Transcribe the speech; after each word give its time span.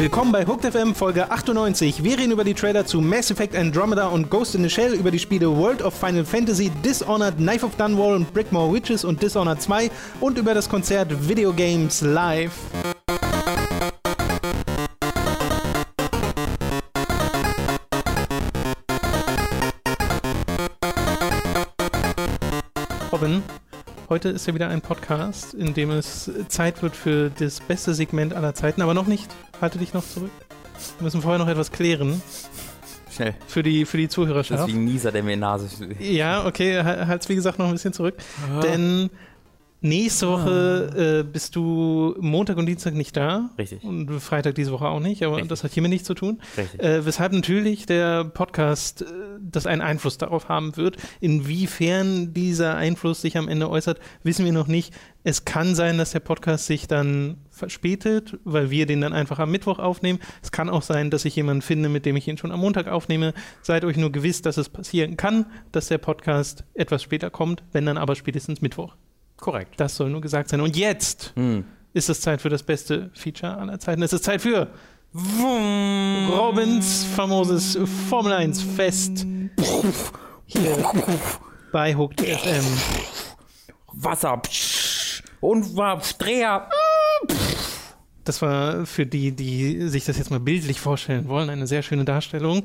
Willkommen 0.00 0.32
bei 0.32 0.46
Hooked 0.46 0.64
FM 0.64 0.94
Folge 0.94 1.30
98. 1.30 2.02
Wir 2.02 2.18
reden 2.18 2.32
über 2.32 2.42
die 2.42 2.54
Trailer 2.54 2.86
zu 2.86 3.02
Mass 3.02 3.30
Effect 3.30 3.54
Andromeda 3.54 4.06
und 4.06 4.30
Ghost 4.30 4.54
in 4.54 4.62
the 4.62 4.70
Shell, 4.70 4.94
über 4.94 5.10
die 5.10 5.18
Spiele 5.18 5.54
World 5.54 5.82
of 5.82 5.92
Final 5.92 6.24
Fantasy, 6.24 6.70
Dishonored, 6.82 7.36
Knife 7.36 7.66
of 7.66 7.76
Dunwall 7.76 8.16
und 8.16 8.32
Brickmore 8.32 8.72
Witches 8.72 9.04
und 9.04 9.22
Dishonored 9.22 9.60
2 9.60 9.90
und 10.20 10.38
über 10.38 10.54
das 10.54 10.70
Konzert 10.70 11.28
Video 11.28 11.52
Games 11.52 12.00
Live. 12.00 12.52
Robin, 23.12 23.42
heute 24.10 24.28
ist 24.30 24.46
ja 24.46 24.54
wieder 24.54 24.68
ein 24.68 24.80
Podcast, 24.80 25.54
in 25.54 25.72
dem 25.72 25.90
es 25.92 26.30
Zeit 26.48 26.82
wird 26.82 26.96
für 26.96 27.30
das 27.30 27.60
beste 27.60 27.94
Segment 27.94 28.34
aller 28.34 28.54
Zeiten, 28.54 28.82
aber 28.82 28.92
noch 28.92 29.06
nicht. 29.06 29.32
Halte 29.60 29.78
dich 29.78 29.94
noch 29.94 30.04
zurück. 30.04 30.32
Wir 30.98 31.04
müssen 31.04 31.22
vorher 31.22 31.38
noch 31.38 31.46
etwas 31.46 31.70
klären. 31.70 32.20
Schnell. 33.10 33.34
Für 33.46 33.62
die, 33.62 33.84
für 33.84 33.96
die 33.96 34.08
Zuhörerschaft. 34.08 34.60
Das 34.60 34.68
ist 34.68 34.74
wie 34.74 34.78
ein 34.78 34.84
Nieser, 34.84 35.12
der 35.12 35.22
mir 35.22 35.34
in 35.34 35.38
die 35.38 35.40
Nase 35.40 35.68
Ja, 36.00 36.44
okay, 36.44 36.82
halt's 36.82 37.28
wie 37.28 37.36
gesagt 37.36 37.58
noch 37.60 37.66
ein 37.66 37.72
bisschen 37.72 37.92
zurück. 37.92 38.16
Ah. 38.52 38.60
Denn 38.60 39.10
Nächste 39.82 40.28
Woche 40.28 41.22
äh, 41.24 41.30
bist 41.30 41.56
du 41.56 42.14
Montag 42.20 42.58
und 42.58 42.66
Dienstag 42.66 42.92
nicht 42.92 43.16
da. 43.16 43.48
Richtig. 43.56 43.82
Und 43.82 44.10
Freitag 44.20 44.54
diese 44.54 44.72
Woche 44.72 44.86
auch 44.86 45.00
nicht, 45.00 45.22
aber 45.22 45.36
Richtig. 45.36 45.48
das 45.48 45.64
hat 45.64 45.72
hiermit 45.72 45.90
nichts 45.90 46.06
zu 46.06 46.12
tun. 46.12 46.42
Richtig. 46.58 46.82
Äh, 46.82 47.06
weshalb 47.06 47.32
natürlich 47.32 47.86
der 47.86 48.24
Podcast 48.24 49.02
äh, 49.02 49.06
das 49.40 49.66
einen 49.66 49.80
Einfluss 49.80 50.18
darauf 50.18 50.50
haben 50.50 50.76
wird. 50.76 50.98
Inwiefern 51.20 52.34
dieser 52.34 52.76
Einfluss 52.76 53.22
sich 53.22 53.38
am 53.38 53.48
Ende 53.48 53.70
äußert, 53.70 54.00
wissen 54.22 54.44
wir 54.44 54.52
noch 54.52 54.66
nicht. 54.66 54.92
Es 55.24 55.46
kann 55.46 55.74
sein, 55.74 55.96
dass 55.96 56.12
der 56.12 56.20
Podcast 56.20 56.66
sich 56.66 56.86
dann 56.86 57.38
verspätet, 57.48 58.38
weil 58.44 58.70
wir 58.70 58.84
den 58.84 59.00
dann 59.00 59.14
einfach 59.14 59.38
am 59.38 59.50
Mittwoch 59.50 59.78
aufnehmen. 59.78 60.18
Es 60.42 60.52
kann 60.52 60.68
auch 60.68 60.82
sein, 60.82 61.10
dass 61.10 61.24
ich 61.24 61.36
jemanden 61.36 61.62
finde, 61.62 61.88
mit 61.88 62.04
dem 62.04 62.16
ich 62.16 62.28
ihn 62.28 62.36
schon 62.36 62.52
am 62.52 62.60
Montag 62.60 62.86
aufnehme. 62.86 63.32
Seid 63.62 63.86
euch 63.86 63.96
nur 63.96 64.12
gewiss, 64.12 64.42
dass 64.42 64.58
es 64.58 64.68
passieren 64.68 65.16
kann, 65.16 65.46
dass 65.72 65.88
der 65.88 65.98
Podcast 65.98 66.64
etwas 66.74 67.02
später 67.02 67.30
kommt, 67.30 67.62
wenn 67.72 67.86
dann 67.86 67.96
aber 67.96 68.14
spätestens 68.14 68.60
Mittwoch. 68.60 68.94
Korrekt. 69.40 69.74
Das 69.78 69.96
soll 69.96 70.10
nur 70.10 70.20
gesagt 70.20 70.48
sein. 70.50 70.60
Und 70.60 70.76
jetzt 70.76 71.32
hm. 71.34 71.64
ist 71.92 72.08
es 72.08 72.20
Zeit 72.20 72.42
für 72.42 72.50
das 72.50 72.62
beste 72.62 73.10
Feature 73.14 73.56
aller 73.56 73.78
Zeiten. 73.80 74.02
Es 74.02 74.12
ist 74.12 74.24
Zeit 74.24 74.42
für 74.42 74.68
Robins 75.12 77.04
famoses 77.16 77.78
Formel 78.08 78.32
1 78.32 78.62
Fest. 78.62 79.26
Hier 80.46 80.76
bei 81.72 81.96
Hooked 81.96 82.20
FM. 82.20 82.64
Wasser 83.92 84.40
und 85.40 85.76
Dreher. 86.18 86.68
Das 88.24 88.42
war 88.42 88.86
für 88.86 89.06
die, 89.06 89.32
die 89.32 89.88
sich 89.88 90.04
das 90.04 90.18
jetzt 90.18 90.30
mal 90.30 90.38
bildlich 90.38 90.80
vorstellen 90.80 91.28
wollen, 91.28 91.50
eine 91.50 91.66
sehr 91.66 91.82
schöne 91.82 92.04
Darstellung. 92.04 92.62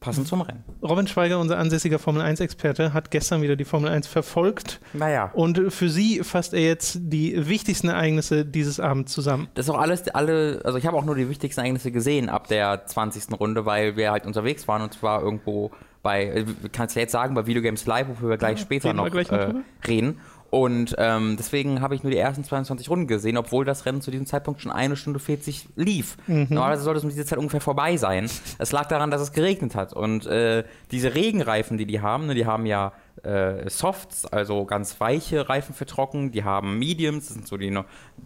Passend 0.00 0.28
zum 0.28 0.42
Rennen. 0.42 0.62
Robin 0.80 1.08
Schweiger, 1.08 1.40
unser 1.40 1.58
ansässiger 1.58 1.98
Formel 1.98 2.22
1-Experte, 2.22 2.94
hat 2.94 3.10
gestern 3.10 3.42
wieder 3.42 3.56
die 3.56 3.64
Formel 3.64 3.90
1 3.90 4.06
verfolgt. 4.06 4.80
Naja. 4.92 5.30
Und 5.34 5.72
für 5.72 5.88
Sie 5.88 6.20
fasst 6.22 6.54
er 6.54 6.60
jetzt 6.60 6.98
die 7.00 7.48
wichtigsten 7.48 7.88
Ereignisse 7.88 8.44
dieses 8.44 8.78
Abends 8.78 9.12
zusammen. 9.12 9.48
Das 9.54 9.66
ist 9.66 9.70
auch 9.70 9.80
alles, 9.80 10.06
alle, 10.08 10.60
also 10.64 10.78
ich 10.78 10.86
habe 10.86 10.96
auch 10.96 11.04
nur 11.04 11.16
die 11.16 11.28
wichtigsten 11.28 11.60
Ereignisse 11.60 11.90
gesehen 11.90 12.28
ab 12.28 12.46
der 12.46 12.86
20. 12.86 13.38
Runde, 13.40 13.66
weil 13.66 13.96
wir 13.96 14.12
halt 14.12 14.24
unterwegs 14.24 14.68
waren 14.68 14.82
und 14.82 14.92
zwar 14.92 15.20
irgendwo 15.20 15.72
bei, 16.02 16.44
kannst 16.72 16.94
du 16.94 17.00
ja 17.00 17.02
jetzt 17.02 17.12
sagen, 17.12 17.34
bei 17.34 17.46
Videogames 17.46 17.84
Live, 17.86 18.08
wofür 18.08 18.30
wir 18.30 18.36
gleich 18.36 18.58
ja, 18.58 18.64
später 18.64 18.92
noch, 18.92 19.10
gleich 19.10 19.30
noch 19.30 19.38
äh, 19.38 19.54
reden. 19.86 20.20
Und 20.50 20.94
ähm, 20.98 21.36
deswegen 21.38 21.82
habe 21.82 21.94
ich 21.94 22.02
nur 22.02 22.10
die 22.10 22.18
ersten 22.18 22.42
22 22.42 22.88
Runden 22.88 23.06
gesehen, 23.06 23.36
obwohl 23.36 23.64
das 23.64 23.84
Rennen 23.84 24.00
zu 24.00 24.10
diesem 24.10 24.26
Zeitpunkt 24.26 24.62
schon 24.62 24.72
eine 24.72 24.96
Stunde 24.96 25.20
40 25.20 25.68
lief. 25.76 26.16
Mhm. 26.26 26.46
Normalerweise 26.48 26.84
sollte 26.84 26.98
es 26.98 27.04
um 27.04 27.10
diese 27.10 27.26
Zeit 27.26 27.38
ungefähr 27.38 27.60
vorbei 27.60 27.96
sein. 27.98 28.30
Es 28.58 28.72
lag 28.72 28.86
daran, 28.86 29.10
dass 29.10 29.20
es 29.20 29.32
geregnet 29.32 29.74
hat. 29.74 29.92
Und 29.92 30.26
äh, 30.26 30.64
diese 30.90 31.14
Regenreifen, 31.14 31.76
die 31.76 31.86
die 31.86 32.00
haben, 32.00 32.26
ne, 32.26 32.34
die 32.34 32.46
haben 32.46 32.64
ja 32.64 32.92
äh, 33.28 33.68
Softs, 33.68 34.24
also 34.24 34.64
ganz 34.64 34.98
weiche 35.00 35.48
Reifen 35.48 35.74
für 35.74 35.86
trocken. 35.86 36.32
Die 36.32 36.44
haben 36.44 36.78
Mediums, 36.78 37.26
das 37.26 37.34
sind 37.34 37.46
so 37.46 37.56
die 37.56 37.76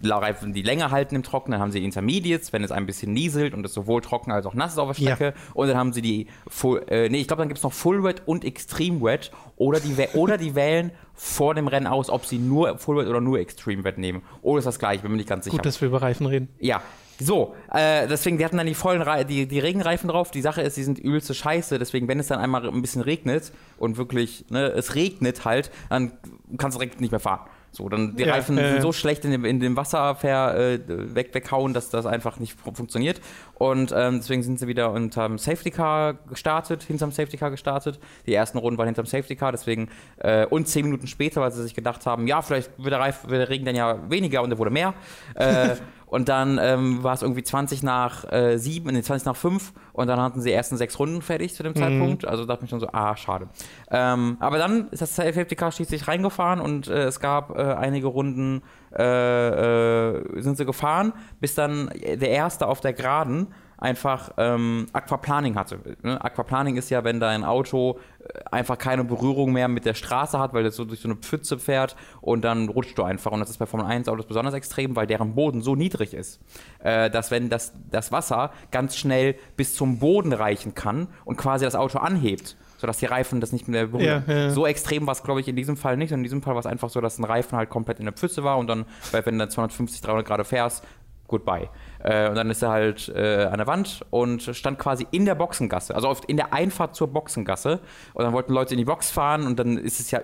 Reifen, 0.02 0.52
die 0.52 0.62
länger 0.62 0.90
halten 0.90 1.16
im 1.16 1.22
Trockenen. 1.22 1.52
Dann 1.52 1.60
haben 1.60 1.72
sie 1.72 1.84
Intermediates, 1.84 2.52
wenn 2.52 2.62
es 2.62 2.70
ein 2.70 2.86
bisschen 2.86 3.12
nieselt 3.12 3.54
und 3.54 3.64
es 3.66 3.74
sowohl 3.74 4.00
trocken 4.00 4.30
als 4.30 4.46
auch 4.46 4.54
nass 4.54 4.72
ist 4.72 4.78
auf 4.78 4.96
der 4.96 5.02
Strecke. 5.02 5.24
Ja. 5.24 5.32
Und 5.54 5.68
dann 5.68 5.76
haben 5.76 5.92
sie 5.92 6.02
die 6.02 6.28
Full, 6.46 6.84
äh, 6.88 7.08
nee, 7.08 7.20
ich 7.20 7.26
glaube, 7.26 7.41
dann 7.41 7.48
gibt 7.48 7.58
es 7.58 7.64
noch 7.64 7.72
Full 7.72 8.04
Wet 8.04 8.22
und 8.26 8.44
Extreme 8.44 9.02
Wet. 9.02 9.32
Oder 9.56 9.80
die, 9.80 9.94
oder 10.14 10.38
die 10.38 10.54
wählen 10.54 10.92
vor 11.14 11.54
dem 11.54 11.68
Rennen 11.68 11.86
aus, 11.86 12.08
ob 12.08 12.24
sie 12.24 12.38
nur 12.38 12.78
Full 12.78 12.98
Wet 12.98 13.08
oder 13.08 13.20
nur 13.20 13.38
Extreme 13.38 13.84
Wet 13.84 13.98
nehmen. 13.98 14.22
Oder 14.41 14.60
ist 14.60 14.64
das 14.66 14.78
gleich, 14.78 15.02
bin 15.02 15.10
mir 15.10 15.16
nicht 15.16 15.28
ganz 15.28 15.44
sicher. 15.44 15.56
Gut, 15.56 15.66
dass 15.66 15.80
wir 15.80 15.88
über 15.88 16.02
Reifen 16.02 16.26
reden. 16.26 16.48
Ja, 16.58 16.82
so, 17.22 17.55
äh, 17.72 18.06
deswegen, 18.06 18.38
die 18.38 18.44
hatten 18.44 18.56
dann 18.56 18.66
die 18.66 18.75
vollen 18.75 19.03
Re 19.03 19.25
die, 19.25 19.47
die 19.47 19.59
Regenreifen 19.59 20.09
drauf. 20.09 20.31
Die 20.31 20.43
Sache 20.43 20.62
ist, 20.62 20.77
die 20.77 20.84
sind 20.84 20.99
übelste 20.99 21.34
Scheiße. 21.34 21.78
Deswegen, 21.78 22.09
wenn 22.09 22.21
es 22.21 22.28
dann 22.28 22.38
einmal 22.38 22.69
ein 22.69 22.83
bisschen 22.83 23.03
regnet 23.03 23.53
und 23.78 23.97
wirklich, 23.97 24.44
ne, 24.50 24.66
es 24.69 24.94
regnet 24.94 25.44
halt, 25.44 25.71
dann 25.88 26.12
kannst 26.59 26.77
du 26.77 26.81
direkt 26.81 27.00
nicht 27.00 27.10
mehr 27.10 27.21
fahren. 27.21 27.41
So, 27.75 27.88
dann 27.88 28.16
die 28.16 28.25
ja, 28.25 28.34
Reifen 28.34 28.59
äh. 28.59 28.72
sind 28.72 28.83
so 28.83 28.93
schlecht 28.93 29.25
in 29.25 29.31
dem, 29.31 29.47
in 29.47 29.59
dem 29.59 29.77
Wasser 29.77 30.15
ver, 30.15 30.55
äh, 30.56 30.78
weg, 31.15 31.31
weghauen, 31.33 31.72
dass 31.72 31.88
das 31.88 32.05
einfach 32.05 32.38
nicht 32.38 32.55
funktioniert. 32.60 33.21
Und 33.54 33.94
ähm, 33.97 34.19
deswegen 34.19 34.43
sind 34.43 34.59
sie 34.59 34.69
wieder 34.69 34.93
unterm 34.93 35.39
Safety 35.39 35.71
Car 35.71 36.15
gestartet, 36.28 36.83
hinterm 36.83 37.12
Safety 37.12 37.39
Car 37.39 37.50
gestartet. 37.50 37.99
Die 38.27 38.34
ersten 38.34 38.59
Runden 38.59 38.77
waren 38.77 38.87
hinterm 38.87 39.06
Safety 39.06 39.37
Car, 39.37 39.53
deswegen 39.53 39.89
äh, 40.19 40.44
und 40.44 40.69
zehn 40.69 40.84
Minuten 40.84 41.06
später, 41.06 41.41
weil 41.41 41.50
sie 41.50 41.62
sich 41.62 41.75
gedacht 41.75 42.04
haben, 42.04 42.27
ja, 42.27 42.43
vielleicht 42.43 42.71
wird 42.77 42.93
der, 42.93 43.00
Reif, 43.00 43.22
wird 43.22 43.41
der 43.41 43.49
Regen 43.49 43.65
dann 43.65 43.75
ja 43.75 43.99
weniger 44.10 44.43
und 44.43 44.50
er 44.50 44.59
wurde 44.59 44.71
mehr. 44.71 44.93
Und 46.12 46.28
dann 46.28 46.58
ähm, 46.60 47.02
war 47.02 47.14
es 47.14 47.22
irgendwie 47.22 47.42
20 47.42 47.82
nach 47.82 48.30
äh, 48.30 48.58
7, 48.58 48.92
nee, 48.92 49.00
20 49.00 49.24
nach 49.24 49.34
5 49.34 49.72
und 49.94 50.08
dann 50.08 50.20
hatten 50.20 50.42
sie 50.42 50.50
die 50.50 50.54
ersten 50.54 50.76
sechs 50.76 50.98
Runden 50.98 51.22
fertig 51.22 51.54
zu 51.54 51.62
dem 51.62 51.72
mhm. 51.72 51.78
Zeitpunkt. 51.78 52.26
Also 52.26 52.44
dachte 52.44 52.64
ich 52.64 52.70
schon 52.70 52.80
so, 52.80 52.88
ah, 52.92 53.16
schade. 53.16 53.48
Ähm, 53.90 54.36
aber 54.38 54.58
dann 54.58 54.90
ist 54.90 55.00
das 55.00 55.16
Safety 55.16 55.56
Car 55.56 55.72
schließlich 55.72 56.06
reingefahren 56.06 56.60
und 56.60 56.86
äh, 56.86 57.04
es 57.04 57.18
gab 57.18 57.56
äh, 57.56 57.62
einige 57.62 58.08
Runden, 58.08 58.60
äh, 58.94 60.10
äh, 60.18 60.42
sind 60.42 60.58
sie 60.58 60.66
gefahren, 60.66 61.14
bis 61.40 61.54
dann 61.54 61.88
der 61.94 62.28
Erste 62.28 62.66
auf 62.66 62.82
der 62.82 62.92
Geraden 62.92 63.46
einfach 63.82 64.31
ähm, 64.37 64.87
Aquaplaning 64.93 65.56
hatte. 65.56 65.81
Ne? 66.03 66.22
Aquaplaning 66.25 66.76
ist 66.76 66.88
ja, 66.91 67.03
wenn 67.03 67.19
dein 67.19 67.43
Auto 67.43 67.98
äh, 68.20 68.38
einfach 68.50 68.78
keine 68.78 69.03
Berührung 69.03 69.53
mehr 69.53 69.66
mit 69.66 69.84
der 69.84 69.94
Straße 69.94 70.38
hat, 70.38 70.54
weil 70.54 70.65
es 70.65 70.76
so 70.76 70.84
durch 70.84 71.00
so 71.00 71.09
eine 71.09 71.16
Pfütze 71.16 71.59
fährt 71.59 71.97
und 72.21 72.42
dann 72.42 72.69
rutscht 72.69 72.97
du 72.97 73.03
einfach. 73.03 73.32
Und 73.32 73.41
das 73.41 73.50
ist 73.50 73.59
bei 73.59 73.66
Formel 73.66 73.87
1 73.87 74.09
Autos 74.09 74.26
besonders 74.26 74.54
extrem, 74.54 74.94
weil 74.94 75.09
deren 75.09 75.34
Boden 75.34 75.62
so 75.62 75.75
niedrig 75.75 76.15
ist, 76.15 76.41
äh, 76.78 77.10
dass 77.10 77.32
wenn 77.32 77.50
das, 77.50 77.72
das 77.91 78.12
Wasser 78.12 78.53
ganz 78.71 78.97
schnell 78.97 79.34
bis 79.56 79.75
zum 79.75 79.98
Boden 79.98 80.32
reichen 80.32 80.75
kann 80.75 81.09
und 81.25 81.37
quasi 81.37 81.65
das 81.65 81.75
Auto 81.75 81.98
anhebt, 81.98 82.56
sodass 82.78 82.98
die 82.98 83.06
Reifen 83.06 83.41
das 83.41 83.50
nicht 83.50 83.66
mehr 83.66 83.88
berühren. 83.88 84.25
Ja, 84.28 84.34
ja. 84.34 84.50
So 84.50 84.65
extrem 84.65 85.06
war 85.06 85.12
es, 85.12 85.25
glaube 85.25 85.41
ich, 85.41 85.48
in 85.48 85.56
diesem 85.56 85.76
Fall 85.76 85.97
nicht. 85.97 86.12
Und 86.12 86.21
in 86.21 86.25
diesem 86.25 86.42
Fall 86.42 86.54
war 86.54 86.60
es 86.60 86.66
einfach 86.66 86.88
so, 86.88 87.00
dass 87.00 87.19
ein 87.19 87.25
Reifen 87.25 87.59
halt 87.59 87.69
komplett 87.69 87.98
in 87.98 88.04
der 88.04 88.15
Pfütze 88.15 88.44
war 88.44 88.59
und 88.59 88.69
dann, 88.69 88.84
weil 89.10 89.26
wenn 89.26 89.38
du 89.38 89.48
250, 89.48 90.00
300 90.03 90.25
Grad 90.25 90.47
fährst, 90.47 90.84
goodbye. 91.32 91.70
Äh, 92.04 92.28
und 92.28 92.34
dann 92.34 92.50
ist 92.50 92.62
er 92.62 92.70
halt 92.70 93.09
äh, 93.09 93.44
an 93.44 93.56
der 93.59 93.66
Wand 93.66 94.04
und 94.10 94.43
stand 94.43 94.78
quasi 94.78 95.06
in 95.12 95.25
der 95.25 95.34
Boxengasse, 95.34 95.94
also 95.94 96.09
oft 96.09 96.26
in 96.26 96.37
der 96.37 96.53
Einfahrt 96.53 96.94
zur 96.94 97.09
Boxengasse. 97.09 97.81
Und 98.12 98.25
dann 98.25 98.32
wollten 98.32 98.53
Leute 98.53 98.75
in 98.75 98.78
die 98.78 98.84
Box 98.84 99.10
fahren 99.10 99.47
und 99.47 99.59
dann 99.59 99.78
ist 99.78 99.98
es 99.98 100.10
ja 100.10 100.21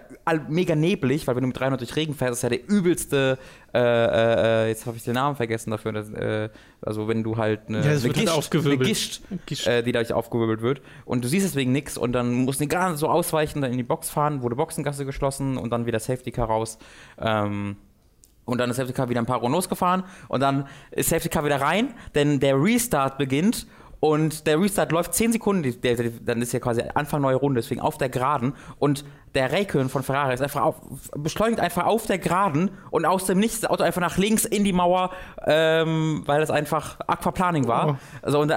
mega 0.48 0.74
neblig, 0.74 1.26
weil 1.26 1.34
wenn 1.34 1.42
du 1.42 1.48
mit 1.48 1.58
300 1.58 1.80
durch 1.80 1.96
Regen 1.96 2.14
fährst, 2.14 2.34
ist 2.34 2.42
ja 2.42 2.50
der 2.50 2.68
übelste, 2.68 3.38
äh, 3.74 3.78
äh 3.78 4.68
jetzt 4.68 4.86
habe 4.86 4.96
ich 4.96 5.04
den 5.04 5.14
Namen 5.14 5.34
vergessen 5.34 5.70
dafür, 5.70 5.92
dass, 5.92 6.10
äh, 6.10 6.50
also 6.82 7.08
wenn 7.08 7.24
du 7.24 7.38
halt 7.38 7.62
eine, 7.68 7.78
ja, 7.78 7.90
eine, 7.92 8.00
Gischt, 8.00 8.54
eine 8.54 8.76
Gischt, 8.78 9.22
Gischt. 9.46 9.66
Die 9.66 9.92
dadurch 9.92 10.12
aufgewirbelt 10.12 10.60
wird 10.60 10.82
und 11.06 11.24
du 11.24 11.28
siehst 11.28 11.46
deswegen 11.46 11.72
nichts 11.72 11.96
und 11.96 12.12
dann 12.12 12.44
musst 12.44 12.60
du 12.60 12.66
gar 12.66 12.96
so 12.96 13.08
ausweichen, 13.08 13.62
dann 13.62 13.70
in 13.70 13.78
die 13.78 13.82
Box 13.82 14.10
fahren, 14.10 14.42
wurde 14.42 14.56
Boxengasse 14.56 15.06
geschlossen 15.06 15.56
und 15.56 15.70
dann 15.70 15.86
wieder 15.86 16.00
Safety 16.00 16.32
Car 16.32 16.48
raus. 16.48 16.78
Ähm, 17.18 17.76
und 18.48 18.58
dann 18.58 18.70
ist 18.70 18.76
Safety 18.76 18.94
Car 18.94 19.08
wieder 19.08 19.20
ein 19.20 19.26
paar 19.26 19.38
Runden 19.38 19.54
losgefahren 19.54 20.04
und 20.28 20.40
dann 20.40 20.66
ist 20.90 21.10
Safety 21.10 21.28
Car 21.28 21.44
wieder 21.44 21.60
rein, 21.60 21.94
denn 22.14 22.40
der 22.40 22.60
Restart 22.60 23.18
beginnt 23.18 23.66
und 24.00 24.46
der 24.46 24.60
Restart 24.60 24.92
läuft 24.92 25.14
10 25.14 25.32
Sekunden, 25.32 25.80
der, 25.80 25.96
der, 25.96 26.10
dann 26.22 26.40
ist 26.40 26.52
ja 26.52 26.60
quasi 26.60 26.82
Anfang 26.94 27.20
neue 27.20 27.34
Runde, 27.34 27.60
deswegen 27.60 27.80
auf 27.80 27.98
der 27.98 28.08
Geraden. 28.08 28.54
Und 28.78 29.04
der 29.34 29.52
Raikön 29.52 29.88
von 29.88 30.04
Ferrari 30.04 30.34
ist 30.34 30.40
einfach 30.40 30.62
auf, 30.62 30.76
beschleunigt 31.16 31.60
einfach 31.60 31.84
auf 31.84 32.06
der 32.06 32.18
Geraden 32.18 32.70
und 32.90 33.04
aus 33.04 33.26
dem 33.26 33.38
Nichts 33.38 33.60
das 33.60 33.70
Auto 33.70 33.82
einfach 33.82 34.00
nach 34.00 34.16
links 34.16 34.44
in 34.44 34.62
die 34.62 34.72
Mauer, 34.72 35.10
ähm, 35.46 36.22
weil 36.26 36.40
das 36.40 36.50
einfach 36.50 36.98
Aquaplaning 37.06 37.66
war. 37.66 37.88
Oh. 37.88 37.96
Also 38.22 38.40
und 38.40 38.52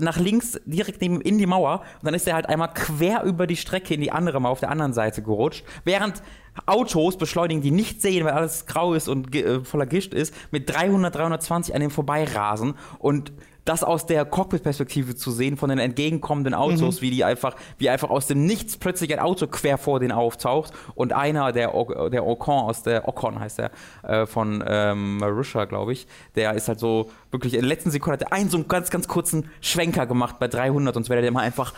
nach 0.00 0.16
links 0.16 0.60
direkt 0.64 1.02
neben 1.02 1.20
in 1.20 1.36
die 1.38 1.46
Mauer 1.46 1.82
und 2.00 2.06
dann 2.06 2.14
ist 2.14 2.26
er 2.26 2.34
halt 2.34 2.48
einmal 2.48 2.72
quer 2.72 3.22
über 3.22 3.46
die 3.46 3.56
Strecke 3.56 3.94
in 3.94 4.00
die 4.00 4.10
andere 4.10 4.40
Mauer 4.40 4.52
auf 4.52 4.60
der 4.60 4.70
anderen 4.70 4.94
Seite 4.94 5.22
gerutscht, 5.22 5.64
während 5.84 6.22
Autos 6.64 7.18
beschleunigen, 7.18 7.60
die 7.62 7.70
nicht 7.70 8.00
sehen, 8.00 8.24
weil 8.24 8.32
alles 8.32 8.66
grau 8.66 8.94
ist 8.94 9.08
und 9.08 9.34
äh, 9.34 9.60
voller 9.64 9.86
Gischt 9.86 10.14
ist, 10.14 10.32
mit 10.50 10.68
300, 10.70 11.14
320 11.14 11.74
an 11.74 11.80
dem 11.82 11.90
vorbeirasen 11.90 12.74
und 12.98 13.32
das 13.64 13.82
aus 13.82 14.06
der 14.06 14.24
Cockpit-Perspektive 14.24 15.16
zu 15.16 15.32
sehen 15.32 15.56
von 15.56 15.68
den 15.70 15.80
entgegenkommenden 15.80 16.54
Autos, 16.54 16.98
mhm. 16.98 17.02
wie 17.02 17.10
die 17.10 17.24
einfach, 17.24 17.56
wie 17.78 17.90
einfach 17.90 18.10
aus 18.10 18.28
dem 18.28 18.46
Nichts 18.46 18.76
plötzlich 18.76 19.12
ein 19.12 19.18
Auto 19.18 19.48
quer 19.48 19.76
vor 19.76 19.98
den 19.98 20.12
auftaucht 20.12 20.72
und 20.94 21.12
einer, 21.12 21.50
der, 21.50 21.74
O- 21.74 22.08
der 22.08 22.24
Ocon 22.24 22.60
aus 22.60 22.84
der, 22.84 23.08
Ocon 23.08 23.40
heißt 23.40 23.58
der, 23.58 23.70
äh, 24.04 24.24
von 24.26 24.62
ähm, 24.64 25.16
Marussia, 25.18 25.64
glaube 25.64 25.92
ich, 25.94 26.06
der 26.36 26.54
ist 26.54 26.68
halt 26.68 26.78
so 26.78 27.10
wirklich 27.32 27.54
in 27.54 27.60
der 27.62 27.68
letzten 27.68 27.90
Sekunde 27.90 28.20
hat 28.20 28.22
er 28.30 28.32
einen 28.32 28.50
so 28.50 28.56
einen 28.56 28.68
ganz, 28.68 28.88
ganz 28.90 29.08
kurzen 29.08 29.50
Schwenker 29.60 30.06
gemacht 30.06 30.36
bei 30.38 30.46
300 30.46 30.96
und 30.96 31.02
so 31.02 31.10
wäre 31.10 31.22
der 31.22 31.32
mal 31.32 31.40
einfach 31.40 31.74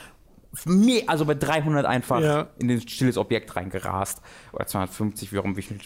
also 1.06 1.25
bei 1.27 1.35
300 1.35 1.85
einfach 1.87 2.21
Ja. 2.21 2.47
in 2.59 2.71
ein 2.71 2.81
stilles 2.89 3.19
Objekt 3.19 3.55
reingerast. 3.55 4.23
Oder 4.53 4.67
250, 4.67 5.33
wie, 5.33 5.39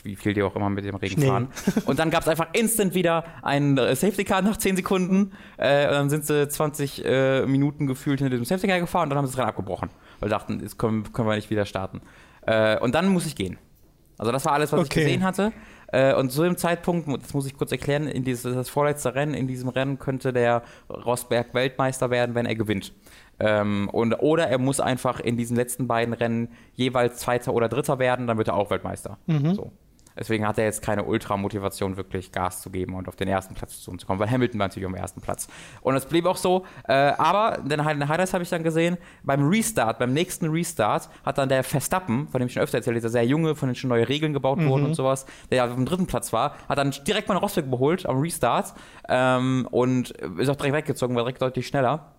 wie, 0.04 0.16
viel- 0.16 0.34
die 0.34 0.42
auch 0.42 0.54
immer 0.56 0.70
mit 0.70 0.84
dem 0.84 0.94
Regen 0.94 1.14
Schnell. 1.14 1.28
fahren. 1.28 1.48
Und 1.86 1.98
dann 1.98 2.10
gab 2.10 2.22
es 2.22 2.28
einfach 2.28 2.48
instant 2.52 2.94
wieder 2.94 3.24
ein 3.42 3.76
äh, 3.78 3.94
Safety 3.96 4.24
Car 4.24 4.42
nach 4.42 4.56
10 4.56 4.76
Sekunden. 4.76 5.32
Äh, 5.56 5.86
und 5.88 5.92
dann 5.92 6.10
sind 6.10 6.24
sie 6.26 6.48
20 6.48 7.04
äh, 7.04 7.46
Minuten 7.46 7.86
gefühlt 7.86 8.20
hinter 8.20 8.36
dem 8.36 8.44
Safety 8.44 8.68
Car 8.68 8.80
gefahren 8.80 9.04
und 9.04 9.10
dann 9.10 9.18
haben 9.18 9.26
sie 9.26 9.32
das 9.32 9.38
Rennen 9.38 9.48
abgebrochen. 9.48 9.90
Weil 10.20 10.28
sie 10.28 10.34
dachten, 10.34 10.60
jetzt 10.60 10.78
können, 10.78 11.12
können 11.12 11.28
wir 11.28 11.34
nicht 11.36 11.50
wieder 11.50 11.64
starten. 11.66 12.00
Äh, 12.46 12.78
und 12.78 12.94
dann 12.94 13.08
muss 13.08 13.26
ich 13.26 13.34
gehen. 13.36 13.58
Also 14.18 14.30
das 14.30 14.44
war 14.44 14.52
alles, 14.52 14.70
was 14.72 14.80
Okay. 14.80 15.00
ich 15.00 15.06
gesehen 15.06 15.24
hatte. 15.24 15.52
Äh, 15.88 16.14
und 16.14 16.30
zu 16.30 16.42
dem 16.42 16.56
Zeitpunkt, 16.56 17.06
das 17.22 17.34
muss 17.34 17.46
ich 17.46 17.56
kurz 17.56 17.70
erklären, 17.72 18.06
in 18.06 18.24
dieses, 18.24 18.54
das 18.54 18.68
vorletzte 18.70 19.14
Rennen, 19.14 19.34
in 19.34 19.46
diesem 19.46 19.68
Rennen 19.68 19.98
könnte 19.98 20.32
der 20.32 20.62
Rosberg 20.88 21.52
Weltmeister 21.52 22.08
werden, 22.10 22.34
wenn 22.34 22.46
er 22.46 22.54
gewinnt. 22.54 22.92
Ähm, 23.42 23.88
und, 23.90 24.14
oder 24.14 24.46
er 24.48 24.58
muss 24.58 24.78
einfach 24.80 25.20
in 25.20 25.36
diesen 25.36 25.56
letzten 25.56 25.88
beiden 25.88 26.14
Rennen 26.14 26.48
jeweils 26.74 27.16
Zweiter 27.18 27.52
oder 27.54 27.68
Dritter 27.68 27.98
werden, 27.98 28.26
dann 28.26 28.38
wird 28.38 28.48
er 28.48 28.54
auch 28.54 28.70
Weltmeister. 28.70 29.18
So. 29.54 29.72
Deswegen 30.14 30.46
hat 30.46 30.58
er 30.58 30.64
jetzt 30.66 30.82
keine 30.82 31.04
Ultra-Motivation, 31.04 31.96
wirklich 31.96 32.32
Gas 32.32 32.60
zu 32.60 32.68
geben 32.68 32.92
und 32.96 33.08
auf 33.08 33.16
den 33.16 33.28
ersten 33.28 33.54
Platz 33.54 33.80
zu 33.80 33.90
kommen, 34.06 34.20
weil 34.20 34.30
Hamilton 34.30 34.60
war 34.60 34.66
natürlich 34.68 34.86
am 34.86 34.94
ersten 34.94 35.22
Platz. 35.22 35.48
Und 35.80 35.96
es 35.96 36.04
blieb 36.04 36.26
auch 36.26 36.36
so. 36.36 36.66
Äh, 36.86 36.92
aber 36.92 37.62
den 37.64 37.82
Hi- 37.82 37.94
den 37.94 38.06
Highlights 38.08 38.34
habe 38.34 38.44
ich 38.44 38.50
dann 38.50 38.62
gesehen, 38.62 38.98
beim 39.22 39.48
Restart, 39.48 39.98
beim 39.98 40.12
nächsten 40.12 40.50
Restart, 40.50 41.08
hat 41.24 41.38
dann 41.38 41.48
der 41.48 41.64
Verstappen, 41.64 42.28
von 42.28 42.40
dem 42.40 42.46
ich 42.48 42.52
schon 42.52 42.62
öfter 42.62 42.76
erzählt 42.76 42.92
habe, 42.94 43.00
dieser 43.00 43.08
sehr 43.08 43.24
junge, 43.24 43.54
von 43.54 43.70
dem 43.70 43.74
schon 43.74 43.88
neue 43.88 44.06
Regeln 44.06 44.34
gebaut 44.34 44.62
wurden 44.62 44.84
und 44.84 44.94
sowas, 44.94 45.24
der 45.50 45.56
ja 45.56 45.64
auf 45.66 45.74
dem 45.74 45.86
dritten 45.86 46.06
Platz 46.06 46.30
war, 46.30 46.56
hat 46.68 46.76
dann 46.76 46.90
direkt 46.90 47.28
mal 47.28 47.36
einen 47.36 47.42
Rosberg 47.42 47.64
überholt 47.64 48.04
am 48.04 48.20
Restart 48.20 48.74
ähm, 49.08 49.66
und 49.70 50.10
ist 50.10 50.50
auch 50.50 50.56
direkt 50.56 50.74
weggezogen, 50.76 51.16
war 51.16 51.22
direkt 51.22 51.40
deutlich 51.40 51.66
schneller. 51.66 52.12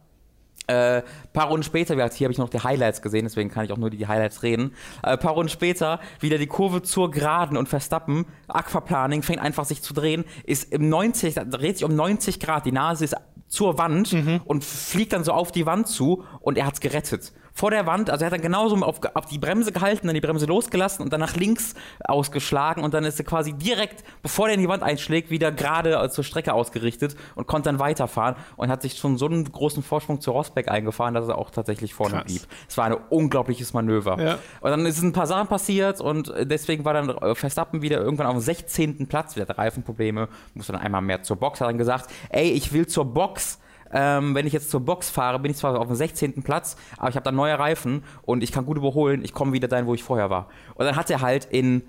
Äh, 0.68 1.02
paar 1.34 1.48
Runden 1.48 1.64
später, 1.64 1.94
wie 1.94 1.98
gesagt, 1.98 2.14
hier 2.14 2.26
habe 2.26 2.32
ich 2.32 2.38
noch 2.38 2.50
die 2.50 2.60
Highlights 2.60 3.02
gesehen, 3.02 3.26
deswegen 3.26 3.50
kann 3.50 3.66
ich 3.66 3.72
auch 3.72 3.78
nur 3.78 3.90
die 3.90 4.08
Highlights 4.08 4.44
reden. 4.44 4.74
Äh, 5.02 5.18
paar 5.18 5.34
Runden 5.34 5.50
später 5.50 6.00
wieder 6.20 6.38
die 6.38 6.48
Kurve 6.48 6.82
zur 6.82 7.12
Geraden 7.12 7.58
und 7.58 7.68
Verstappen, 7.68 8.26
Aquaplaning, 8.48 9.24
fängt 9.24 9.40
einfach 9.40 9.66
sich 9.66 9.82
zu 9.82 9.94
drehen, 9.94 10.24
ist 10.46 10.72
im 10.72 10.88
90, 10.88 11.36
da 11.36 11.44
dreht 11.44 11.78
sich 11.78 11.86
um 11.86 11.96
90 11.96 12.40
Grad, 12.40 12.66
die 12.66 12.72
Nase 12.72 13.04
ist 13.04 13.16
zur 13.48 13.78
Wand 13.78 14.16
und 14.46 14.64
fliegt 14.64 15.14
dann 15.14 15.24
so 15.24 15.32
auf 15.32 15.52
die 15.52 15.66
Wand 15.66 15.88
zu 15.88 16.24
und 16.40 16.58
er 16.58 16.66
hat's 16.66 16.80
gerettet. 16.80 17.34
Vor 17.56 17.70
der 17.70 17.86
Wand, 17.86 18.10
also 18.10 18.24
er 18.24 18.28
hat 18.28 18.34
dann 18.34 18.42
genauso 18.42 18.76
auf, 18.78 19.00
auf 19.14 19.28
die 19.28 19.38
Bremse 19.38 19.72
gehalten, 19.72 20.08
dann 20.08 20.16
die 20.16 20.22
Bremse 20.22 20.48
losgelassen 20.48 21.04
und 21.04 21.14
dann 21.14 21.20
nach 21.20 21.36
links 21.36 21.76
ausgeschlagen 22.04 22.84
und 22.84 22.96
dann 22.96 23.04
ist 23.04 23.20
er 23.20 23.26
quasi 23.26 23.54
direkt, 23.54 24.04
bevor 24.24 24.48
er 24.48 24.56
in 24.56 24.60
die 24.60 24.68
Wand 24.68 24.82
einschlägt, 24.82 25.30
wieder 25.30 25.52
gerade 25.52 25.94
äh, 25.96 26.10
zur 26.10 26.24
Strecke 26.24 26.54
ausgerichtet 26.54 27.16
und 27.36 27.46
konnte 27.46 27.70
dann 27.70 27.78
weiterfahren 27.78 28.36
und 28.56 28.70
hat 28.70 28.82
sich 28.82 28.98
schon 28.98 29.18
so 29.18 29.28
einen 29.28 29.52
großen 29.52 29.84
Vorsprung 29.84 30.20
zu 30.20 30.32
Rosberg 30.32 30.68
eingefahren, 30.68 31.14
dass 31.14 31.28
er 31.28 31.38
auch 31.38 31.52
tatsächlich 31.52 31.94
vorne 31.94 32.16
Krass. 32.16 32.26
blieb. 32.26 32.42
Es 32.68 32.76
war 32.78 32.86
ein 32.86 32.94
unglaubliches 32.94 33.74
Manöver. 33.74 34.20
Ja. 34.20 34.40
Und 34.62 34.72
dann 34.72 34.86
ist 34.88 35.02
ein 35.04 35.14
paar 35.14 35.28
Sachen 35.28 35.48
passiert 35.48 36.02
und 36.02 36.30
äh, 36.30 36.48
deswegen 36.48 36.86
war 36.86 36.96
dann 36.96 37.10
äh, 37.10 37.36
Verstappen 37.36 37.84
wieder 37.84 38.02
irgendwann 38.02 38.28
auf 38.28 38.34
dem 38.34 38.42
16. 38.42 39.08
Platz, 39.08 39.36
wieder 39.36 39.48
Reifenprobleme, 39.48 40.28
musste 40.56 40.72
dann 40.72 40.82
einmal 40.82 41.02
mehr 41.02 41.22
zur 41.22 41.38
Box, 41.38 41.62
hat 41.62 41.70
dann 41.70 41.78
gesagt, 41.78 42.10
ey, 42.30 42.50
ich 42.50 42.74
will 42.74 42.88
zur 42.88 43.06
Box. 43.06 43.60
Ähm, 43.94 44.34
wenn 44.36 44.48
ich 44.48 44.54
jetzt 44.54 44.72
zur 44.72 44.82
Box 44.82 45.10
fahre, 45.10 45.40
bin 45.40 45.52
ich 45.52 45.58
zwar 45.58 45.80
auf 45.80 45.88
dem 45.88 45.96
16. 45.96 46.42
Platz, 46.44 46.76
aber 46.98 47.10
ich 47.10 47.16
habe 47.16 47.24
dann 47.24 47.36
neue 47.36 47.58
Reifen 47.58 48.04
und 48.24 48.44
ich 48.44 48.52
kann 48.52 48.66
gut 48.66 48.78
überholen, 48.78 49.24
ich 49.24 49.34
komme 49.34 49.54
wieder 49.54 49.68
dahin, 49.68 49.86
wo 49.86 49.94
ich 49.94 50.04
vorher 50.04 50.30
war. 50.30 50.48
Und 50.76 50.86
dann 50.86 50.96
hat 50.96 51.10
er 51.12 51.22
halt 51.22 51.46
in, 51.46 51.84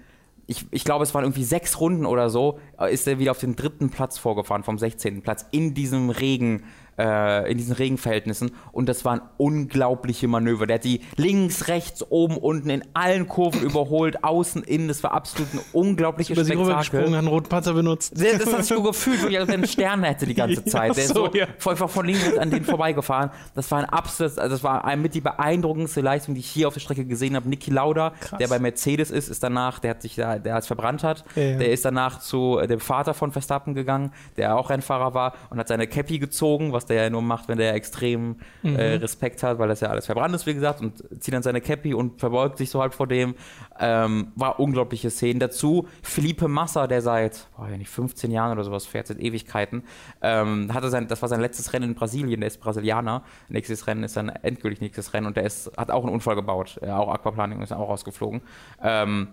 ich, 0.46 0.66
ich 0.70 0.84
glaube, 0.84 1.02
es 1.02 1.14
waren 1.14 1.24
irgendwie 1.24 1.44
sechs 1.44 1.80
Runden 1.80 2.04
oder 2.04 2.28
so, 2.28 2.58
äh, 2.78 2.92
ist 2.92 3.08
er 3.08 3.18
wieder 3.18 3.30
auf 3.30 3.38
den 3.38 3.56
dritten 3.56 3.88
Platz 3.88 4.18
vorgefahren, 4.18 4.62
vom 4.62 4.78
16. 4.78 5.22
Platz, 5.22 5.46
in 5.50 5.72
diesem 5.72 6.10
Regen, 6.10 6.64
äh, 6.98 7.50
in 7.50 7.58
diesen 7.58 7.74
Regenverhältnissen. 7.74 8.52
Und 8.72 8.88
das 8.88 9.04
waren 9.04 9.20
unglaubliche 9.36 10.28
Manöver. 10.28 10.66
Der 10.66 10.74
hat 10.76 10.84
die 10.84 11.00
links, 11.16 11.68
rechts, 11.68 12.04
oben, 12.10 12.36
unten 12.36 12.70
in 12.70 12.82
allen 12.94 13.28
Kurven 13.28 13.62
überholt, 13.62 14.24
außen, 14.24 14.62
innen. 14.62 14.88
Das 14.88 15.02
war 15.02 15.12
absolut 15.12 15.52
ein 15.54 15.60
unglaubliches 15.72 16.36
Über 16.36 16.44
sie 16.44 16.52
Spektakel. 16.52 16.70
rübergesprungen, 16.72 17.12
hat 17.12 17.18
einen 17.18 17.28
roten 17.28 17.48
Panzer 17.48 17.72
benutzt. 17.74 18.20
Der- 18.20 18.38
Das 18.38 18.52
hat 18.52 18.64
sich 18.64 18.74
so 18.76 18.82
gefühlt, 18.82 19.22
wirklich, 19.22 19.38
als 19.38 19.48
er 19.48 19.54
einen 19.54 19.66
Stern 19.66 20.02
hätte 20.04 20.26
die 20.26 20.34
ganze 20.34 20.60
Ja, 20.64 20.66
Zeit. 20.66 20.96
Der 20.96 21.04
ist 21.04 21.14
so, 21.14 21.26
so 21.26 21.34
ja. 21.34 21.46
einfach 21.66 21.88
von 21.90 22.06
links 22.06 22.36
an 22.38 22.50
denen 22.50 22.64
vorbeigefahren. 22.64 23.30
Das 23.54 23.70
war 23.70 23.78
ein 23.78 23.84
absolutes, 23.86 24.38
also 24.38 24.54
das 24.54 24.64
war 24.64 24.84
ein, 24.84 25.00
mit 25.02 25.14
die 25.14 25.20
beeindruckendste 25.20 26.00
Leistung, 26.00 26.34
die 26.34 26.40
ich 26.40 26.48
hier 26.50 26.68
auf 26.68 26.74
der 26.74 26.80
Strecke 26.80 27.04
gesehen 27.04 27.36
habe. 27.36 27.48
Niki 27.48 27.70
Lauda, 27.70 28.10
Krass. 28.20 28.38
der 28.38 28.48
bei 28.48 28.58
Mercedes 28.58 29.10
ist, 29.10 29.28
ist 29.28 29.42
danach, 29.42 29.78
der 29.78 29.90
hat 29.90 30.02
sich 30.02 30.14
da, 30.16 30.38
der 30.38 30.56
es 30.56 30.66
verbrannt 30.66 31.02
hat, 31.04 31.24
Ja, 31.36 31.42
ja. 31.42 31.58
der 31.58 31.70
ist 31.70 31.84
danach 31.84 32.20
zu 32.20 32.58
äh, 32.58 32.66
dem 32.66 32.80
Vater 32.80 33.14
von 33.14 33.32
Verstappen 33.32 33.74
gegangen, 33.74 34.12
der 34.36 34.56
auch 34.56 34.70
Rennfahrer 34.70 35.14
war 35.14 35.34
und 35.50 35.58
hat 35.58 35.68
seine 35.68 35.86
Cappy 35.86 36.18
gezogen, 36.18 36.72
was 36.72 36.83
der 36.86 37.04
ja 37.04 37.10
nur 37.10 37.22
macht, 37.22 37.48
wenn 37.48 37.58
der 37.58 37.74
extrem 37.74 38.36
Mhm. 38.62 38.76
äh, 38.76 38.94
Respekt 38.94 39.42
hat, 39.42 39.58
weil 39.58 39.68
das 39.68 39.80
ja 39.80 39.88
alles 39.88 40.06
verbrannt 40.06 40.34
ist, 40.34 40.46
wie 40.46 40.54
gesagt, 40.54 40.80
und 40.80 41.04
zieht 41.22 41.34
dann 41.34 41.42
seine 41.42 41.60
Cappy 41.60 41.94
und 41.94 42.20
verbeugt 42.20 42.58
sich 42.58 42.70
so 42.70 42.80
halb 42.80 42.94
vor 42.94 43.06
dem. 43.06 43.34
Ähm, 43.78 44.28
war 44.36 44.58
unglaubliche 44.60 45.10
Szenen. 45.10 45.40
Dazu 45.40 45.86
Felipe 46.02 46.48
Massa, 46.48 46.86
der 46.86 47.02
seit, 47.02 47.48
boah, 47.56 47.68
ja 47.68 47.76
nicht 47.76 47.90
15 47.90 48.30
Jahren 48.30 48.52
oder 48.52 48.64
sowas 48.64 48.86
fährt, 48.86 49.06
seit 49.06 49.18
Ewigkeiten, 49.18 49.82
ähm, 50.22 50.72
hatte 50.72 50.88
sein, 50.90 51.08
das 51.08 51.20
war 51.22 51.28
sein 51.28 51.40
letztes 51.40 51.72
Rennen 51.72 51.90
in 51.90 51.94
Brasilien, 51.94 52.40
der 52.40 52.48
ist 52.48 52.60
Brasilianer. 52.60 53.22
Nächstes 53.48 53.86
Rennen 53.86 54.04
ist 54.04 54.16
dann 54.16 54.28
endgültig 54.28 54.80
nächstes 54.80 55.12
Rennen 55.12 55.26
und 55.26 55.36
der 55.36 55.44
ist, 55.44 55.70
hat 55.76 55.90
auch 55.90 56.04
einen 56.04 56.12
Unfall 56.12 56.34
gebaut. 56.36 56.78
Ja, 56.84 56.98
auch 56.98 57.12
Aquaplaning 57.12 57.60
ist 57.62 57.72
auch 57.72 57.88
rausgeflogen. 57.88 58.40
Ähm, 58.82 59.28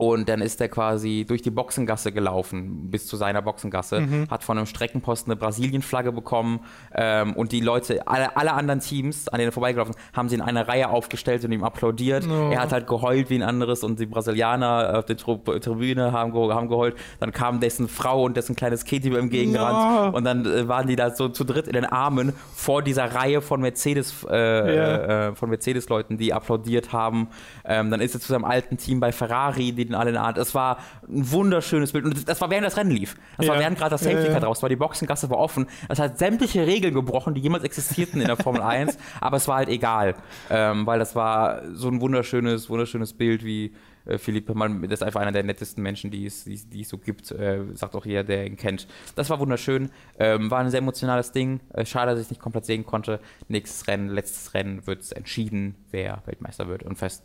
und 0.00 0.30
dann 0.30 0.40
ist 0.40 0.58
er 0.62 0.68
quasi 0.70 1.26
durch 1.28 1.42
die 1.42 1.50
Boxengasse 1.50 2.10
gelaufen, 2.10 2.90
bis 2.90 3.06
zu 3.06 3.16
seiner 3.18 3.42
Boxengasse, 3.42 4.26
hat 4.30 4.42
von 4.42 4.56
einem 4.56 4.66
Streckenposten 4.66 5.30
eine 5.30 5.38
Brasilien-Flagge 5.38 6.10
bekommen 6.10 6.60
ähm, 6.94 7.34
und 7.34 7.52
die 7.52 7.60
Leute, 7.60 8.06
alle, 8.08 8.34
alle 8.34 8.54
anderen 8.54 8.80
Teams, 8.80 9.28
an 9.28 9.38
denen 9.38 9.50
er 9.50 9.52
vorbeigelaufen 9.52 9.94
ist, 9.94 10.00
haben 10.16 10.30
sie 10.30 10.36
in 10.36 10.40
einer 10.40 10.66
Reihe 10.66 10.88
aufgestellt 10.88 11.44
und 11.44 11.52
ihm 11.52 11.64
applaudiert. 11.64 12.24
Oh. 12.26 12.48
Er 12.50 12.60
hat 12.62 12.72
halt 12.72 12.86
geheult 12.86 13.28
wie 13.28 13.34
ein 13.34 13.42
anderes 13.42 13.84
und 13.84 14.00
die 14.00 14.06
Brasilianer 14.06 14.98
auf 14.98 15.04
der 15.04 15.18
Tru 15.18 15.36
Tribüne 15.36 16.12
haben, 16.12 16.32
ge 16.32 16.50
haben 16.50 16.68
geheult. 16.68 16.96
Dann 17.18 17.32
kam 17.32 17.60
dessen 17.60 17.86
Frau 17.86 18.24
und 18.24 18.38
dessen 18.38 18.56
kleines 18.56 18.84
Kind 18.86 19.04
über 19.04 19.18
ihm 19.18 19.28
gegengerannt 19.28 19.78
Ja. 19.78 20.08
und 20.08 20.24
dann 20.24 20.46
äh, 20.46 20.66
waren 20.66 20.86
die 20.86 20.96
da 20.96 21.10
so 21.14 21.28
zu 21.28 21.44
dritt 21.44 21.66
in 21.66 21.74
den 21.74 21.84
Armen 21.84 22.32
vor 22.54 22.82
dieser 22.82 23.14
Reihe 23.14 23.42
von 23.42 23.60
Mercedes, 23.60 24.24
äh, 24.30 24.76
Ja. 24.76 25.28
äh, 25.28 25.34
von 25.34 25.50
Mercedes-Leuten, 25.50 26.16
die 26.16 26.32
applaudiert 26.32 26.94
haben. 26.94 27.28
Ähm, 27.66 27.90
dann 27.90 28.00
ist 28.00 28.14
er 28.14 28.20
zu 28.20 28.28
seinem 28.32 28.46
alten 28.46 28.78
Team 28.78 28.98
bei 29.00 29.12
Ferrari, 29.12 29.72
die 29.72 29.89
den 29.90 29.94
alle 29.94 30.10
in 30.10 30.14
der 30.14 30.22
Art. 30.22 30.38
Es 30.38 30.54
war 30.54 30.78
ein 31.08 31.30
wunderschönes 31.30 31.92
Bild. 31.92 32.04
Und 32.04 32.28
das 32.28 32.40
war 32.40 32.50
während 32.50 32.66
das 32.66 32.76
Rennen 32.76 32.90
lief. 32.90 33.16
Das 33.36 33.46
Ja. 33.46 33.52
war 33.52 33.60
während 33.60 33.78
gerade 33.78 33.90
das 33.90 34.02
Ja, 34.04 34.10
Safety 34.10 34.26
Car 34.28 34.34
ja. 34.34 34.40
draus 34.40 34.62
war. 34.62 34.68
Die 34.68 34.76
Boxengasse 34.76 35.28
war 35.30 35.38
offen. 35.38 35.66
Das 35.88 35.98
hat 35.98 36.18
sämtliche 36.18 36.66
Regeln 36.66 36.94
gebrochen, 36.94 37.34
die 37.34 37.40
jemals 37.40 37.64
existierten 37.64 38.20
in 38.20 38.26
der 38.26 38.36
Formel 38.36 38.62
1. 38.62 38.96
Aber 39.20 39.36
es 39.36 39.48
war 39.48 39.56
halt 39.56 39.68
egal. 39.68 40.14
Ähm, 40.48 40.86
weil 40.86 40.98
das 40.98 41.14
war 41.14 41.62
so 41.74 41.88
ein 41.88 42.00
wunderschönes, 42.00 42.68
wunderschönes 42.70 43.12
Bild, 43.12 43.44
wie 43.44 43.74
äh, 44.06 44.16
Philippe 44.18 44.54
Mann, 44.54 44.82
das 44.82 45.00
ist 45.00 45.02
einfach 45.02 45.20
einer 45.20 45.32
der 45.32 45.42
nettesten 45.42 45.82
Menschen, 45.82 46.10
die 46.10 46.24
es, 46.24 46.44
die, 46.44 46.56
die 46.56 46.80
es 46.82 46.88
so 46.88 46.96
gibt, 46.96 47.30
äh, 47.32 47.60
sagt 47.74 47.94
auch 47.94 48.06
jeder, 48.06 48.24
der 48.24 48.46
ihn 48.46 48.56
kennt. 48.56 48.86
Das 49.14 49.28
war 49.28 49.38
wunderschön, 49.40 49.90
ähm, 50.18 50.50
war 50.50 50.60
ein 50.60 50.70
sehr 50.70 50.78
emotionales 50.78 51.32
Ding. 51.32 51.60
Äh, 51.74 51.84
schade, 51.84 52.12
dass 52.12 52.20
ich 52.20 52.24
es 52.26 52.30
nicht 52.30 52.40
komplett 52.40 52.64
sehen 52.64 52.86
konnte. 52.86 53.20
Nächstes 53.48 53.86
Rennen, 53.88 54.08
letztes 54.08 54.54
Rennen 54.54 54.86
wird 54.86 55.02
es 55.02 55.12
entschieden, 55.12 55.74
wer 55.90 56.22
Weltmeister 56.24 56.66
wird 56.66 56.82
und 56.82 56.96
fest. 56.96 57.22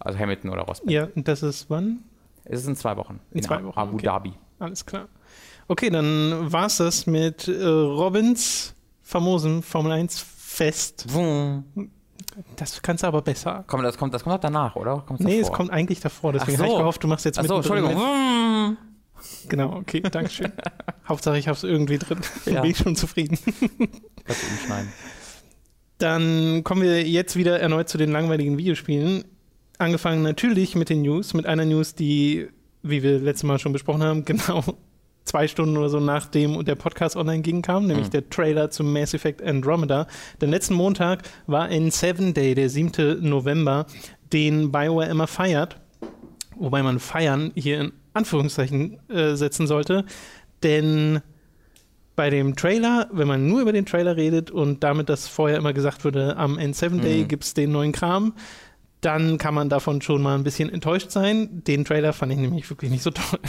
Also 0.00 0.18
Hamilton 0.18 0.50
oder 0.50 0.62
Rosberg. 0.62 0.90
Ja, 0.90 1.08
und 1.14 1.28
das 1.28 1.42
ist 1.42 1.66
wann? 1.70 2.00
Es 2.44 2.60
ist 2.60 2.66
in 2.68 2.76
zwei 2.76 2.96
Wochen. 2.96 3.20
In 3.32 3.42
zwei 3.42 3.56
A- 3.58 3.64
Wochen, 3.64 3.78
Abu 3.78 3.94
okay. 3.94 4.06
Dhabi. 4.06 4.32
Alles 4.58 4.84
klar. 4.84 5.08
Okay, 5.68 5.88
dann 5.90 6.50
war's 6.52 6.78
das 6.78 7.06
mit 7.06 7.46
äh, 7.46 7.64
Robins 7.64 8.74
famosem 9.02 9.62
Formel 9.62 9.92
1 9.92 10.18
Fest. 10.18 11.06
Das 12.56 12.82
kannst 12.82 13.02
du 13.02 13.06
aber 13.06 13.22
besser. 13.22 13.64
Komm, 13.66 13.82
das 13.82 13.96
kommt, 13.96 14.12
das 14.14 14.24
kommt 14.24 14.36
auch 14.36 14.40
danach, 14.40 14.74
oder? 14.76 15.04
Kommt's 15.06 15.22
Nee, 15.22 15.38
davor? 15.40 15.52
es 15.52 15.56
kommt 15.56 15.70
eigentlich 15.70 16.00
davor, 16.00 16.32
deswegen 16.32 16.54
Ach 16.54 16.58
so. 16.58 16.64
habe 16.64 16.72
ich 16.72 16.78
gehofft, 16.78 17.04
du 17.04 17.08
machst 17.08 17.24
jetzt 17.24 17.38
Achso, 17.38 17.56
mittendrin 17.58 17.84
Entschuldigung. 17.84 18.68
mit. 18.70 18.78
Genau, 19.50 19.76
okay, 19.76 20.00
Dankeschön. 20.00 20.52
Hauptsache, 21.08 21.38
ich 21.38 21.46
habe 21.46 21.56
es 21.56 21.62
irgendwie 21.64 21.98
drin. 21.98 22.18
Ja. 22.46 22.62
Bin 22.62 22.70
ich 22.70 22.78
schon 22.78 22.96
zufrieden. 22.96 23.38
Kannst 24.24 24.42
du 24.42 24.46
umschneiden. 24.52 24.92
Dann 25.98 26.64
kommen 26.64 26.82
wir 26.82 27.06
jetzt 27.06 27.36
wieder 27.36 27.60
erneut 27.60 27.88
zu 27.88 27.98
den 27.98 28.10
langweiligen 28.10 28.56
Videospielen. 28.58 29.24
Angefangen 29.80 30.22
natürlich 30.22 30.74
mit 30.74 30.90
den 30.90 31.02
News, 31.02 31.32
mit 31.34 31.46
einer 31.46 31.64
News, 31.64 31.94
die, 31.94 32.48
wie 32.82 33.02
wir 33.02 33.18
letztes 33.18 33.44
Mal 33.44 33.58
schon 33.58 33.72
besprochen 33.72 34.02
haben, 34.02 34.24
genau 34.26 34.62
zwei 35.24 35.46
Stunden 35.48 35.76
oder 35.76 35.88
so 35.88 36.00
nachdem 36.00 36.64
der 36.64 36.74
Podcast 36.74 37.16
online 37.16 37.42
ging, 37.42 37.62
kam, 37.62 37.86
nämlich 37.86 38.06
Mhm. 38.08 38.10
der 38.10 38.30
Trailer 38.30 38.70
zum 38.70 38.92
Mass 38.92 39.14
Effect 39.14 39.42
Andromeda. 39.42 40.06
Denn 40.40 40.50
letzten 40.50 40.74
Montag 40.74 41.22
war 41.46 41.64
ein 41.64 41.90
Seven 41.90 42.34
Day, 42.34 42.54
der 42.54 42.68
7. 42.68 43.20
November, 43.28 43.86
den 44.32 44.70
BioWare 44.72 45.08
immer 45.08 45.26
feiert. 45.26 45.76
Wobei 46.56 46.82
man 46.82 46.98
feiern 46.98 47.52
hier 47.54 47.80
in 47.80 47.92
Anführungszeichen 48.12 48.98
äh, 49.08 49.34
setzen 49.34 49.66
sollte. 49.66 50.04
Denn 50.62 51.20
bei 52.16 52.28
dem 52.28 52.54
Trailer, 52.54 53.08
wenn 53.12 53.28
man 53.28 53.46
nur 53.46 53.60
über 53.62 53.72
den 53.72 53.86
Trailer 53.86 54.16
redet 54.16 54.50
und 54.50 54.84
damit, 54.84 55.08
dass 55.08 55.26
vorher 55.26 55.56
immer 55.56 55.72
gesagt 55.72 56.04
wurde, 56.04 56.36
am 56.36 56.58
N7 56.58 57.00
Day 57.00 57.22
Mhm. 57.22 57.28
gibt 57.28 57.44
es 57.44 57.54
den 57.54 57.72
neuen 57.72 57.92
Kram, 57.92 58.34
dann 59.00 59.38
kann 59.38 59.54
man 59.54 59.68
davon 59.68 60.02
schon 60.02 60.22
mal 60.22 60.34
ein 60.34 60.44
bisschen 60.44 60.70
enttäuscht 60.70 61.10
sein. 61.10 61.62
Den 61.64 61.84
Trailer 61.84 62.12
fand 62.12 62.32
ich 62.32 62.38
nämlich 62.38 62.68
wirklich 62.68 62.90
nicht 62.90 63.02
so 63.02 63.10
toll. 63.10 63.40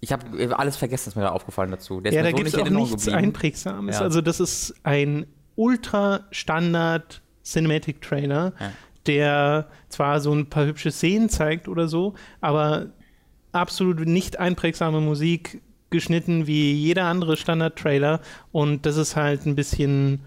Ich 0.00 0.12
habe 0.12 0.58
alles 0.58 0.76
vergessen, 0.76 1.08
ist 1.10 1.14
mir 1.16 1.22
da 1.22 1.30
aufgefallen 1.30 1.70
dazu. 1.70 2.00
Der 2.00 2.12
ja, 2.12 2.22
da 2.22 2.30
so 2.30 2.36
gibt 2.36 2.48
es 2.48 2.54
auch 2.54 2.68
nichts 2.68 3.04
geblieben. 3.04 3.16
Einprägsames. 3.16 3.96
Ja. 3.96 4.02
Also 4.02 4.20
das 4.20 4.40
ist 4.40 4.74
ein 4.82 5.26
ultra-Standard 5.54 7.22
Cinematic 7.44 8.02
Trailer, 8.02 8.52
ja. 8.60 8.72
der 9.06 9.68
zwar 9.88 10.20
so 10.20 10.32
ein 10.32 10.50
paar 10.50 10.66
hübsche 10.66 10.90
Szenen 10.90 11.28
zeigt 11.28 11.68
oder 11.68 11.88
so, 11.88 12.14
aber 12.40 12.88
absolut 13.52 14.00
nicht 14.00 14.38
einprägsame 14.38 15.00
Musik 15.00 15.62
geschnitten 15.90 16.46
wie 16.46 16.72
jeder 16.72 17.04
andere 17.04 17.36
Standard-Trailer 17.36 18.20
und 18.52 18.84
das 18.86 18.96
ist 18.96 19.16
halt 19.16 19.46
ein 19.46 19.54
bisschen 19.54 20.20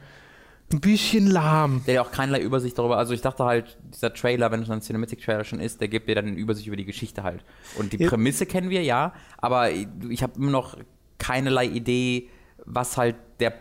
ein 0.73 0.81
bisschen 0.81 1.27
lahm. 1.27 1.81
Der 1.88 1.95
ja 1.95 2.01
auch 2.01 2.11
keinerlei 2.11 2.41
Übersicht 2.41 2.77
darüber, 2.77 2.97
also 2.97 3.13
ich 3.13 3.21
dachte 3.21 3.43
halt, 3.45 3.77
dieser 3.93 4.13
Trailer, 4.13 4.51
wenn 4.51 4.61
es 4.61 4.69
ein 4.69 4.81
Cinematic-Trailer 4.81 5.43
schon 5.43 5.59
ist, 5.59 5.81
der 5.81 5.88
gibt 5.88 6.07
dir 6.07 6.15
dann 6.15 6.27
eine 6.27 6.35
Übersicht 6.35 6.67
über 6.67 6.75
die 6.75 6.85
Geschichte 6.85 7.23
halt. 7.23 7.43
Und 7.77 7.93
die 7.93 7.97
ja. 7.97 8.09
Prämisse 8.09 8.45
kennen 8.45 8.69
wir, 8.69 8.83
ja, 8.83 9.13
aber 9.38 9.71
ich 9.71 10.23
habe 10.23 10.33
immer 10.38 10.51
noch 10.51 10.77
keinerlei 11.17 11.65
Idee, 11.65 12.29
was 12.65 12.97
halt 12.97 13.15
der 13.39 13.53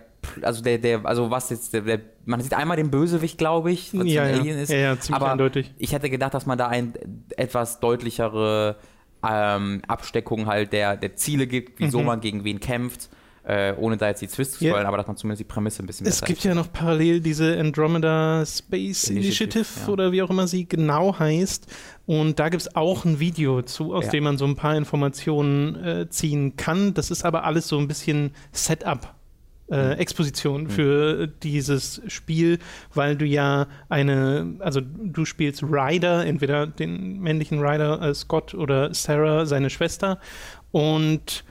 also 0.42 0.62
der, 0.62 0.78
der, 0.78 1.06
also 1.06 1.30
was 1.30 1.48
jetzt, 1.50 1.72
der, 1.72 1.82
der, 1.82 2.00
man 2.24 2.40
sieht 2.40 2.52
einmal 2.52 2.76
den 2.76 2.90
Bösewicht, 2.90 3.38
glaube 3.38 3.70
ich, 3.70 3.96
was 3.96 4.06
ja, 4.06 4.24
ein 4.24 4.40
Alien 4.40 4.58
ist. 4.58 4.70
Ja, 4.70 4.78
ja, 4.78 4.98
ziemlich 4.98 5.22
aber 5.22 5.32
eindeutig. 5.32 5.72
Ich 5.78 5.92
hätte 5.92 6.10
gedacht, 6.10 6.34
dass 6.34 6.44
man 6.44 6.58
da 6.58 6.66
ein 6.66 6.94
etwas 7.36 7.80
deutlichere 7.80 8.76
ähm, 9.26 9.80
Absteckung 9.86 10.46
halt 10.46 10.72
der, 10.72 10.96
der 10.96 11.14
Ziele 11.16 11.46
gibt, 11.46 11.80
wieso 11.80 12.00
mhm. 12.00 12.06
man 12.06 12.20
gegen 12.20 12.44
wen 12.44 12.60
kämpft 12.60 13.08
äh, 13.48 13.72
ohne 13.78 13.96
da 13.96 14.08
jetzt 14.08 14.20
die 14.20 14.26
Twist 14.26 14.52
zu 14.52 14.58
spoilern, 14.58 14.80
yeah. 14.80 14.88
aber 14.88 14.98
dass 14.98 15.06
man 15.06 15.16
zumindest 15.16 15.40
die 15.40 15.44
Prämisse 15.44 15.82
ein 15.82 15.86
bisschen 15.86 16.06
Es 16.06 16.20
gibt 16.20 16.44
ja 16.44 16.54
noch 16.54 16.70
parallel 16.70 17.20
diese 17.20 17.58
Andromeda 17.58 18.44
Space 18.44 19.08
Initiative, 19.08 19.16
Initiative 19.16 19.66
ja. 19.86 19.88
oder 19.88 20.12
wie 20.12 20.20
auch 20.20 20.28
immer 20.28 20.46
sie 20.46 20.68
genau 20.68 21.18
heißt. 21.18 21.66
Und 22.04 22.38
da 22.38 22.50
gibt 22.50 22.60
es 22.60 22.76
auch 22.76 23.06
ein 23.06 23.20
Video 23.20 23.62
zu, 23.62 23.94
aus 23.94 24.04
ja. 24.04 24.10
dem 24.10 24.24
man 24.24 24.36
so 24.36 24.44
ein 24.44 24.54
paar 24.54 24.76
Informationen 24.76 25.82
äh, 25.82 26.10
ziehen 26.10 26.56
kann. 26.56 26.92
Das 26.92 27.10
ist 27.10 27.24
aber 27.24 27.44
alles 27.44 27.68
so 27.68 27.78
ein 27.78 27.88
bisschen 27.88 28.32
Setup 28.52 29.14
äh, 29.70 29.94
mhm. 29.94 30.00
Exposition 30.00 30.62
mhm. 30.64 30.68
für 30.70 31.26
dieses 31.26 32.02
Spiel, 32.06 32.58
weil 32.92 33.16
du 33.16 33.24
ja 33.24 33.66
eine, 33.88 34.56
also 34.58 34.82
du 34.82 35.24
spielst 35.24 35.62
Ryder, 35.62 36.26
entweder 36.26 36.66
den 36.66 37.18
männlichen 37.20 37.60
Ryder 37.60 38.02
äh, 38.02 38.14
Scott 38.14 38.52
oder 38.52 38.92
Sarah, 38.92 39.46
seine 39.46 39.70
Schwester, 39.70 40.18
und 40.70 41.44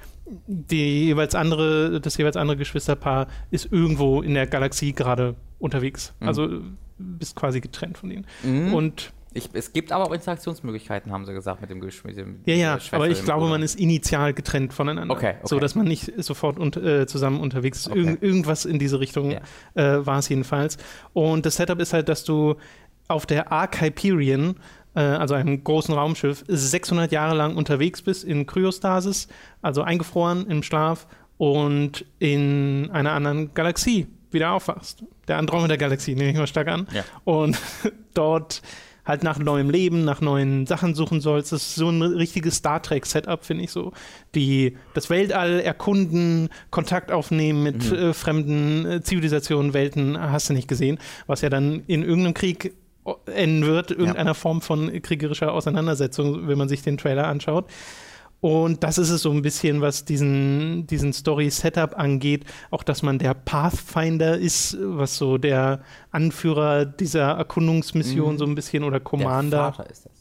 die 0.47 1.05
jeweils 1.05 1.35
andere, 1.35 2.01
das 2.01 2.17
jeweils 2.17 2.37
andere 2.37 2.57
Geschwisterpaar 2.57 3.27
ist 3.51 3.71
irgendwo 3.71 4.21
in 4.21 4.33
der 4.33 4.47
Galaxie 4.47 4.93
gerade 4.93 5.35
unterwegs. 5.59 6.13
Mhm. 6.19 6.27
Also 6.27 6.49
bist 6.97 7.35
quasi 7.35 7.61
getrennt 7.61 7.97
von 7.97 8.11
ihnen. 8.11 8.25
Mhm. 8.43 8.73
Und 8.73 9.13
ich, 9.33 9.49
es 9.53 9.71
gibt 9.71 9.91
aber 9.91 10.05
auch 10.05 10.13
Interaktionsmöglichkeiten, 10.13 11.11
haben 11.11 11.25
sie 11.25 11.33
gesagt, 11.33 11.61
mit 11.61 11.69
dem 11.69 11.79
Geschwister. 11.79 12.23
Ja, 12.45 12.55
ja, 12.55 12.79
aber 12.91 13.07
ich 13.09 13.23
glaube, 13.23 13.47
man 13.47 13.61
ist 13.61 13.79
initial 13.79 14.33
getrennt 14.33 14.73
voneinander. 14.73 15.13
Okay, 15.13 15.35
okay. 15.37 15.47
So, 15.47 15.59
dass 15.59 15.75
man 15.75 15.85
nicht 15.85 16.11
sofort 16.17 16.57
und, 16.57 16.75
äh, 16.77 17.05
zusammen 17.05 17.39
unterwegs 17.39 17.79
ist. 17.79 17.89
Okay. 17.89 17.99
Irgend, 17.99 18.23
irgendwas 18.23 18.65
in 18.65 18.79
diese 18.79 18.99
Richtung 18.99 19.31
ja. 19.31 19.41
äh, 19.75 20.05
war 20.05 20.19
es 20.19 20.29
jedenfalls. 20.29 20.77
Und 21.13 21.45
das 21.45 21.57
Setup 21.57 21.79
ist 21.79 21.93
halt, 21.93 22.09
dass 22.09 22.23
du 22.23 22.55
auf 23.09 23.25
der 23.25 23.51
Arch-Hyperion 23.51 24.55
äh, 24.95 24.99
also 24.99 25.33
einem 25.33 25.63
großen 25.63 25.93
Raumschiff, 25.93 26.43
600 26.47 27.11
Jahre 27.11 27.35
lang 27.35 27.55
unterwegs 27.55 28.01
bist 28.01 28.23
in 28.23 28.45
Kryostasis, 28.45 29.27
also 29.61 29.81
eingefroren 29.81 30.47
im 30.47 30.63
Schlaf 30.63 31.07
und 31.37 32.05
in 32.19 32.89
einer 32.91 33.11
anderen 33.11 33.53
Galaxie 33.53 34.07
wieder 34.31 34.51
aufwachst. 34.51 35.03
Der 35.27 35.37
Andromeda-Galaxie, 35.37 36.15
nehme 36.15 36.31
ich 36.31 36.37
mal 36.37 36.47
stark 36.47 36.67
an. 36.67 36.87
Ja. 36.93 37.03
Und 37.23 37.57
dort 38.13 38.61
halt 39.07 39.23
nach 39.23 39.39
neuem 39.39 39.69
Leben, 39.69 40.03
nach 40.03 40.19
neuen 40.19 40.65
Sachen 40.65 40.93
suchen 40.93 41.21
sollst. 41.21 41.53
Das 41.53 41.61
ist 41.61 41.75
so 41.75 41.89
ein 41.89 42.01
richtiges 42.01 42.57
Star 42.57 42.81
Trek-Setup, 42.81 43.43
finde 43.45 43.63
ich 43.63 43.71
so. 43.71 43.93
Die 44.35 44.77
das 44.93 45.09
Weltall 45.09 45.61
erkunden, 45.61 46.49
Kontakt 46.69 47.11
aufnehmen 47.11 47.63
mit 47.63 47.89
mhm. 47.89 47.97
äh, 47.97 48.13
fremden 48.13 48.85
äh, 48.85 49.01
Zivilisationen, 49.01 49.73
Welten, 49.73 50.19
hast 50.19 50.49
du 50.49 50.53
nicht 50.53 50.67
gesehen, 50.67 50.99
was 51.25 51.41
ja 51.41 51.49
dann 51.49 51.83
in 51.87 52.03
irgendeinem 52.03 52.33
Krieg 52.33 52.73
enden 53.25 53.65
wird, 53.65 53.91
irgendeiner 53.91 54.31
ja. 54.31 54.33
Form 54.33 54.61
von 54.61 55.01
kriegerischer 55.01 55.53
Auseinandersetzung, 55.53 56.47
wenn 56.47 56.57
man 56.57 56.69
sich 56.69 56.81
den 56.81 56.97
Trailer 56.97 57.27
anschaut. 57.27 57.65
Und 58.39 58.83
das 58.83 58.99
ist 58.99 59.09
es 59.09 59.23
so 59.23 59.31
ein 59.31 59.41
bisschen, 59.41 59.81
was 59.81 60.05
diesen, 60.05 60.85
diesen 60.85 61.11
Story-Setup 61.11 61.97
angeht. 61.97 62.45
Auch, 62.69 62.83
dass 62.83 63.01
man 63.01 63.17
der 63.17 63.33
Pathfinder 63.33 64.37
ist, 64.37 64.77
was 64.79 65.17
so 65.17 65.39
der 65.39 65.81
Anführer 66.11 66.85
dieser 66.85 67.31
Erkundungsmission 67.31 68.33
mhm. 68.33 68.37
so 68.37 68.45
ein 68.45 68.53
bisschen 68.53 68.83
oder 68.83 68.99
Commander. 68.99 69.57
Der 69.57 69.73
Vater 69.73 69.89
ist 69.89 70.05
das. 70.05 70.11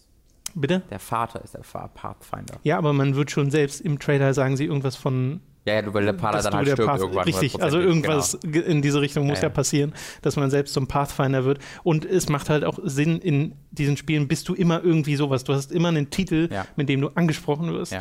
Bitte? 0.54 0.82
Der 0.88 0.98
Vater 0.98 1.44
ist 1.44 1.52
der 1.52 1.60
Pathfinder. 1.60 2.58
Ja, 2.62 2.78
aber 2.78 2.94
man 2.94 3.14
wird 3.14 3.30
schon 3.30 3.50
selbst 3.50 3.82
im 3.82 3.98
Trailer 3.98 4.32
sagen 4.32 4.56
sie 4.56 4.64
irgendwas 4.64 4.96
von 4.96 5.40
ja, 5.66 5.74
ja, 5.74 5.94
weil 5.94 6.04
der 6.04 6.12
Pader 6.12 6.42
dann 6.42 6.54
halt 6.54 6.68
stirbt 6.68 6.86
Path, 6.86 7.00
irgendwann. 7.00 7.24
Richtig, 7.24 7.60
also 7.60 7.80
irgendwas 7.80 8.38
genau. 8.40 8.64
in 8.66 8.82
diese 8.82 9.00
Richtung 9.00 9.26
muss 9.26 9.38
ja, 9.38 9.44
ja, 9.44 9.48
passieren, 9.48 9.92
dass 10.22 10.36
man 10.36 10.48
selbst 10.48 10.72
zum 10.72 10.86
Pathfinder 10.86 11.44
wird. 11.44 11.58
Und 11.82 12.04
es 12.04 12.28
macht 12.28 12.50
halt 12.50 12.64
auch 12.64 12.78
Sinn, 12.84 13.18
in 13.18 13.56
diesen 13.72 13.96
Spielen 13.96 14.28
bist 14.28 14.48
du 14.48 14.54
immer 14.54 14.82
irgendwie 14.84 15.16
sowas. 15.16 15.42
Du 15.42 15.52
hast 15.52 15.72
immer 15.72 15.88
einen 15.88 16.10
Titel, 16.10 16.48
ja. 16.52 16.66
mit 16.76 16.88
dem 16.88 17.00
du 17.00 17.08
angesprochen 17.08 17.72
wirst. 17.72 17.96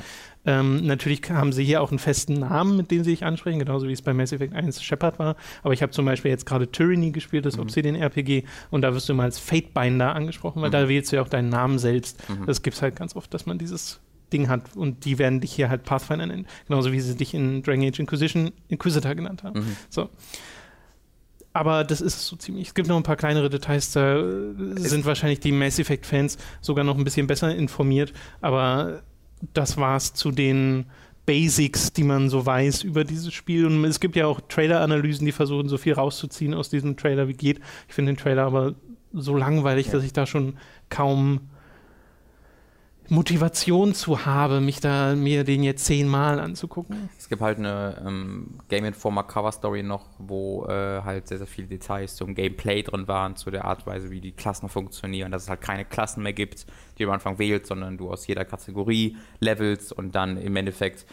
Ähm, 0.46 0.86
natürlich 0.86 1.22
haben 1.30 1.52
sie 1.54 1.64
hier 1.64 1.82
auch 1.82 1.90
einen 1.90 1.98
festen 1.98 2.36
Namen, 2.36 2.78
mit 2.78 2.92
dem 2.92 3.04
sie 3.04 3.12
dich 3.12 3.24
ansprechen, 3.24 3.58
genauso 3.58 3.88
wie 3.88 3.94
es 3.94 4.04
bei 4.04 4.14
Mass 4.14 4.32
Effect 4.32 4.54
1 4.54 4.84
Shepard 4.84 5.18
war. 5.18 5.36
Aber 5.64 5.74
ich 5.74 5.82
habe 5.82 5.92
zum 5.92 6.06
Beispiel 6.06 6.30
jetzt 6.30 6.46
gerade 6.46 6.72
Tyranny 6.72 7.10
gespielt, 7.10 7.48
das 7.48 7.56
mhm. 7.58 7.64
Obsidian-RPG, 7.64 8.44
und 8.70 8.84
da 8.84 8.94
wirst 8.94 9.10
du 9.10 9.14
immer 9.14 9.24
als 9.24 9.40
Fatebinder 9.40 10.14
angesprochen, 10.14 10.62
weil 10.62 10.70
mhm. 10.70 10.74
da 10.74 10.88
wählst 10.88 11.12
du 11.12 11.16
ja 11.16 11.24
auch 11.24 11.30
deinen 11.30 11.50
Namen 11.50 11.80
selbst. 11.80 12.30
Mhm. 12.30 12.46
Das 12.46 12.62
gibt 12.62 12.76
es 12.76 12.84
halt 12.84 12.96
ganz 12.96 13.16
oft, 13.16 13.34
dass 13.34 13.48
man 13.48 13.58
dieses 13.58 14.02
Ding 14.34 14.50
hat 14.50 14.76
und 14.76 15.06
die 15.06 15.18
werden 15.20 15.42
dich 15.42 15.54
hier 15.54 15.70
halt 15.70 15.84
Pathfinder 15.84 16.26
nennen, 16.26 16.48
genauso 16.68 16.92
wie 16.92 17.00
sie 17.00 17.16
dich 17.16 17.34
in 17.34 17.64
Dragon 17.64 17.88
Age 17.88 18.00
Inquisition 18.00 18.52
Inquisitor 18.68 19.16
genannt 19.16 19.44
haben. 19.44 19.60
Mhm. 19.60 19.76
So. 19.90 20.10
Aber 21.54 21.86
das 21.86 22.02
ist 22.02 22.26
so 22.26 22.36
ziemlich. 22.36 22.68
Es 22.68 22.74
gibt 22.74 22.90
noch 22.90 22.98
ein 22.98 23.04
paar 23.04 23.16
kleinere 23.16 23.50
Details, 23.50 23.92
da 23.92 24.22
sind 24.76 25.06
wahrscheinlich 25.06 25.40
die 25.40 25.54
Mass 25.54 25.80
Effect-Fans 25.80 26.38
sogar 26.60 26.84
noch 26.84 26.98
ein 26.98 27.06
bisschen 27.06 27.28
besser 27.28 27.56
informiert, 27.56 28.12
aber 28.42 29.04
das 29.54 29.78
war's 29.78 30.14
zu 30.14 30.32
den 30.32 30.86
Basics, 31.26 31.94
die 31.94 32.04
man 32.04 32.30
so 32.30 32.46
weiß 32.46 32.84
über 32.84 33.04
dieses 33.04 33.34
Spiel. 33.34 33.66
Und 33.66 33.84
es 33.86 34.00
gibt 34.00 34.16
ja 34.16 34.28
auch 34.28 34.42
Trailer-Analysen, 34.42 35.26
die 35.26 35.32
versuchen, 35.32 35.70
so 35.70 35.78
viel 35.78 35.94
rauszuziehen 35.94 36.54
aus 36.54 36.70
diesem 36.70 36.98
Trailer 36.98 37.28
wie 37.28 37.34
geht. 37.34 37.60
Ich 37.88 37.94
finde 37.94 38.14
den 38.14 38.18
Trailer 38.18 38.44
aber 38.44 38.76
so 39.14 39.36
langweilig, 39.36 39.88
ja. 39.88 39.94
dass 39.94 40.04
ich 40.04 40.14
da 40.14 40.26
schon 40.26 40.58
kaum 40.90 41.50
Motivation 43.10 43.94
zu 43.94 44.26
habe, 44.26 44.62
mich 44.62 44.80
da 44.80 45.16
mir 45.16 45.44
den 45.44 45.64
jetzt 45.64 45.86
zehnmal 45.86 46.40
anzugucken. 46.40 47.10
Es 47.18 47.30
gibt 47.30 47.42
halt 47.42 47.58
eine 47.58 48.02
ähm, 48.06 48.60
Game 48.70 48.86
Informer 48.86 49.24
Cover 49.24 49.52
Story 49.52 49.84
noch, 49.84 50.06
wo 50.18 50.66
äh, 50.66 51.02
halt 51.02 51.28
sehr, 51.28 51.38
sehr 51.38 51.48
viele 51.48 51.68
Details 51.68 52.16
zum 52.16 52.36
Gameplay 52.36 52.84
drin 52.84 53.08
waren, 53.08 53.36
zu 53.36 53.52
der 53.52 53.66
Art 53.66 53.80
und 53.80 53.88
Weise, 53.88 54.12
wie 54.12 54.22
die 54.22 54.32
Klassen 54.32 54.70
funktionieren, 54.70 55.32
dass 55.32 55.44
es 55.44 55.50
halt 55.50 55.62
keine 55.62 55.86
Klassen 55.86 56.24
mehr 56.24 56.34
gibt, 56.34 56.66
die 56.98 57.04
du 57.04 57.10
am 57.10 57.16
Anfang 57.16 57.40
wählst, 57.40 57.68
sondern 57.68 57.98
du 57.98 58.12
aus 58.12 58.28
jeder 58.28 58.46
Kategorie 58.46 59.18
levelst 59.40 59.92
und 59.94 60.16
dann 60.16 60.38
im 60.38 60.56
Endeffekt 60.56 61.06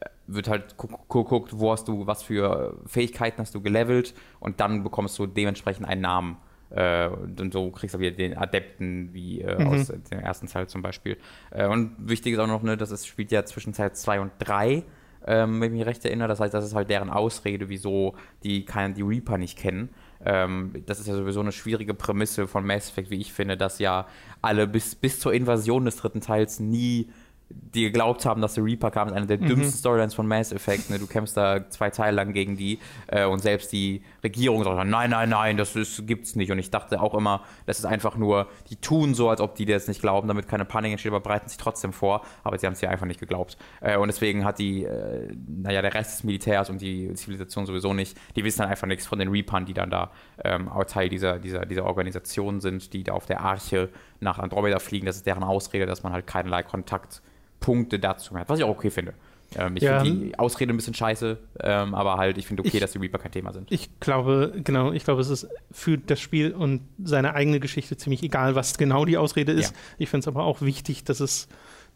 äh, 0.00 0.06
wird 0.26 0.48
halt 0.48 0.76
geguckt, 0.78 1.58
wo 1.58 1.72
hast 1.72 1.88
du, 1.88 2.06
was 2.06 2.22
für 2.22 2.76
Fähigkeiten 2.86 3.38
hast 3.38 3.54
du 3.54 3.60
gelevelt 3.60 4.14
und 4.40 4.60
dann 4.60 4.82
bekommst 4.82 5.18
du 5.18 5.26
dementsprechend 5.26 5.86
einen 5.86 6.02
Namen. 6.02 6.36
Äh, 6.74 7.08
und 7.08 7.52
so 7.52 7.70
kriegst 7.70 7.94
du 7.94 7.98
wieder 7.98 8.12
den 8.12 8.36
Adepten, 8.36 9.12
wie 9.12 9.40
äh, 9.40 9.60
mhm. 9.60 9.66
aus 9.68 9.86
dem 9.88 10.18
ersten 10.18 10.46
Teil 10.46 10.66
zum 10.68 10.82
Beispiel. 10.82 11.16
Äh, 11.50 11.66
und 11.66 11.94
wichtig 11.98 12.34
ist 12.34 12.38
auch 12.38 12.46
noch, 12.46 12.62
ne, 12.62 12.76
das 12.76 12.90
ist, 12.90 13.06
spielt 13.06 13.30
ja 13.30 13.44
zwischen 13.44 13.72
Teil 13.72 13.92
2 13.92 14.20
und 14.20 14.32
3, 14.38 14.82
ähm, 15.26 15.60
wenn 15.60 15.72
ich 15.72 15.78
mich 15.78 15.86
recht 15.86 16.04
erinnere. 16.04 16.28
Das 16.28 16.40
heißt, 16.40 16.54
das 16.54 16.64
ist 16.64 16.74
halt 16.74 16.88
deren 16.88 17.10
Ausrede, 17.10 17.68
wieso 17.68 18.14
die, 18.42 18.64
kein, 18.64 18.94
die 18.94 19.02
Reaper 19.02 19.38
nicht 19.38 19.58
kennen. 19.58 19.90
Ähm, 20.24 20.82
das 20.86 21.00
ist 21.00 21.08
ja 21.08 21.14
sowieso 21.14 21.40
eine 21.40 21.52
schwierige 21.52 21.94
Prämisse 21.94 22.46
von 22.46 22.64
Mass 22.64 22.88
Effect, 22.90 23.10
wie 23.10 23.20
ich 23.20 23.32
finde, 23.32 23.56
dass 23.56 23.78
ja 23.78 24.06
alle 24.40 24.66
bis, 24.66 24.94
bis 24.94 25.20
zur 25.20 25.34
Invasion 25.34 25.84
des 25.84 25.96
dritten 25.96 26.20
Teils 26.20 26.58
nie 26.60 27.10
die 27.74 27.84
geglaubt 27.84 28.26
haben, 28.26 28.40
dass 28.40 28.54
der 28.54 28.64
Reaper 28.64 28.90
kam, 28.90 29.08
ist 29.08 29.14
eine 29.14 29.26
der 29.26 29.38
mhm. 29.38 29.46
dümmsten 29.46 29.78
Storylines 29.78 30.14
von 30.14 30.26
Mass 30.26 30.52
Effect. 30.52 30.90
Ne? 30.90 30.98
Du 30.98 31.06
kämpfst 31.06 31.36
da 31.36 31.68
zwei 31.70 31.90
Teile 31.90 32.16
lang 32.16 32.32
gegen 32.32 32.56
die 32.56 32.78
äh, 33.06 33.24
und 33.24 33.40
selbst 33.40 33.72
die 33.72 34.02
Regierung 34.22 34.64
sagt, 34.64 34.88
nein, 34.88 35.10
nein, 35.10 35.28
nein, 35.28 35.56
das 35.56 35.76
ist, 35.76 36.06
gibt's 36.06 36.36
nicht. 36.36 36.52
Und 36.52 36.58
ich 36.58 36.70
dachte 36.70 37.00
auch 37.00 37.14
immer, 37.14 37.42
das 37.66 37.78
ist 37.78 37.84
einfach 37.84 38.16
nur, 38.16 38.48
die 38.70 38.76
tun 38.76 39.14
so, 39.14 39.28
als 39.28 39.40
ob 39.40 39.54
die 39.54 39.64
das 39.64 39.88
nicht 39.88 40.00
glauben, 40.00 40.28
damit 40.28 40.48
keine 40.48 40.64
Panik 40.64 40.92
entsteht, 40.92 41.12
aber 41.12 41.20
bereiten 41.20 41.48
sich 41.48 41.58
trotzdem 41.58 41.92
vor. 41.92 42.22
Aber 42.44 42.58
sie 42.58 42.66
haben 42.66 42.74
es 42.74 42.80
ja 42.80 42.90
einfach 42.90 43.06
nicht 43.06 43.20
geglaubt. 43.20 43.56
Äh, 43.80 43.96
und 43.96 44.08
deswegen 44.08 44.44
hat 44.44 44.58
die, 44.58 44.84
äh, 44.84 45.34
naja, 45.46 45.82
der 45.82 45.94
Rest 45.94 46.18
des 46.18 46.24
Militärs 46.24 46.70
und 46.70 46.80
die 46.80 47.12
Zivilisation 47.14 47.66
sowieso 47.66 47.94
nicht, 47.94 48.16
die 48.36 48.44
wissen 48.44 48.60
dann 48.60 48.70
einfach 48.70 48.86
nichts 48.86 49.06
von 49.06 49.18
den 49.18 49.28
Reapern, 49.28 49.64
die 49.66 49.74
dann 49.74 49.90
da 49.90 50.10
ähm, 50.44 50.68
auch 50.68 50.84
Teil 50.84 51.08
dieser, 51.08 51.38
dieser, 51.38 51.66
dieser 51.66 51.84
Organisation 51.84 52.60
sind, 52.60 52.92
die 52.92 53.04
da 53.04 53.12
auf 53.12 53.26
der 53.26 53.40
Arche 53.40 53.88
nach 54.20 54.38
Andromeda 54.38 54.78
fliegen. 54.78 55.06
Das 55.06 55.16
ist 55.16 55.26
deren 55.26 55.42
Ausrede, 55.42 55.86
dass 55.86 56.02
man 56.02 56.12
halt 56.12 56.26
keinerlei 56.26 56.62
Kontakt 56.62 57.22
Punkte 57.62 57.98
dazu 57.98 58.36
hat, 58.36 58.48
was 58.50 58.58
ich 58.58 58.64
auch 58.64 58.68
okay 58.76 58.90
finde. 58.90 59.14
Ähm, 59.54 59.76
ich 59.76 59.82
Ja. 59.82 60.00
finde 60.02 60.26
die 60.26 60.38
Ausrede 60.38 60.72
ein 60.72 60.76
bisschen 60.76 60.94
scheiße, 60.94 61.38
ähm, 61.60 61.94
aber 61.94 62.16
halt, 62.16 62.38
ich 62.38 62.46
finde 62.46 62.62
okay, 62.62 62.70
Ich- 62.74 62.80
dass 62.80 62.92
die 62.92 62.98
Reaper 62.98 63.18
kein 63.18 63.32
Thema 63.32 63.52
sind. 63.52 63.70
Ich 63.72 63.88
glaube, 64.00 64.52
genau, 64.64 64.92
ich 64.92 65.04
glaube, 65.04 65.20
es 65.20 65.28
ist 65.28 65.46
für 65.70 65.98
das 65.98 66.20
Spiel 66.20 66.52
und 66.52 66.80
seine 67.02 67.34
eigene 67.34 67.60
Geschichte 67.60 67.96
ziemlich 67.96 68.22
egal, 68.22 68.54
was 68.54 68.78
genau 68.78 69.04
die 69.04 69.16
Ausrede 69.18 69.52
ist. 69.52 69.70
Ja. 69.72 69.76
Ich 69.98 70.08
finde 70.08 70.20
es 70.24 70.28
aber 70.28 70.44
auch 70.44 70.62
wichtig, 70.62 71.04
dass 71.04 71.20
es 71.20 71.48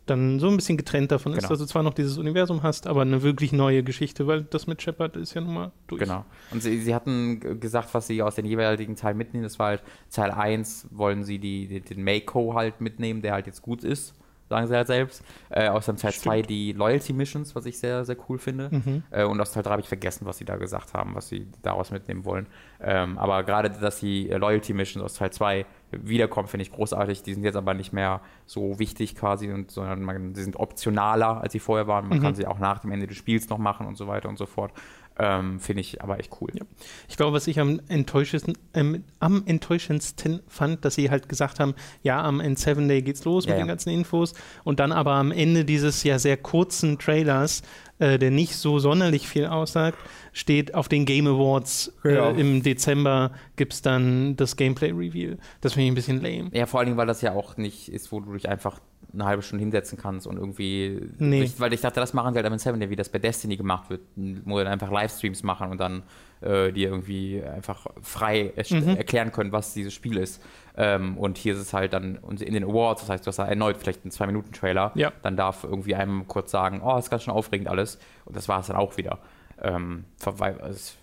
dann 0.05 0.39
so 0.39 0.49
ein 0.49 0.55
bisschen 0.57 0.77
getrennt 0.77 1.11
davon 1.11 1.33
ist, 1.33 1.39
Genau. 1.39 1.49
dass 1.49 1.59
du 1.59 1.65
zwar 1.65 1.83
noch 1.83 1.95
dieses 1.95 2.17
Universum 2.19 2.63
hast, 2.63 2.87
aber 2.87 3.01
eine 3.03 3.23
wirklich 3.23 3.53
neue 3.53 3.83
Geschichte, 3.83 4.27
weil 4.29 4.43
das 4.45 4.67
mit 4.69 4.81
Shepard 4.83 5.17
ist 5.17 5.35
ja 5.35 5.41
nun 5.41 5.55
mal 5.55 5.73
durch. 5.89 6.01
Genau. 6.03 6.25
Und 6.53 6.63
sie, 6.63 6.79
sie 6.81 6.95
hatten 6.95 7.59
gesagt, 7.59 7.93
was 7.93 8.07
sie 8.07 8.23
aus 8.23 8.37
den 8.37 8.45
jeweiligen 8.45 8.95
Teilen 8.95 9.17
mitnehmen. 9.17 9.43
Das 9.45 9.59
war 9.59 9.69
halt 9.69 9.83
Teil 10.13 10.31
1 10.31 10.87
wollen 10.93 11.25
sie 11.25 11.39
die, 11.41 11.81
den 11.81 12.05
Mako 12.05 12.55
halt 12.55 12.81
mitnehmen, 12.83 13.21
der 13.23 13.33
halt 13.33 13.47
jetzt 13.47 13.63
gut 13.63 13.83
ist, 13.83 14.15
sagen 14.49 14.67
sie 14.67 14.75
halt 14.77 14.87
selbst. 14.87 15.23
Äh, 15.51 15.69
aus 15.69 15.87
dem 15.87 15.97
Teil 15.97 16.13
Stimmt. 16.13 16.23
2 16.25 16.43
die 16.43 16.73
Loyalty 16.73 17.13
Missions, 17.13 17.55
was 17.55 17.67
ich 17.67 17.79
sehr, 17.79 18.05
sehr 18.05 18.17
cool 18.29 18.39
finde. 18.39 18.69
Mhm. 18.71 19.03
Äh, 19.11 19.25
und 19.25 19.41
aus 19.41 19.53
Teil 19.53 19.63
3 19.63 19.71
habe 19.71 19.83
ich 19.83 19.89
vergessen, 19.89 20.27
was 20.27 20.39
sie 20.39 20.45
da 20.45 20.57
gesagt 20.57 20.95
haben, 20.95 21.15
was 21.15 21.29
sie 21.29 21.47
daraus 21.63 21.91
mitnehmen 21.91 22.25
wollen. 22.25 22.47
Ähm, 22.81 23.19
aber 23.19 23.43
gerade, 23.45 23.71
dass 23.71 24.01
die 24.01 24.29
Loyalty 24.29 24.73
Missions 24.73 25.05
aus 25.05 25.15
Teil 25.15 25.31
2 25.33 25.67
wiederkommen, 25.93 26.49
finde 26.49 26.63
ich 26.63 26.73
großartig. 26.73 27.23
Die 27.23 27.35
sind 27.35 27.45
jetzt 27.45 27.57
aber 27.57 27.73
nicht 27.75 27.93
mehr 27.93 28.21
so 28.45 28.79
wichtig 28.79 29.15
quasi, 29.15 29.51
und, 29.53 29.71
sondern 29.71 30.03
man, 30.03 30.35
sie 30.35 30.43
sind 30.43 30.57
optionaler, 30.57 31.41
als 31.41 31.53
sie 31.53 31.61
vorher 31.61 31.87
waren. 31.87 32.09
Man 32.09 32.19
Mhm. 32.19 32.23
kann 32.23 32.35
sie 32.35 32.47
auch 32.47 32.59
nach 32.59 32.81
dem 32.81 32.91
Ende 32.93 33.07
des 33.07 33.17
Spiels 33.17 33.49
noch 33.49 33.59
machen 33.59 33.87
und 33.87 33.97
so 33.97 34.07
weiter 34.07 34.29
und 34.29 34.37
so 34.39 34.47
fort. 34.47 34.73
Ähm, 35.19 35.61
finde 35.61 35.81
ich 35.81 36.03
aber 36.03 36.19
echt 36.19 36.31
cool. 36.41 36.51
Ja. 36.53 36.65
Ich 37.09 37.17
glaube, 37.17 37.33
was 37.35 37.47
ich 37.47 37.59
am 37.59 37.81
enttäuschendsten, 37.89 38.59
ähm, 38.75 39.03
am 39.19 39.45
enttäuschendsten 39.47 40.41
fand, 40.47 40.85
dass 40.85 40.95
sie 40.95 41.11
halt 41.11 41.29
gesagt 41.29 41.59
haben, 41.59 41.75
ja, 42.03 42.23
am 42.23 42.41
N7 42.41 42.87
Day 42.87 43.01
geht's 43.01 43.25
los 43.25 43.47
Ja, 43.47 43.53
mit 43.53 43.59
ja. 43.59 43.65
den 43.65 43.69
ganzen 43.69 43.91
Infos 43.91 44.35
und 44.65 44.79
dann 44.79 44.93
aber 44.93 45.13
am 45.13 45.33
Ende 45.33 45.65
dieses 45.65 46.03
ja 46.03 46.19
sehr 46.19 46.37
kurzen 46.37 46.99
Trailers, 46.99 47.63
äh, 47.99 48.19
der 48.19 48.31
nicht 48.31 48.57
so 48.57 48.79
sonderlich 48.79 49.27
viel 49.27 49.47
aussagt, 49.47 49.99
steht 50.35 50.75
auf 50.75 50.89
den 50.89 51.07
Game 51.07 51.27
Awards 51.27 51.95
äh, 52.05 52.39
im 52.39 52.63
Dezember 52.63 53.33
gibt's 53.57 53.81
dann 53.81 54.37
das 54.37 54.57
Gameplay 54.57 54.91
Reveal. 54.91 55.39
Das 55.63 55.73
finde 55.73 55.85
ich 55.87 55.93
ein 55.93 55.95
bisschen 55.95 56.21
lame. 56.21 56.51
Ja, 56.53 56.67
vor 56.67 56.81
allen 56.81 56.89
Dingen, 56.89 56.99
weil 56.99 57.07
das 57.07 57.23
ja 57.23 57.33
auch 57.33 57.57
nicht 57.57 57.89
ist, 57.89 58.13
wo 58.13 58.21
du 58.21 58.35
dich 58.35 58.51
einfach 58.51 58.81
eine 59.13 59.25
halbe 59.25 59.43
Stunde 59.43 59.63
hinsetzen 59.63 59.99
kannst 59.99 60.27
und 60.27 60.37
irgendwie. 60.37 61.01
Nee. 61.19 61.43
Ich, 61.43 61.61
weil 61.61 61.73
ich 61.73 61.81
dachte, 61.81 62.01
das 62.01 62.13
machen 62.15 62.33
sie 62.35 62.39
halt 62.39 62.47
am 62.47 62.59
Seven, 62.59 62.81
wie 62.91 62.97
das 62.97 63.09
bei 63.09 63.19
Destiny 63.19 63.57
gemacht 63.57 63.89
wird, 63.91 64.01
wo 64.45 64.59
dann 64.59 64.67
einfach 64.69 64.91
Livestreams 64.91 65.43
machen 65.43 65.71
und 65.71 65.79
dann 65.79 66.03
äh, 66.41 66.73
dir 66.73 66.91
irgendwie 66.91 67.43
einfach 67.43 67.87
frei 68.03 68.53
Mhm. 68.71 68.97
erklären 68.97 69.33
können, 69.33 69.53
was 69.53 69.73
dieses 69.75 69.95
Spiel 69.95 70.17
ist. 70.19 70.43
Ähm, 70.77 71.17
und 71.17 71.39
hier 71.39 71.55
ist 71.55 71.61
es 71.61 71.73
halt 71.73 71.93
dann 71.95 72.19
und 72.19 72.43
in 72.43 72.53
den 72.53 72.65
Awards, 72.65 73.01
das 73.03 73.11
heißt, 73.11 73.27
du 73.27 73.29
hast 73.29 73.39
da 73.39 73.47
erneut 73.47 73.77
vielleicht 73.79 74.05
einen 74.05 74.11
Zwei-Minuten-Trailer. 74.11 74.93
Ja. 74.95 75.13
Dann 75.23 75.37
darf 75.37 75.65
irgendwie 75.65 75.95
einem 75.95 76.27
kurz 76.29 76.51
sagen, 76.51 76.83
oh, 76.85 76.99
ist 76.99 77.09
ganz 77.11 77.23
schön 77.23 77.33
aufregend 77.33 77.69
alles. 77.69 77.99
Und 78.27 78.37
das 78.37 78.49
war 78.49 78.61
es 78.61 78.67
dann 78.67 78.77
auch 78.77 78.97
wieder. 78.99 79.19
Ähm, 79.63 80.05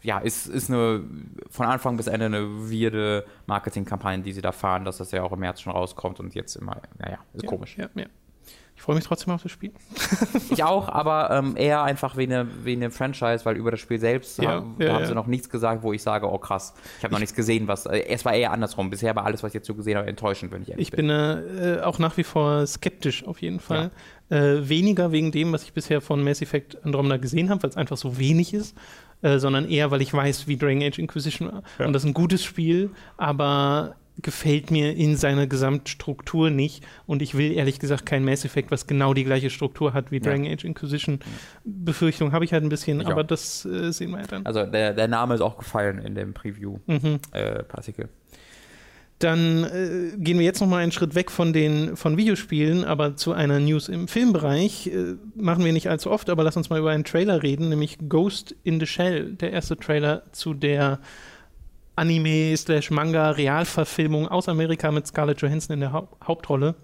ja, 0.03 0.19
ist, 0.19 0.47
ist 0.47 0.69
eine 0.69 1.03
von 1.49 1.65
Anfang 1.65 1.97
bis 1.97 2.07
Ende 2.07 2.27
eine 2.27 2.71
weirde 2.71 3.25
Marketingkampagne, 3.47 4.23
die 4.23 4.31
sie 4.33 4.41
da 4.41 4.51
fahren, 4.51 4.85
dass 4.85 4.97
das 4.97 5.11
ja 5.11 5.23
auch 5.23 5.31
im 5.31 5.39
März 5.39 5.61
schon 5.61 5.73
rauskommt 5.73 6.19
und 6.19 6.35
jetzt 6.35 6.55
immer, 6.55 6.81
naja, 6.99 7.17
ist 7.33 7.43
ja, 7.43 7.49
komisch. 7.49 7.77
Ja, 7.77 7.89
ja. 7.95 8.05
Ich 8.75 8.81
freue 8.81 8.95
mich 8.95 9.05
trotzdem 9.05 9.33
auf 9.33 9.43
das 9.43 9.51
Spiel. 9.51 9.71
Ich 10.49 10.63
auch, 10.63 10.89
aber 10.89 11.31
ähm, 11.31 11.55
eher 11.55 11.83
einfach 11.83 12.17
wie 12.17 12.23
eine, 12.23 12.47
wie 12.63 12.73
eine 12.73 12.91
Franchise, 12.91 13.45
weil 13.45 13.55
über 13.55 13.71
das 13.71 13.79
Spiel 13.79 13.99
selbst 13.99 14.37
Ja, 14.39 14.51
haben, 14.51 14.75
ja, 14.77 14.93
haben 14.93 15.01
ja. 15.01 15.07
sie 15.07 15.15
noch 15.15 15.25
nichts 15.25 15.49
gesagt, 15.49 15.81
wo 15.81 15.93
ich 15.93 16.03
sage, 16.03 16.29
oh 16.29 16.37
krass, 16.37 16.75
ich 16.97 17.03
habe 17.03 17.13
noch 17.13 17.19
nichts 17.19 17.33
gesehen, 17.33 17.67
was. 17.67 17.85
Äh, 17.85 18.05
es 18.07 18.23
war 18.25 18.33
eher 18.33 18.51
andersrum. 18.51 18.89
Bisher 18.89 19.15
war 19.15 19.25
alles, 19.25 19.41
was 19.41 19.49
ich 19.49 19.55
jetzt 19.55 19.67
so 19.67 19.73
gesehen 19.73 19.97
habe, 19.97 20.07
enttäuschend, 20.07 20.51
wenn 20.51 20.61
ich 20.61 20.69
ehrlich 20.69 20.89
Ich 20.89 20.91
bin 20.91 21.09
äh, 21.09 21.79
auch 21.83 21.97
nach 21.97 22.17
wie 22.17 22.23
vor 22.23 22.67
skeptisch 22.67 23.25
auf 23.25 23.41
jeden 23.41 23.59
Fall. 23.59 23.91
Äh, 24.33 24.67
weniger 24.67 25.11
wegen 25.11 25.31
dem, 25.31 25.51
was 25.53 25.63
ich 25.63 25.73
bisher 25.73 26.01
von 26.01 26.23
Mass 26.23 26.41
Effect 26.41 26.83
Andromeda 26.83 27.17
gesehen 27.17 27.49
habe, 27.49 27.61
weil 27.63 27.69
es 27.69 27.77
einfach 27.77 27.97
so 27.97 28.17
wenig 28.17 28.53
ist, 28.53 28.75
äh, 29.21 29.37
sondern 29.37 29.69
eher, 29.69 29.91
weil 29.91 30.01
ich 30.01 30.11
weiß, 30.13 30.47
wie 30.47 30.57
Dragon 30.57 30.81
Age 30.81 30.97
Inquisition 30.97 31.51
war. 31.51 31.63
Ja. 31.77 31.85
Und 31.85 31.93
das 31.93 32.03
ist 32.03 32.09
ein 32.09 32.13
gutes 32.13 32.43
Spiel, 32.43 32.89
aber 33.17 33.95
gefällt 34.21 34.69
mir 34.71 34.95
in 34.95 35.15
seiner 35.17 35.47
Gesamtstruktur 35.47 36.49
nicht. 36.51 36.83
Und 37.07 37.21
ich 37.21 37.35
will 37.35 37.51
ehrlich 37.51 37.79
gesagt 37.79 38.05
kein 38.05 38.23
Mass 38.23 38.45
Effect, 38.45 38.69
was 38.71 38.85
genau 38.87 39.13
die 39.13 39.23
gleiche 39.23 39.49
Struktur 39.49 39.93
hat 39.93 40.11
wie 40.11 40.17
Ja. 40.17 40.21
DragonAge 40.23 40.65
Inquisition. 40.67 41.19
Befürchtung 41.63 42.31
habe 42.31 42.45
ich 42.45 42.53
halt 42.53 42.63
ein 42.63 42.69
bisschen, 42.69 43.01
Ich 43.01 43.07
aber 43.07 43.21
auch. 43.21 43.27
das 43.27 43.65
äh, 43.65 43.91
sehen 43.91 44.11
wir 44.11 44.19
ja 44.21 44.27
dann. 44.27 44.45
Also 44.45 44.65
der, 44.65 44.93
der 44.93 45.07
Name 45.07 45.33
ist 45.35 45.41
auch 45.41 45.57
gefallen 45.57 45.99
in 45.99 46.15
dem 46.15 46.33
Mhm. 46.87 47.19
Dann 49.23 49.63
äh, 49.63 50.11
gehen 50.17 50.37
wir 50.37 50.43
jetzt 50.43 50.59
noch 50.59 50.67
mal 50.67 50.83
einen 50.83 50.91
Schritt 50.91 51.15
weg 51.15 51.31
von 51.31 51.53
den 51.53 51.95
von 51.95 52.17
Videospielen, 52.17 52.83
aber 52.83 53.15
zu 53.15 53.31
einer 53.31 53.61
News 53.61 53.87
im 53.87 54.09
Filmbereich. 54.09 54.87
Äh, 54.87 55.15
machen 55.35 55.63
wir 55.63 55.71
nicht 55.71 55.89
allzu 55.89 56.11
oft, 56.11 56.29
aber 56.29 56.43
lass 56.43 56.57
uns 56.57 56.69
mal 56.69 56.79
über 56.79 56.91
einen 56.91 57.05
Trailer 57.05 57.41
reden, 57.41 57.69
nämlich 57.69 57.97
Ghost 58.09 58.53
in 58.63 58.81
the 58.81 58.85
Shell, 58.85 59.35
der 59.35 59.53
erste 59.53 59.77
Trailer 59.77 60.23
zu 60.33 60.53
der 60.53 60.99
Anime-Manga-Realverfilmung 61.95 64.27
aus 64.27 64.49
Amerika 64.49 64.91
mit 64.91 65.07
Scarlett 65.07 65.41
Johansson 65.41 65.75
in 65.75 65.79
der 65.79 65.93
Hau 65.93 66.09
Hauptrolle, 66.21 66.75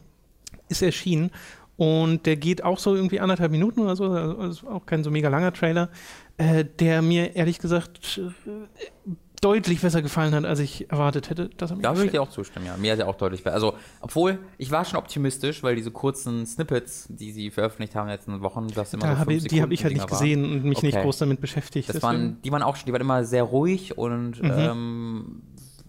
ist 0.69 0.81
erschienen. 0.81 1.31
Und 1.75 2.25
der 2.25 2.37
geht 2.37 2.63
auch 2.63 2.79
so 2.79 2.95
irgendwie 2.95 3.19
anderthalb 3.19 3.51
Minuten 3.51 3.81
oder 3.81 3.97
so, 3.97 4.11
also 4.11 4.43
ist 4.43 4.65
auch 4.65 4.85
kein 4.85 5.03
so 5.03 5.11
mega 5.11 5.27
langer 5.27 5.51
Trailer, 5.51 5.89
äh, 6.37 6.63
der 6.63 7.01
mir 7.01 7.35
ehrlich 7.35 7.59
gesagt 7.59 8.21
äh, 8.45 9.09
deutlich 9.41 9.81
besser 9.81 10.01
gefallen 10.01 10.33
hat, 10.33 10.45
als 10.45 10.59
ich 10.59 10.89
erwartet 10.91 11.29
hätte, 11.29 11.49
dass 11.49 11.71
er 11.71 11.77
mir 11.77 11.83
Da 11.83 11.93
würde 11.95 12.05
ich 12.05 12.11
dir 12.11 12.21
auch 12.21 12.29
zustimmen, 12.29 12.65
ja. 12.65 12.77
Mir 12.77 12.91
hat 12.93 12.99
er 12.99 13.07
auch 13.07 13.15
deutlich 13.15 13.43
besser. 13.43 13.53
Also, 13.55 13.75
obwohl, 14.01 14.39
ich 14.57 14.69
war 14.71 14.83
schon 14.85 14.97
optimistisch, 14.99 15.63
weil 15.63 15.75
diese 15.75 15.91
kurzen 15.91 16.45
Snippets, 16.45 17.07
die 17.09 17.31
sie 17.31 17.49
veröffentlicht 17.51 17.95
haben 17.95 18.03
in 18.07 18.09
den 18.09 18.15
letzten 18.17 18.41
Wochen, 18.41 18.67
das 18.67 18.93
immer 18.93 19.03
Da 19.07 19.13
so 19.13 19.19
hab 19.19 19.29
ich, 19.29 19.43
die 19.47 19.61
habe 19.61 19.73
ich 19.73 19.83
halt 19.83 19.93
nicht 19.93 20.03
Dinger 20.03 20.11
waren. 20.11 20.19
gesehen 20.19 20.43
und 20.43 20.63
mich 20.65 20.81
nicht 20.81 20.95
Okay. 20.95 21.03
groß 21.03 21.19
damit 21.19 21.39
beschäftigt. 21.41 21.89
Das 21.89 22.01
waren, 22.03 22.41
die 22.43 22.51
waren 22.51 22.63
auch 22.63 22.75
schon, 22.75 22.85
die 22.87 22.91
waren 22.93 23.01
immer 23.01 23.23
sehr 23.23 23.43
ruhig 23.43 23.97
und 23.97 24.41
Mhm. 24.43 24.51
ähm, 24.51 25.41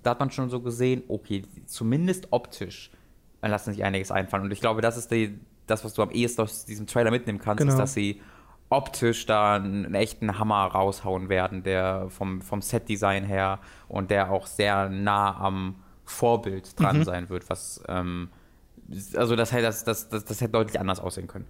da 0.03 0.11
hat 0.11 0.21
man 0.21 0.31
schon 0.31 0.49
so 0.49 0.61
gesehen, 0.61 1.03
okay, 1.09 1.43
zumindest 1.67 2.29
optisch 2.31 2.91
lassen 3.43 3.73
sich 3.73 3.85
einiges 3.85 4.11
einfallen. 4.11 4.45
Und 4.45 4.51
ich 4.53 4.61
glaube, 4.61 4.81
das 4.81 4.97
ist 4.97 5.11
die, 5.11 5.39
das, 5.67 5.85
was 5.85 5.95
du 5.95 6.03
am 6.03 6.11
ehesten 6.11 6.43
aus 6.43 6.65
diesem 6.67 6.87
Trailer 6.87 7.11
mitnehmen 7.11 7.39
kannst, 7.39 7.59
Genau. 7.59 7.73
ist, 7.73 7.79
dass 7.79 7.95
sie 7.95 8.21
optisch 8.71 9.27
da 9.27 9.57
einen, 9.57 9.95
echten 9.95 10.39
Hammer 10.39 10.65
raushauen 10.67 11.29
werden, 11.29 11.63
der 11.63 12.07
vom, 12.09 12.41
vom 12.41 12.63
Set-Design 12.63 13.25
her 13.25 13.59
und 13.89 14.11
der 14.11 14.31
auch 14.31 14.47
sehr 14.47 14.89
nah 14.89 15.37
am 15.39 15.75
Vorbild 16.05 16.79
dran 16.81 16.99
Mhm. 16.99 17.05
sein 17.05 17.29
wird, 17.29 17.51
was 17.51 17.83
ähm, 17.89 18.31
also 19.17 19.37
das, 19.37 19.53
hätte- 19.53 19.63
das, 19.65 19.85
das, 19.85 20.09
das, 20.09 20.25
das 20.25 20.41
hätte 20.41 20.53
deutlich 20.53 20.81
anders 20.81 20.99
aussehen 21.01 21.27
können. 21.29 21.47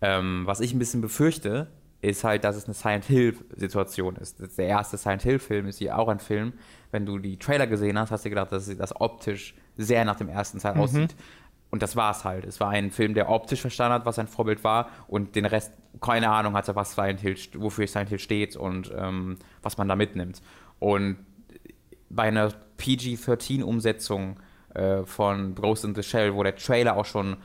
Ähm, 0.00 0.42
was 0.46 0.60
ich 0.60 0.74
ein 0.74 0.78
bisschen 0.78 1.00
befürchte, 1.00 1.68
ist 2.00 2.24
halt, 2.24 2.42
dass 2.44 2.56
es 2.56 2.64
eine 2.64 2.74
Silent 2.74 3.04
Hill-Situation 3.04 4.16
ist. 4.16 4.58
Der 4.58 4.66
erste 4.66 4.96
Silent 4.96 5.22
Hill-Film 5.22 5.68
ist 5.68 5.78
hier 5.78 5.96
auch 5.98 6.08
ein 6.08 6.18
Film. 6.18 6.52
Wenn 6.90 7.06
du 7.06 7.18
die 7.18 7.38
Trailer 7.38 7.66
gesehen 7.68 7.98
hast, 7.98 8.10
hast 8.10 8.24
du 8.24 8.28
gedacht, 8.28 8.50
dass 8.50 8.74
das 8.76 9.00
optisch 9.00 9.54
sehr 9.76 10.04
nach 10.04 10.16
dem 10.16 10.28
ersten 10.28 10.58
Teil 10.58 10.76
aussieht. 10.76 11.14
Und 11.72 11.82
das 11.82 11.96
war 11.96 12.10
es 12.10 12.22
halt. 12.24 12.44
Es 12.44 12.60
war 12.60 12.68
ein 12.68 12.90
Film, 12.90 13.14
der 13.14 13.30
optisch 13.30 13.62
verstanden 13.62 13.94
hat, 13.94 14.04
was 14.04 14.16
sein 14.16 14.28
Vorbild 14.28 14.62
war 14.62 14.90
und 15.08 15.34
den 15.34 15.46
Rest, 15.46 15.72
keine 16.02 16.28
Ahnung 16.28 16.52
hatte, 16.52 16.76
was 16.76 16.94
Silent 16.94 17.20
Hill, 17.20 17.34
wofür 17.54 17.86
Silent 17.86 18.10
Hill 18.10 18.18
steht 18.18 18.56
und 18.56 18.92
ähm, 18.94 19.38
was 19.62 19.78
man 19.78 19.88
da 19.88 19.96
mitnimmt. 19.96 20.42
Und 20.78 21.16
bei 22.10 22.24
einer 22.24 22.52
PG-13-Umsetzung 22.76 24.36
äh, 24.74 25.04
von 25.04 25.54
Ghost 25.54 25.86
in 25.86 25.94
the 25.94 26.02
Shell, 26.02 26.34
wo 26.34 26.42
der 26.42 26.56
Trailer 26.56 26.94
auch 26.94 27.06
schon, 27.06 27.38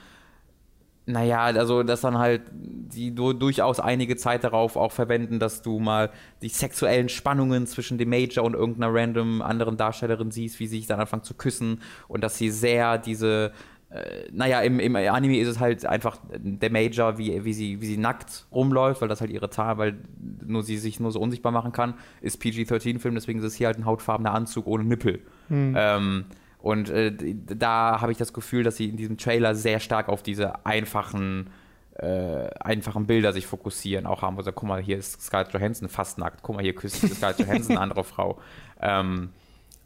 naja, 1.06 1.44
also 1.44 1.84
dass 1.84 2.02
dann 2.02 2.18
halt 2.18 2.42
die 2.52 3.16
du, 3.16 3.32
durchaus 3.32 3.80
einige 3.80 4.18
Zeit 4.18 4.44
darauf 4.44 4.76
auch 4.76 4.92
verwenden, 4.92 5.40
dass 5.40 5.62
du 5.62 5.80
mal 5.80 6.12
die 6.42 6.50
sexuellen 6.50 7.08
Spannungen 7.08 7.66
zwischen 7.66 7.98
dem 7.98 8.10
Major 8.10 8.44
und 8.44 8.56
irgendeiner 8.56 8.94
random 8.94 9.42
anderen 9.42 9.78
Darstellerin 9.78 10.32
siehst, 10.32 10.60
wie 10.60 10.68
sie 10.68 10.80
sich 10.80 10.88
dann 10.88 11.00
anfangen 11.00 11.24
zu 11.24 11.34
küssen 11.34 11.82
und 12.10 12.26
dass 12.26 12.38
sie 12.38 12.50
sehr 12.50 12.98
diese 12.98 13.54
äh, 13.89 14.28
naja, 14.32 14.62
im, 14.62 14.80
im 14.80 14.95
Anime 14.95 15.39
ist 15.39 15.47
es 15.47 15.60
halt 15.60 15.86
einfach 15.86 16.17
der 16.34 16.69
Major, 16.69 17.17
wie, 17.17 17.43
wie, 17.45 17.54
sie, 17.54 17.80
wie 17.80 17.86
sie 17.86 17.97
nackt 17.97 18.45
rumläuft, 18.52 19.02
weil 19.02 19.08
das 19.08 19.21
halt 19.21 19.32
ihre 19.32 19.50
Tat, 19.50 19.78
weil 19.78 19.97
nur 20.45 20.63
sie 20.63 20.78
sich 20.78 21.00
nur 21.00 21.12
so 21.12 21.21
unsichtbar 21.21 21.54
machen 21.54 21.71
kann, 21.71 21.93
ist 22.21 22.41
PG-13-Film, 22.41 23.15
deswegen 23.15 23.39
ist 23.39 23.45
es 23.45 23.56
hier 23.56 23.67
halt 23.67 23.78
ein 23.78 23.86
hautfarbener 23.86 24.34
Anzug 24.34 24.67
ohne 24.67 24.84
Nippel. 24.84 25.21
Ähm, 25.78 26.26
und 26.60 26.89
äh, 26.89 27.13
da 27.13 28.02
habe 28.02 28.12
ich 28.12 28.17
das 28.17 28.34
Gefühl, 28.34 28.63
dass 28.63 28.76
sie 28.76 28.89
in 28.89 28.97
diesem 28.97 29.17
Trailer 29.17 29.56
sehr 29.56 29.80
stark 29.80 30.10
auf 30.10 30.21
diese 30.21 30.65
einfachen, 30.65 31.50
äh, 31.93 32.50
einfachen 32.60 33.06
Bilder 33.06 33.32
sich 33.32 33.47
fokussieren, 33.47 34.06
auch 34.06 34.21
haben, 34.21 34.36
wo 34.36 34.41
sie 34.41 34.45
sagen, 34.45 34.58
guck 34.58 34.67
mal, 34.67 34.82
hier 34.82 34.97
ist 34.97 35.21
Scarlett 35.21 35.54
Johansson 35.54 35.88
fast 35.88 36.17
nackt, 36.17 36.43
guck 36.43 36.58
mal, 36.58 36.62
hier 36.62 36.76
küsst 36.76 37.08
Scarlett 37.15 37.39
Johansson 37.47 37.78
eine 37.78 37.82
andere 37.82 38.04
Frau. 38.04 38.38
Ähm, 38.82 39.30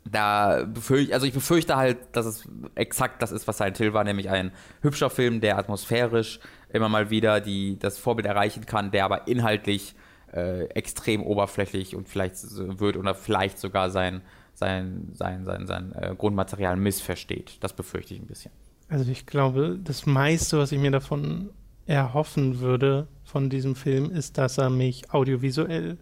da 0.04 0.64
befürchte, 0.64 1.14
also 1.14 1.26
ich 1.26 1.34
befürchte 1.34 1.76
halt, 1.76 1.98
dass 2.14 2.26
es 2.26 2.48
exakt 2.76 3.22
das 3.22 3.32
ist, 3.32 3.48
was 3.48 3.58
Silent 3.58 3.78
Hill 3.78 3.94
war, 3.94 4.04
nämlich 4.04 4.30
ein 4.30 4.52
hübscher 4.82 5.10
Film, 5.10 5.42
der 5.42 5.58
atmosphärisch 5.58 6.40
immer 6.70 6.90
mal 6.90 7.10
wieder 7.10 7.40
die, 7.42 7.78
das 7.78 7.98
Vorbild 7.98 8.26
erreichen 8.26 8.66
kann, 8.66 8.92
der 8.92 9.06
aber 9.06 9.28
inhaltlich 9.28 9.96
äh, 10.34 10.66
extrem 10.70 11.24
oberflächlich 11.24 11.96
und 11.96 12.10
vielleicht 12.10 12.36
wird 12.56 12.98
oder 12.98 13.14
vielleicht 13.14 13.60
sogar 13.60 13.92
sein, 13.92 14.22
sein, 14.54 15.10
sein, 15.14 15.46
sein, 15.46 15.68
sein 15.68 15.94
äh, 15.94 16.16
Grundmaterial 16.18 16.78
missversteht. 16.78 17.58
Das 17.62 17.74
befürchte 17.74 18.14
ich 18.14 18.22
ein 18.22 18.28
bisschen. 18.28 18.52
Also 18.90 19.10
ich 19.10 19.26
glaube, 19.26 19.80
das 19.82 20.06
meiste, 20.06 20.58
was 20.58 20.72
ich 20.72 20.80
mir 20.80 20.92
davon 20.92 21.52
erhoffen 21.86 22.60
würde 22.60 23.08
von 23.24 23.50
diesem 23.50 23.76
Film, 23.76 24.12
ist, 24.12 24.38
dass 24.38 24.58
er 24.58 24.70
mich 24.70 25.14
audiovisuell 25.14 25.98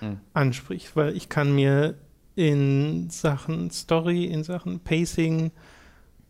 Hm. 0.00 0.20
anspricht, 0.32 0.94
weil 0.94 1.16
ich 1.16 1.28
kann 1.28 1.54
mir 1.54 1.96
in 2.38 3.10
Sachen 3.10 3.68
Story, 3.72 4.24
in 4.26 4.44
Sachen 4.44 4.78
Pacing 4.78 5.50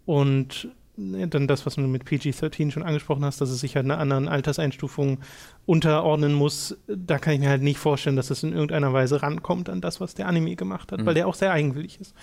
und 0.06 0.68
ne, 0.96 1.28
dann 1.28 1.46
das, 1.46 1.66
was 1.66 1.74
du 1.74 1.82
mit 1.82 2.06
PG-13 2.06 2.70
schon 2.70 2.82
angesprochen 2.82 3.26
hast, 3.26 3.42
dass 3.42 3.50
es 3.50 3.60
sich 3.60 3.76
halt 3.76 3.84
einer 3.84 3.98
anderen 3.98 4.26
Alterseinstufung 4.26 5.18
unterordnen 5.66 6.32
muss, 6.32 6.78
da 6.86 7.18
kann 7.18 7.34
ich 7.34 7.40
mir 7.40 7.50
halt 7.50 7.60
nicht 7.62 7.78
vorstellen, 7.78 8.16
dass 8.16 8.30
es 8.30 8.42
in 8.42 8.54
irgendeiner 8.54 8.94
Weise 8.94 9.22
rankommt 9.22 9.68
an 9.68 9.82
das, 9.82 10.00
was 10.00 10.14
der 10.14 10.28
Anime 10.28 10.56
gemacht 10.56 10.92
hat, 10.92 11.00
Mhm. 11.00 11.06
weil 11.06 11.14
der 11.14 11.28
auch 11.28 11.34
sehr 11.34 11.52
eigenwillig 11.52 12.00
ist. 12.00 12.14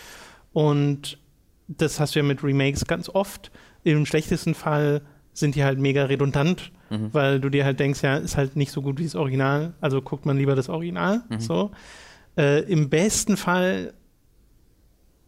Und 0.52 1.20
das 1.68 2.00
hast 2.00 2.16
du 2.16 2.20
ja 2.20 2.26
mit 2.26 2.44
Remakes 2.44 2.86
ganz 2.86 3.08
oft. 3.08 3.52
Im 3.84 4.08
schlechtesten 4.08 4.56
Fall 4.56 5.02
sind 5.34 5.54
die 5.54 5.64
halt 5.64 5.78
mega 5.78 6.06
redundant, 6.06 6.72
Mhm. 6.90 7.14
weil 7.14 7.40
du 7.40 7.50
dir 7.50 7.66
halt 7.66 7.80
denkst, 7.80 8.02
ja, 8.02 8.18
ist 8.18 8.36
halt 8.36 8.56
nicht 8.56 8.72
so 8.72 8.82
gut 8.82 8.98
wie 8.98 9.04
das 9.04 9.14
Original, 9.16 9.74
also 9.80 10.02
guckt 10.02 10.26
man 10.26 10.38
lieber 10.38 10.56
das 10.56 10.70
Original. 10.70 11.22
Mhm. 11.30 11.40
So. 11.40 11.70
Äh, 12.38 12.62
Im 12.64 12.90
besten 12.90 13.38
Fall 13.38 13.94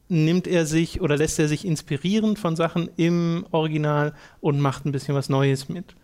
nimmt 0.09 0.47
er 0.47 0.65
sich 0.65 1.01
oder 1.01 1.17
lässt 1.17 1.37
er 1.39 1.47
sich 1.47 1.65
inspirieren 1.65 2.37
von 2.37 2.55
Sachen 2.55 2.89
im 2.95 3.45
Original 3.51 4.13
und 4.39 4.59
macht 4.59 4.85
ein 4.85 4.91
bisschen 4.91 5.15
was 5.15 5.27
Neues 5.29 5.67
mit. 5.69 5.95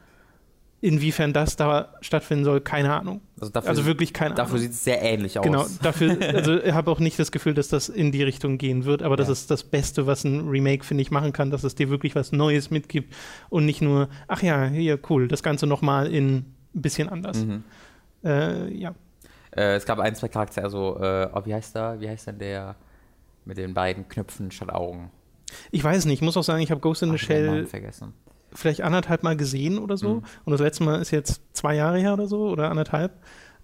Inwiefern 0.81 1.31
das 1.31 1.55
da 1.55 1.93
stattfinden 2.01 2.43
soll, 2.43 2.59
keine 2.59 2.93
Ahnung. 2.93 3.21
Also 3.39 3.53
dafür, 3.53 3.69
Also 3.69 3.85
wirklich 3.85 4.11
keine 4.11 4.35
dafür 4.35 4.55
Ahnung. 4.55 4.63
sieht 4.63 4.71
es 4.71 4.83
sehr 4.83 5.01
ähnlich 5.01 5.39
aus. 5.39 5.45
Genau, 5.45 5.65
dafür, 5.81 6.17
also 6.33 6.61
ich 6.61 6.73
habe 6.73 6.91
auch 6.91 6.99
nicht 6.99 7.17
das 7.17 7.31
Gefühl, 7.31 7.53
dass 7.53 7.69
das 7.69 7.87
in 7.87 8.11
die 8.11 8.21
Richtung 8.23 8.57
gehen 8.57 8.83
wird, 8.83 9.01
aber 9.01 9.15
das 9.15 9.27
Ja. 9.27 9.31
ist 9.33 9.49
das 9.49 9.63
Beste, 9.63 10.07
was 10.07 10.25
ein 10.25 10.49
Remake, 10.49 10.83
finde 10.83 11.01
ich, 11.01 11.09
machen 11.09 11.31
kann, 11.31 11.51
dass 11.51 11.63
es 11.63 11.73
dir 11.75 11.89
wirklich 11.89 12.15
was 12.15 12.33
Neues 12.33 12.69
mitgibt 12.69 13.13
und 13.49 13.65
nicht 13.65 13.81
nur, 13.81 14.09
ach 14.27 14.43
ja, 14.43 14.65
hier, 14.65 14.99
cool, 15.09 15.29
das 15.29 15.41
Ganze 15.41 15.67
nochmal 15.67 16.07
in 16.13 16.35
ein 16.35 16.81
bisschen 16.81 17.07
anders. 17.07 17.45
Mhm. 17.45 17.63
Äh, 18.25 18.73
ja. 18.73 18.93
Äh, 19.55 19.75
es 19.75 19.85
gab 19.85 19.99
ein, 19.99 20.15
zwei 20.15 20.27
Charaktere, 20.27 20.65
also, 20.65 20.97
äh, 20.99 21.29
oh, 21.33 21.41
wie 21.45 21.53
heißt 21.53 21.75
der, 21.75 21.99
wie 21.99 22.09
heißt 22.09 22.27
denn 22.27 22.39
der 22.39 22.75
mit 23.45 23.57
den 23.57 23.73
beiden 23.73 24.07
Knöpfen 24.07 24.51
statt 24.51 24.69
Augen? 24.69 25.11
Ich 25.71 25.83
weiß 25.83 26.05
nicht, 26.05 26.15
ich 26.15 26.21
muss 26.21 26.37
auch 26.37 26.43
sagen, 26.43 26.61
ich 26.61 26.71
habe 26.71 26.81
Ghost 26.81 27.03
in 27.03 27.11
the 27.11 27.17
Shell 27.17 27.65
vergessen. 27.67 28.13
vielleicht 28.53 28.81
anderthalb 28.81 29.23
Mal 29.23 29.37
gesehen 29.37 29.77
oder 29.77 29.97
so. 29.97 30.15
Mhm. 30.15 30.23
Und 30.45 30.51
das 30.51 30.61
letzte 30.61 30.83
Mal 30.83 31.01
ist 31.01 31.11
jetzt 31.11 31.41
zwei 31.53 31.75
Jahre 31.75 31.99
her 31.99 32.13
oder 32.13 32.27
so 32.27 32.49
oder 32.49 32.69
anderthalb. 32.69 33.11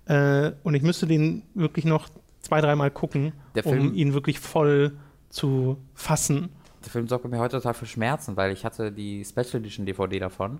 Äh, 0.05 0.51
und 0.63 0.75
ich 0.75 0.83
müsste 0.83 1.07
den 1.07 1.43
wirklich 1.53 1.85
noch 1.85 2.09
zwei, 2.41 2.61
dreimal 2.61 2.91
gucken, 2.91 3.33
um 3.63 3.93
ihn 3.93 4.13
wirklich 4.13 4.39
voll 4.39 4.97
zu 5.29 5.77
fassen. 5.93 6.49
Der 6.83 6.91
Film 6.91 7.07
sorgt 7.07 7.23
bei 7.23 7.29
mir 7.29 7.39
heute 7.39 7.57
total 7.57 7.73
für 7.73 7.85
Schmerzen, 7.85 8.37
weil 8.37 8.51
ich 8.51 8.65
hatte 8.65 8.91
die 8.91 9.25
Special 9.25 9.55
Edition 9.55 9.85
DVD 9.85 10.19
davon. 10.19 10.59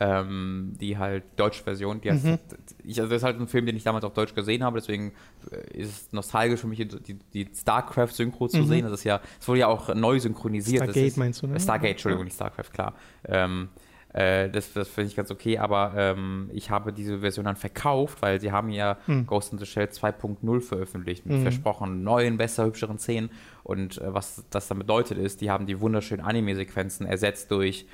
Ähm, 0.00 0.74
die 0.80 0.96
halt 0.96 1.24
deutsche 1.36 1.64
Version, 1.64 2.00
die 2.00 2.12
heißt, 2.12 2.24
Mhm. 2.24 2.38
ich, 2.84 3.00
also 3.00 3.10
das 3.10 3.22
ist 3.22 3.24
halt 3.24 3.40
ein 3.40 3.48
Film, 3.48 3.66
den 3.66 3.74
ich 3.76 3.82
damals 3.82 4.04
auf 4.04 4.12
Deutsch 4.14 4.32
gesehen 4.34 4.62
habe, 4.62 4.78
deswegen 4.78 5.12
äh, 5.50 5.76
ist 5.78 5.88
es 6.06 6.12
nostalgisch 6.12 6.60
für 6.60 6.68
mich, 6.68 6.78
die, 6.78 7.14
die 7.34 7.48
StarCraft-Synchro 7.52 8.46
zu 8.48 8.58
Mhm. 8.60 8.64
sehen. 8.66 8.84
Das 8.84 8.92
ist 8.92 9.04
ja, 9.04 9.20
es 9.40 9.48
wurde 9.48 9.60
ja 9.60 9.66
auch 9.66 9.92
neu 9.94 10.20
synchronisiert. 10.20 10.84
Stargate 10.84 11.06
ist, 11.08 11.16
meinst 11.16 11.42
du, 11.42 11.48
ne? 11.48 11.58
Stargate, 11.58 11.90
Entschuldigung, 11.92 12.24
nicht 12.24 12.34
StarCraft, 12.34 12.70
klar. 12.72 12.94
Ähm, 13.24 13.70
äh, 14.14 14.48
das 14.48 14.72
das 14.72 14.88
finde 14.88 15.08
ich 15.08 15.16
ganz 15.16 15.30
okay, 15.30 15.58
aber 15.58 15.92
ähm, 15.96 16.48
ich 16.52 16.70
habe 16.70 16.92
diese 16.92 17.18
Version 17.18 17.44
dann 17.44 17.56
verkauft, 17.56 18.22
weil 18.22 18.40
sie 18.40 18.52
haben 18.52 18.70
ja 18.70 18.96
Hm. 19.06 19.26
Ghost 19.26 19.52
in 19.52 19.58
the 19.58 19.66
Shell 19.66 19.88
2.0 19.88 20.60
veröffentlicht 20.60 21.26
mit 21.26 21.38
Mhm. 21.38 21.42
versprochen 21.42 22.04
neuen, 22.04 22.36
besser, 22.38 22.64
hübscheren 22.64 22.98
Szenen. 22.98 23.30
Und 23.64 23.98
äh, 24.00 24.14
was 24.14 24.44
das 24.50 24.68
dann 24.68 24.78
bedeutet 24.78 25.18
ist, 25.18 25.40
die 25.40 25.50
haben 25.50 25.66
die 25.66 25.80
wunderschönen 25.80 26.24
Anime-Sequenzen 26.24 27.04
ersetzt 27.06 27.50
durch 27.50 27.86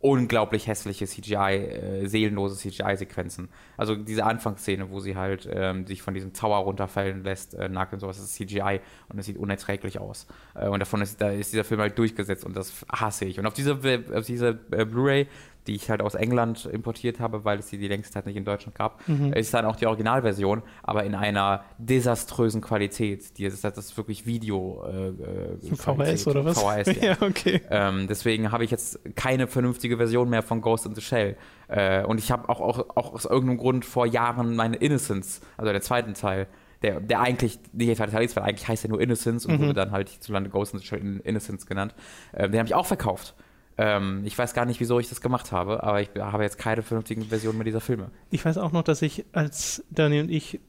unglaublich 0.00 0.68
hässliche 0.68 1.06
CGI, 1.06 1.34
äh, 1.34 2.06
seelenlose 2.06 2.56
CGI-Sequenzen. 2.56 3.48
Also 3.76 3.96
diese 3.96 4.24
Anfangsszene, 4.24 4.90
wo 4.90 5.00
sie 5.00 5.16
halt 5.16 5.48
ähm, 5.52 5.86
sich 5.86 6.02
von 6.02 6.14
diesem 6.14 6.32
Tower 6.32 6.58
runterfallen 6.58 7.24
lässt, 7.24 7.54
äh, 7.54 7.68
nackt 7.68 7.92
und 7.92 8.00
sowas, 8.00 8.16
das 8.16 8.26
ist 8.26 8.34
CGI 8.34 8.80
und 9.08 9.18
es 9.18 9.26
sieht 9.26 9.36
unerträglich 9.36 9.98
aus. 9.98 10.26
Äh, 10.54 10.68
und 10.68 10.78
davon 10.78 11.02
ist, 11.02 11.20
da 11.20 11.30
ist 11.30 11.52
dieser 11.52 11.64
Film 11.64 11.80
halt 11.80 11.98
durchgesetzt 11.98 12.44
und 12.44 12.56
das 12.56 12.86
hasse 12.90 13.24
ich. 13.24 13.40
Und 13.40 13.46
auf 13.46 13.54
diese, 13.54 13.72
auf 13.74 14.26
diese 14.26 14.60
äh, 14.70 14.84
Blu-ray, 14.84 15.26
die 15.68 15.74
ich 15.76 15.88
halt 15.90 16.02
aus 16.02 16.14
England 16.16 16.64
importiert 16.66 17.20
habe, 17.20 17.44
weil 17.44 17.58
es 17.60 17.66
die 17.68 17.78
die 17.78 17.86
längste 17.88 18.14
Zeit 18.14 18.26
nicht 18.26 18.36
in 18.36 18.44
Deutschland 18.44 18.74
gab, 18.76 19.06
Mhm. 19.08 19.32
ist 19.34 19.54
dann 19.54 19.64
auch 19.66 19.76
die 19.76 19.86
Originalversion, 19.86 20.62
aber 20.82 21.04
in 21.04 21.14
einer 21.14 21.62
desaströsen 21.78 22.60
Qualität. 22.60 23.38
Die 23.38 23.44
ist, 23.44 23.62
das 23.62 23.76
ist 23.78 23.96
wirklich 23.96 24.26
Video. 24.26 24.82
Äh, 24.86 25.08
äh, 25.08 25.58
VHS 25.70 25.78
Qualität. 25.84 26.26
oder 26.26 26.44
was? 26.44 26.58
VHS, 26.60 26.96
ja. 26.96 27.02
ja, 27.10 27.16
okay. 27.20 27.60
Ähm, 27.70 28.06
deswegen 28.08 28.50
habe 28.50 28.64
ich 28.64 28.70
jetzt 28.70 28.98
keine 29.14 29.46
vernünftige 29.46 29.96
Version 29.96 30.28
mehr 30.30 30.42
von 30.42 30.60
Ghost 30.60 30.86
in 30.86 30.94
the 30.94 31.00
Shell. 31.00 31.36
Äh, 31.68 32.04
und 32.04 32.18
ich 32.18 32.30
habe 32.30 32.48
auch, 32.48 32.60
auch, 32.60 32.96
auch 32.96 33.12
aus 33.14 33.24
irgendeinem 33.26 33.58
Grund 33.58 33.84
vor 33.84 34.06
Jahren 34.06 34.56
meine 34.56 34.76
Innocence, 34.76 35.40
also 35.56 35.70
den 35.72 35.82
zweiten 35.82 36.14
Teil, 36.14 36.46
der, 36.82 37.00
der 37.00 37.20
eigentlich 37.20 37.58
nicht 37.72 37.88
der 37.88 37.96
zweite 37.96 38.12
Teil 38.12 38.24
ist, 38.24 38.36
weil 38.36 38.44
eigentlich 38.44 38.68
heißt 38.68 38.84
er 38.84 38.90
nur 38.90 39.00
Innocence 39.00 39.44
und 39.46 39.54
Mhm. 39.54 39.60
wurde 39.60 39.74
dann 39.74 39.90
halt 39.90 40.08
hierzulande 40.08 40.48
Ghost 40.48 40.74
in 40.74 40.80
the 40.80 40.86
Shell 40.86 41.00
in 41.00 41.20
Innocence 41.20 41.66
genannt. 41.66 41.94
Ähm, 42.34 42.52
den 42.52 42.60
habe 42.60 42.68
ich 42.68 42.74
auch 42.74 42.86
verkauft. 42.86 43.34
Ähm, 43.80 44.22
ich 44.24 44.36
weiß 44.36 44.54
gar 44.54 44.64
nicht, 44.66 44.80
wieso 44.80 44.98
ich 44.98 45.08
das 45.08 45.20
gemacht 45.20 45.52
habe, 45.52 45.82
aber 45.84 46.00
ich 46.02 46.10
habe 46.18 46.42
jetzt 46.42 46.58
keine 46.58 46.82
vernünftigen 46.82 47.22
Versionen 47.24 47.58
mehr 47.58 47.64
dieser 47.64 47.80
Filme. 47.80 48.10
Ich 48.30 48.44
weiß 48.44 48.58
auch 48.58 48.72
noch, 48.72 48.82
dass 48.82 49.02
ich, 49.02 49.24
als 49.32 49.84
Daniel 49.90 50.24
und 50.24 50.30
ich 50.30 50.60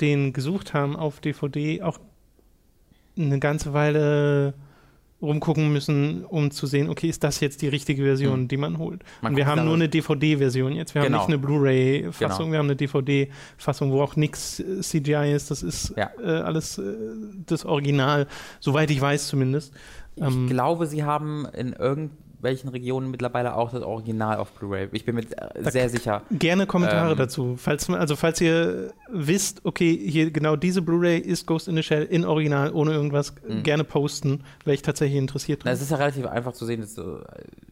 den 0.00 0.32
gesucht 0.32 0.72
haben 0.74 0.96
auf 0.96 1.20
DVD, 1.20 1.82
auch 1.82 2.00
eine 3.16 3.38
ganze 3.38 3.72
Weile 3.74 4.54
rumgucken 5.22 5.72
müssen, 5.72 6.24
um 6.24 6.50
zu 6.50 6.66
sehen, 6.66 6.90
okay, 6.90 7.08
ist 7.08 7.22
das 7.24 7.40
jetzt 7.40 7.62
die 7.62 7.68
richtige 7.68 8.02
Version, 8.02 8.42
Mhm. 8.42 8.48
die 8.48 8.56
man 8.56 8.78
holt? 8.78 9.02
Man 9.22 9.32
und 9.32 9.36
wir 9.36 9.46
haben 9.46 9.64
nur 9.64 9.74
eine 9.74 9.88
DVD-Version 9.88 10.72
jetzt. 10.72 10.94
Wir 10.94 11.02
Genau. 11.02 11.18
haben 11.20 11.22
nicht 11.30 11.34
eine 11.34 11.38
Blu-ray-Fassung, 11.38 12.46
Genau. 12.46 12.52
wir 12.52 12.58
haben 12.58 12.66
eine 12.66 12.76
DVD-Fassung, 12.76 13.92
wo 13.92 14.02
auch 14.02 14.16
nichts 14.16 14.60
äh, 14.60 14.80
CGI 14.80 15.32
ist. 15.34 15.50
Das 15.50 15.62
ist 15.62 15.94
Ja. 15.96 16.10
äh, 16.22 16.26
alles 16.42 16.76
äh, 16.78 16.82
das 17.46 17.64
Original, 17.64 18.26
soweit 18.60 18.90
ich 18.90 19.00
weiß 19.00 19.28
zumindest. 19.28 19.72
Ich 20.16 20.22
Ähm, 20.22 20.48
glaube, 20.48 20.86
sie 20.86 21.04
haben 21.04 21.46
in 21.56 21.72
irgendwelchen 22.44 22.70
Regionen 22.70 23.10
mittlerweile 23.10 23.54
auch 23.56 23.70
das 23.70 23.82
Original 23.82 24.36
auf 24.36 24.52
Blu-ray. 24.52 24.88
Ich 24.92 25.04
bin 25.04 25.16
mir 25.16 25.22
äh, 25.22 25.70
sehr 25.70 25.88
sicher. 25.88 26.22
Gerne 26.30 26.66
Kommentare 26.66 27.12
Ähm, 27.12 27.18
dazu. 27.18 27.56
Falls, 27.56 27.88
also 27.90 28.16
falls 28.16 28.40
ihr 28.40 28.92
wisst, 29.10 29.64
okay, 29.64 29.96
hier 29.96 30.30
genau 30.30 30.56
diese 30.56 30.82
Blu-ray 30.82 31.18
ist 31.18 31.46
Ghost 31.46 31.68
in 31.68 31.76
the 31.76 31.82
Shell 31.82 32.04
in 32.04 32.24
Original, 32.24 32.72
ohne 32.72 32.92
irgendwas, 32.92 33.34
Mhm. 33.48 33.62
gerne 33.62 33.84
posten. 33.84 34.44
Wäre 34.64 34.74
ich 34.74 34.82
tatsächlich 34.82 35.18
interessiert 35.18 35.62
Na, 35.64 35.70
es 35.72 35.80
ist 35.82 35.90
ja 35.90 35.96
relativ 35.96 36.26
einfach 36.26 36.52
zu 36.52 36.66
sehen. 36.66 36.80
Das, 36.80 36.96
äh, 36.98 37.02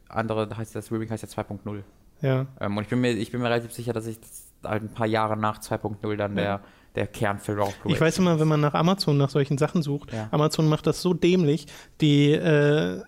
andere 0.09 0.49
heißt 0.57 0.75
das 0.75 0.91
Remake 0.91 1.11
heißt 1.11 1.23
ja 1.23 1.29
2.0. 1.29 1.83
Ja. 2.21 2.47
Ähm, 2.61 2.77
und 2.77 2.85
ich 2.85 2.89
bin, 2.89 3.01
mir, 3.01 3.13
ich 3.13 3.31
bin 3.33 3.41
mir 3.41 3.49
relativ 3.49 3.73
sicher, 3.73 3.93
dass 3.93 4.07
ich 4.07 4.21
das 4.21 4.45
halt 4.65 4.83
ein 4.83 4.89
paar 4.91 5.07
Jahre 5.07 5.37
nach 5.37 5.59
2.0 5.61 6.17
dann 6.17 6.37
der, 6.37 6.61
der 6.95 7.07
Kernfilm 7.07 7.61
auf 7.61 7.75
Blu-ray 7.79 7.95
Ich 7.95 8.01
weiß 8.01 8.19
immer, 8.19 8.39
wenn 8.39 8.47
man 8.49 8.61
nach 8.61 8.75
Amazon 8.75 9.17
nach 9.17 9.31
solchen 9.31 9.59
Sachen 9.59 9.83
sucht, 9.83 10.13
Ja. 10.13 10.29
Amazon 10.31 10.69
macht 10.69 10.87
das 10.87 11.03
so 11.03 11.15
dämlich, 11.15 11.67
die 12.01 12.33
äh, 12.33 13.03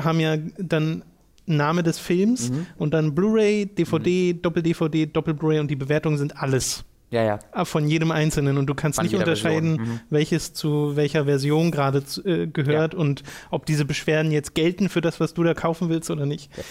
haben 0.00 0.20
ja 0.20 0.36
dann 0.58 1.02
Name 1.46 1.82
des 1.82 1.98
Films 1.98 2.50
Mhm. 2.50 2.66
und 2.78 2.94
dann 2.94 3.14
Blu-ray, 3.14 3.66
DVD, 3.66 4.32
Doppel-DVD, 4.32 5.06
Doppel-Blu-ray 5.06 5.58
und 5.60 5.70
die 5.70 5.76
Bewertungen 5.76 6.16
sind 6.16 6.36
alles. 6.38 6.84
Ja, 7.10 7.22
ja. 7.22 7.38
Ah, 7.52 7.64
Von 7.66 7.86
jedem 7.86 8.10
Einzelnen 8.10 8.56
und 8.58 8.66
du 8.66 8.74
kannst 8.74 8.96
Von 8.96 9.04
nicht 9.06 9.14
unterscheiden. 9.14 9.72
Mhm. 9.76 10.00
welches 10.10 10.52
zu 10.54 10.96
welcher 10.96 11.26
Version 11.26 11.70
gerade 11.70 12.02
äh, 12.24 12.46
gehört 12.46 12.94
und 12.94 13.22
ob 13.50 13.66
diese 13.66 13.84
Beschwerden 13.84 14.32
jetzt 14.32 14.54
gelten 14.54 14.88
für 14.88 15.00
das, 15.02 15.20
was 15.20 15.34
du 15.34 15.42
da 15.44 15.54
kaufen 15.54 15.90
willst 15.90 16.10
oder 16.10 16.26
nicht. 16.26 16.50
Ja. 16.56 16.62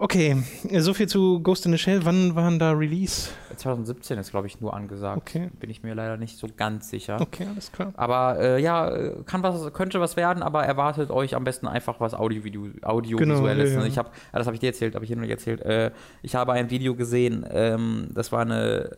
Okay, 0.00 0.36
äh, 0.70 0.80
so 0.80 0.94
viel 0.94 1.08
zu 1.08 1.40
Ghost 1.40 1.66
in 1.66 1.72
the 1.72 1.78
Shell. 1.78 2.04
Wann 2.04 2.36
waren 2.36 2.60
da 2.60 2.70
Release? 2.70 3.30
2017 3.56 4.16
ist, 4.18 4.30
glaube 4.30 4.46
ich, 4.46 4.60
nur 4.60 4.72
angesagt. 4.72 5.18
Okay. 5.18 5.50
Bin 5.58 5.70
ich 5.70 5.82
mir 5.82 5.92
leider 5.94 6.16
nicht 6.16 6.38
so 6.38 6.46
ganz 6.56 6.88
sicher. 6.88 7.20
Okay, 7.20 7.48
alles 7.50 7.72
klar. 7.72 7.92
Aber 7.96 8.38
äh, 8.38 8.62
ja, 8.62 8.92
kann 9.26 9.42
was, 9.42 9.72
könnte 9.72 9.98
was 9.98 10.16
werden, 10.16 10.44
aber 10.44 10.64
erwartet 10.64 11.10
euch 11.10 11.34
am 11.34 11.42
besten 11.42 11.66
einfach 11.66 11.98
was 11.98 12.14
Audio 12.14 12.40
Audiovisuelles. 12.82 13.70
Genau, 13.70 13.80
ja, 13.80 13.80
ja. 13.80 13.86
Ich 13.86 13.98
habe, 13.98 14.10
das 14.32 14.46
habe 14.46 14.54
ich 14.54 14.60
dir 14.60 14.68
erzählt, 14.68 14.94
habe 14.94 15.04
ich 15.04 15.08
hier 15.08 15.16
noch 15.16 15.22
nicht 15.22 15.32
erzählt. 15.32 15.62
Äh, 15.62 15.90
ich 16.22 16.36
habe 16.36 16.52
ein 16.52 16.70
Video 16.70 16.94
gesehen, 16.94 17.44
ähm, 17.50 18.10
das 18.14 18.30
war 18.30 18.42
eine 18.42 18.96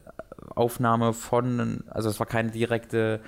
Aufnahme 0.54 1.14
von, 1.14 1.82
also 1.88 2.10
es 2.10 2.20
war 2.20 2.26
keine 2.26 2.50
direkte 2.50 3.20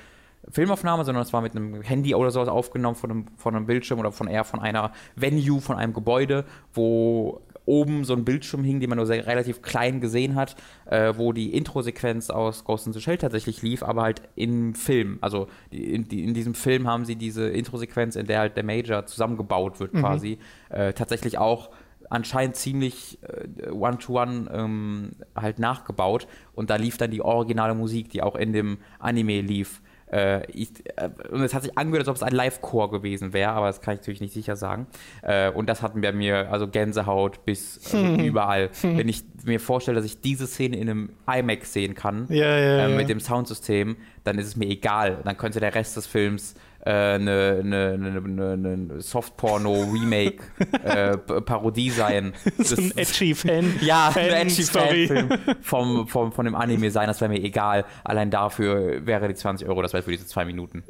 Filmaufnahme, 0.51 1.05
sondern 1.05 1.23
es 1.23 1.33
war 1.33 1.41
mit 1.41 1.57
einem 1.57 1.81
Handy 1.83 2.15
oder 2.15 2.31
sowas 2.31 2.49
aufgenommen 2.49 2.97
von 2.97 3.11
einem, 3.11 3.27
von 3.37 3.55
einem 3.55 3.67
Bildschirm 3.67 3.99
oder 4.01 4.13
von 4.13 4.27
eher 4.27 4.45
von 4.45 4.61
einer 4.61 4.93
Venue, 5.17 5.61
von 5.61 5.77
einem 5.77 5.95
Gebäude, 5.95 6.45
wo 6.75 7.41
oben 7.65 8.05
so 8.05 8.15
ein 8.15 8.25
Bildschirm 8.25 8.65
hing, 8.65 8.81
den 8.81 8.89
man 8.89 8.97
nur 8.97 9.07
sehr 9.07 9.27
relativ 9.27 9.63
klein 9.63 10.01
gesehen 10.01 10.35
hat, 10.35 10.57
äh, 10.87 11.15
wo 11.17 11.33
die 11.33 11.55
Intro-Sequenz 11.55 12.31
aus 12.31 12.65
Ghost 12.65 12.87
in 12.87 12.93
the 12.93 13.01
Shell 13.01 13.19
tatsächlich 13.19 13.63
lief, 13.63 13.83
aber 13.83 14.03
halt 14.03 14.23
im 14.35 14.75
Film. 14.75 15.19
Also 15.21 15.49
in, 15.71 16.09
die, 16.09 16.25
in 16.25 16.35
diesem 16.35 16.55
Film 16.55 16.89
haben 16.89 17.05
sie 17.05 17.17
diese 17.17 17.49
Intro-Sequenz, 17.49 18.17
in 18.17 18.27
der 18.27 18.41
halt 18.41 18.57
der 18.57 18.65
Major 18.65 19.07
zusammengebaut 19.07 19.79
wird 19.81 19.93
Mhm. 19.95 20.01
quasi, 20.01 20.39
äh, 20.71 20.93
tatsächlich 20.93 21.39
auch 21.39 21.71
anscheinend 22.11 22.57
ziemlich 22.57 23.19
äh, 23.23 23.71
One-to-One 23.71 24.51
ähm, 24.53 25.11
halt 25.37 25.59
nachgebaut 25.59 26.27
und 26.55 26.71
da 26.71 26.77
lief 26.77 26.97
dann 26.97 27.11
die 27.11 27.23
originale 27.23 27.75
Musik, 27.75 28.11
die 28.11 28.23
auch 28.23 28.37
in 28.37 28.53
dem 28.53 28.79
Anime 28.99 29.41
lief. 29.41 29.82
Äh, 30.13 30.45
ich, 30.51 30.69
äh, 30.97 31.09
und 31.31 31.43
es 31.43 31.55
hat 31.55 31.63
sich 31.63 31.77
angehört, 31.79 32.03
als 32.03 32.09
ob 32.09 32.17
es 32.17 32.23
ein 32.23 32.33
Live-Core 32.35 32.91
gewesen 32.91 33.33
wäre, 33.33 33.51
aber 33.53 33.67
das 33.67 33.81
kann 33.81 33.95
ich 33.95 34.01
natürlich 34.01 34.21
nicht 34.21 34.35
sicher 34.35 34.57
sagen. 34.57 34.87
Äh, 35.23 35.51
und 35.51 35.69
das 35.69 35.83
hat 35.83 36.01
bei 36.01 36.13
mir 36.13 36.53
also 36.53 36.69
Gänsehaut 36.69 37.45
bis 37.45 37.81
also 37.93 38.23
überall. 38.23 38.71
Wenn 38.83 39.09
ich 39.09 39.25
mir 39.45 39.61
vorstelle, 39.61 39.97
dass 39.97 40.05
ich 40.05 40.21
diese 40.21 40.47
Szene 40.47 40.77
in 40.77 40.91
einem 40.91 41.11
IMAX 41.27 41.73
sehen 41.73 41.95
kann, 41.95 42.27
Ja, 42.29 42.37
ja, 42.59 42.87
äh, 42.87 42.91
ja. 42.91 42.97
mit 42.97 43.09
dem 43.09 43.21
Soundsystem, 43.21 43.97
dann 44.25 44.39
ist 44.39 44.47
es 44.47 44.57
mir 44.57 44.67
egal. 44.69 45.19
Dann 45.25 45.37
könnte 45.37 45.61
der 45.61 45.75
Rest 45.75 45.97
des 45.97 46.07
Films 46.07 46.55
äh, 46.55 46.57
eine, 46.85 47.61
eine, 47.63 47.93
eine, 47.93 48.53
eine, 48.53 49.01
Softporno-Remake-Parodie 49.01 51.91
sein. 51.91 52.33
so 52.59 52.75
ein 52.77 52.93
edgy 52.97 53.35
Fan. 53.35 53.75
ja, 53.83 54.11
ein 54.15 54.49
edgy. 54.49 54.63
Fanfilm 54.65 55.29
vom, 55.61 56.09
vom, 56.09 56.33
von 56.33 56.45
dem 56.45 56.57
Anime 56.57 56.91
sein, 56.91 57.07
das 57.07 57.21
wäre 57.21 57.31
mir 57.31 57.41
egal. 57.43 57.85
Allein 58.03 58.31
dafür 58.31 59.07
wäre 59.07 59.29
die 59.29 59.35
20 59.35 59.69
Euro, 59.69 59.83
das 59.83 59.93
wäre 59.93 60.03
für 60.03 60.11
diese 60.11 60.27
zwei 60.27 60.45
Minuten. 60.45 60.83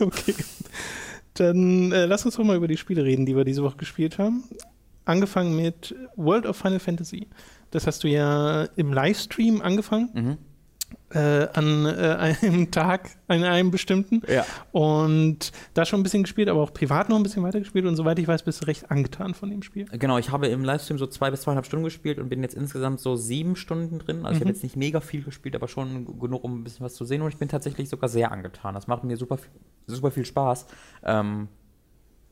Okay. 0.00 0.34
Dann 1.34 1.92
äh, 1.92 2.06
lass 2.06 2.24
uns 2.24 2.36
doch 2.36 2.44
mal 2.44 2.56
über 2.56 2.68
die 2.68 2.78
Spiele 2.78 3.04
reden, 3.04 3.26
die 3.26 3.36
wir 3.36 3.44
diese 3.44 3.62
Woche 3.62 3.76
gespielt 3.76 4.16
haben. 4.18 4.44
Angefangen 5.04 5.54
mit 5.56 5.94
World 6.16 6.46
of 6.46 6.56
Final 6.56 6.78
Fantasy. 6.78 7.26
Das 7.70 7.86
hast 7.86 8.02
du 8.04 8.08
ja 8.08 8.64
im 8.76 8.90
Livestream 8.92 9.60
angefangen, 9.60 10.08
Mhm. 10.14 10.38
Äh, 11.10 11.48
an 11.54 11.86
äh, 11.86 12.34
einem 12.42 12.70
Tag, 12.70 13.10
an 13.28 13.44
einem 13.44 13.70
bestimmten. 13.70 14.22
Ja. 14.28 14.44
Und 14.72 15.52
da 15.74 15.84
schon 15.84 16.00
ein 16.00 16.02
bisschen 16.02 16.22
gespielt, 16.24 16.48
aber 16.48 16.60
auch 16.60 16.72
privat 16.72 17.08
noch 17.08 17.16
ein 17.16 17.22
bisschen 17.22 17.42
weitergespielt. 17.42 17.86
Und 17.86 17.96
soweit 17.96 18.18
ich 18.18 18.26
weiß, 18.28 18.42
bist 18.42 18.62
du 18.62 18.66
recht 18.66 18.90
angetan 18.90 19.34
von 19.34 19.50
dem 19.50 19.62
Spiel. 19.62 19.84
Genau, 19.86 20.18
ich 20.18 20.30
habe 20.30 20.48
im 20.48 20.64
Livestream 20.64 20.98
so 20.98 21.06
zwei 21.06 21.30
bis 21.30 21.42
zweieinhalb 21.42 21.66
Stunden 21.66 21.84
gespielt 21.84 22.18
und 22.18 22.28
bin 22.28 22.42
jetzt 22.42 22.54
insgesamt 22.54 23.00
so 23.00 23.16
sieben 23.16 23.56
Stunden 23.56 23.98
drin. 23.98 24.24
Also 24.24 24.36
ich 24.36 24.40
habe 24.40 24.50
jetzt 24.50 24.62
nicht 24.62 24.76
mega 24.76 25.00
viel 25.00 25.22
gespielt, 25.22 25.54
aber 25.54 25.68
schon 25.68 26.18
genug, 26.18 26.42
um 26.44 26.60
ein 26.60 26.64
bisschen 26.64 26.84
was 26.84 26.94
zu 26.94 27.04
sehen. 27.04 27.22
Und 27.22 27.28
ich 27.28 27.38
bin 27.38 27.48
tatsächlich 27.48 27.88
sogar 27.88 28.08
sehr 28.08 28.32
angetan. 28.32 28.74
Das 28.74 28.86
macht 28.86 29.04
mir 29.04 29.16
super, 29.16 29.38
viel- 29.38 29.50
super 29.86 30.10
viel 30.10 30.24
Spaß. 30.24 30.66
Ähm, 31.04 31.48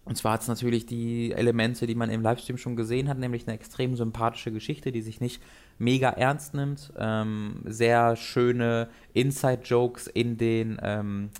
und 0.04 0.16
zwar 0.16 0.32
hat 0.32 0.40
es 0.42 0.48
natürlich 0.48 0.84
die 0.84 1.30
Elemente, 1.30 1.86
die 1.86 1.94
man 1.94 2.10
im 2.10 2.22
Livestream 2.22 2.58
schon 2.58 2.74
gesehen 2.74 3.08
hat, 3.08 3.18
nämlich 3.18 3.46
eine 3.46 3.54
extrem 3.54 3.94
sympathische 3.94 4.50
Geschichte, 4.50 4.90
die 4.90 5.00
sich 5.00 5.20
nicht 5.20 5.40
mega 5.78 6.10
ernst 6.10 6.54
nimmt. 6.54 6.92
Ähm, 6.98 7.60
sehr 7.64 8.16
schöne 8.16 8.88
Inside-Jokes 9.12 10.06
in 10.08 10.36
den, 10.38 10.78
ähm, 10.82 11.30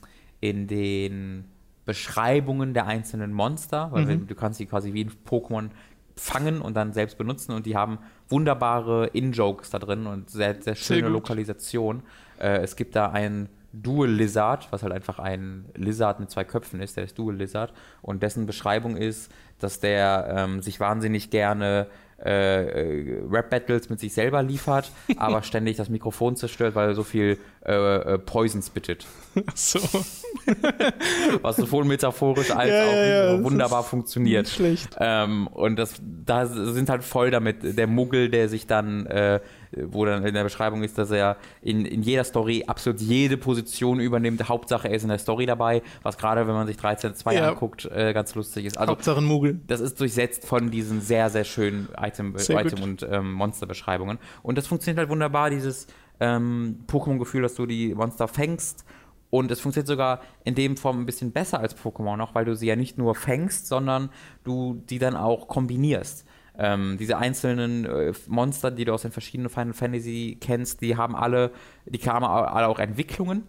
in 0.40 0.66
den 0.66 1.44
Beschreibungen 1.84 2.74
der 2.74 2.86
einzelnen 2.86 3.32
Monster, 3.32 3.88
weil 3.92 4.04
Mhm. 4.04 4.26
du 4.26 4.34
kannst 4.34 4.58
sie 4.58 4.66
quasi 4.66 4.92
wie 4.92 5.04
ein 5.04 5.12
Pokémon 5.28 5.70
fangen 6.16 6.60
und 6.60 6.74
dann 6.76 6.92
selbst 6.92 7.18
benutzen 7.18 7.52
und 7.52 7.66
die 7.66 7.76
haben 7.76 7.98
wunderbare 8.28 9.06
In-Jokes 9.08 9.70
da 9.70 9.78
drin 9.78 10.06
und 10.06 10.30
sehr, 10.30 10.60
sehr 10.62 10.74
schöne 10.74 11.02
gut. 11.04 11.12
Lokalisation. 11.12 12.02
Äh, 12.38 12.58
es 12.58 12.76
gibt 12.76 12.94
da 12.96 13.10
einen 13.10 13.48
Dual 13.72 14.10
Lizard, 14.10 14.68
was 14.70 14.82
halt 14.82 14.92
einfach 14.92 15.18
ein 15.18 15.64
Lizard 15.74 16.20
mit 16.20 16.30
zwei 16.30 16.44
Köpfen 16.44 16.80
ist, 16.80 16.96
der 16.98 17.04
ist 17.04 17.18
Dual 17.18 17.36
Lizard 17.36 17.72
und 18.02 18.22
dessen 18.22 18.44
Beschreibung 18.44 18.96
ist, 18.96 19.32
dass 19.58 19.80
der 19.80 20.34
ähm, 20.36 20.60
sich 20.60 20.78
wahnsinnig 20.78 21.30
gerne 21.30 21.86
äh, 22.24 22.64
äh, 22.64 23.22
Rap-Battles 23.30 23.90
mit 23.90 24.00
sich 24.00 24.14
selber 24.14 24.42
liefert, 24.42 24.92
aber 25.16 25.42
ständig 25.42 25.76
das 25.76 25.88
Mikrofon 25.88 26.36
zerstört, 26.36 26.74
weil 26.74 26.90
er 26.90 26.94
so 26.94 27.02
viel 27.02 27.38
äh, 27.64 27.72
äh, 27.72 28.18
Poison 28.18 28.62
spittet. 28.62 29.06
So. 29.54 29.78
Was 31.42 31.56
sowohl 31.56 31.84
metaphorisch 31.84 32.50
als 32.50 32.70
Ja, 32.70 32.86
auch 32.86 33.38
ja, 33.38 33.44
wunderbar 33.44 33.82
funktioniert. 33.82 34.44
Nicht 34.46 34.54
schlecht. 34.54 34.96
Ähm, 34.98 35.46
und 35.48 35.76
das, 35.76 35.94
da 36.24 36.46
sind 36.46 36.88
halt 36.90 37.04
voll 37.04 37.30
damit 37.30 37.76
der 37.78 37.86
Muggel, 37.86 38.28
der 38.28 38.48
sich 38.48 38.66
dann, 38.66 39.06
äh, 39.06 39.40
wo 39.86 40.04
dann 40.04 40.24
in 40.26 40.34
der 40.34 40.42
Beschreibung 40.44 40.82
ist, 40.82 40.98
dass 40.98 41.10
er 41.10 41.36
in, 41.62 41.84
in 41.86 42.02
jeder 42.02 42.24
Story 42.24 42.64
absolut 42.66 43.00
jede 43.00 43.36
Position 43.36 44.00
übernimmt. 44.00 44.48
Hauptsache 44.48 44.88
er 44.88 44.94
ist 44.96 45.02
in 45.02 45.08
der 45.08 45.18
Story 45.18 45.46
dabei, 45.46 45.82
was 46.02 46.18
gerade, 46.18 46.46
wenn 46.46 46.54
man 46.54 46.66
sich 46.66 46.76
13.2 46.76 47.32
Ja. 47.32 47.48
anguckt, 47.50 47.86
äh, 47.86 48.12
ganz 48.12 48.34
lustig 48.34 48.66
ist. 48.66 48.78
Also 48.78 48.92
Hauptsache 48.92 49.18
ein 49.18 49.24
Mugel. 49.24 49.60
das 49.66 49.80
ist 49.80 50.00
durchsetzt 50.00 50.44
von 50.46 50.70
diesen 50.70 51.00
sehr, 51.00 51.30
sehr 51.30 51.44
schönen 51.44 51.88
Item, 52.00 52.34
Sehr 52.36 52.62
gut. 52.62 52.72
Item 52.72 52.82
und 52.84 53.06
ähm, 53.10 53.32
Monsterbeschreibungen. 53.32 54.18
Und 54.42 54.58
das 54.58 54.66
funktioniert 54.66 54.98
halt 54.98 55.08
wunderbar, 55.08 55.50
dieses 55.50 55.86
ähm, 56.20 56.80
Pokémon-Gefühl, 56.88 57.42
dass 57.42 57.54
du 57.54 57.66
die 57.66 57.94
Monster 57.94 58.28
fängst. 58.28 58.84
Und 59.32 59.50
es 59.50 59.60
funktioniert 59.60 59.86
sogar 59.86 60.20
in 60.44 60.54
dem 60.54 60.76
Form 60.76 61.00
ein 61.00 61.06
bisschen 61.06 61.32
besser 61.32 61.58
als 61.58 61.74
Pokémon 61.74 62.18
noch, 62.18 62.34
weil 62.34 62.44
du 62.44 62.54
sie 62.54 62.66
ja 62.66 62.76
nicht 62.76 62.98
nur 62.98 63.14
fängst, 63.14 63.66
sondern 63.66 64.10
du 64.44 64.82
die 64.90 64.98
dann 64.98 65.16
auch 65.16 65.48
kombinierst. 65.48 66.26
Ähm, 66.58 66.98
diese 66.98 67.16
einzelnen 67.16 67.86
äh, 67.86 68.12
Monster, 68.26 68.70
die 68.70 68.84
du 68.84 68.92
aus 68.92 69.00
den 69.00 69.10
verschiedenen 69.10 69.48
Final 69.48 69.72
Fantasy 69.72 70.36
kennst, 70.38 70.82
die 70.82 70.98
haben 70.98 71.16
alle, 71.16 71.50
die 71.86 71.98
haben 72.00 72.26
alle 72.26 72.68
auch 72.68 72.78
Entwicklungen. 72.78 73.44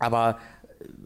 Aber 0.00 0.38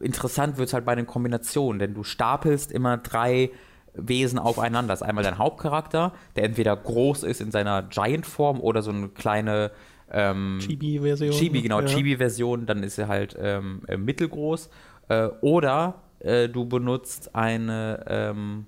interessant 0.01 0.57
wird 0.57 0.69
es 0.69 0.73
halt 0.73 0.83
bei 0.83 0.95
den 0.95 1.05
Kombinationen, 1.05 1.77
denn 1.77 1.93
du 1.93 2.03
stapelst 2.03 2.71
immer 2.71 2.97
drei 2.97 3.51
Wesen 3.93 4.39
aufeinander. 4.39 4.93
Das 4.93 5.01
ist 5.01 5.07
einmal 5.07 5.23
dein 5.23 5.37
Hauptcharakter, 5.37 6.13
der 6.35 6.45
entweder 6.45 6.75
groß 6.75 7.21
ist 7.21 7.39
in 7.39 7.51
seiner 7.51 7.83
Giant-Form 7.83 8.61
oder 8.61 8.81
so 8.81 8.89
eine 8.89 9.09
kleine 9.09 9.69
ähm, 10.11 10.59
Chibi-Version. 10.61 11.31
Chibi, 11.31 11.61
genau, 11.61 11.81
ja. 11.81 11.87
Chibi-Version, 11.87 12.65
dann 12.65 12.83
ist 12.83 12.97
er 12.97 13.07
halt 13.07 13.35
ähm, 13.39 13.81
äh, 13.87 13.97
mittelgroß. 13.97 14.69
Äh, 15.09 15.27
oder 15.41 16.01
äh, 16.19 16.49
du 16.49 16.65
benutzt 16.65 17.35
eine, 17.35 18.05
ähm, 18.07 18.65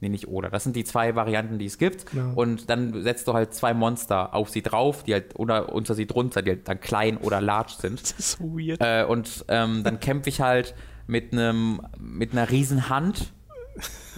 nee, 0.00 0.08
nicht 0.08 0.28
oder, 0.28 0.50
das 0.50 0.64
sind 0.64 0.76
die 0.76 0.84
zwei 0.84 1.14
Varianten, 1.14 1.58
die 1.58 1.66
es 1.66 1.78
gibt. 1.78 2.10
Genau. 2.10 2.34
Und 2.34 2.70
dann 2.70 3.02
setzt 3.02 3.28
du 3.28 3.34
halt 3.34 3.54
zwei 3.54 3.74
Monster 3.74 4.34
auf 4.34 4.50
sie 4.50 4.62
drauf, 4.62 5.02
die 5.02 5.14
halt 5.14 5.38
oder 5.38 5.72
unter 5.72 5.94
sie 5.94 6.06
drunter, 6.06 6.42
die 6.42 6.50
halt 6.52 6.68
dann 6.68 6.80
klein 6.80 7.16
oder 7.16 7.40
large 7.40 7.74
sind. 7.78 8.00
Das 8.02 8.12
ist 8.12 8.32
so 8.38 8.44
weird. 8.56 8.80
Äh, 8.80 9.04
und 9.04 9.44
ähm, 9.48 9.82
dann 9.84 10.00
kämpfe 10.00 10.28
ich 10.28 10.40
halt 10.40 10.74
mit 11.06 11.32
einem 11.32 11.80
mit 11.98 12.32
einer 12.32 12.50
riesen 12.50 12.88
Hand. 12.88 13.32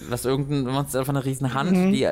Was 0.09 0.25
irgendein 0.25 0.71
Monster 0.71 1.03
von 1.05 1.15
einer 1.15 1.25
riesen 1.25 1.53
Hand, 1.53 1.71
Mhm. 1.71 1.91
die 1.91 2.03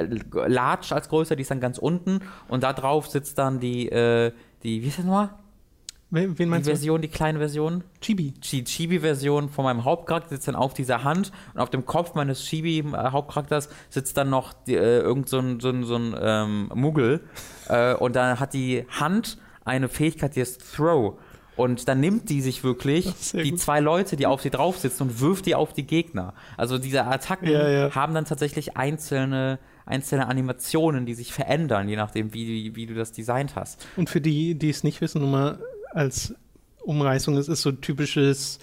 large 0.48 0.88
als 0.96 1.10
größer, 1.10 1.36
die 1.36 1.42
ist 1.44 1.52
dann 1.52 1.60
ganz 1.60 1.78
unten 1.78 2.20
und 2.48 2.64
da 2.64 2.74
drauf 2.74 3.08
sitzt 3.08 3.38
dann 3.38 3.60
die, 3.60 3.88
äh, 3.90 4.32
die, 4.64 4.82
wie 4.82 4.88
ist 4.88 4.98
das 4.98 5.06
nochmal? 5.06 5.30
Wen, 6.12 6.30
wen 6.30 6.36
Die 6.36 6.46
meinst 6.46 6.68
du? 6.68 6.72
Version, 6.72 7.02
die 7.02 7.08
kleine 7.08 7.40
Version? 7.40 7.84
Chibi. 8.00 8.32
Die 8.52 8.64
Chibi-Version 8.64 9.50
von 9.50 9.66
meinem 9.66 9.84
Hauptcharakter 9.84 10.30
sitzt 10.30 10.48
dann 10.48 10.56
auf 10.56 10.74
dieser 10.74 11.04
Hand 11.04 11.32
und 11.54 11.60
auf 11.60 11.70
dem 11.72 11.86
Kopf 11.86 12.14
meines 12.16 12.42
Chibi-Hauptcharakters 12.46 13.70
sitzt 13.90 14.16
dann 14.18 14.30
noch 14.30 14.54
die, 14.54 14.76
äh, 14.76 15.00
irgend 15.00 15.30
so 15.30 15.40
ein, 15.40 15.60
so 15.60 15.70
ein, 15.70 15.84
so 15.84 15.96
ein 15.96 16.16
ähm, 16.20 16.72
Muggel 16.74 17.22
äh, 17.70 17.94
und 17.96 18.16
dann 18.16 18.40
hat 18.40 18.54
die 18.54 18.86
Hand 18.90 19.38
eine 19.66 19.90
Fähigkeit, 19.90 20.36
die 20.36 20.42
ist 20.42 20.62
Throw. 20.76 21.18
Und 21.56 21.88
dann 21.88 22.00
nimmt 22.02 22.30
die 22.30 22.42
sich 22.42 22.64
wirklich 22.64 23.14
die 23.34 23.52
gut. 23.52 23.60
zwei 23.60 23.80
Leute, 23.80 24.16
die 24.18 24.26
auf 24.28 24.42
sie 24.42 24.50
drauf 24.50 24.78
sitzen 24.78 25.04
und 25.04 25.22
wirft 25.22 25.46
die 25.46 25.56
auf 25.56 25.72
die 25.74 25.88
Gegner. 25.88 26.34
Also 26.58 26.78
diese 26.78 27.06
Attacken 27.06 27.48
Ja, 27.50 27.70
ja. 27.70 27.96
haben 27.96 28.14
dann 28.14 28.26
tatsächlich 28.26 28.76
einzelne, 28.76 29.60
einzelne 29.86 30.28
Animationen, 30.28 31.06
die 31.06 31.14
sich 31.14 31.32
verändern, 31.34 31.88
je 31.88 31.96
nachdem, 31.96 32.34
wie, 32.34 32.76
wie 32.76 32.86
du 32.86 32.94
das 32.94 33.12
designt 33.14 33.56
hast. 33.56 33.88
Und 33.96 34.10
für 34.10 34.20
die, 34.22 34.56
die 34.56 34.70
es 34.70 34.84
nicht 34.84 35.00
wissen, 35.02 35.22
nur 35.22 35.30
mal 35.30 35.60
als 35.92 36.36
Umreißung, 36.84 37.38
es 37.38 37.48
ist 37.48 37.62
so 37.62 37.72
typisches 37.72 38.60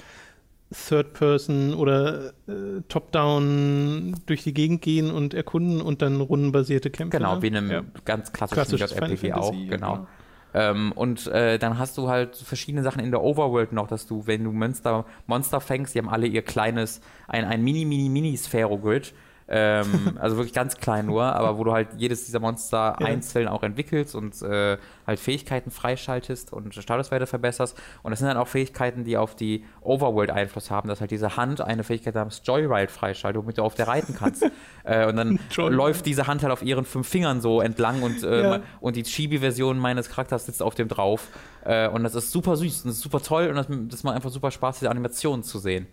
Third-Person 0.89 1.75
oder 1.75 2.29
äh, 2.49 2.81
Top-Down 2.89 4.17
durch 4.27 4.43
die 4.43 4.55
Gegend 4.55 4.83
gehen 4.83 5.11
und 5.11 5.35
erkunden 5.35 5.81
und 5.81 6.03
dann 6.03 6.21
rundenbasierte 6.21 6.91
Kämpfe. 6.91 7.19
Genau, 7.19 7.37
ne? 7.37 7.43
wie 7.43 7.47
in 7.49 7.57
einem 7.57 7.71
Ja. 7.71 7.83
ganz 8.05 8.33
klassischen 8.33 8.55
Klassisches 8.77 8.93
Final 8.93 9.11
JRPG 9.11 9.33
auch, 9.35 9.47
Fantasy, 9.53 9.65
ja, 9.65 9.71
genau. 9.77 10.07
Ähm, 10.55 10.93
und 10.93 11.27
äh, 11.29 11.59
dann 11.59 11.79
hast 11.79 11.97
du 11.99 12.09
halt 12.09 12.37
verschiedene 12.37 12.83
Sachen 12.83 13.03
in 13.03 13.11
der 13.11 13.23
Overworld 13.23 13.73
noch, 13.73 13.89
dass 13.89 14.07
du, 14.07 14.27
wenn 14.27 14.45
du 14.45 14.53
Monster, 14.53 15.07
Monster 15.27 15.61
fängst, 15.61 15.95
die 15.95 15.99
haben 15.99 16.09
alle 16.09 16.27
ihr 16.27 16.43
kleines, 16.43 17.01
ein, 17.29 17.45
ein 17.45 17.63
mini, 17.63 17.85
mini, 17.85 18.09
mini 18.09 18.37
Sphero-Grid. 18.37 19.15
Ähm, 19.49 20.17
also 20.21 20.37
wirklich 20.37 20.55
ganz 20.55 20.77
klein 20.77 21.07
nur, 21.07 21.25
aber 21.25 21.59
wo 21.59 21.65
du 21.65 21.73
halt 21.73 21.89
jedes 21.97 22.25
dieser 22.27 22.41
Monster 22.41 22.97
Ja. 23.01 23.07
einzeln 23.07 23.49
auch 23.49 23.63
entwickelst 23.63 24.15
und 24.15 24.41
äh, 24.43 24.79
halt 25.07 25.19
Fähigkeiten 25.21 25.71
freischaltest 25.71 26.53
und 26.53 26.75
Statuswerte 26.75 27.27
verbesserst. 27.27 27.77
Und 28.03 28.11
das 28.11 28.21
sind 28.21 28.29
dann 28.29 28.37
auch 28.37 28.49
Fähigkeiten, 28.49 29.05
die 29.05 29.17
auf 29.17 29.35
die 29.35 29.65
Overworld 29.81 30.31
Einfluss 30.31 30.71
haben, 30.71 30.89
dass 30.89 31.01
halt 31.01 31.11
diese 31.11 31.37
Hand 31.37 31.61
eine 31.61 31.85
Fähigkeit 31.85 32.15
namens 32.15 32.41
Joyride 32.45 32.89
freischaltet, 32.91 33.43
womit 33.43 33.59
du 33.59 33.63
auf 33.63 33.75
der 33.75 33.89
reiten 33.89 34.15
kannst. 34.17 34.45
äh, 34.85 35.07
und 35.07 35.17
dann 35.17 35.39
läuft 35.57 36.07
diese 36.07 36.27
Hand 36.27 36.43
halt 36.43 36.53
auf 36.53 36.63
ihren 36.63 36.85
fünf 36.85 37.09
Fingern 37.09 37.41
so 37.41 37.61
entlang 37.61 38.03
und, 38.03 38.23
ähm, 38.23 38.45
Ja. 38.45 38.61
und 38.81 38.97
die 38.97 39.03
Chibi-Version 39.03 39.79
meines 39.79 40.09
Charakters 40.09 40.47
sitzt 40.47 40.63
auf 40.63 40.75
dem 40.75 40.89
drauf. 40.89 41.29
Äh, 41.65 41.89
und 41.89 42.03
das 42.05 42.15
ist 42.15 42.31
super 42.33 42.57
süß 42.57 42.85
und 42.85 42.89
das 42.91 42.97
ist 42.97 43.03
super 43.03 43.21
toll 43.21 43.49
und 43.49 43.55
das, 43.57 43.67
das 43.89 44.03
macht 44.05 44.17
einfach 44.17 44.31
super 44.31 44.51
Spaß, 44.51 44.79
diese 44.81 44.91
Animationen 44.91 45.43
zu 45.43 45.59
sehen. 45.59 45.87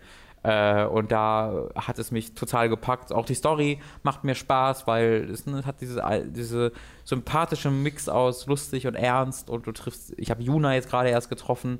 Äh, 0.43 0.85
und 0.85 1.11
da 1.11 1.67
hat 1.75 1.99
es 1.99 2.11
mich 2.11 2.33
total 2.33 2.69
gepackt. 2.69 3.11
Auch 3.11 3.25
die 3.25 3.33
Story 3.33 3.79
macht 4.03 4.23
mir 4.23 4.35
Spaß, 4.35 4.87
weil 4.87 5.29
es 5.29 5.45
ne, 5.45 5.65
hat 5.65 5.81
diese, 5.81 6.01
diese 6.27 6.71
sympathische 7.03 7.69
Mix 7.71 8.07
aus 8.07 8.47
lustig 8.47 8.87
und 8.87 8.95
ernst 8.95 9.49
und 9.49 9.67
du 9.67 9.71
triffst, 9.71 10.13
ich 10.17 10.31
habe 10.31 10.41
Juna 10.41 10.73
jetzt 10.75 10.89
gerade 10.89 11.09
erst 11.09 11.29
getroffen. 11.29 11.79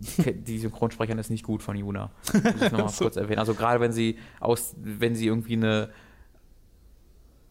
Die 0.00 0.58
Synchronsprecherin 0.60 1.18
ist 1.18 1.30
nicht 1.30 1.44
gut 1.44 1.62
von 1.62 1.76
Juna. 1.76 2.10
Muss 2.32 2.42
ich 2.62 2.72
nochmal 2.72 2.88
So. 2.88 3.04
kurz 3.04 3.16
erwähnen. 3.16 3.38
Also 3.38 3.54
gerade 3.54 3.80
wenn 3.80 3.92
sie 3.92 4.18
aus, 4.40 4.74
wenn 4.78 5.14
sie 5.14 5.26
irgendwie 5.26 5.54
eine 5.54 5.90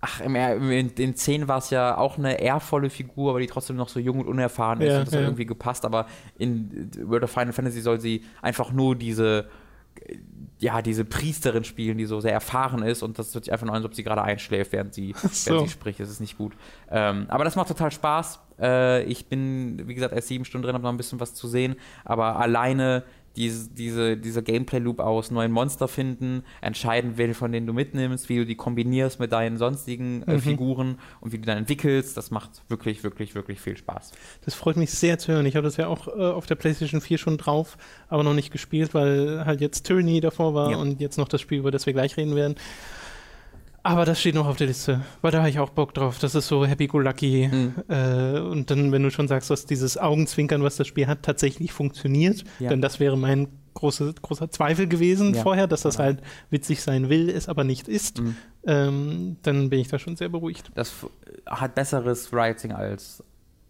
Ach, 0.03 0.19
im, 0.21 0.35
in 0.35 0.95
den 0.95 1.15
Szenen 1.15 1.47
war 1.47 1.59
es 1.59 1.69
ja 1.69 1.95
auch 1.95 2.17
eine 2.17 2.41
ehrvolle 2.41 2.89
Figur, 2.89 3.29
aber 3.29 3.39
die 3.39 3.45
trotzdem 3.45 3.75
noch 3.75 3.87
so 3.87 3.99
jung 3.99 4.19
und 4.19 4.27
unerfahren 4.27 4.81
ist 4.81 4.89
Ja, 4.91 4.97
und 4.99 5.05
das 5.05 5.13
ja. 5.13 5.19
hat 5.19 5.27
irgendwie 5.27 5.45
gepasst, 5.45 5.85
aber 5.85 6.07
in 6.39 6.89
World 7.03 7.23
of 7.23 7.29
Final 7.29 7.53
Fantasy 7.53 7.81
soll 7.81 7.99
sie 7.99 8.23
einfach 8.41 8.71
nur 8.71 8.95
diese 8.95 9.47
ja, 10.59 10.81
diese 10.81 11.05
Priesterin 11.05 11.63
spielen, 11.63 11.97
die 11.97 12.05
so 12.05 12.19
sehr 12.19 12.33
erfahren 12.33 12.83
ist 12.83 13.01
und 13.01 13.17
das 13.17 13.33
wird 13.33 13.45
sich 13.45 13.51
einfach 13.51 13.65
nur 13.65 13.73
an, 13.73 13.81
als 13.81 13.85
ob 13.85 13.95
sie 13.95 14.03
gerade 14.03 14.21
einschläft, 14.21 14.71
während 14.71 14.93
sie, 14.93 15.13
so. 15.31 15.51
während 15.51 15.67
sie 15.67 15.73
spricht. 15.73 15.99
Das 15.99 16.09
ist 16.09 16.19
nicht 16.19 16.37
gut. 16.37 16.53
Ähm, 16.89 17.25
aber 17.29 17.43
das 17.43 17.55
macht 17.55 17.67
total 17.67 17.91
Spaß. 17.91 18.39
Äh, 18.59 19.03
ich 19.03 19.27
bin, 19.27 19.87
wie 19.87 19.95
gesagt, 19.95 20.13
erst 20.13 20.27
sieben 20.27 20.45
Stunden 20.45 20.65
drin, 20.65 20.75
habe 20.75 20.83
noch 20.83 20.91
ein 20.91 20.97
bisschen 20.97 21.19
was 21.19 21.33
zu 21.33 21.47
sehen, 21.47 21.75
aber 22.05 22.35
alleine 22.35 23.03
diese, 23.35 23.69
diese, 23.69 24.17
dieser 24.17 24.41
Gameplay-Loop 24.41 24.99
aus 24.99 25.31
neuen 25.31 25.51
Monster 25.51 25.87
finden, 25.87 26.43
entscheiden, 26.61 27.13
welche 27.17 27.33
von 27.33 27.51
denen 27.51 27.65
du 27.67 27.73
mitnimmst, 27.73 28.27
wie 28.29 28.37
du 28.37 28.45
die 28.45 28.55
kombinierst 28.55 29.19
mit 29.19 29.31
deinen 29.31 29.57
sonstigen 29.57 30.23
äh, 30.23 30.33
Mhm. 30.33 30.39
Figuren 30.41 30.99
und 31.21 31.31
wie 31.31 31.37
du 31.37 31.45
dann 31.45 31.57
entwickelst, 31.59 32.17
das 32.17 32.29
macht 32.31 32.61
wirklich, 32.69 33.03
wirklich, 33.03 33.33
wirklich 33.35 33.59
viel 33.61 33.77
Spaß. 33.77 34.11
Das 34.43 34.53
freut 34.53 34.75
mich 34.77 34.91
sehr 34.91 35.17
zu 35.17 35.31
hören. 35.31 35.45
Ich 35.45 35.55
habe 35.55 35.63
das 35.65 35.77
ja 35.77 35.87
auch 35.87 36.07
äh, 36.07 36.11
auf 36.11 36.45
der 36.45 36.55
PlayStation 36.55 36.99
4 37.01 37.17
schon 37.17 37.37
drauf, 37.37 37.77
aber 38.09 38.23
noch 38.23 38.33
nicht 38.33 38.51
gespielt, 38.51 38.93
weil 38.93 39.45
halt 39.45 39.61
jetzt 39.61 39.83
Tyranny 39.87 40.19
davor 40.19 40.53
war 40.53 40.71
Ja. 40.71 40.77
und 40.77 40.99
jetzt 40.99 41.17
noch 41.17 41.27
das 41.27 41.39
Spiel, 41.41 41.59
über 41.59 41.71
das 41.71 41.85
wir 41.85 41.93
gleich 41.93 42.17
reden 42.17 42.35
werden. 42.35 42.55
Aber 43.83 44.05
das 44.05 44.19
steht 44.19 44.35
noch 44.35 44.45
auf 44.47 44.57
der 44.57 44.67
Liste, 44.67 45.01
weil 45.21 45.31
da 45.31 45.39
habe 45.39 45.49
ich 45.49 45.57
auch 45.59 45.71
Bock 45.71 45.93
drauf. 45.95 46.19
Das 46.19 46.35
ist 46.35 46.47
so 46.47 46.65
happy-go-lucky. 46.65 47.49
Mhm. 47.51 47.73
Äh, 47.87 48.39
und 48.39 48.69
dann, 48.69 48.91
wenn 48.91 49.01
du 49.01 49.09
schon 49.09 49.27
sagst, 49.27 49.49
dass 49.49 49.65
dieses 49.65 49.97
Augenzwinkern, 49.97 50.61
was 50.61 50.75
das 50.75 50.85
Spiel 50.87 51.07
hat, 51.07 51.23
tatsächlich 51.23 51.71
funktioniert, 51.73 52.43
Ja. 52.59 52.69
denn 52.69 52.81
das 52.81 52.99
wäre 52.99 53.17
mein 53.17 53.47
große, 53.73 54.13
großer 54.21 54.51
Zweifel 54.51 54.85
gewesen 54.87 55.33
Ja. 55.33 55.41
vorher, 55.41 55.65
dass 55.65 55.81
das 55.81 55.95
Ja. 55.97 56.03
halt 56.03 56.21
witzig 56.51 56.81
sein 56.83 57.09
will, 57.09 57.29
es 57.29 57.49
aber 57.49 57.63
nicht 57.63 57.87
ist, 57.87 58.21
Mhm. 58.21 58.35
ähm, 58.67 59.37
dann 59.41 59.69
bin 59.71 59.79
ich 59.79 59.87
da 59.87 59.97
schon 59.97 60.15
sehr 60.15 60.29
beruhigt. 60.29 60.71
Das 60.75 60.93
hat 61.47 61.73
besseres 61.73 62.31
Writing 62.31 62.73
als 62.73 63.23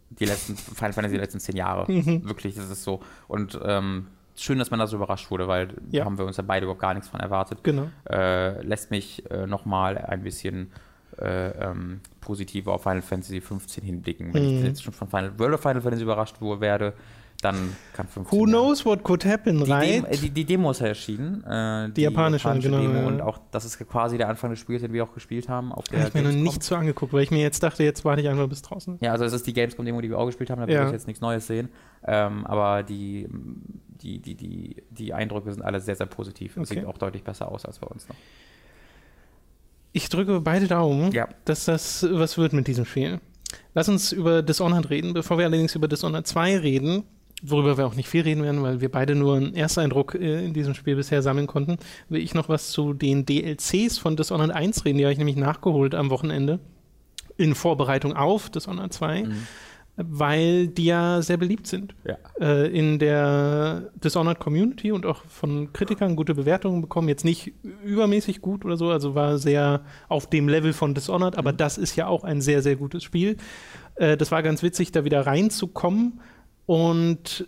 die 0.09 0.25
letzten 0.25 0.57
Final 0.57 0.91
Fantasy 0.91 1.15
die 1.15 1.21
letzten 1.21 1.39
zehn 1.39 1.55
Jahre. 1.55 1.89
Mhm. 1.89 2.25
Wirklich, 2.27 2.55
das 2.55 2.69
ist 2.69 2.83
so. 2.83 2.99
Und 3.29 3.57
ähm, 3.63 4.07
schön, 4.43 4.59
dass 4.59 4.71
man 4.71 4.79
da 4.79 4.87
so 4.87 4.97
überrascht 4.97 5.29
wurde, 5.31 5.47
weil 5.47 5.69
Ja. 5.91 5.99
da 6.01 6.05
haben 6.05 6.17
wir 6.17 6.25
uns 6.25 6.37
ja 6.37 6.43
beide 6.45 6.65
überhaupt 6.65 6.81
gar 6.81 6.93
nichts 6.93 7.09
von 7.09 7.19
erwartet. 7.19 7.63
Genau. 7.63 7.89
Äh, 8.09 8.61
lässt 8.63 8.91
mich 8.91 9.29
äh, 9.31 9.45
nochmal 9.47 9.97
ein 9.97 10.23
bisschen 10.23 10.71
äh, 11.19 11.49
ähm, 11.51 11.99
positiver 12.21 12.73
auf 12.73 12.83
Final 12.83 13.01
Fantasy 13.01 13.41
15 13.41 13.83
hinblicken. 13.83 14.33
Wenn 14.33 14.43
Mhm. 14.43 14.57
ich 14.57 14.63
jetzt 14.63 14.83
schon 14.83 14.93
von 14.93 15.07
Final, 15.09 15.37
World 15.37 15.55
of 15.55 15.61
Final 15.61 15.81
Fantasy 15.81 16.03
überrascht 16.03 16.37
werde, 16.41 16.93
dann 17.41 17.75
kann 17.93 18.07
15 18.07 18.39
Who 18.39 18.45
knows 18.45 18.85
what 18.85 19.03
could 19.03 19.25
happen, 19.25 19.63
Die, 19.63 19.71
right? 19.71 19.89
Demo, 19.95 20.07
äh, 20.07 20.17
die, 20.17 20.29
die 20.29 20.45
Demo 20.45 20.71
ist 20.71 20.79
ja 20.81 20.87
erschienen. 20.87 21.43
Äh, 21.43 21.89
die, 21.91 22.01
japanische, 22.03 22.49
genau, 22.59 22.79
Demo. 22.79 22.99
ja. 22.99 23.07
Und 23.07 23.21
auch 23.21 23.39
das 23.51 23.65
ist 23.65 23.77
quasi 23.89 24.17
der 24.17 24.29
Anfang 24.29 24.51
des 24.51 24.59
Spiels, 24.59 24.81
den 24.81 24.93
wir 24.93 25.03
auch 25.03 25.13
gespielt 25.13 25.49
haben. 25.49 25.71
Auf 25.71 25.85
der 25.85 25.99
Habe 25.99 26.07
ich 26.09 26.13
mir 26.13 26.21
noch 26.21 26.29
Gamescom. 26.29 26.43
nicht 26.43 26.63
so 26.63 26.75
angeguckt, 26.75 27.13
weil 27.13 27.23
ich 27.23 27.31
mir 27.31 27.41
jetzt 27.41 27.61
dachte, 27.63 27.83
jetzt 27.83 28.05
warte 28.05 28.21
ich 28.21 28.29
einfach 28.29 28.47
bis 28.47 28.61
draußen. 28.61 28.97
Ja, 29.01 29.11
also 29.11 29.25
es 29.25 29.33
ist 29.33 29.45
die 29.47 29.53
Gamescom-Demo, 29.53 30.01
die 30.01 30.09
wir 30.09 30.17
auch 30.19 30.25
gespielt 30.27 30.49
haben, 30.49 30.61
da 30.61 30.67
Ja. 30.67 30.79
will 30.81 30.87
ich 30.87 30.93
jetzt 30.93 31.07
nichts 31.07 31.21
Neues 31.21 31.47
sehen. 31.47 31.69
Ähm, 32.05 32.45
aber 32.45 32.83
die, 32.83 33.27
die, 34.01 34.19
die, 34.19 34.35
die, 34.35 34.75
die 34.89 35.13
Eindrücke 35.13 35.51
sind 35.51 35.63
alle 35.63 35.79
sehr, 35.79 35.95
sehr 35.95 36.07
positiv. 36.07 36.57
Okay. 36.57 36.65
sieht 36.75 36.85
auch 36.85 36.97
deutlich 36.97 37.23
besser 37.23 37.51
aus 37.51 37.65
als 37.65 37.79
bei 37.79 37.87
uns 37.87 38.07
noch. 38.07 38.15
Ich 39.93 40.07
drücke 40.09 40.39
beide 40.41 40.67
Daumen, 40.67 41.11
Ja. 41.11 41.27
dass 41.45 41.65
das 41.65 42.07
was 42.09 42.37
wird 42.37 42.53
mit 42.53 42.67
diesem 42.67 42.85
Spiel. 42.85 43.19
Lass 43.73 43.89
uns 43.89 44.11
über 44.13 44.41
Dishonored 44.41 44.89
reden. 44.89 45.13
Bevor 45.13 45.37
wir 45.37 45.45
allerdings 45.45 45.75
über 45.75 45.87
Dishonored 45.89 46.25
2 46.25 46.57
reden, 46.59 47.03
worüber 47.41 47.77
wir 47.77 47.85
auch 47.87 47.95
nicht 47.95 48.07
viel 48.09 48.21
reden 48.21 48.43
werden, 48.43 48.61
weil 48.63 48.81
wir 48.81 48.89
beide 48.89 49.15
nur 49.15 49.35
einen 49.35 49.55
Ersteindruck 49.55 50.15
äh, 50.15 50.45
in 50.45 50.53
diesem 50.53 50.73
Spiel 50.73 50.95
bisher 50.95 51.21
sammeln 51.21 51.47
konnten, 51.47 51.77
will 52.09 52.21
ich 52.21 52.33
noch 52.33 52.49
was 52.49 52.69
zu 52.71 52.93
den 52.93 53.25
DLCs 53.25 53.97
von 53.97 54.15
Dishonored 54.15 54.51
1 54.51 54.85
reden. 54.85 54.97
Die 54.97 55.03
habe 55.05 55.13
ich 55.13 55.17
nämlich 55.17 55.37
nachgeholt 55.37 55.95
am 55.95 56.09
Wochenende 56.09 56.59
in 57.37 57.55
Vorbereitung 57.55 58.15
auf 58.15 58.49
Dishonored 58.49 58.93
2, 58.93 59.23
Mhm. 59.23 59.33
weil 59.95 60.67
die 60.67 60.85
ja 60.85 61.21
sehr 61.21 61.37
beliebt 61.37 61.67
sind. 61.67 61.95
Ja. 62.07 62.17
äh, 62.39 62.67
in 62.67 62.97
der 62.99 63.89
Dishonored 64.03 64.39
Community 64.39 64.91
und 64.91 65.05
auch 65.05 65.23
von 65.27 65.73
Kritikern 65.73 66.15
gute 66.15 66.33
Bewertungen 66.35 66.81
bekommen. 66.81 67.09
Jetzt 67.09 67.25
nicht 67.25 67.53
übermäßig 67.83 68.41
gut 68.41 68.63
oder 68.65 68.77
so, 68.77 68.89
also 68.89 69.15
war 69.15 69.37
sehr 69.37 69.81
auf 70.07 70.29
dem 70.29 70.47
Level 70.47 70.73
von 70.73 70.93
Dishonored, 70.93 71.37
aber 71.37 71.53
das 71.53 71.77
ist 71.77 71.95
ja 71.95 72.07
auch 72.07 72.23
ein 72.23 72.41
sehr, 72.41 72.61
sehr 72.61 72.75
gutes 72.77 73.03
Spiel. 73.03 73.37
Äh, 73.95 74.15
das 74.17 74.31
war 74.31 74.43
ganz 74.43 74.63
witzig, 74.63 74.91
da 74.91 75.03
wieder 75.05 75.25
reinzukommen 75.25 76.19
und 76.65 77.47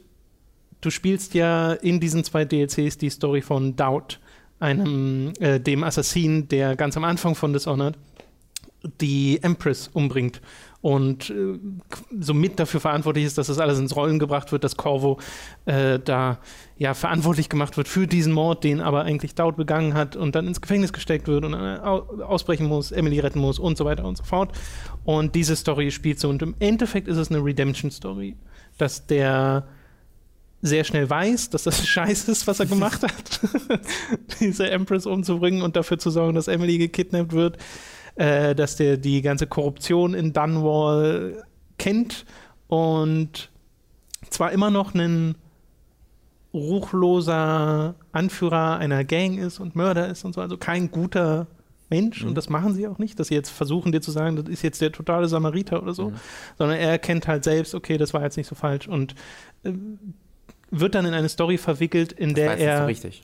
du 0.81 0.89
spielst 0.89 1.33
ja 1.33 1.73
in 1.73 1.99
diesen 1.99 2.23
zwei 2.23 2.45
DLCs 2.45 2.97
die 2.97 3.09
Story 3.09 3.41
von 3.41 3.75
Doubt, 3.75 4.19
einem, 4.59 5.33
äh, 5.39 5.59
dem 5.59 5.83
Assassin, 5.83 6.47
der 6.47 6.75
ganz 6.75 6.95
am 6.95 7.03
Anfang 7.03 7.35
von 7.35 7.53
Dishonored 7.53 7.97
die 8.99 9.41
Empress 9.41 9.89
umbringt. 9.93 10.41
Und 10.81 11.29
äh, 11.29 11.57
so 12.19 12.33
mit 12.33 12.59
dafür 12.59 12.81
verantwortlich 12.81 13.23
ist, 13.23 13.37
dass 13.37 13.47
das 13.47 13.59
alles 13.59 13.79
ins 13.79 13.95
Rollen 13.95 14.19
gebracht 14.19 14.51
wird, 14.51 14.65
dass 14.65 14.75
Corvo 14.75 15.17
äh, 15.65 15.97
da 15.99 16.39
ja 16.77 16.93
verantwortlich 16.93 17.47
gemacht 17.47 17.77
wird 17.77 17.87
für 17.87 18.05
diesen 18.05 18.33
Mord, 18.33 18.65
den 18.65 18.81
aber 18.81 19.03
eigentlich 19.03 19.35
Dowd 19.35 19.55
begangen 19.55 19.93
hat 19.93 20.17
und 20.17 20.35
dann 20.35 20.45
ins 20.45 20.59
Gefängnis 20.59 20.91
gesteckt 20.91 21.29
wird 21.29 21.45
und 21.45 21.55
au 21.55 21.99
ausbrechen 22.23 22.67
muss, 22.67 22.91
Emily 22.91 23.19
retten 23.19 23.39
muss 23.39 23.59
und 23.59 23.77
so 23.77 23.85
weiter 23.85 24.03
und 24.03 24.17
so 24.17 24.25
fort. 24.25 24.51
Und 25.05 25.35
diese 25.35 25.55
Story 25.55 25.89
spielt 25.89 26.19
so. 26.19 26.27
Und 26.27 26.41
im 26.41 26.55
Endeffekt 26.59 27.07
ist 27.07 27.17
es 27.17 27.29
eine 27.29 27.43
Redemption-Story, 27.43 28.35
dass 28.83 29.07
der 29.07 29.67
sehr 30.61 30.83
schnell 30.83 31.09
weiß, 31.09 31.49
dass 31.49 31.63
das 31.63 31.85
scheiße 31.87 32.31
ist, 32.31 32.47
was 32.47 32.59
er 32.59 32.65
gemacht 32.65 33.03
hat, 33.03 33.39
diese 34.39 34.69
Empress 34.69 35.05
umzubringen 35.05 35.61
und 35.61 35.75
dafür 35.75 35.97
zu 35.97 36.09
sorgen, 36.09 36.35
dass 36.35 36.47
Emily 36.47 36.77
gekidnappt 36.77 37.33
wird 37.33 37.57
äh, 38.15 38.55
dass 38.55 38.75
der 38.75 38.97
die 38.97 39.21
ganze 39.21 39.47
Korruption 39.47 40.13
in 40.13 40.33
Dunwall 40.33 41.43
kennt 41.77 42.25
und 42.67 43.49
zwar 44.29 44.51
immer 44.51 44.69
noch 44.69 44.93
ein 44.93 45.35
ruchloser 46.53 47.95
Anführer 48.11 48.77
einer 48.77 49.03
Gang 49.03 49.39
ist 49.39 49.59
und 49.59 49.75
Mörder 49.75 50.09
ist 50.09 50.23
und 50.23 50.33
so, 50.33 50.41
also 50.41 50.57
kein 50.57 50.91
guter 50.91 51.47
Mensch 51.95 52.21
Mhm. 52.23 52.29
und 52.29 52.35
das 52.35 52.49
machen 52.49 52.73
sie 52.73 52.87
auch 52.87 52.97
nicht, 52.99 53.19
dass 53.19 53.27
sie 53.27 53.35
jetzt 53.35 53.49
versuchen 53.49 53.91
dir 53.91 54.01
zu 54.01 54.11
sagen, 54.11 54.35
das 54.35 54.47
ist 54.47 54.61
jetzt 54.63 54.81
der 54.81 54.91
totale 54.91 55.27
Samariter 55.27 55.81
oder 55.83 55.93
so, 55.93 56.09
Mhm. 56.09 56.15
sondern 56.57 56.77
er 56.77 56.89
erkennt 56.89 57.27
halt 57.27 57.43
selbst, 57.43 57.75
okay, 57.75 57.97
das 57.97 58.13
war 58.13 58.23
jetzt 58.23 58.37
nicht 58.37 58.47
so 58.47 58.55
falsch 58.55 58.87
und 58.87 59.15
äh, 59.63 59.71
wird 60.71 60.95
dann 60.95 61.05
in 61.05 61.13
eine 61.13 61.29
Story 61.29 61.57
verwickelt, 61.57 62.11
in 62.13 62.33
der 62.33 62.55
das 62.55 62.59
war 62.59 62.59
jetzt 62.59 62.59
nicht 62.59 62.67
er 62.69 62.77
so 62.79 62.85
richtig. 62.85 63.23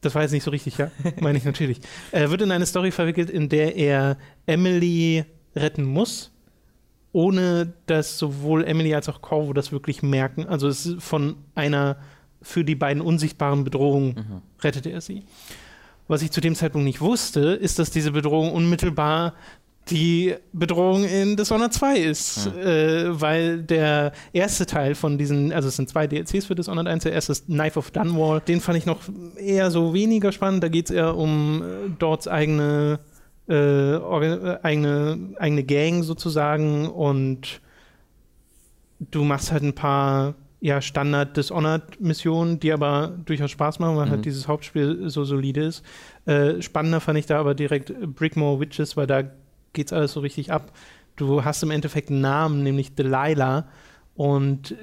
das 0.00 0.14
war 0.14 0.22
jetzt 0.22 0.32
nicht 0.32 0.42
so 0.44 0.50
richtig, 0.50 0.78
ja, 0.78 0.90
meine 1.20 1.38
ich 1.38 1.44
natürlich. 1.44 1.80
Er 2.10 2.30
wird 2.30 2.42
in 2.42 2.50
eine 2.50 2.66
Story 2.66 2.90
verwickelt, 2.90 3.30
in 3.30 3.48
der 3.48 3.76
er 3.76 4.16
Emily 4.46 5.24
retten 5.54 5.84
muss, 5.84 6.32
ohne 7.12 7.72
dass 7.86 8.18
sowohl 8.18 8.64
Emily 8.64 8.94
als 8.94 9.08
auch 9.08 9.20
Corvo 9.20 9.52
das 9.52 9.72
wirklich 9.72 10.02
merken. 10.02 10.46
Also 10.46 10.68
es 10.68 10.86
ist 10.86 11.02
von 11.02 11.36
einer 11.54 11.96
für 12.42 12.64
die 12.64 12.74
beiden 12.76 13.02
unsichtbaren 13.02 13.64
Bedrohung 13.64 14.14
Mhm. 14.14 14.42
rettet 14.62 14.86
er 14.86 15.00
sie. 15.00 15.24
Was 16.10 16.22
ich 16.22 16.32
zu 16.32 16.40
dem 16.40 16.56
Zeitpunkt 16.56 16.84
nicht 16.84 17.00
wusste, 17.00 17.40
ist, 17.50 17.78
dass 17.78 17.90
diese 17.92 18.10
Bedrohung 18.10 18.52
unmittelbar 18.52 19.34
die 19.90 20.34
Bedrohung 20.52 21.04
in 21.04 21.36
Dishonored 21.36 21.72
2 21.72 21.98
ist, 21.98 22.46
Mhm. 22.52 22.60
äh, 22.60 23.20
weil 23.20 23.62
der 23.62 24.10
erste 24.32 24.66
Teil 24.66 24.96
von 24.96 25.18
diesen, 25.18 25.52
also 25.52 25.68
es 25.68 25.76
sind 25.76 25.88
zwei 25.88 26.08
DLCs 26.08 26.46
für 26.46 26.56
Dishonored 26.56 26.88
1, 26.88 27.04
der 27.04 27.12
erste 27.12 27.30
ist 27.30 27.46
Knife 27.46 27.78
of 27.78 27.92
Dunwall, 27.92 28.40
den 28.40 28.60
fand 28.60 28.76
ich 28.78 28.86
noch 28.86 28.98
eher 29.36 29.70
so 29.70 29.94
weniger 29.94 30.32
spannend, 30.32 30.64
da 30.64 30.68
geht 30.68 30.86
es 30.90 30.96
eher 30.96 31.16
um 31.16 31.62
äh, 31.62 31.66
Dorts 31.98 32.26
eigene, 32.26 32.98
äh, 33.48 33.54
äh, 33.94 34.58
eigene, 34.64 35.18
eigene 35.38 35.62
Gang 35.62 36.02
sozusagen 36.02 36.88
und 36.88 37.60
du 39.12 39.22
machst 39.22 39.52
halt 39.52 39.62
ein 39.62 39.74
paar 39.74 40.34
ja, 40.60 40.80
Standard-Dishonored-Missionen, 40.80 42.60
die 42.60 42.72
aber 42.72 43.12
durchaus 43.24 43.50
Spaß 43.50 43.78
machen, 43.78 43.96
weil 43.96 44.06
Mhm. 44.06 44.10
halt 44.10 44.24
dieses 44.24 44.46
Hauptspiel 44.48 45.08
so 45.08 45.24
solide 45.24 45.62
ist. 45.62 45.82
Äh, 46.26 46.60
spannender 46.62 47.00
fand 47.00 47.18
ich 47.18 47.26
da 47.26 47.38
aber 47.40 47.54
direkt 47.54 47.92
Brickmore 48.14 48.60
Witches, 48.60 48.96
weil 48.96 49.06
da 49.06 49.22
geht's 49.72 49.92
alles 49.92 50.12
so 50.12 50.20
richtig 50.20 50.52
ab. 50.52 50.72
Du 51.16 51.44
hast 51.44 51.62
im 51.62 51.70
Endeffekt 51.70 52.10
einen 52.10 52.20
Namen, 52.20 52.62
nämlich 52.62 52.94
Delilah. 52.94 53.66
Und 54.14 54.74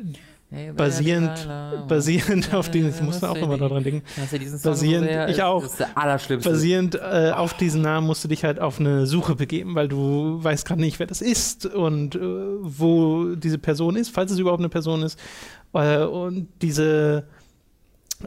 basierend, 0.78 1.48
basierend 1.88 2.54
auf 2.54 2.70
diesen, 2.72 2.90
ich 2.92 3.02
musste 3.02 3.30
auch 3.30 3.36
immer 3.36 3.58
daran 3.58 3.84
denken, 3.84 4.04
basierend- 4.64 5.30
ich 5.30 5.44
auch. 5.44 5.62
Das 5.62 5.72
ist 5.74 5.80
der 5.82 5.98
allerschlimmste. 5.98 6.50
basierend 6.50 6.96
äh, 6.96 7.32
auf 7.36 7.54
diesen 7.56 7.82
Namen 7.82 8.08
musst 8.08 8.24
du 8.24 8.30
dich 8.30 8.44
halt 8.46 8.60
auf 8.60 8.80
eine 8.80 9.06
Suche 9.06 9.36
begeben, 9.36 9.76
weil 9.76 9.90
du 9.90 10.42
weißt 10.42 10.66
gerade 10.66 10.80
nicht, 10.82 11.00
wer 11.00 11.06
das 11.08 11.22
ist 11.22 11.66
und 11.66 12.16
äh, 12.16 12.20
wo 12.20 13.36
diese 13.36 13.58
Person 13.58 13.96
ist, 13.98 14.10
falls 14.10 14.32
es 14.32 14.40
überhaupt 14.40 14.62
eine 14.62 14.70
Person 14.70 15.04
ist. 15.04 15.20
Äh, 15.74 16.04
und 16.04 16.48
diese, 16.62 17.28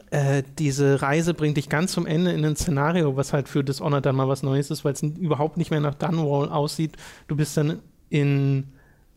äh, 0.09 0.43
diese 0.57 1.01
Reise 1.01 1.33
bringt 1.33 1.57
dich 1.57 1.67
ganz 1.69 1.91
zum 1.91 2.05
Ende 2.05 2.31
in 2.31 2.45
ein 2.45 2.55
Szenario, 2.55 3.17
was 3.17 3.33
halt 3.33 3.49
für 3.49 3.63
Dishonored 3.63 4.05
dann 4.05 4.15
mal 4.15 4.27
was 4.27 4.43
Neues 4.43 4.71
ist, 4.71 4.85
weil 4.85 4.93
es 4.93 5.01
überhaupt 5.03 5.57
nicht 5.57 5.71
mehr 5.71 5.81
nach 5.81 5.95
Dunwall 5.95 6.49
aussieht. 6.49 6.95
Du 7.27 7.35
bist 7.35 7.57
dann 7.57 7.79
in 8.09 8.67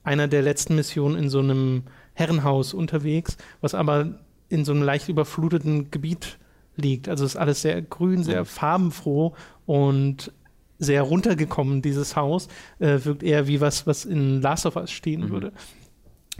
einer 0.02 0.28
der 0.28 0.42
letzten 0.42 0.74
Missionen 0.76 1.16
in 1.16 1.28
so 1.30 1.38
einem 1.40 1.84
Herrenhaus 2.14 2.74
unterwegs, 2.74 3.36
was 3.60 3.74
aber 3.74 4.18
in 4.48 4.64
so 4.64 4.72
einem 4.72 4.82
leicht 4.82 5.08
überfluteten 5.08 5.90
Gebiet 5.90 6.38
liegt. 6.76 7.08
Also 7.08 7.24
ist 7.24 7.36
alles 7.36 7.62
sehr 7.62 7.80
grün, 7.82 8.22
sehr 8.22 8.44
farbenfroh 8.44 9.34
und 9.66 10.32
sehr 10.78 11.02
runtergekommen, 11.02 11.82
dieses 11.82 12.16
Haus. 12.16 12.48
Äh, 12.78 12.98
wirkt 13.04 13.22
eher 13.22 13.46
wie 13.46 13.60
was, 13.60 13.86
was 13.86 14.04
in 14.04 14.42
Last 14.42 14.66
of 14.66 14.76
Us 14.76 14.90
stehen 14.90 15.22
Mhm. 15.22 15.30
würde. 15.30 15.52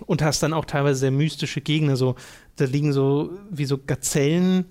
Und 0.07 0.23
hast 0.23 0.43
dann 0.43 0.53
auch 0.53 0.65
teilweise 0.65 0.99
sehr 1.01 1.11
mystische 1.11 1.61
Gegner. 1.61 1.97
So, 1.97 2.17
da 2.57 2.65
liegen 2.65 2.93
so 2.93 3.31
wie 3.51 3.65
so 3.65 3.79
Gazellen. 3.79 4.65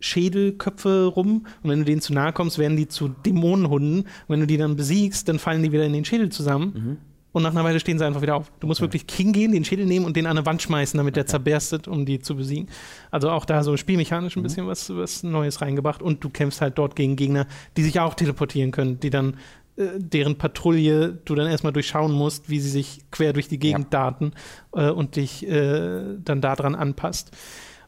Schädelköpfe 0.00 1.06
rum 1.06 1.46
und 1.62 1.70
wenn 1.70 1.80
du 1.80 1.84
denen 1.84 2.00
zu 2.00 2.12
nahe 2.12 2.32
kommst, 2.32 2.58
werden 2.58 2.76
die 2.76 2.88
zu 2.88 3.08
Dämonenhunden. 3.08 4.00
Und 4.02 4.08
wenn 4.28 4.40
du 4.40 4.46
die 4.46 4.56
dann 4.56 4.76
besiegst, 4.76 5.28
dann 5.28 5.38
fallen 5.38 5.62
die 5.62 5.72
wieder 5.72 5.84
in 5.84 5.92
den 5.92 6.04
Schädel 6.04 6.28
zusammen 6.30 6.72
Mhm. 6.74 6.96
und 7.32 7.42
nach 7.42 7.50
einer 7.50 7.64
Weile 7.64 7.80
stehen 7.80 7.98
sie 7.98 8.04
einfach 8.06 8.22
wieder 8.22 8.36
auf. 8.36 8.50
Du 8.60 8.66
musst 8.68 8.80
wirklich 8.80 9.04
hingehen, 9.10 9.52
den 9.52 9.64
Schädel 9.64 9.86
nehmen 9.86 10.06
und 10.06 10.16
den 10.16 10.26
an 10.26 10.36
eine 10.38 10.46
Wand 10.46 10.62
schmeißen, 10.62 10.96
damit 10.98 11.16
der 11.16 11.26
zerberstet, 11.26 11.88
um 11.88 12.06
die 12.06 12.20
zu 12.20 12.36
besiegen. 12.36 12.68
Also 13.10 13.30
auch 13.30 13.44
da 13.44 13.62
so 13.64 13.76
spielmechanisch 13.76 14.36
Mhm. 14.36 14.40
ein 14.40 14.42
bisschen 14.44 14.66
was, 14.68 14.88
was 14.94 15.22
Neues 15.24 15.60
reingebracht 15.62 16.00
und 16.02 16.22
du 16.22 16.30
kämpfst 16.30 16.60
halt 16.60 16.78
dort 16.78 16.94
gegen 16.94 17.16
Gegner, 17.16 17.46
die 17.76 17.82
sich 17.82 17.98
auch 18.00 18.14
teleportieren 18.14 18.70
können, 18.70 19.00
die 19.00 19.10
dann 19.10 19.34
deren 19.78 20.36
Patrouille 20.36 21.18
du 21.24 21.34
dann 21.34 21.46
erstmal 21.46 21.72
durchschauen 21.72 22.12
musst, 22.12 22.50
wie 22.50 22.60
sie 22.60 22.70
sich 22.70 23.00
quer 23.10 23.32
durch 23.32 23.48
die 23.48 23.58
Gegend 23.58 23.94
daten 23.94 24.32
äh, 24.74 24.90
und 24.90 25.16
dich 25.16 25.46
äh, 25.48 26.16
dann 26.18 26.40
daran 26.40 26.74
anpasst. 26.74 27.30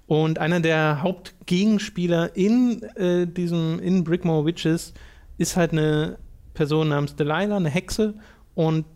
Und 0.07 0.39
einer 0.39 0.61
der 0.61 1.03
Hauptgegenspieler 1.03 2.37
in 2.37 2.83
äh, 2.97 3.27
diesem, 3.27 3.79
in 3.81 4.05
Brickmore 4.05 4.45
Witches 4.45 4.93
ist 5.39 5.57
halt 5.57 5.73
eine 5.73 6.19
Person 6.55 6.89
namens 6.89 7.17
Delilah, 7.17 7.57
eine 7.57 7.71
Hexe. 7.71 8.15
Und 8.55 8.87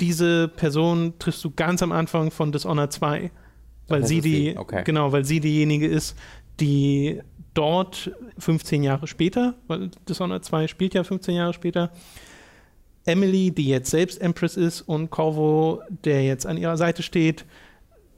diese 0.00 0.48
Person 0.48 1.14
triffst 1.18 1.44
du 1.44 1.50
ganz 1.50 1.82
am 1.82 1.92
Anfang 1.92 2.30
von 2.30 2.52
Dishonored 2.52 2.92
2. 2.92 3.30
Weil 3.88 4.00
Das 4.00 4.08
sie 4.08 4.20
die, 4.20 4.56
okay. 4.56 4.82
genau, 4.84 5.12
weil 5.12 5.24
sie 5.24 5.40
diejenige 5.40 5.86
ist, 5.86 6.16
die 6.60 7.20
dort 7.54 8.10
15 8.38 8.82
Jahre 8.82 9.06
später, 9.06 9.54
weil 9.66 9.90
Dishonored 10.08 10.44
2 10.44 10.66
spielt 10.66 10.94
ja 10.94 11.04
15 11.04 11.34
Jahre 11.34 11.52
später, 11.52 11.90
Emily, 13.06 13.50
die 13.50 13.68
jetzt 13.68 13.90
selbst 13.90 14.20
Empress 14.20 14.56
ist, 14.56 14.80
und 14.82 15.10
Corvo, 15.10 15.82
der 16.04 16.24
jetzt 16.24 16.46
an 16.46 16.56
ihrer 16.56 16.76
Seite 16.76 17.02
steht, 17.02 17.44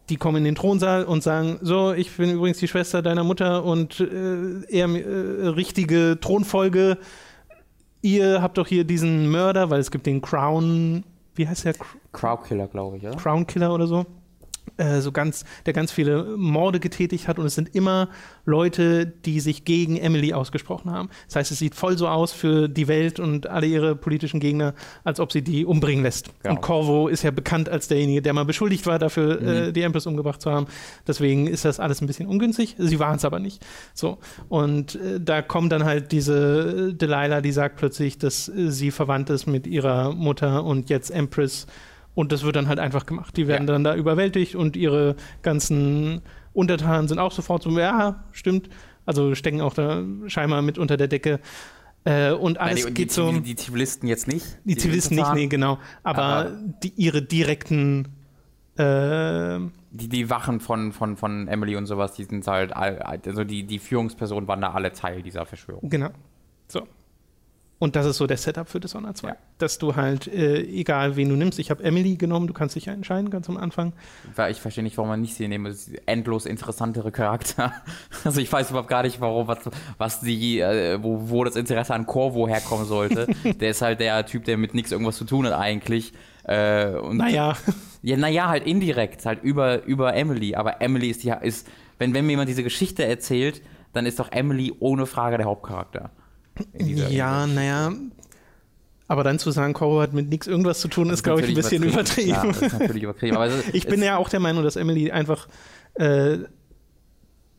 die 0.08 0.16
kommen 0.16 0.38
in 0.38 0.44
den 0.44 0.54
Thronsaal 0.54 1.04
und 1.04 1.22
sagen: 1.22 1.58
So, 1.62 1.92
ich 1.92 2.16
bin 2.16 2.30
übrigens 2.30 2.58
die 2.58 2.68
Schwester 2.68 3.02
deiner 3.02 3.24
Mutter 3.24 3.64
und 3.64 4.00
äh, 4.00 4.64
eher 4.68 4.88
äh, 4.88 5.48
richtige 5.48 6.18
Thronfolge. 6.20 6.98
Ihr 8.02 8.40
habt 8.40 8.58
doch 8.58 8.68
hier 8.68 8.84
diesen 8.84 9.28
Mörder, 9.30 9.70
weil 9.70 9.80
es 9.80 9.90
gibt 9.90 10.06
den 10.06 10.20
Crown, 10.20 11.02
wie 11.34 11.48
heißt 11.48 11.64
der? 11.64 11.74
Crowdkiller, 12.12 12.68
glaube 12.68 12.98
ich, 12.98 13.06
oder? 13.06 13.16
Crown 13.16 13.46
Killer 13.46 13.74
oder 13.74 13.88
so. 13.88 14.06
Äh, 14.78 15.00
so 15.00 15.10
ganz, 15.12 15.44
der 15.64 15.72
ganz 15.72 15.90
viele 15.92 16.36
Morde 16.36 16.80
getätigt 16.80 17.28
hat 17.28 17.38
und 17.38 17.46
es 17.46 17.54
sind 17.54 17.74
immer 17.74 18.08
Leute, 18.44 19.06
die 19.06 19.40
sich 19.40 19.64
gegen 19.64 19.96
Emily 19.96 20.32
ausgesprochen 20.34 20.90
haben. 20.90 21.08
Das 21.28 21.36
heißt, 21.36 21.52
es 21.52 21.58
sieht 21.58 21.74
voll 21.74 21.96
so 21.96 22.08
aus 22.08 22.32
für 22.32 22.68
die 22.68 22.86
Welt 22.88 23.18
und 23.18 23.46
alle 23.46 23.66
ihre 23.66 23.96
politischen 23.96 24.38
Gegner, 24.40 24.74
als 25.02 25.18
ob 25.18 25.32
sie 25.32 25.42
die 25.42 25.64
umbringen 25.64 26.02
lässt. 26.02 26.30
Genau. 26.42 26.56
Und 26.56 26.60
Corvo 26.60 27.08
ist 27.08 27.22
ja 27.22 27.30
bekannt 27.30 27.68
als 27.68 27.88
derjenige, 27.88 28.20
der 28.22 28.32
mal 28.34 28.44
beschuldigt 28.44 28.86
war, 28.86 28.98
dafür 28.98 29.40
Mhm. 29.40 29.48
äh, 29.48 29.72
die 29.72 29.82
Empress 29.82 30.06
umgebracht 30.06 30.42
zu 30.42 30.50
haben. 30.50 30.66
Deswegen 31.06 31.46
ist 31.46 31.64
das 31.64 31.80
alles 31.80 32.00
ein 32.02 32.06
bisschen 32.06 32.26
ungünstig. 32.28 32.74
Sie 32.78 32.98
waren 32.98 33.16
es 33.16 33.24
aber 33.24 33.38
nicht. 33.38 33.64
So. 33.94 34.18
Und 34.48 34.96
äh, 34.96 35.20
da 35.20 35.42
kommt 35.42 35.72
dann 35.72 35.84
halt 35.84 36.12
diese 36.12 36.90
äh, 36.90 36.94
Delilah, 36.94 37.40
die 37.40 37.52
sagt 37.52 37.76
plötzlich, 37.76 38.18
dass 38.18 38.48
äh, 38.48 38.70
sie 38.70 38.90
verwandt 38.90 39.30
ist 39.30 39.46
mit 39.46 39.66
ihrer 39.66 40.12
Mutter 40.12 40.64
und 40.64 40.90
jetzt 40.90 41.10
Empress. 41.10 41.66
Und 42.16 42.32
das 42.32 42.42
wird 42.42 42.56
dann 42.56 42.66
halt 42.66 42.80
einfach 42.80 43.06
gemacht. 43.06 43.36
Die 43.36 43.46
werden 43.46 43.68
Ja. 43.68 43.74
dann 43.74 43.84
da 43.84 43.94
überwältigt 43.94 44.56
und 44.56 44.74
ihre 44.74 45.14
ganzen 45.42 46.22
Untertanen 46.54 47.06
sind 47.06 47.18
auch 47.20 47.30
sofort 47.30 47.62
so, 47.62 47.70
ja, 47.78 48.24
stimmt. 48.32 48.68
Also 49.04 49.34
stecken 49.36 49.60
auch 49.60 49.74
da 49.74 50.02
scheinbar 50.26 50.62
mit 50.62 50.78
unter 50.78 50.96
der 50.96 51.06
Decke. 51.08 51.38
Äh, 52.04 52.32
und 52.32 52.58
alles 52.58 52.84
Nein, 52.84 52.94
die, 52.94 53.02
geht 53.02 53.10
die, 53.10 53.14
so. 53.14 53.30
die, 53.30 53.40
die 53.42 53.54
Zivilisten 53.56 54.08
jetzt 54.08 54.26
nicht. 54.28 54.58
Die 54.64 54.76
Zivilisten 54.76 55.16
nicht, 55.16 55.34
nee, 55.34 55.46
genau. 55.46 55.78
Aber, 56.02 56.22
Aber- 56.22 56.50
die, 56.82 56.92
ihre 56.96 57.20
direkten 57.22 58.08
äh, 58.76 59.58
Die, 59.90 60.08
die 60.08 60.30
Wachen 60.30 60.60
von, 60.60 60.92
von, 60.92 61.16
von 61.16 61.48
Emily 61.48 61.76
und 61.76 61.86
sowas, 61.86 62.14
die 62.14 62.24
sind 62.24 62.46
halt, 62.46 62.74
also 62.74 63.44
die, 63.44 63.64
die 63.64 63.78
Führungspersonen 63.78 64.48
waren 64.48 64.60
da 64.60 64.72
alle 64.72 64.92
Teil 64.92 65.22
dieser 65.22 65.44
Verschwörung. 65.46 65.88
Genau. 65.90 66.08
So. 66.68 66.86
Und 67.78 67.94
das 67.94 68.06
ist 68.06 68.16
so 68.16 68.26
der 68.26 68.38
Setup 68.38 68.66
für 68.68 68.80
Dishonored 68.80 69.18
2. 69.18 69.28
Ja. 69.28 69.36
Dass 69.58 69.76
du 69.76 69.96
halt, 69.96 70.28
äh, 70.28 70.62
egal 70.62 71.16
wen 71.16 71.28
du 71.28 71.36
nimmst, 71.36 71.58
ich 71.58 71.70
habe 71.70 71.84
Emily 71.84 72.16
genommen, 72.16 72.46
du 72.46 72.54
kannst 72.54 72.74
dich 72.74 72.86
ja 72.86 72.94
entscheiden, 72.94 73.28
ganz 73.28 73.50
am 73.50 73.58
Anfang. 73.58 73.92
Ich 74.50 74.60
verstehe 74.62 74.82
nicht, 74.82 74.96
warum 74.96 75.10
man 75.10 75.20
nicht 75.20 75.34
sie 75.34 75.46
nehmen. 75.46 75.66
Das 75.66 75.88
ist 75.88 76.00
endlos 76.06 76.46
interessantere 76.46 77.12
Charakter. 77.12 77.72
Also 78.24 78.40
ich 78.40 78.50
weiß 78.50 78.70
überhaupt 78.70 78.88
gar 78.88 79.02
nicht, 79.02 79.20
warum, 79.20 79.46
was, 79.46 79.58
was 79.98 80.20
die, 80.20 80.58
äh, 80.58 80.98
wo, 81.02 81.28
wo 81.28 81.44
das 81.44 81.54
Interesse 81.54 81.94
an 81.94 82.06
Corvo 82.06 82.48
herkommen 82.48 82.86
sollte. 82.86 83.26
der 83.60 83.70
ist 83.70 83.82
halt 83.82 84.00
der 84.00 84.24
Typ, 84.26 84.44
der 84.44 84.56
mit 84.56 84.74
nichts 84.74 84.90
irgendwas 84.90 85.16
zu 85.16 85.24
tun 85.24 85.46
hat 85.46 85.52
eigentlich. 85.52 86.12
Äh, 86.44 86.88
und 86.88 87.18
Naja, 87.18 87.56
Ja, 88.02 88.16
naja, 88.16 88.48
halt 88.48 88.66
indirekt, 88.66 89.26
halt 89.26 89.42
über, 89.42 89.84
über 89.84 90.14
Emily. 90.14 90.54
Aber 90.54 90.80
Emily 90.80 91.10
ist 91.10 91.22
die, 91.24 91.32
ist, 91.42 91.68
wenn, 91.98 92.14
wenn 92.14 92.24
mir 92.24 92.32
jemand 92.32 92.48
diese 92.48 92.62
Geschichte 92.62 93.04
erzählt, 93.04 93.62
dann 93.92 94.06
ist 94.06 94.18
doch 94.18 94.32
Emily 94.32 94.72
ohne 94.80 95.06
Frage 95.06 95.36
der 95.36 95.46
Hauptcharakter. 95.46 96.10
Ja, 96.78 97.46
naja. 97.46 97.92
Aber 99.08 99.22
dann 99.22 99.38
zu 99.38 99.50
sagen, 99.52 99.72
Coro 99.72 100.00
hat 100.00 100.12
mit 100.12 100.28
nichts 100.28 100.46
irgendwas 100.46 100.80
zu 100.80 100.88
tun, 100.88 101.10
ist, 101.10 101.22
glaube 101.22 101.40
ich, 101.42 101.48
ein 101.48 101.54
bisschen 101.54 101.82
übertrieben. 101.82 102.30
Ja, 102.30 102.46
das 102.46 102.62
ist 102.62 102.78
natürlich 102.78 103.04
übertrieben. 103.04 103.36
Aber 103.36 103.46
es, 103.46 103.68
Ich 103.72 103.86
bin 103.86 104.02
ja 104.02 104.16
auch 104.16 104.28
der 104.28 104.40
Meinung, 104.40 104.64
dass 104.64 104.74
Emily 104.76 105.12
einfach 105.12 105.48
äh, 105.94 106.38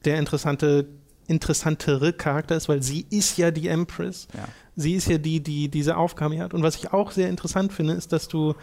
der 0.04 0.20
interessante, 0.20 0.88
interessantere 1.28 2.12
Charakter 2.14 2.56
ist, 2.56 2.68
weil 2.68 2.84
sie 2.84 3.06
ist 3.10 3.38
ja 3.38 3.52
die 3.52 3.70
Empress. 3.70 4.28
Ja. 4.34 4.46
Sie 4.76 4.94
ist 4.94 5.08
ja 5.08 5.18
die, 5.18 5.42
die 5.42 5.70
diese 5.70 5.96
Aufgabe 5.96 6.40
hat. 6.40 6.54
Und 6.54 6.64
was 6.64 6.76
ich 6.76 6.92
auch 6.92 7.12
sehr 7.12 7.30
interessant 7.30 7.72
finde, 7.72 7.94
ist, 7.94 8.12
dass 8.12 8.28
du 8.28 8.54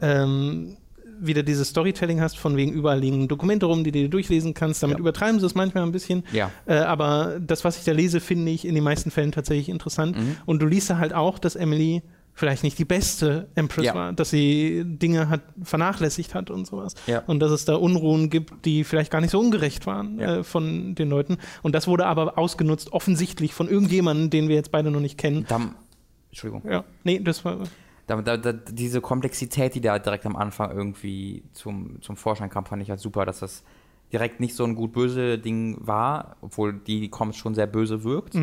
ähm, 0.00 0.76
wieder 1.20 1.42
dieses 1.42 1.68
Storytelling 1.68 2.20
hast, 2.20 2.38
von 2.38 2.56
wegen 2.56 2.72
überall 2.72 2.98
liegen 3.00 3.28
Dokumente 3.28 3.66
rum, 3.66 3.84
die 3.84 3.92
du 3.92 4.08
durchlesen 4.08 4.54
kannst. 4.54 4.82
Damit 4.82 4.96
Ja. 4.98 5.00
übertreiben 5.00 5.40
sie 5.40 5.46
es 5.46 5.54
manchmal 5.54 5.82
ein 5.84 5.92
bisschen. 5.92 6.24
Ja. 6.32 6.50
Äh, 6.66 6.74
aber 6.76 7.38
das, 7.40 7.64
was 7.64 7.78
ich 7.78 7.84
da 7.84 7.92
lese, 7.92 8.20
finde 8.20 8.50
ich 8.52 8.64
in 8.66 8.74
den 8.74 8.84
meisten 8.84 9.10
Fällen 9.10 9.32
tatsächlich 9.32 9.68
interessant. 9.68 10.16
Mhm. 10.16 10.36
Und 10.46 10.60
du 10.62 10.66
liest 10.66 10.90
da 10.90 10.98
halt 10.98 11.12
auch, 11.14 11.38
dass 11.38 11.56
Emily 11.56 12.02
vielleicht 12.38 12.62
nicht 12.64 12.78
die 12.78 12.84
beste 12.84 13.48
Empress 13.54 13.86
Ja. 13.86 13.94
war, 13.94 14.12
dass 14.12 14.28
sie 14.28 14.82
Dinge 14.84 15.30
hat 15.30 15.40
vernachlässigt 15.62 16.34
hat 16.34 16.50
und 16.50 16.66
sowas. 16.66 16.94
Ja. 17.06 17.22
Und 17.26 17.40
dass 17.40 17.50
es 17.50 17.64
da 17.64 17.76
Unruhen 17.76 18.28
gibt, 18.28 18.66
die 18.66 18.84
vielleicht 18.84 19.10
gar 19.10 19.22
nicht 19.22 19.30
so 19.30 19.40
ungerecht 19.40 19.86
waren 19.86 20.18
Ja. 20.20 20.36
äh, 20.38 20.44
von 20.44 20.94
den 20.94 21.08
Leuten. 21.08 21.38
Und 21.62 21.74
das 21.74 21.86
wurde 21.88 22.04
aber 22.04 22.36
ausgenutzt, 22.36 22.92
offensichtlich 22.92 23.54
von 23.54 23.68
irgendjemandem, 23.70 24.28
den 24.28 24.48
wir 24.48 24.56
jetzt 24.56 24.70
beide 24.70 24.90
noch 24.90 25.00
nicht 25.00 25.16
kennen. 25.16 25.46
Da, 25.48 25.60
Entschuldigung. 26.30 26.70
Ja, 26.70 26.84
nee, 27.04 27.20
das 27.20 27.42
war. 27.44 27.58
Da, 28.06 28.22
da, 28.22 28.36
da, 28.36 28.52
diese 28.52 29.00
Komplexität, 29.00 29.74
die 29.74 29.80
da 29.80 29.98
direkt 29.98 30.26
am 30.26 30.36
Anfang 30.36 30.70
irgendwie 30.70 31.42
zum, 31.52 32.00
zum 32.02 32.16
Vorschein 32.16 32.50
kam, 32.50 32.64
fand 32.64 32.82
ich 32.82 32.90
halt 32.90 33.00
super, 33.00 33.24
dass 33.26 33.40
das 33.40 33.64
direkt 34.12 34.38
nicht 34.38 34.54
so 34.54 34.62
ein 34.64 34.76
gut-böse 34.76 35.38
Ding 35.38 35.78
war, 35.80 36.36
obwohl 36.40 36.74
die 36.74 37.08
Comics 37.08 37.36
schon 37.38 37.54
sehr 37.56 37.66
böse 37.66 38.04
wirkt. 38.04 38.36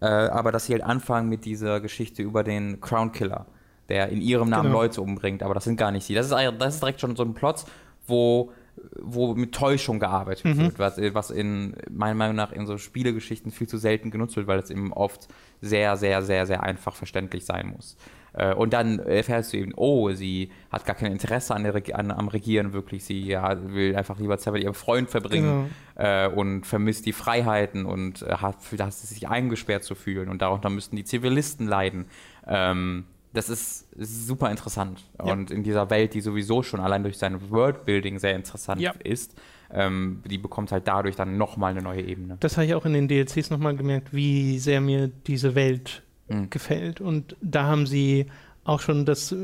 Äh, 0.00 0.04
aber 0.06 0.52
dass 0.52 0.66
sie 0.66 0.74
halt 0.74 0.82
anfangen 0.82 1.30
mit 1.30 1.46
dieser 1.46 1.80
Geschichte 1.80 2.22
über 2.22 2.44
den 2.44 2.80
Crown 2.82 3.12
Killer, 3.12 3.46
der 3.88 4.10
in 4.10 4.20
ihrem 4.20 4.50
Namen 4.50 4.64
Genau. 4.68 4.80
Leute 4.82 5.00
umbringt, 5.00 5.42
aber 5.42 5.54
das 5.54 5.64
sind 5.64 5.76
gar 5.78 5.90
nicht 5.90 6.04
sie. 6.04 6.12
Das 6.14 6.26
ist, 6.26 6.32
das 6.58 6.74
ist 6.74 6.82
direkt 6.82 7.00
schon 7.00 7.16
so 7.16 7.22
ein 7.22 7.32
Plot, 7.32 7.64
wo, 8.06 8.52
wo 9.00 9.34
mit 9.34 9.54
Täuschung 9.54 9.98
gearbeitet 9.98 10.44
wird, 10.58 10.78
was, 10.78 10.98
was 11.14 11.30
in 11.30 11.74
meiner 11.90 12.14
Meinung 12.14 12.36
nach 12.36 12.52
in 12.52 12.66
so 12.66 12.76
Spielegeschichten 12.76 13.50
viel 13.50 13.66
zu 13.68 13.78
selten 13.78 14.10
genutzt 14.10 14.36
wird, 14.36 14.46
weil 14.46 14.58
es 14.58 14.68
eben 14.68 14.92
oft 14.92 15.28
sehr, 15.62 15.96
sehr, 15.96 16.20
sehr, 16.20 16.44
sehr 16.44 16.62
einfach 16.62 16.94
verständlich 16.94 17.46
sein 17.46 17.68
muss. 17.74 17.96
Äh, 18.36 18.54
Und 18.54 18.72
dann 18.72 18.98
erfährst 18.98 19.52
du 19.52 19.56
eben, 19.56 19.72
oh, 19.76 20.10
sie 20.12 20.50
hat 20.70 20.84
gar 20.84 20.94
kein 20.94 21.10
Interesse 21.10 21.54
an 21.54 21.62
der, 21.64 21.74
Reg- 21.74 21.94
an, 21.94 22.10
am 22.10 22.28
Regieren 22.28 22.72
wirklich. 22.72 23.04
Sie 23.04 23.24
ja, 23.26 23.56
will 23.72 23.96
einfach 23.96 24.18
lieber 24.18 24.36
Zeit 24.38 24.52
mit 24.52 24.62
ihrem 24.62 24.74
Freund 24.74 25.08
verbringen 25.10 25.70
äh, 25.96 26.28
und 26.28 26.66
vermisst 26.66 27.06
die 27.06 27.12
Freiheiten 27.12 27.86
und 27.86 28.22
äh, 28.22 28.26
hat, 28.36 28.56
hat 28.78 28.92
sich 28.92 29.28
eingesperrt 29.28 29.84
zu 29.84 29.94
fühlen. 29.94 30.28
Und 30.28 30.42
darunter 30.42 30.68
müssten 30.70 30.96
die 30.96 31.04
Zivilisten 31.04 31.66
leiden. 31.66 32.04
Ähm, 32.46 33.04
das 33.32 33.48
ist 33.50 33.86
super 33.98 34.50
interessant. 34.50 35.02
Ja. 35.18 35.32
Und 35.32 35.50
in 35.50 35.62
dieser 35.62 35.90
Welt, 35.90 36.14
die 36.14 36.20
sowieso 36.22 36.62
schon 36.62 36.80
allein 36.80 37.02
durch 37.02 37.18
sein 37.18 37.50
Worldbuilding 37.50 38.18
sehr 38.18 38.34
interessant 38.34 38.80
Ja. 38.80 38.92
ist, 39.04 39.34
ähm, 39.72 40.22
die 40.24 40.38
bekommt 40.38 40.72
halt 40.72 40.86
dadurch 40.88 41.16
dann 41.16 41.36
nochmal 41.36 41.72
eine 41.72 41.82
neue 41.82 42.00
Ebene. 42.02 42.36
Das 42.40 42.56
habe 42.56 42.66
ich 42.66 42.74
auch 42.74 42.86
in 42.86 42.92
den 42.94 43.08
DLCs 43.08 43.50
nochmal 43.50 43.76
gemerkt, 43.76 44.14
wie 44.14 44.58
sehr 44.58 44.80
mir 44.80 45.08
diese 45.08 45.54
Welt 45.54 46.02
Mhm. 46.28 46.50
gefällt. 46.50 47.00
Und 47.00 47.36
da 47.40 47.64
haben 47.64 47.86
sie 47.86 48.26
auch 48.64 48.80
schon, 48.80 49.04
das 49.04 49.30
äh, 49.30 49.36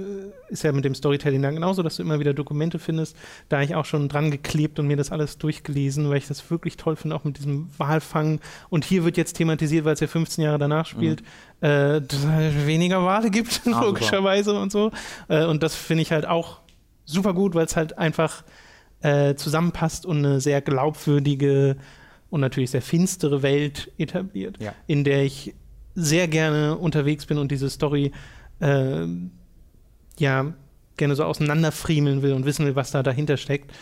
ist 0.49 0.65
ja 0.65 0.73
mit 0.73 0.85
dem 0.85 0.97
Storytelling 0.97 1.41
dann 1.43 1.55
genauso, 1.55 1.85
dass 1.85 1.95
du 1.95 2.03
immer 2.03 2.19
wieder 2.19 2.35
Dokumente 2.35 2.81
findest. 2.81 3.17
Da 3.49 3.59
habe 3.59 3.65
ich 3.65 3.77
auch 3.77 3.85
schon 3.85 4.09
dran 4.09 4.33
geklebt 4.33 4.81
und 4.81 4.89
mir 4.89 4.97
das 4.97 5.13
alles 5.13 5.39
durchgelesen, 5.39 6.11
weil 6.11 6.17
ich 6.17 6.27
das 6.27 6.51
wirklich 6.51 6.77
toll 6.77 6.97
finde, 6.97 7.15
auch 7.15 7.23
mit 7.23 7.39
diesem 7.39 7.69
Walfang. 7.79 8.41
Und 8.69 8.85
hier 8.85 9.05
wird 9.05 9.17
jetzt 9.17 9.35
thematisiert, 9.35 9.85
weil 9.85 9.95
es 9.95 10.01
ja 10.01 10.09
15 10.09 10.43
Jahre 10.43 10.59
danach 10.59 10.87
spielt, 10.87 11.21
äh, 11.61 12.01
dass 12.01 12.19
es 12.19 12.27
halt 12.27 12.67
weniger 12.67 13.05
Wale 13.05 13.31
gibt, 13.31 13.65
Mhm. 13.65 13.73
Ah, 13.75 13.77
super. 13.77 13.87
logischerweise 13.87 14.59
und 14.59 14.73
so. 14.73 14.91
Äh, 15.29 15.45
und 15.45 15.63
das 15.63 15.77
finde 15.77 16.03
ich 16.03 16.11
halt 16.11 16.27
auch 16.27 16.61
super 17.05 17.33
gut, 17.33 17.55
weil 17.55 17.67
es 17.67 17.77
halt 17.77 17.97
einfach 17.99 18.43
äh, 19.03 19.37
zusammenpasst 19.37 20.05
und 20.05 20.19
eine 20.19 20.41
sehr 20.41 20.61
glaubwürdige 20.63 21.77
und 22.31 22.41
natürlich 22.41 22.71
sehr 22.73 22.83
finstere 22.83 23.43
Welt 23.43 23.91
etabliert, 23.99 24.59
Ja. 24.61 24.75
in 24.89 25.05
der 25.05 25.23
ich 25.25 25.55
sehr 25.95 26.29
gerne 26.29 26.77
unterwegs 26.77 27.27
bin 27.27 27.39
und 27.39 27.51
diese 27.51 27.71
Story 27.71 28.13
äh, 28.61 29.07
ja 30.19 30.55
gerne 30.97 31.15
so 31.17 31.25
auseinanderfriemeln 31.25 32.23
will 32.23 32.33
und 32.33 32.45
wissen 32.45 32.67
will, 32.67 32.77
was 32.77 32.91
da 32.91 33.03
dahinter 33.03 33.37
steckt. 33.37 33.73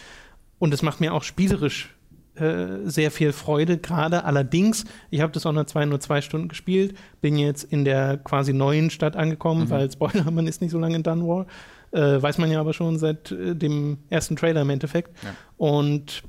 Und 0.58 0.74
es 0.74 0.82
macht 0.82 1.00
mir 1.00 1.12
auch 1.12 1.22
spielerisch 1.22 1.94
äh, 2.34 2.78
sehr 2.84 3.10
viel 3.10 3.32
Freude, 3.32 3.78
gerade 3.78 4.24
allerdings, 4.24 4.84
ich 5.10 5.20
habe 5.20 5.32
das 5.32 5.44
auch 5.46 5.52
nur 5.52 5.66
zwei, 5.66 5.84
nur 5.84 6.00
zwei 6.00 6.20
Stunden 6.20 6.48
gespielt, 6.48 6.96
bin 7.20 7.36
jetzt 7.36 7.64
in 7.64 7.84
der 7.84 8.18
quasi 8.18 8.52
neuen 8.52 8.90
Stadt 8.90 9.16
angekommen, 9.16 9.64
mhm. 9.64 9.70
weil 9.70 9.90
Spoiler, 9.90 10.30
man 10.30 10.46
ist 10.46 10.60
nicht 10.60 10.70
so 10.70 10.78
lange 10.78 10.96
in 10.96 11.02
Dunwall. 11.02 11.46
Äh, 11.92 12.22
weiß 12.22 12.38
man 12.38 12.50
ja 12.50 12.60
aber 12.60 12.72
schon 12.72 12.98
seit 12.98 13.32
äh, 13.32 13.56
dem 13.56 13.98
ersten 14.10 14.36
Trailer 14.36 14.62
im 14.62 14.70
Endeffekt. 14.70 15.10
Ja. 15.24 15.34
Und 15.56 16.22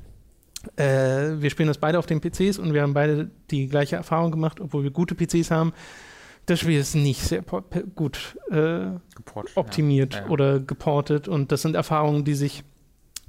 äh, 0.75 1.41
wir 1.41 1.49
spielen 1.49 1.67
das 1.67 1.77
beide 1.77 1.99
auf 1.99 2.05
den 2.05 2.21
PCs 2.21 2.59
und 2.59 2.73
wir 2.73 2.81
haben 2.81 2.93
beide 2.93 3.29
die 3.49 3.67
gleiche 3.67 3.95
Erfahrung 3.95 4.31
gemacht, 4.31 4.59
obwohl 4.59 4.83
wir 4.83 4.91
gute 4.91 5.15
PCs 5.15 5.51
haben. 5.51 5.73
Das 6.45 6.59
Spiel 6.59 6.79
ist 6.79 6.95
nicht 6.95 7.21
sehr 7.21 7.43
gut 7.95 8.37
äh, 8.49 8.87
optimiert 9.55 10.15
ja. 10.15 10.21
Ja, 10.21 10.29
oder 10.29 10.59
geportet 10.59 11.27
und 11.27 11.51
das 11.51 11.61
sind 11.61 11.75
Erfahrungen, 11.75 12.25
die 12.25 12.33
sich 12.33 12.63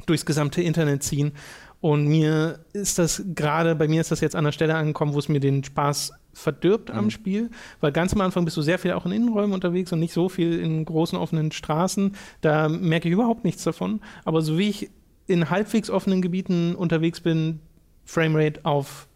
durchs 0.07 0.27
gesamte 0.27 0.63
Internet 0.63 1.03
ziehen. 1.03 1.33
Und 1.81 2.07
mir 2.07 2.61
ist 2.73 2.99
das 2.99 3.23
gerade, 3.35 3.75
bei 3.75 3.89
mir 3.89 4.01
ist 4.01 4.13
das 4.13 4.21
jetzt 4.21 4.37
an 4.37 4.45
der 4.45 4.53
Stelle 4.53 4.77
angekommen, 4.77 5.15
wo 5.15 5.19
es 5.19 5.29
mir 5.29 5.41
den 5.41 5.65
Spaß 5.65 6.13
verdirbt 6.33 6.91
mhm. 6.91 6.99
am 6.99 7.11
Spiel, 7.11 7.51
weil 7.81 7.93
ganz 7.93 8.15
am 8.15 8.21
Anfang 8.21 8.45
bist 8.45 8.57
du 8.57 8.63
sehr 8.63 8.79
viel 8.79 8.93
auch 8.93 9.05
in 9.05 9.13
Innenräumen 9.13 9.53
unterwegs 9.53 9.93
und 9.93 9.99
nicht 9.99 10.13
so 10.13 10.29
viel 10.29 10.61
in 10.61 10.85
großen 10.85 11.19
offenen 11.19 11.53
Straßen. 11.53 12.15
Da 12.41 12.69
merke 12.69 13.09
ich 13.09 13.13
überhaupt 13.13 13.45
nichts 13.45 13.65
davon. 13.65 14.01
Aber 14.25 14.43
so 14.43 14.59
wie 14.59 14.69
ich 14.69 14.91
in 15.33 15.51
halbwegs 15.51 15.91
offenen 15.91 16.23
Gebieten 16.23 16.75
unterwegs 16.75 17.21
bin, 17.21 17.61
Framerate 18.05 18.65
auf 18.65 19.09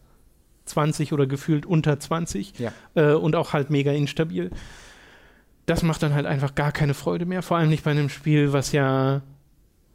20 0.64 1.12
oder 1.12 1.26
gefühlt 1.26 1.66
unter 1.66 1.98
20 1.98 2.58
ja. 2.58 2.72
äh, 2.94 3.12
und 3.12 3.36
auch 3.36 3.52
halt 3.52 3.70
mega 3.70 3.92
instabil. 3.92 4.50
Das 5.66 5.82
macht 5.82 6.02
dann 6.02 6.14
halt 6.14 6.26
einfach 6.26 6.54
gar 6.54 6.72
keine 6.72 6.94
Freude 6.94 7.26
mehr, 7.26 7.42
vor 7.42 7.56
allem 7.56 7.68
nicht 7.68 7.84
bei 7.84 7.90
einem 7.90 8.08
Spiel, 8.08 8.52
was 8.52 8.72
ja 8.72 9.22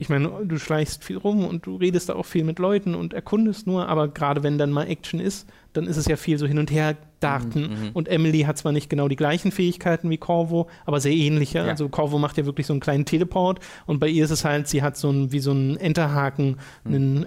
ich 0.02 0.10
meine, 0.10 0.32
du 0.46 0.58
schleichst 0.58 1.04
viel 1.04 1.18
rum 1.18 1.46
und 1.46 1.68
du 1.68 1.76
redest 1.76 2.10
da 2.10 2.16
auch 2.16 2.26
viel 2.26 2.44
mit 2.44 2.58
Leuten 2.58 2.96
und 2.96 3.14
erkundest 3.14 3.68
nur, 3.68 3.88
aber 3.88 4.08
gerade 4.08 4.42
wenn 4.42 4.58
dann 4.58 4.72
mal 4.72 4.88
Action 4.88 5.20
ist, 5.20 5.48
dann 5.74 5.86
ist 5.86 5.96
es 5.96 6.08
ja 6.08 6.16
viel 6.16 6.40
so 6.40 6.48
hin 6.48 6.58
und 6.58 6.72
her 6.72 6.98
darten. 7.20 7.62
Mhm, 7.62 7.68
mhm. 7.68 7.90
und 7.94 8.08
Emily 8.08 8.42
hat 8.42 8.58
zwar 8.58 8.72
nicht 8.72 8.90
genau 8.90 9.08
die 9.08 9.16
gleichen 9.16 9.52
Fähigkeiten 9.52 10.10
wie 10.10 10.18
Corvo, 10.18 10.68
aber 10.88 11.00
sehr 11.00 11.12
ähnliche. 11.12 11.60
Ja. 11.60 11.66
Also 11.66 11.88
Corvo 11.88 12.18
macht 12.18 12.40
ja 12.40 12.48
wirklich 12.48 12.66
so 12.66 12.74
einen 12.74 12.80
kleinen 12.80 13.06
Teleport 13.06 13.60
und 13.86 14.00
bei 14.00 14.08
ihr 14.08 14.26
ist 14.26 14.32
es 14.32 14.44
halt, 14.44 14.68
sie 14.68 14.82
hat 14.82 14.98
so 14.98 15.12
ein, 15.12 15.32
wie 15.32 15.40
so 15.40 15.52
einen 15.52 15.78
Enterhaken, 15.78 16.58
mhm. 16.84 16.96
einen, 16.96 17.26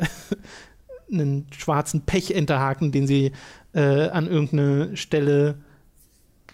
einen 1.12 1.46
schwarzen 1.56 2.00
Pech-Enterhaken, 2.00 2.90
den 2.90 3.06
sie 3.06 3.30
äh, 3.72 4.08
an 4.08 4.26
irgendeine 4.26 4.96
Stelle 4.96 5.58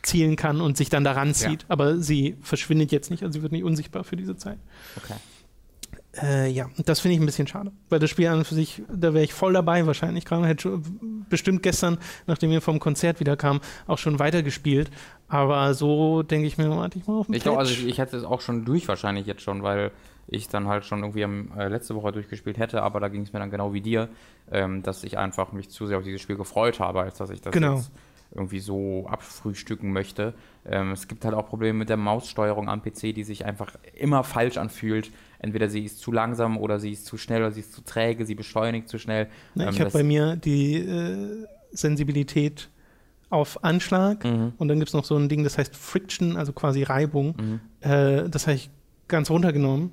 zielen 0.03 0.37
kann 0.37 0.61
und 0.61 0.77
sich 0.77 0.91
dann 0.91 1.03
daran 1.03 1.33
zieht. 1.33 1.63
Ja. 1.63 1.67
Aber 1.69 1.97
sie 1.97 2.37
verschwindet 2.43 2.93
jetzt 2.93 3.11
nicht, 3.11 3.23
also 3.23 3.39
sie 3.39 3.43
wird 3.43 3.53
nicht 3.53 3.65
unsichtbar 3.65 4.05
für 4.05 4.17
diese 4.17 4.37
Zeit. 4.37 4.59
Okay. 5.03 5.15
Äh, 6.21 6.51
ja, 6.51 6.69
das 6.85 7.01
finde 7.01 7.15
ich 7.15 7.21
ein 7.21 7.27
bisschen 7.27 7.47
schade, 7.47 7.71
weil 7.89 8.01
das 8.01 8.11
Spiel 8.11 8.27
an 8.27 8.39
und 8.39 8.45
für 8.45 8.57
sich, 8.57 8.83
da 8.93 9.15
wäre 9.15 9.23
ich 9.23 9.33
voll 9.33 9.53
dabei 9.53 9.87
wahrscheinlich 9.87 10.25
gerade, 10.25 10.47
hätte 10.47 10.81
bestimmt 11.29 11.63
gestern, 11.63 11.99
nachdem 12.27 12.51
wir 12.51 12.61
vom 12.61 12.81
Konzert 12.81 13.21
wieder 13.21 13.37
kamen, 13.37 13.61
auch 13.87 13.99
schon 13.99 14.19
weitergespielt, 14.19 14.91
aber 15.29 15.73
so 15.75 16.25
denke 16.25 16.49
ich 16.49 16.59
mir, 16.59 16.69
warte 16.69 16.99
ich 16.99 17.07
mal 17.07 17.21
auf 17.21 17.27
den 17.27 17.37
Ich 17.37 17.45
glaube, 17.45 17.59
also 17.59 17.73
ich, 17.73 17.87
ich 17.87 17.99
hätte 17.99 18.17
es 18.17 18.25
auch 18.25 18.41
schon 18.41 18.65
durch 18.65 18.89
wahrscheinlich 18.89 19.27
jetzt 19.27 19.43
schon, 19.43 19.63
weil 19.63 19.93
ich 20.27 20.49
dann 20.49 20.67
halt 20.67 20.85
schon 20.85 21.01
irgendwie 21.01 21.23
am, 21.23 21.53
äh, 21.57 21.69
letzte 21.69 21.95
Woche 21.95 22.11
durchgespielt 22.11 22.59
hätte, 22.59 22.83
aber 22.83 22.99
da 22.99 23.07
ging 23.07 23.23
es 23.23 23.33
mir 23.33 23.39
dann 23.39 23.51
genau 23.51 23.73
wie 23.73 23.81
dir, 23.81 24.09
ähm, 24.51 24.83
dass 24.83 25.05
ich 25.05 25.17
einfach 25.17 25.53
mich 25.53 25.71
zu 25.71 25.87
sehr 25.87 25.99
auf 25.99 26.05
dieses 26.05 26.21
Spiel 26.21 26.37
gefreut 26.37 26.81
habe, 26.81 27.03
als 27.03 27.19
dass 27.19 27.31
ich 27.31 27.41
das 27.41 27.53
genau. 27.53 27.77
jetzt 27.77 27.93
irgendwie 28.33 28.61
so 28.61 29.07
abfrühstücken 29.09 29.93
möchte. 29.93 30.35
Ähm, 30.65 30.93
es 30.93 31.09
gibt 31.09 31.25
halt 31.25 31.35
auch 31.35 31.49
Probleme 31.49 31.79
mit 31.79 31.89
der 31.89 31.97
Maussteuerung 31.97 32.69
am 32.69 32.83
PC, 32.83 33.15
die 33.15 33.25
sich 33.25 33.45
einfach 33.45 33.73
immer 33.95 34.25
falsch 34.25 34.57
anfühlt. 34.57 35.11
Entweder 35.41 35.69
sie 35.69 35.85
ist 35.85 36.01
zu 36.01 36.13
langsam 36.13 36.59
oder 36.59 36.79
sie 36.79 36.93
ist 36.93 37.07
zu 37.07 37.17
schnell 37.17 37.41
oder 37.41 37.51
sie 37.51 37.61
ist 37.61 37.73
zu 37.73 37.83
träge, 37.83 38.27
sie 38.27 38.35
beschleunigt 38.35 38.89
zu 38.89 38.99
schnell. 38.99 39.29
Na, 39.55 39.65
ähm, 39.65 39.71
ich 39.71 39.81
habe 39.81 39.91
bei 39.91 40.03
mir 40.03 40.37
die 40.37 40.77
äh, 40.77 41.47
Sensibilität 41.73 42.69
auf 43.31 43.65
Anschlag 43.65 44.25
mhm. 44.25 44.53
und 44.59 44.69
dann 44.69 44.79
gibt 44.79 44.89
es 44.89 44.95
noch 44.95 45.05
so 45.05 45.17
ein 45.17 45.29
Ding, 45.29 45.45
das 45.45 45.57
heißt 45.57 45.75
Friction, 45.75 46.37
also 46.37 46.53
quasi 46.53 46.83
Reibung. 46.83 47.35
Mhm. 47.39 47.61
Äh, 47.81 48.29
das 48.29 48.47
habe 48.47 48.57
ich 48.57 48.71
ganz 49.09 49.31
runtergenommen 49.31 49.93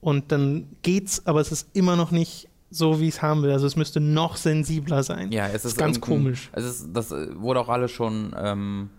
und 0.00 0.30
dann 0.30 0.68
geht's, 0.82 1.26
aber 1.26 1.40
es 1.40 1.50
ist 1.50 1.68
immer 1.72 1.96
noch 1.96 2.10
nicht 2.10 2.48
so, 2.70 3.00
wie 3.00 3.08
ich 3.08 3.14
es 3.14 3.22
haben 3.22 3.42
will. 3.42 3.50
Also 3.50 3.66
es 3.66 3.76
müsste 3.76 4.00
noch 4.00 4.36
sensibler 4.36 5.02
sein. 5.02 5.32
Ja, 5.32 5.46
es 5.46 5.64
ist, 5.64 5.72
ist 5.72 5.78
ganz 5.78 6.00
komisch. 6.00 6.50
Es 6.52 6.64
ist, 6.64 6.88
das 6.92 7.10
wurde 7.10 7.60
auch 7.60 7.68
alles 7.68 7.90
schon 7.90 8.34
ähm, 8.38 8.90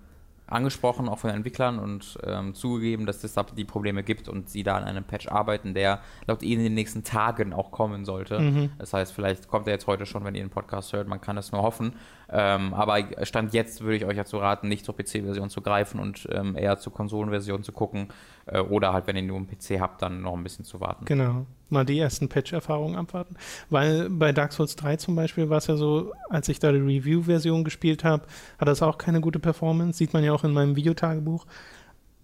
angesprochen, 0.47 1.09
auch 1.09 1.19
von 1.19 1.31
Entwicklern 1.31 1.79
und 1.79 2.17
ähm, 2.23 2.53
zugegeben, 2.53 3.05
dass 3.05 3.23
es 3.23 3.33
da 3.33 3.43
die 3.43 3.65
Probleme 3.65 4.03
gibt 4.03 4.29
und 4.29 4.49
sie 4.49 4.63
da 4.63 4.75
an 4.75 4.83
einem 4.83 5.03
Patch 5.03 5.27
arbeiten, 5.27 5.73
der 5.73 6.01
laut 6.27 6.43
ihnen 6.43 6.59
in 6.59 6.65
den 6.65 6.73
nächsten 6.75 7.03
Tagen 7.03 7.53
auch 7.53 7.71
kommen 7.71 8.05
sollte. 8.05 8.39
Mhm. 8.39 8.69
Das 8.77 8.93
heißt, 8.93 9.13
vielleicht 9.13 9.47
kommt 9.47 9.67
er 9.67 9.73
jetzt 9.73 9.87
heute 9.87 10.05
schon, 10.05 10.23
wenn 10.23 10.35
ihr 10.35 10.43
den 10.43 10.51
Podcast 10.51 10.93
hört, 10.93 11.07
man 11.07 11.19
kann 11.19 11.37
es 11.37 11.51
nur 11.51 11.63
hoffen. 11.63 11.93
Ähm, 12.29 12.73
aber 12.73 13.25
Stand 13.25 13.53
jetzt 13.53 13.81
würde 13.81 13.97
ich 13.97 14.05
euch 14.05 14.17
dazu 14.17 14.37
raten, 14.37 14.67
nicht 14.67 14.85
zur 14.85 14.95
PC-Version 14.95 15.49
zu 15.49 15.61
greifen 15.61 15.99
und 15.99 16.27
ähm, 16.31 16.55
eher 16.55 16.77
zur 16.77 16.93
Konsolenversion 16.93 17.63
zu 17.63 17.71
gucken. 17.71 18.09
Äh, 18.45 18.59
oder 18.59 18.93
halt, 18.93 19.07
wenn 19.07 19.15
ihr 19.15 19.23
nur 19.23 19.37
einen 19.37 19.47
PC 19.47 19.79
habt, 19.79 20.01
dann 20.01 20.21
noch 20.21 20.33
ein 20.33 20.43
bisschen 20.43 20.65
zu 20.65 20.79
warten. 20.79 21.05
Genau. 21.05 21.45
Mal 21.69 21.85
die 21.85 21.99
ersten 21.99 22.29
Patch-Erfahrungen 22.29 22.95
abwarten. 22.95 23.35
Weil 23.69 24.09
bei 24.09 24.31
Dark 24.31 24.53
Souls 24.53 24.75
3 24.75 24.97
zum 24.97 25.15
Beispiel 25.15 25.49
war 25.49 25.57
es 25.57 25.67
ja 25.67 25.75
so, 25.75 26.13
als 26.29 26.47
ich 26.49 26.59
da 26.59 26.71
die 26.71 26.79
Review-Version 26.79 27.63
gespielt 27.63 28.03
habe, 28.03 28.23
hat 28.59 28.67
das 28.67 28.81
auch 28.81 28.97
keine 28.97 29.21
gute 29.21 29.39
Performance. 29.39 29.97
Sieht 29.97 30.13
man 30.13 30.23
ja 30.23 30.31
auch 30.31 30.43
in 30.43 30.51
meinem 30.51 30.75
Videotagebuch. 30.75 31.45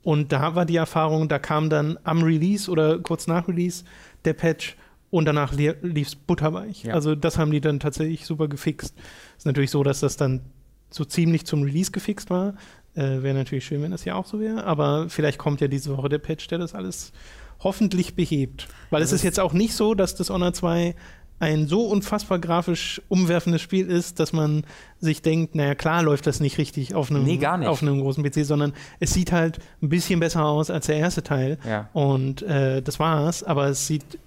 Und 0.03 0.31
da 0.31 0.55
war 0.55 0.65
die 0.65 0.75
Erfahrung, 0.75 1.27
da 1.27 1.39
kam 1.39 1.69
dann 1.69 1.97
am 2.03 2.23
Release 2.23 2.69
oder 2.69 2.99
kurz 2.99 3.27
nach 3.27 3.47
Release 3.47 3.83
der 4.25 4.33
Patch 4.33 4.75
und 5.11 5.25
danach 5.25 5.53
lief 5.53 6.07
es 6.07 6.15
butterweich. 6.15 6.83
Ja. 6.85 6.93
Also 6.93 7.15
das 7.15 7.37
haben 7.37 7.51
die 7.51 7.61
dann 7.61 7.79
tatsächlich 7.79 8.25
super 8.25 8.47
gefixt. 8.47 8.95
Ist 9.37 9.45
natürlich 9.45 9.69
so, 9.69 9.83
dass 9.83 9.99
das 9.99 10.17
dann 10.17 10.41
so 10.89 11.05
ziemlich 11.05 11.45
zum 11.45 11.63
Release 11.63 11.91
gefixt 11.91 12.29
war. 12.29 12.55
Äh, 12.93 13.23
wäre 13.23 13.33
natürlich 13.33 13.65
schön, 13.65 13.81
wenn 13.81 13.91
das 13.91 14.05
ja 14.05 14.15
auch 14.15 14.25
so 14.25 14.39
wäre. 14.39 14.63
Aber 14.65 15.09
vielleicht 15.09 15.37
kommt 15.37 15.61
ja 15.61 15.67
diese 15.67 15.95
Woche 15.95 16.09
der 16.09 16.19
Patch, 16.19 16.47
der 16.47 16.57
das 16.57 16.75
alles 16.75 17.11
hoffentlich 17.59 18.15
behebt. 18.15 18.67
Weil 18.89 19.01
es 19.01 19.11
ist 19.11 19.23
jetzt 19.23 19.39
auch 19.39 19.53
nicht 19.53 19.73
so, 19.75 19.93
dass 19.93 20.15
das 20.15 20.29
Honor 20.29 20.53
2 20.53 20.95
ein 21.39 21.67
so 21.67 21.85
unfassbar 21.85 22.37
grafisch 22.37 23.01
umwerfendes 23.07 23.61
Spiel 23.61 23.87
ist, 23.87 24.19
dass 24.19 24.31
man 24.31 24.63
sich 24.99 25.23
denkt, 25.23 25.55
naja, 25.55 25.73
klar 25.73 26.03
läuft 26.03 26.27
das 26.27 26.39
nicht 26.39 26.59
richtig 26.59 26.93
auf 26.93 27.09
einem, 27.09 27.23
nee, 27.23 27.43
auf 27.45 27.81
einem 27.81 27.99
großen 27.99 28.23
PC, 28.23 28.45
sondern 28.45 28.73
es 28.99 29.13
sieht 29.13 29.31
halt 29.31 29.57
ein 29.81 29.89
bisschen 29.89 30.19
besser 30.19 30.45
aus 30.45 30.69
als 30.69 30.85
der 30.85 30.97
erste 30.97 31.23
Teil. 31.23 31.57
Ja. 31.67 31.89
Und 31.93 32.43
äh, 32.43 32.83
das 32.83 32.99
war's, 32.99 33.43
aber 33.43 33.67
es 33.67 33.87
sieht 33.87 34.19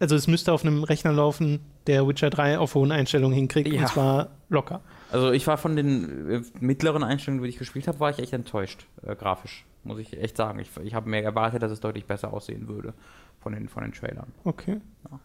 also 0.00 0.16
es 0.16 0.26
müsste 0.26 0.52
auf 0.52 0.64
einem 0.64 0.82
Rechner 0.82 1.12
laufen, 1.12 1.60
der 1.86 2.08
Witcher 2.08 2.30
3 2.30 2.58
auf 2.58 2.74
hohen 2.74 2.90
Einstellungen 2.90 3.34
hinkriegt, 3.34 3.68
ja. 3.68 3.82
und 3.82 3.88
zwar 3.88 4.30
locker. 4.48 4.80
Also 5.12 5.32
ich 5.32 5.46
war 5.46 5.58
von 5.58 5.76
den 5.76 6.30
äh, 6.30 6.42
mittleren 6.60 7.02
Einstellungen, 7.02 7.42
die 7.42 7.50
ich 7.50 7.58
gespielt 7.58 7.88
habe, 7.88 8.00
war 8.00 8.10
ich 8.10 8.18
echt 8.18 8.32
enttäuscht, 8.32 8.86
äh, 9.02 9.14
grafisch, 9.14 9.64
muss 9.84 9.98
ich 9.98 10.20
echt 10.20 10.36
sagen. 10.36 10.58
Ich, 10.58 10.70
ich 10.82 10.94
habe 10.94 11.08
mir 11.08 11.22
erwartet, 11.22 11.62
dass 11.62 11.72
es 11.72 11.80
deutlich 11.80 12.06
besser 12.06 12.32
aussehen 12.32 12.68
würde 12.68 12.94
von 13.40 13.52
den, 13.52 13.68
von 13.68 13.82
den 13.82 13.92
Trailern. 13.92 14.32
Okay. 14.44 14.80
Ja. 15.10 15.20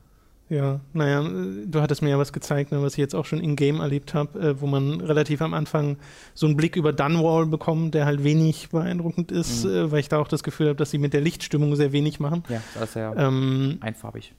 Ja, 0.48 0.80
naja, 0.94 1.28
du 1.66 1.82
hattest 1.82 2.04
mir 2.04 2.10
ja 2.10 2.20
was 2.20 2.32
gezeigt, 2.32 2.72
ne, 2.72 2.80
was 2.80 2.94
ich 2.94 3.00
jetzt 3.00 3.16
auch 3.16 3.26
schon 3.26 3.40
in-game 3.40 3.80
erlebt 3.80 4.14
habe, 4.14 4.40
äh, 4.40 4.62
wo 4.62 4.68
man 4.68 5.02
relativ 5.02 5.42
am 5.42 5.56
Anfang 5.56 5.98
so 6.36 6.46
einen 6.46 6.56
Blick 6.56 6.76
über 6.76 6.94
Dunwall 6.94 7.48
bekommt, 7.48 7.96
der 7.96 8.06
halt 8.06 8.24
wenig 8.24 8.70
beeindruckend 8.70 9.32
ist, 9.32 9.66
mhm. 9.66 9.72
äh, 9.72 9.92
weil 9.92 10.02
ich 10.02 10.10
da 10.10 10.20
auch 10.20 10.28
das 10.28 10.44
Gefühl 10.44 10.68
habe, 10.68 10.76
dass 10.76 10.92
sie 10.92 11.00
mit 11.00 11.14
der 11.14 11.22
Lichtstimmung 11.22 11.76
sehr 11.76 11.92
wenig 11.94 12.20
machen. 12.20 12.44
Ja, 12.48 12.62
das 12.76 12.90
ist 12.90 12.96
ja 12.96 13.16
ähm, 13.16 13.78
einfarbig. 13.82 14.36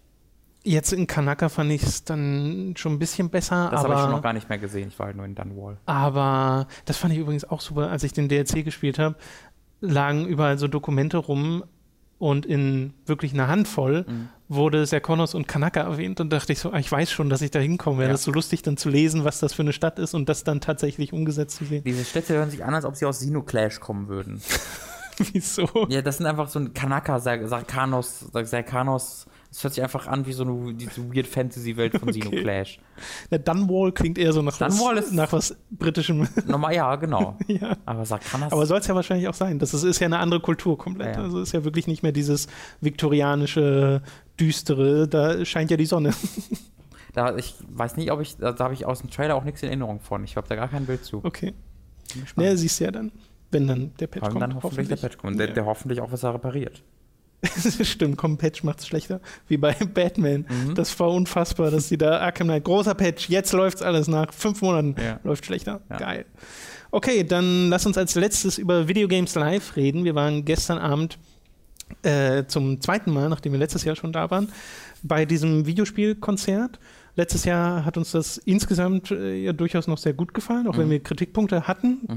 Jetzt 0.67 0.93
in 0.93 1.07
Kanaka 1.07 1.49
fand 1.49 1.71
ich 1.71 1.85
es 1.85 2.03
dann 2.03 2.75
schon 2.77 2.95
ein 2.95 2.99
bisschen 2.99 3.31
besser. 3.31 3.69
Das 3.71 3.85
habe 3.85 3.95
ich 3.95 4.01
schon 4.01 4.11
noch 4.11 4.23
gar 4.23 4.33
nicht 4.33 4.49
mehr 4.49 4.59
gesehen. 4.59 4.89
Ich 4.89 4.99
war 4.99 5.07
halt 5.07 5.17
nur 5.17 5.25
in 5.25 5.37
Dunwall. 5.37 5.79
Aber 5.87 6.67
das 6.87 6.97
fand 6.97 7.13
ich 7.15 7.21
übrigens 7.21 7.45
auch 7.45 7.61
super, 7.61 7.89
als 7.89 8.03
ich 8.03 8.13
den 8.13 8.29
DLC 8.29 8.65
gespielt 8.65 8.99
habe, 8.99 9.15
lagen 9.81 10.27
überall 10.27 10.59
so 10.59 10.67
Dokumente 10.67 11.19
rum 11.19 11.63
und 12.19 12.47
in 12.47 12.95
wirklich 13.05 13.33
einer 13.33 13.47
Handvoll 13.47 14.07
mhm. 14.09 14.29
wurde 14.49 14.87
Serkonos 14.87 15.37
und 15.37 15.47
Kanaka 15.47 15.83
erwähnt 15.83 16.21
und 16.21 16.33
dachte 16.33 16.53
ich 16.53 16.59
so, 16.59 16.73
ah, 16.73 16.79
ich 16.81 16.91
weiß 16.91 17.13
schon, 17.13 17.31
dass 17.31 17.43
ich 17.43 17.53
da 17.53 17.61
hinkomme. 17.61 17.99
Wäre 17.99 18.09
ja. 18.09 18.15
das 18.15 18.25
so 18.25 18.33
lustig, 18.33 18.63
dann 18.63 18.77
zu 18.77 18.89
lesen, 18.89 19.23
was 19.23 19.39
das 19.39 19.53
für 19.53 19.63
eine 19.63 19.73
Stadt 19.73 20.01
ist 20.01 20.15
und 20.15 20.29
das 20.29 20.43
dann 20.43 20.61
tatsächlich 20.61 21.13
umgesetzt 21.13 21.59
zu 21.59 21.65
sehen. 21.65 21.85
Diese 21.85 22.05
Städte 22.05 22.35
hören 22.35 22.51
sich 22.51 22.65
an, 22.65 22.75
als 22.75 22.85
ob 22.85 22.97
sie 22.97 23.07
aus 23.07 23.21
Sinoclash 23.21 23.79
kommen 23.79 24.09
würden. 24.09 24.43
Wieso? 25.33 25.69
Ja, 25.91 26.03
das 26.03 26.17
sind 26.17 26.27
einfach 26.27 26.49
so 26.49 26.59
ein 26.59 26.75
Kanaka, 26.75 27.21
Sarkanos, 27.21 28.27
Sarkanos 28.33 29.27
das 29.57 29.65
hört 29.65 29.73
sich 29.73 29.83
einfach 29.83 30.07
an 30.07 30.27
wie 30.27 30.35
so 30.35 30.43
eine 30.43 30.75
diese 30.75 31.03
Weird 31.15 31.27
Fantasy-Welt 31.27 31.99
von 31.99 32.09
okay. 32.11 32.43
Clash. 32.43 32.79
Der 33.31 33.39
Dunwall 33.39 33.91
klingt 33.91 34.19
eher 34.19 34.35
so 34.35 34.43
nach, 34.43 34.59
Dunwall 34.59 34.97
was, 34.97 35.07
ist 35.07 35.15
nach 35.15 35.33
was 35.33 35.57
britischem. 35.71 36.29
Normal, 36.47 36.75
ja, 36.75 36.95
genau. 36.97 37.39
ja. 37.47 37.75
Aber 37.87 38.05
Sarkanas. 38.05 38.53
Aber 38.53 38.67
soll 38.67 38.81
es 38.81 38.87
ja 38.87 38.95
wahrscheinlich 38.95 39.29
auch 39.29 39.35
sein. 39.35 39.59
Das 39.59 39.73
ist, 39.73 39.83
ist 39.83 39.99
ja 39.99 40.09
eine 40.09 40.19
andere 40.19 40.41
Kultur 40.41 40.77
komplett. 40.77 41.15
Ja, 41.17 41.21
ja. 41.21 41.23
Also 41.23 41.41
ist 41.41 41.53
ja 41.53 41.65
wirklich 41.65 41.87
nicht 41.87 42.03
mehr 42.03 42.13
dieses 42.13 42.49
viktorianische, 42.83 44.03
düstere. 44.39 45.09
Da 45.09 45.43
scheint 45.47 45.71
ja 45.71 45.79
die 45.79 45.87
Sonne. 45.87 46.13
da, 47.15 47.35
ich 47.35 47.55
weiß 47.67 47.97
nicht, 47.97 48.13
ob 48.13 48.21
ich, 48.21 48.37
da, 48.37 48.53
da 48.53 48.65
habe 48.65 48.75
ich 48.75 48.85
aus 48.85 49.01
dem 49.01 49.09
Trailer 49.09 49.37
auch 49.37 49.45
nichts 49.45 49.63
in 49.63 49.69
Erinnerung 49.69 50.01
von. 50.01 50.23
Ich 50.23 50.37
habe 50.37 50.47
da 50.47 50.55
gar 50.55 50.69
kein 50.69 50.85
Bild 50.85 51.03
zu. 51.03 51.23
Okay. 51.25 51.55
bin 52.13 52.21
gespannt. 52.25 52.47
Ja, 52.47 52.55
siehst 52.57 52.79
du 52.79 52.85
ja 52.85 52.91
dann, 52.91 53.11
wenn 53.53 53.67
dann 53.67 53.95
der 54.01 54.07
Patch 54.07 54.23
allem 54.23 54.33
kommt. 54.35 54.43
dann 54.43 54.55
hoffentlich, 54.63 54.89
der 54.89 54.97
Patch 54.97 55.17
kommt, 55.17 55.33
und 55.33 55.39
der, 55.39 55.49
Ja. 55.49 55.55
der 55.55 55.65
hoffentlich 55.65 56.03
auch 56.03 56.13
was 56.13 56.25
er 56.25 56.35
repariert. 56.35 56.83
Stimmt, 57.83 58.17
komm, 58.17 58.37
Patch 58.39 58.63
macht's 58.65 58.87
schlechter. 58.87 59.21
Wie 59.49 59.57
bei 59.57 59.73
Batman. 59.95 60.47
Mhm. 60.49 60.75
Das 60.75 60.99
war 60.99 61.11
unfassbar, 61.11 61.71
dass 61.71 61.89
die 61.89 61.99
da 61.99 62.19
Arkham 62.19 62.49
Knight, 62.49 62.65
großer 62.65 62.95
Patch, 62.95 63.29
jetzt 63.29 63.53
läuft's 63.53 63.83
alles 63.83 64.09
nach 64.09 64.33
fünf 64.33 64.63
Monaten. 64.63 64.95
Ja. 65.01 65.21
Läuft 65.25 65.47
schlechter. 65.47 65.81
Ja. 65.91 65.97
Geil. 65.99 66.25
Okay, 66.91 67.25
dann 67.25 67.69
lass 67.69 67.85
uns 67.87 67.99
als 67.99 68.15
letztes 68.15 68.59
über 68.59 68.89
Videogames 68.89 69.35
Live 69.35 69.77
reden. 69.77 70.05
Wir 70.05 70.15
waren 70.15 70.45
gestern 70.45 70.79
Abend 70.79 71.19
äh, 72.03 72.45
zum 72.47 72.81
zweiten 72.81 73.13
Mal, 73.13 73.29
nachdem 73.29 73.53
wir 73.53 73.59
letztes 73.59 73.85
Jahr 73.85 73.97
schon 73.97 74.13
da 74.13 74.31
waren, 74.31 74.49
bei 75.03 75.25
diesem 75.25 75.67
Videospielkonzert. 75.67 76.79
Letztes 77.17 77.45
Jahr 77.45 77.85
hat 77.85 77.97
uns 77.97 78.11
das 78.13 78.39
insgesamt 78.39 79.11
äh, 79.11 79.37
ja 79.37 79.53
durchaus 79.53 79.87
noch 79.87 79.99
sehr 79.99 80.13
gut 80.15 80.35
gefallen, 80.35 80.67
auch 80.67 80.77
wenn 80.79 80.87
Mhm. 80.87 80.91
wir 80.93 81.03
Kritikpunkte 81.03 81.67
hatten, 81.69 82.01
Mhm. 82.09 82.17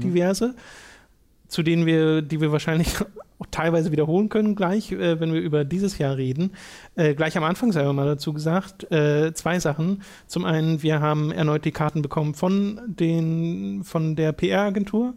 Zu 1.50 1.62
denen 1.62 1.84
wir, 1.84 2.22
die 2.22 2.40
wir 2.40 2.52
wahrscheinlich 2.52 2.94
auch 3.38 3.46
teilweise 3.50 3.92
wiederholen 3.92 4.28
können 4.30 4.54
gleich, 4.54 4.92
äh, 4.92 5.20
wenn 5.20 5.34
wir 5.34 5.40
über 5.40 5.64
dieses 5.64 5.98
Jahr 5.98 6.16
reden. 6.16 6.52
Äh, 6.94 7.14
gleich 7.14 7.36
am 7.36 7.44
Anfang 7.44 7.72
sei 7.72 7.90
mal 7.92 8.06
dazu 8.06 8.32
gesagt, 8.32 8.90
äh, 8.90 9.32
zwei 9.34 9.58
Sachen. 9.58 10.02
Zum 10.26 10.44
einen, 10.44 10.82
wir 10.82 11.00
haben 11.00 11.32
erneut 11.32 11.64
die 11.64 11.72
Karten 11.72 12.00
bekommen 12.00 12.34
von, 12.34 12.80
den, 12.86 13.82
von 13.84 14.16
der 14.16 14.32
PR-Agentur 14.32 15.14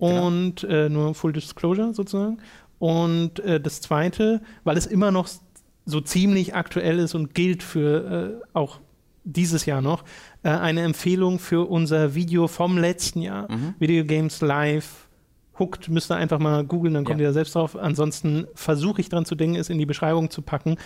Genau. 0.00 0.26
und 0.28 0.62
äh, 0.64 0.88
nur 0.88 1.14
Full 1.14 1.32
Disclosure 1.32 1.92
sozusagen. 1.92 2.38
Und 2.78 3.40
äh, 3.40 3.60
das 3.60 3.80
zweite, 3.80 4.40
weil 4.62 4.76
es 4.76 4.86
immer 4.86 5.10
noch 5.10 5.28
so 5.86 6.00
ziemlich 6.00 6.54
aktuell 6.54 6.98
ist 7.00 7.14
und 7.14 7.34
gilt 7.34 7.62
für 7.62 8.40
äh, 8.44 8.48
auch 8.52 8.78
dieses 9.24 9.66
Jahr 9.66 9.82
noch, 9.82 10.04
eine 10.42 10.82
Empfehlung 10.82 11.38
für 11.38 11.68
unser 11.68 12.14
Video 12.14 12.46
vom 12.48 12.78
letzten 12.78 13.20
Jahr. 13.20 13.50
Mhm. 13.50 13.74
Video 13.78 14.04
Games 14.04 14.40
Live. 14.40 15.07
Hooked, 15.58 15.88
müsst 15.88 16.10
ihr 16.10 16.16
einfach 16.16 16.38
mal 16.38 16.64
googeln, 16.64 16.94
dann 16.94 17.04
kommt 17.04 17.18
Ja. 17.20 17.24
ihr 17.24 17.28
da 17.28 17.32
selbst 17.34 17.54
drauf. 17.54 17.76
Ansonsten 17.76 18.46
versuche 18.54 19.00
ich 19.00 19.08
dran 19.08 19.24
zu 19.24 19.34
denken, 19.34 19.56
es 19.56 19.70
in 19.70 19.78
die 19.78 19.86
Beschreibung 19.86 20.30
zu 20.30 20.42
packen. 20.42 20.76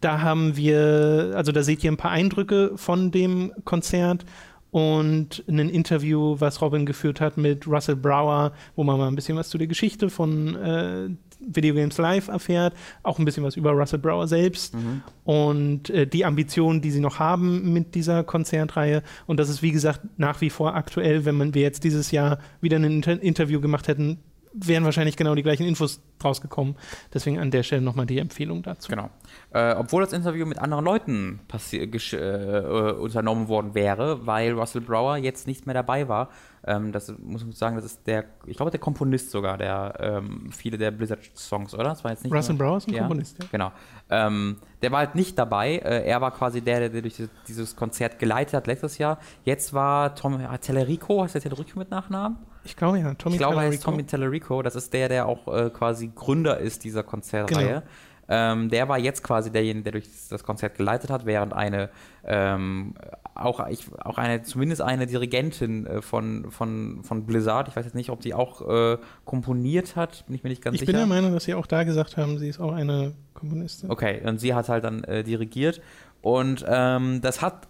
Da 0.00 0.20
haben 0.20 0.56
wir, 0.56 1.32
also 1.34 1.52
da 1.52 1.62
seht 1.62 1.82
ihr 1.84 1.90
ein 1.92 1.96
paar 1.96 2.10
Eindrücke 2.10 2.72
von 2.76 3.10
dem 3.10 3.52
Konzert 3.64 4.24
und 4.70 5.42
ein 5.48 5.58
Interview, 5.70 6.36
was 6.38 6.60
Robin 6.60 6.84
geführt 6.84 7.20
hat 7.20 7.38
mit 7.38 7.66
Russell 7.66 7.96
Brower, 7.96 8.52
wo 8.76 8.84
man 8.84 8.98
mal 8.98 9.08
ein 9.08 9.14
bisschen 9.14 9.36
was 9.38 9.48
zu 9.48 9.56
der 9.56 9.66
Geschichte 9.66 10.10
von 10.10 10.54
äh, 10.56 11.08
Video 11.40 11.74
Games 11.74 11.96
Live 11.98 12.28
erfährt, 12.28 12.74
auch 13.02 13.18
ein 13.18 13.24
bisschen 13.24 13.44
was 13.44 13.56
über 13.56 13.70
Russell 13.72 13.98
Brower 13.98 14.26
selbst 14.26 14.74
Mhm. 14.74 15.02
und 15.24 15.90
äh, 15.90 16.06
die 16.06 16.24
Ambitionen, 16.24 16.80
die 16.80 16.90
sie 16.90 17.00
noch 17.00 17.18
haben 17.18 17.72
mit 17.72 17.94
dieser 17.94 18.24
Konzertreihe. 18.24 19.02
Und 19.26 19.38
das 19.38 19.48
ist, 19.48 19.62
wie 19.62 19.72
gesagt, 19.72 20.00
nach 20.16 20.40
wie 20.40 20.50
vor 20.50 20.74
aktuell. 20.74 21.24
Wenn 21.24 21.36
man, 21.36 21.54
wir 21.54 21.62
jetzt 21.62 21.84
dieses 21.84 22.10
Jahr 22.10 22.38
wieder 22.60 22.76
ein 22.78 22.84
Inter 22.84 23.22
Interview 23.22 23.60
gemacht 23.60 23.88
hätten, 23.88 24.18
wären 24.52 24.84
wahrscheinlich 24.84 25.16
genau 25.16 25.34
die 25.34 25.42
gleichen 25.42 25.66
Infos 25.66 26.00
draus 26.18 26.40
gekommen. 26.40 26.76
Deswegen 27.14 27.38
an 27.38 27.50
der 27.50 27.62
Stelle 27.62 27.82
nochmal 27.82 28.06
die 28.06 28.18
Empfehlung 28.18 28.62
dazu. 28.62 28.88
Genau. 28.90 29.10
Äh, 29.52 29.74
obwohl 29.74 30.02
das 30.02 30.12
Interview 30.12 30.46
mit 30.46 30.58
anderen 30.58 30.84
Leuten 30.84 31.40
äh, 31.72 32.60
unternommen 32.98 33.48
worden 33.48 33.74
wäre, 33.74 34.26
weil 34.26 34.52
Russell 34.52 34.80
Brower 34.80 35.16
jetzt 35.16 35.46
nicht 35.46 35.66
mehr 35.66 35.74
dabei 35.74 36.08
war. 36.08 36.30
Ähm, 36.66 36.92
das 36.92 37.14
muss 37.18 37.44
man 37.44 37.52
sagen, 37.52 37.76
das 37.76 37.84
ist 37.84 38.06
der, 38.06 38.24
ich 38.46 38.56
glaube, 38.56 38.70
der 38.70 38.80
Komponist 38.80 39.30
sogar, 39.30 39.56
der 39.58 39.94
ähm, 40.00 40.50
viele 40.52 40.76
der 40.76 40.90
Blizzard-Songs, 40.90 41.72
oder? 41.74 41.84
Das 41.84 42.02
war 42.04 42.10
jetzt 42.10 42.24
nicht 42.24 42.34
Russell 42.34 42.56
nur- 42.56 42.66
Brower 42.66 42.76
ist 42.78 42.88
ein 42.88 42.94
Ja. 42.94 43.00
Komponist, 43.00 43.38
ja. 43.40 43.48
Genau. 43.52 43.72
Ähm, 44.10 44.56
der 44.82 44.90
war 44.92 44.98
halt 45.00 45.14
nicht 45.14 45.38
dabei. 45.38 45.76
Äh, 45.76 46.04
er 46.06 46.20
war 46.20 46.32
quasi 46.32 46.60
der, 46.60 46.88
der, 46.88 47.02
durch 47.02 47.22
dieses, 47.46 47.76
Konzert 47.76 48.18
geleitet 48.18 48.54
hat 48.54 48.66
letztes 48.66 48.98
Jahr. 48.98 49.18
Jetzt 49.44 49.72
war 49.72 50.14
Tom 50.14 50.40
Tellerico, 50.60 51.22
heißt 51.22 51.34
der 51.34 51.42
Tellerico 51.42 51.78
mit 51.78 51.90
Nachnamen? 51.90 52.38
Ich 52.68 52.76
glaube 52.76 52.98
ja, 52.98 53.14
Tommy 53.14 53.34
ich 53.34 53.38
glaube, 53.38 53.56
er 53.56 53.70
heißt. 53.70 53.82
Tommy 53.82 54.04
Tellerico. 54.04 54.62
Das 54.62 54.76
ist 54.76 54.92
der, 54.92 55.08
der 55.08 55.26
auch 55.26 55.48
äh, 55.48 55.70
quasi 55.70 56.10
Gründer 56.14 56.58
ist 56.58 56.84
dieser 56.84 57.02
Konzertreihe. 57.02 57.66
Genau. 57.66 57.82
Ähm, 58.30 58.68
der 58.68 58.88
war 58.90 58.98
jetzt 58.98 59.24
quasi 59.24 59.50
derjenige, 59.50 59.84
der 59.84 59.92
durch 59.92 60.06
das 60.28 60.44
Konzert 60.44 60.76
geleitet 60.76 61.08
hat, 61.08 61.24
während 61.24 61.54
eine 61.54 61.88
ähm, 62.24 62.94
auch, 63.34 63.66
ich, 63.68 63.86
auch 64.04 64.18
eine, 64.18 64.42
zumindest 64.42 64.82
eine 64.82 65.06
Dirigentin 65.06 65.86
äh, 65.86 66.02
von, 66.02 66.50
von, 66.50 67.02
von 67.04 67.24
Blizzard, 67.24 67.68
ich 67.68 67.76
weiß 67.76 67.86
jetzt 67.86 67.94
nicht, 67.94 68.10
ob 68.10 68.20
die 68.20 68.34
auch 68.34 68.68
äh, 68.68 68.98
komponiert 69.24 69.96
hat, 69.96 70.26
bin 70.26 70.34
ich 70.34 70.42
mir 70.42 70.50
nicht 70.50 70.62
ganz 70.62 70.74
Ich 70.74 70.80
sicher. 70.80 70.92
bin 70.92 70.98
der 70.98 71.06
Meinung, 71.06 71.32
dass 71.32 71.44
sie 71.44 71.54
auch 71.54 71.66
da 71.66 71.84
gesagt 71.84 72.16
haben, 72.18 72.38
sie 72.38 72.48
ist 72.48 72.60
auch 72.60 72.72
eine 72.72 73.14
Komponistin. 73.32 73.90
Okay, 73.90 74.20
und 74.24 74.40
sie 74.40 74.54
hat 74.54 74.68
halt 74.68 74.84
dann 74.84 75.04
äh, 75.04 75.24
dirigiert. 75.24 75.80
Und 76.20 76.64
ähm, 76.68 77.20
das 77.22 77.40
hat 77.40 77.68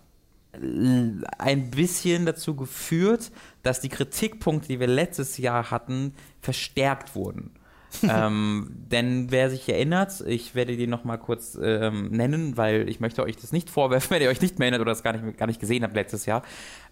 ein 0.52 1.70
bisschen 1.70 2.26
dazu 2.26 2.56
geführt, 2.56 3.30
dass 3.62 3.80
die 3.80 3.88
Kritikpunkte, 3.88 4.68
die 4.68 4.80
wir 4.80 4.86
letztes 4.86 5.38
Jahr 5.38 5.70
hatten, 5.70 6.14
verstärkt 6.40 7.14
wurden. 7.14 7.50
ähm, 8.02 8.68
denn 8.90 9.30
wer 9.30 9.48
sich 9.48 9.68
erinnert, 9.68 10.22
ich 10.26 10.54
werde 10.54 10.76
die 10.76 10.86
noch 10.86 11.04
mal 11.04 11.16
kurz 11.16 11.58
ähm, 11.60 12.08
nennen, 12.10 12.56
weil 12.56 12.88
ich 12.88 13.00
möchte 13.00 13.22
euch 13.22 13.36
das 13.36 13.52
nicht 13.52 13.70
vorwerfen, 13.70 14.10
wenn 14.14 14.22
ihr 14.22 14.28
euch 14.28 14.40
nicht 14.40 14.58
mehr 14.58 14.66
erinnert 14.66 14.82
oder 14.82 14.92
das 14.92 15.02
gar 15.02 15.16
nicht, 15.16 15.38
gar 15.38 15.46
nicht 15.46 15.60
gesehen 15.60 15.82
habt 15.82 15.94
letztes 15.94 16.26
Jahr. 16.26 16.42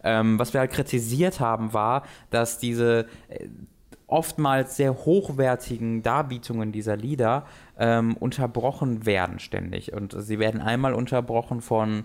Ähm, 0.03 0.39
was 0.39 0.53
wir 0.55 0.61
halt 0.61 0.73
kritisiert 0.73 1.41
haben, 1.41 1.73
war, 1.73 2.05
dass 2.31 2.59
diese 2.59 3.07
äh, 3.29 3.49
oftmals 4.07 4.77
sehr 4.77 4.95
hochwertigen 4.95 6.03
Darbietungen 6.03 6.73
dieser 6.73 6.97
Lieder 6.97 7.45
ähm, 7.79 8.17
unterbrochen 8.17 9.05
werden 9.05 9.39
ständig. 9.39 9.93
Und 9.93 10.15
sie 10.17 10.39
werden 10.39 10.61
einmal 10.61 10.95
unterbrochen 10.95 11.61
von 11.61 12.05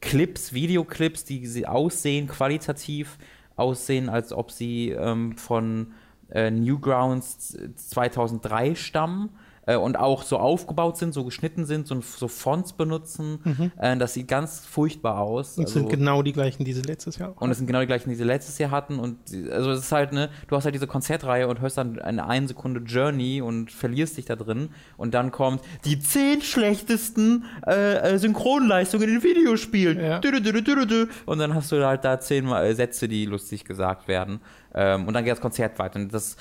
Clips, 0.00 0.52
Videoclips, 0.52 1.24
die 1.24 1.46
sie 1.46 1.66
aussehen, 1.66 2.26
qualitativ 2.26 3.18
aussehen, 3.56 4.08
als 4.08 4.32
ob 4.32 4.50
sie 4.50 4.90
ähm, 4.90 5.36
von 5.36 5.92
äh, 6.30 6.50
Newgrounds 6.50 7.56
2003 7.76 8.74
stammen 8.74 9.30
äh, 9.72 9.76
und 9.76 9.98
auch 9.98 10.22
so 10.22 10.38
aufgebaut 10.38 10.96
sind, 10.98 11.12
so 11.14 11.24
geschnitten 11.24 11.64
sind, 11.66 11.86
so, 11.86 12.00
so 12.00 12.28
Fonts 12.28 12.72
benutzen. 12.72 13.70
Äh, 13.78 13.96
das 13.96 14.14
sieht 14.14 14.28
ganz 14.28 14.60
furchtbar 14.66 15.18
aus. 15.20 15.56
Und 15.58 15.64
es 15.64 15.70
Also- 15.70 15.80
sind 15.80 15.88
genau 15.90 16.22
die 16.22 16.32
gleichen, 16.32 16.64
die 16.64 16.72
sie 16.72 16.82
letztes 16.82 17.18
Jahr 17.18 17.30
auch 17.30 17.40
und 17.40 17.50
es 17.50 17.58
sind 17.58 17.66
genau 17.66 17.80
die 17.80 17.86
gleichen, 17.86 18.10
die 18.10 18.16
sie 18.16 18.24
letztes 18.24 18.58
Jahr 18.58 18.70
hatten. 18.70 18.98
Und 18.98 19.18
also 19.50 19.70
es 19.70 19.80
ist 19.80 19.92
halt, 19.92 20.12
ne, 20.12 20.30
du 20.48 20.56
hast 20.56 20.64
halt 20.64 20.74
diese 20.74 20.86
Konzertreihe 20.86 21.46
und 21.48 21.60
hörst 21.60 21.78
dann 21.78 21.98
eine 21.98 22.26
1 22.26 22.48
Sekunde 22.48 22.80
Journey 22.80 23.40
und 23.42 23.70
verlierst 23.72 24.16
dich 24.16 24.24
da 24.26 24.36
drin. 24.36 24.70
Und 24.96 25.14
dann 25.14 25.30
kommt 25.30 25.62
die 25.84 25.98
zehn 25.98 26.42
schlechtesten 26.42 27.44
äh, 27.66 28.14
äh, 28.14 28.18
Synchronleistungen 28.18 29.08
in 29.08 29.22
Videospielen. 29.22 30.00
Ja. 30.00 30.18
Dü, 30.18 30.40
dü, 30.40 30.62
dü. 30.62 31.06
Und 31.26 31.38
dann 31.38 31.54
hast 31.54 31.72
du 31.72 31.84
halt 31.84 32.04
da 32.04 32.18
zehn 32.20 32.48
äh, 32.48 32.74
Sätze, 32.74 33.08
die 33.08 33.26
lustig 33.26 33.64
gesagt 33.64 34.08
werden. 34.08 34.40
Ähm, 34.74 35.06
und 35.06 35.14
dann 35.14 35.24
geht 35.24 35.32
das 35.32 35.40
Konzert 35.40 35.78
weiter. 35.78 35.98
Und 35.98 36.12
das 36.12 36.36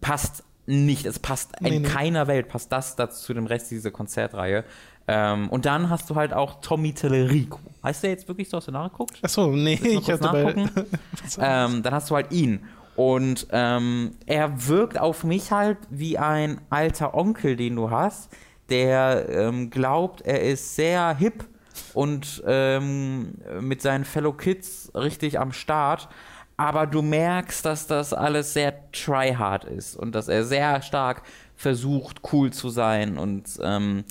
passt 0.00 0.44
nicht. 0.66 1.06
Es 1.06 1.18
passt 1.18 1.60
Nee, 1.60 1.76
in 1.76 1.82
nee. 1.82 1.88
keiner 1.88 2.26
Welt 2.26 2.48
passt 2.48 2.72
das 2.72 2.96
dazu 2.96 3.26
zu 3.26 3.34
dem 3.34 3.46
Rest 3.46 3.70
dieser 3.70 3.90
Konzertreihe. 3.90 4.64
Ähm, 5.08 5.48
und 5.50 5.66
dann 5.66 5.88
hast 5.88 6.10
du 6.10 6.16
halt 6.16 6.32
auch 6.32 6.60
Tommy 6.60 6.92
Tellerico. 6.92 7.60
Heißt 7.82 8.02
der 8.02 8.10
jetzt 8.10 8.26
wirklich 8.26 8.48
so? 8.48 8.56
Hast 8.56 8.68
du 8.68 8.72
nachgeguckt? 8.72 9.18
Achso, 9.22 9.48
nee, 9.52 9.74
ich 9.82 10.10
hatte 10.10 10.24
nachgucken? 10.24 10.70
ähm, 11.40 11.82
dann 11.82 11.94
hast 11.94 12.10
du 12.10 12.16
halt 12.16 12.32
ihn. 12.32 12.64
Und 12.96 13.46
ähm, 13.52 14.12
er 14.26 14.66
wirkt 14.68 14.98
auf 14.98 15.22
mich 15.22 15.52
halt 15.52 15.78
wie 15.90 16.18
ein 16.18 16.60
alter 16.70 17.14
Onkel, 17.14 17.54
den 17.54 17.76
du 17.76 17.90
hast, 17.90 18.30
der 18.70 19.28
ähm, 19.28 19.70
glaubt, 19.70 20.22
er 20.22 20.42
ist 20.42 20.74
sehr 20.74 21.14
hip 21.16 21.44
und 21.92 22.42
ähm, 22.46 23.34
mit 23.60 23.82
seinen 23.82 24.04
Fellow 24.04 24.32
Kids 24.32 24.90
richtig 24.94 25.38
am 25.38 25.52
Start. 25.52 26.08
Aber 26.56 26.86
du 26.86 27.02
merkst, 27.02 27.64
dass 27.64 27.86
das 27.86 28.12
alles 28.12 28.54
sehr 28.54 28.90
tryhard 28.92 29.64
ist 29.64 29.96
und 29.96 30.14
dass 30.14 30.28
er 30.28 30.44
sehr 30.44 30.80
stark 30.82 31.22
versucht, 31.54 32.20
cool 32.32 32.52
zu 32.52 32.68
sein 32.68 33.18
und 33.18 33.58
ähm, 33.62 34.04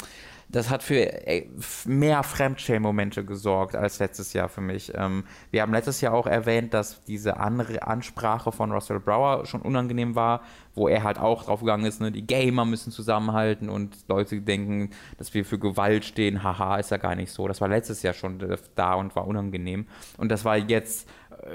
das 0.55 0.69
hat 0.69 0.83
für 0.83 1.27
äh, 1.27 1.47
mehr 1.85 2.23
Fremdschämen-Momente 2.23 3.25
gesorgt 3.25 3.75
als 3.75 3.99
letztes 3.99 4.33
Jahr 4.33 4.47
für 4.47 4.61
mich. 4.61 4.91
Ähm, 4.95 5.25
wir 5.51 5.61
haben 5.61 5.73
letztes 5.73 6.01
Jahr 6.01 6.13
auch 6.13 6.27
erwähnt, 6.27 6.73
dass 6.73 7.03
diese 7.03 7.37
andere 7.37 7.85
Ansprache 7.85 8.51
von 8.51 8.71
Russell 8.71 8.99
Brower 8.99 9.45
schon 9.45 9.61
unangenehm 9.61 10.15
war, 10.15 10.41
wo 10.73 10.87
er 10.87 11.03
halt 11.03 11.19
auch 11.19 11.43
drauf 11.43 11.61
gegangen 11.61 11.85
ist, 11.85 11.99
ne, 11.99 12.11
die 12.11 12.25
Gamer 12.25 12.63
müssen 12.63 12.91
zusammenhalten 12.91 13.69
und 13.69 13.97
Leute 14.07 14.39
denken, 14.41 14.91
dass 15.17 15.33
wir 15.33 15.45
für 15.45 15.57
Gewalt 15.57 16.05
stehen. 16.05 16.43
Haha, 16.43 16.77
ist 16.77 16.91
ja 16.91 16.97
gar 16.97 17.15
nicht 17.15 17.31
so. 17.31 17.47
Das 17.47 17.59
war 17.59 17.67
letztes 17.67 18.03
Jahr 18.03 18.13
schon 18.13 18.39
äh, 18.41 18.57
da 18.75 18.93
und 18.93 19.15
war 19.15 19.27
unangenehm. 19.27 19.87
Und 20.17 20.29
das 20.29 20.45
war 20.45 20.57
jetzt 20.57 21.09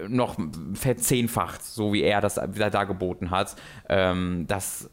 noch 0.08 0.36
verzehnfacht, 0.74 1.62
so 1.62 1.92
wie 1.92 2.02
er 2.02 2.20
das 2.20 2.36
wieder 2.36 2.70
da 2.70 2.84
geboten 2.84 3.30
hat. 3.30 3.56
Ähm, 3.88 4.46
das 4.48 4.90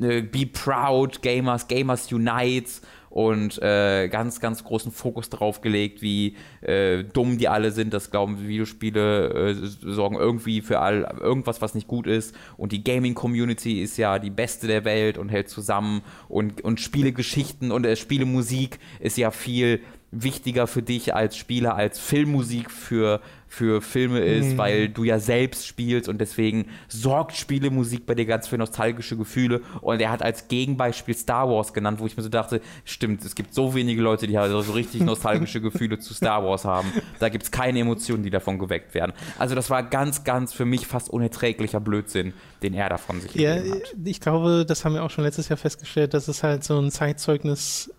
äh, 0.00 0.22
Be 0.22 0.46
Proud, 0.46 1.22
Gamers, 1.22 1.68
Gamers 1.68 2.12
Unite 2.12 2.70
und 3.10 3.60
äh, 3.60 4.08
ganz, 4.08 4.38
ganz 4.38 4.62
großen 4.62 4.92
Fokus 4.92 5.30
drauf 5.30 5.60
gelegt, 5.60 6.00
wie 6.00 6.36
äh, 6.60 7.02
dumm 7.02 7.38
die 7.38 7.48
alle 7.48 7.72
sind. 7.72 7.92
Das 7.92 8.12
glauben 8.12 8.40
Videospiele 8.46 9.50
äh, 9.50 9.54
sorgen 9.92 10.14
irgendwie 10.14 10.60
für 10.60 10.78
all, 10.78 11.02
irgendwas, 11.20 11.60
was 11.60 11.74
nicht 11.74 11.88
gut 11.88 12.06
ist. 12.06 12.36
Und 12.56 12.70
die 12.70 12.84
Gaming-Community 12.84 13.82
ist 13.82 13.96
ja 13.96 14.20
die 14.20 14.30
beste 14.30 14.68
der 14.68 14.84
Welt 14.84 15.18
und 15.18 15.28
hält 15.28 15.48
zusammen. 15.48 16.02
Und, 16.28 16.62
und 16.62 16.78
Spielegeschichten 16.78 17.72
und 17.72 17.84
äh, 17.84 17.96
Spielemusik 17.96 18.78
ist 19.00 19.18
ja 19.18 19.32
viel 19.32 19.80
wichtiger 20.12 20.66
für 20.66 20.82
dich 20.82 21.14
als 21.14 21.36
Spieler 21.36 21.76
als 21.76 21.98
Filmmusik 21.98 22.70
für, 22.70 23.20
für 23.46 23.80
Filme 23.80 24.20
ist, 24.20 24.52
mhm. 24.52 24.58
weil 24.58 24.88
du 24.88 25.04
ja 25.04 25.20
selbst 25.20 25.66
spielst 25.66 26.08
und 26.08 26.20
deswegen 26.20 26.66
sorgt 26.88 27.36
Spielemusik 27.36 28.06
bei 28.06 28.14
dir 28.14 28.26
ganz 28.26 28.48
für 28.48 28.58
nostalgische 28.58 29.16
Gefühle. 29.16 29.60
Und 29.80 30.00
er 30.00 30.10
hat 30.10 30.22
als 30.22 30.48
Gegenbeispiel 30.48 31.14
Star 31.14 31.48
Wars 31.48 31.72
genannt, 31.72 32.00
wo 32.00 32.06
ich 32.06 32.16
mir 32.16 32.24
so 32.24 32.28
dachte, 32.28 32.60
stimmt, 32.84 33.24
es 33.24 33.36
gibt 33.36 33.54
so 33.54 33.74
wenige 33.74 34.02
Leute, 34.02 34.26
die 34.26 34.36
halt 34.36 34.50
so 34.50 34.72
richtig 34.72 35.02
nostalgische 35.02 35.60
Gefühle 35.60 35.98
zu 36.00 36.12
Star 36.12 36.44
Wars 36.44 36.64
haben. 36.64 36.92
Da 37.20 37.28
gibt 37.28 37.44
es 37.44 37.50
keine 37.52 37.78
Emotionen, 37.78 38.24
die 38.24 38.30
davon 38.30 38.58
geweckt 38.58 38.94
werden. 38.94 39.12
Also 39.38 39.54
das 39.54 39.70
war 39.70 39.84
ganz, 39.84 40.24
ganz 40.24 40.52
für 40.52 40.64
mich 40.64 40.88
fast 40.88 41.08
unerträglicher 41.08 41.80
Blödsinn, 41.80 42.34
den 42.62 42.74
er 42.74 42.88
davon 42.88 43.20
sich 43.20 43.34
ja, 43.34 43.54
hat. 43.54 43.64
Ich 44.04 44.20
glaube, 44.20 44.64
das 44.66 44.84
haben 44.84 44.94
wir 44.94 45.04
auch 45.04 45.10
schon 45.10 45.22
letztes 45.22 45.48
Jahr 45.48 45.56
festgestellt, 45.56 46.14
dass 46.14 46.26
es 46.26 46.42
halt 46.42 46.64
so 46.64 46.78
ein 46.80 46.90
Zeitzeugnis 46.90 47.92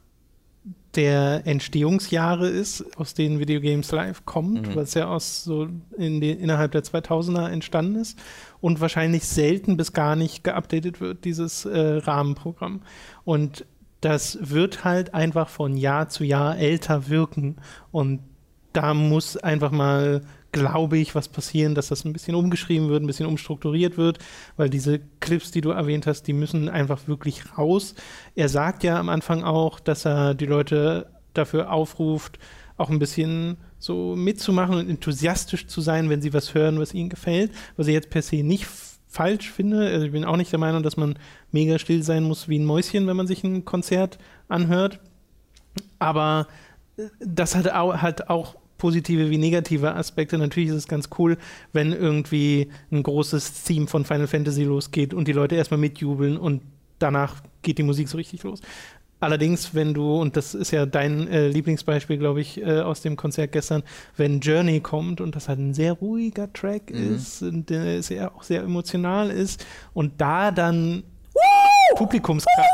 der 0.95 1.43
Entstehungsjahre 1.45 2.47
ist, 2.47 2.85
aus 2.97 3.13
denen 3.13 3.39
Video 3.39 3.61
Games 3.61 3.91
Live 3.91 4.25
kommt, 4.25 4.67
mhm. 4.67 4.75
was 4.75 4.93
ja 4.93 5.07
aus 5.07 5.43
so 5.43 5.67
in 5.97 6.19
den, 6.19 6.39
innerhalb 6.39 6.73
der 6.73 6.83
2000er 6.83 7.49
entstanden 7.49 7.95
ist 7.95 8.19
und 8.59 8.81
wahrscheinlich 8.81 9.25
selten 9.25 9.77
bis 9.77 9.93
gar 9.93 10.15
nicht 10.15 10.43
geupdatet 10.43 10.99
wird, 10.99 11.23
dieses 11.23 11.65
äh, 11.65 11.97
Rahmenprogramm. 11.97 12.81
Und 13.23 13.65
das 14.01 14.37
wird 14.41 14.83
halt 14.83 15.13
einfach 15.13 15.47
von 15.47 15.77
Jahr 15.77 16.09
zu 16.09 16.23
Jahr 16.23 16.57
älter 16.57 17.07
wirken 17.07 17.57
und 17.91 18.19
da 18.73 18.93
muss 18.93 19.37
einfach 19.37 19.71
mal 19.71 20.21
glaube 20.51 20.97
ich, 20.97 21.15
was 21.15 21.27
passieren, 21.27 21.75
dass 21.75 21.87
das 21.87 22.05
ein 22.05 22.13
bisschen 22.13 22.35
umgeschrieben 22.35 22.89
wird, 22.89 23.03
ein 23.03 23.07
bisschen 23.07 23.25
umstrukturiert 23.25 23.97
wird, 23.97 24.19
weil 24.57 24.69
diese 24.69 24.99
Clips, 25.19 25.51
die 25.51 25.61
du 25.61 25.69
erwähnt 25.69 26.07
hast, 26.07 26.23
die 26.23 26.33
müssen 26.33 26.69
einfach 26.69 27.07
wirklich 27.07 27.57
raus. 27.57 27.95
Er 28.35 28.49
sagt 28.49 28.83
ja 28.83 28.99
am 28.99 29.09
Anfang 29.09 29.43
auch, 29.43 29.79
dass 29.79 30.05
er 30.05 30.33
die 30.33 30.45
Leute 30.45 31.09
dafür 31.33 31.71
aufruft, 31.71 32.39
auch 32.77 32.89
ein 32.89 32.99
bisschen 32.99 33.57
so 33.79 34.15
mitzumachen 34.15 34.75
und 34.75 34.89
enthusiastisch 34.89 35.67
zu 35.67 35.81
sein, 35.81 36.09
wenn 36.09 36.21
sie 36.21 36.33
was 36.33 36.53
hören, 36.53 36.79
was 36.79 36.93
ihnen 36.93 37.09
gefällt, 37.09 37.51
was 37.77 37.87
ich 37.87 37.93
jetzt 37.93 38.09
per 38.09 38.21
se 38.21 38.43
nicht 38.43 38.67
falsch 39.07 39.51
finde. 39.51 39.87
Also 39.87 40.05
ich 40.05 40.11
bin 40.11 40.25
auch 40.25 40.37
nicht 40.37 40.51
der 40.51 40.59
Meinung, 40.59 40.83
dass 40.83 40.97
man 40.97 41.17
mega 41.51 41.79
still 41.79 42.03
sein 42.03 42.23
muss 42.23 42.47
wie 42.47 42.59
ein 42.59 42.65
Mäuschen, 42.65 43.07
wenn 43.07 43.17
man 43.17 43.27
sich 43.27 43.43
ein 43.43 43.65
Konzert 43.65 44.17
anhört. 44.47 44.99
Aber 45.99 46.47
äh, 46.97 47.03
das 47.19 47.55
hat 47.55 47.69
auch, 47.71 47.97
hat 47.97 48.29
auch 48.29 48.55
positive 48.81 49.29
wie 49.29 49.37
negative 49.37 49.93
Aspekte. 49.93 50.39
Natürlich 50.39 50.69
ist 50.71 50.75
es 50.75 50.87
ganz 50.87 51.09
cool, 51.19 51.37
wenn 51.71 51.93
irgendwie 51.93 52.71
ein 52.91 53.03
großes 53.03 53.63
Theme 53.63 53.85
von 53.85 54.05
Final 54.05 54.25
Fantasy 54.25 54.63
losgeht 54.63 55.13
und 55.13 55.27
die 55.27 55.33
Leute 55.33 55.55
erstmal 55.55 55.79
mitjubeln 55.79 56.35
und 56.35 56.63
danach 56.97 57.43
geht 57.61 57.77
die 57.77 57.83
Musik 57.83 58.09
so 58.09 58.17
richtig 58.17 58.41
los. 58.41 58.59
Allerdings, 59.19 59.75
wenn 59.75 59.93
du, 59.93 60.19
und 60.19 60.35
das 60.35 60.55
ist 60.55 60.71
ja 60.71 60.87
dein 60.87 61.27
äh, 61.27 61.47
Lieblingsbeispiel, 61.49 62.17
glaube 62.17 62.41
ich, 62.41 62.59
äh, 62.59 62.79
aus 62.79 63.01
dem 63.01 63.15
Konzert 63.15 63.51
gestern, 63.51 63.83
wenn 64.17 64.39
Journey 64.39 64.79
kommt 64.79 65.21
und 65.21 65.35
das 65.35 65.47
halt 65.47 65.59
ein 65.59 65.75
sehr 65.75 65.93
ruhiger 65.93 66.51
Track 66.51 66.89
mhm. 66.89 67.15
ist, 67.15 67.43
und 67.43 67.69
der 67.69 68.01
sehr, 68.01 68.35
auch 68.35 68.41
sehr 68.41 68.63
emotional 68.63 69.29
ist 69.29 69.63
und 69.93 70.19
da 70.19 70.49
dann 70.49 71.03
Publikumskraft, 71.97 72.67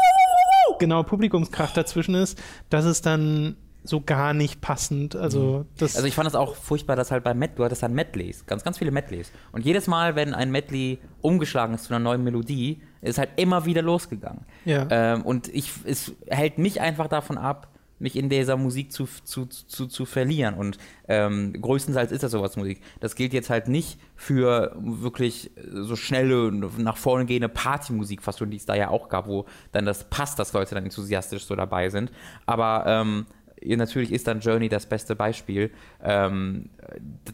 genau, 0.80 1.03
Publikumskraft 1.03 1.76
dazwischen 1.76 2.16
ist, 2.16 2.41
dass 2.70 2.86
es 2.86 3.01
dann 3.01 3.58
so 3.88 4.02
gar 4.02 4.34
nicht 4.34 4.62
passend. 4.62 5.16
Also, 5.16 5.60
mhm. 5.60 5.66
das 5.78 5.96
also 5.96 6.08
ich 6.08 6.16
fand 6.16 6.28
es 6.28 6.36
auch 6.36 6.56
furchtbar, 6.56 6.96
dass 6.96 7.12
halt 7.12 7.24
bei 7.24 7.34
Met, 7.34 7.58
du 7.58 7.64
hattest 7.64 7.84
dann 7.84 7.94
Medleys, 7.94 8.46
ganz, 8.46 8.64
ganz 8.64 8.78
viele 8.78 8.92
Medleys. 8.92 9.32
Und 9.52 9.66
jedes 9.66 9.88
Mal, 9.88 10.16
wenn 10.16 10.34
ein 10.34 10.52
Medley 10.52 11.00
umgeschlagen 11.22 11.74
ist 11.74 11.86
zu 11.86 11.94
einer 11.94 12.04
neuen 12.04 12.24
Melodie, 12.24 12.82
ist 13.02 13.18
halt 13.18 13.30
immer 13.36 13.66
wieder 13.66 13.82
losgegangen. 13.82 14.46
Ja. 14.66 14.88
Ähm, 14.90 15.24
und 15.24 15.48
ich, 15.50 15.72
es 15.86 16.14
hält 16.28 16.58
mich 16.58 16.82
einfach 16.82 17.08
davon 17.08 17.38
ab, 17.38 17.68
mich 18.00 18.16
in 18.16 18.30
dieser 18.30 18.58
Musik 18.58 18.92
zu, 18.92 19.08
zu, 19.24 19.46
zu, 19.46 19.88
zu 19.88 20.06
verlieren. 20.06 20.56
Und 20.56 20.78
ähm, 21.08 21.54
größtenteils 21.60 22.12
ist 22.12 22.24
das 22.24 22.32
sowas 22.32 22.56
Musik. 22.56 22.82
Das 23.00 23.16
gilt 23.16 23.34
jetzt 23.34 23.50
halt 23.50 23.68
nicht 23.68 24.00
für 24.16 24.76
wirklich 24.80 25.52
so 25.72 25.96
schnelle, 25.96 26.52
nach 26.52 26.98
vorne 26.98 27.26
gehende 27.26 27.50
Partymusik, 27.50 28.22
fast 28.22 28.40
schon, 28.40 28.52
die 28.52 28.58
es 28.58 28.66
da 28.66 28.76
ja 28.76 28.90
auch 28.90 29.10
gab, 29.10 29.28
wo 29.28 29.46
dann 29.72 29.86
das 29.86 30.10
passt, 30.10 30.38
dass 30.40 30.54
Leute 30.54 30.76
dann 30.76 30.84
enthusiastisch 30.84 31.46
so 31.46 31.56
dabei 31.56 31.90
sind. 31.90 32.12
Aber 32.46 32.84
ähm, 32.86 33.26
natürlich 33.64 34.12
ist 34.12 34.28
dann 34.28 34.39
Journey 34.39 34.70
das 34.70 34.86
beste 34.86 35.16
Beispiel. 35.16 35.72
Ähm, 36.03 36.70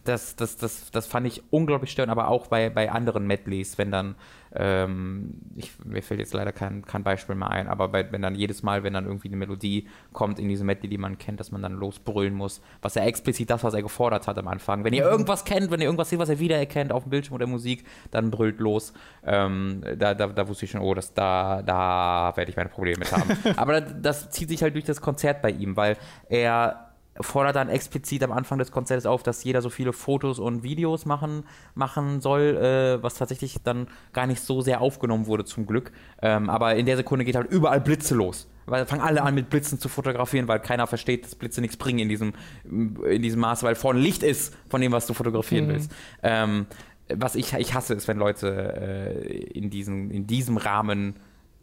das, 0.03 0.36
das, 0.36 0.57
das, 0.57 0.91
das 0.91 1.07
fand 1.07 1.28
ich 1.28 1.43
unglaublich 1.49 1.91
störend, 1.91 2.11
aber 2.11 2.30
auch 2.30 2.47
bei, 2.47 2.69
bei 2.69 2.91
anderen 2.91 3.28
Medleys, 3.28 3.78
wenn 3.78 3.91
dann 3.91 4.15
ähm, 4.56 5.36
ich, 5.56 5.72
mir 5.84 6.04
fällt 6.04 6.20
jetzt 6.20 6.34
leider 6.34 6.51
kein, 6.51 6.86
kein 6.86 7.04
Beispiel 7.04 7.36
mehr 7.36 7.49
ein, 7.49 7.68
aber 7.68 7.88
bei, 7.88 8.12
wenn 8.12 8.22
dann 8.22 8.36
jedes 8.36 8.64
Mal, 8.64 8.84
wenn 8.84 8.93
dann 8.93 9.06
irgendwie 9.06 9.28
eine 9.28 9.38
Melodie 9.38 9.88
kommt 10.12 10.39
in 10.39 10.47
diese 10.47 10.64
Medley, 10.64 10.88
die 10.88 10.97
man 10.97 11.18
kennt, 11.18 11.39
dass 11.39 11.51
man 11.51 11.62
dann 11.62 11.74
losbrüllen 11.74 12.34
muss, 12.34 12.62
was 12.82 12.95
ja 12.95 13.04
explizit 13.04 13.49
das, 13.49 13.64
was 13.64 13.74
er 13.74 13.82
gefordert 13.82 14.28
hat 14.28 14.38
am 14.38 14.47
Anfang. 14.47 14.84
Wenn 14.84 14.93
ihr 14.93 15.04
irgendwas 15.04 15.43
kennt, 15.45 15.72
wenn 15.72 15.80
ihr 15.80 15.86
irgendwas 15.86 16.10
seht, 16.10 16.20
was 16.20 16.30
ihr 16.30 16.39
wiedererkennt 16.39 16.91
auf 16.91 17.04
dem 17.04 17.10
Bildschirm 17.10 17.36
oder 17.36 17.47
Musik, 17.47 17.86
dann 18.12 18.30
brüllt 18.32 18.60
los. 18.60 18.93
Ähm, 19.26 19.82
da, 19.97 20.14
da, 20.14 20.28
da 20.28 20.47
wusste 20.47 20.66
ich 20.66 20.72
schon, 20.72 20.82
oh, 20.82 20.93
das, 20.93 21.14
da, 21.14 21.62
da 21.64 22.34
werde 22.36 22.51
ich 22.51 22.58
meine 22.58 22.70
Probleme 22.70 22.99
mit 22.99 23.12
haben. 23.12 23.32
aber 23.58 23.82
das, 23.82 23.93
das 24.01 24.30
zieht 24.30 24.49
sich 24.49 24.62
halt 24.62 24.76
durch 24.76 24.86
das 24.86 25.01
Konzert 25.01 25.41
bei 25.41 25.49
ihm, 25.49 25.76
weil 25.76 25.97
er 26.30 26.92
fordert 27.22 27.55
dann 27.55 27.70
explizit 27.70 28.24
am 28.24 28.32
Anfang 28.32 28.57
des 28.59 28.72
Konzerts 28.72 29.05
auf, 29.05 29.24
dass 29.24 29.43
jeder 29.43 29.61
so 29.61 29.70
viele 29.70 29.93
Fotos 29.93 30.39
und 30.39 30.64
Videos 30.64 31.05
machen, 31.05 31.43
machen 31.76 32.22
soll, 32.22 32.57
äh, 32.57 33.03
was 33.03 33.16
tatsächlich 33.16 33.57
dann 33.64 33.88
gar 34.14 34.28
nicht 34.28 34.41
so 34.41 34.61
sehr 34.61 34.82
aufgenommen 34.82 35.28
wurde, 35.28 35.45
zum 35.45 35.66
Glück. 35.66 35.91
Ähm, 36.22 36.49
aber 36.49 36.76
in 36.76 36.86
der 36.86 36.97
Sekunde 36.97 37.26
geht 37.26 37.36
halt 37.36 37.51
überall 37.51 37.82
Blitze 37.82 38.16
los. 38.16 38.49
Weil 38.66 38.86
fangen 38.86 39.01
alle 39.01 39.22
an 39.22 39.36
mit 39.36 39.49
Blitzen 39.49 39.78
zu 39.78 39.89
fotografieren, 39.89 40.47
weil 40.47 40.59
keiner 40.59 40.88
versteht, 40.88 41.26
dass 41.26 41.36
Blitze 41.36 41.59
nichts 41.59 41.76
bringen 41.76 41.99
in 41.99 42.09
diesem, 42.09 42.34
in 42.64 43.22
diesem 43.22 43.41
Maße, 43.41 43.66
weil 43.66 43.76
vorne 43.76 43.99
Licht 43.99 44.24
ist 44.24 44.55
von 44.70 44.80
dem, 44.80 44.93
was 44.93 45.05
du 45.05 45.14
fotografieren 45.14 45.66
mhm. 45.66 45.70
willst. 45.70 45.91
Ähm, 46.24 46.68
was 47.09 47.36
ich, 47.36 47.53
ich 47.53 47.74
hasse, 47.74 47.93
ist, 47.93 48.07
wenn 48.07 48.18
Leute 48.18 49.22
äh, 49.28 49.28
in, 49.28 49.70
diesen, 49.70 50.09
in 50.09 50.28
diesem 50.28 50.57
Rahmen 50.57 51.16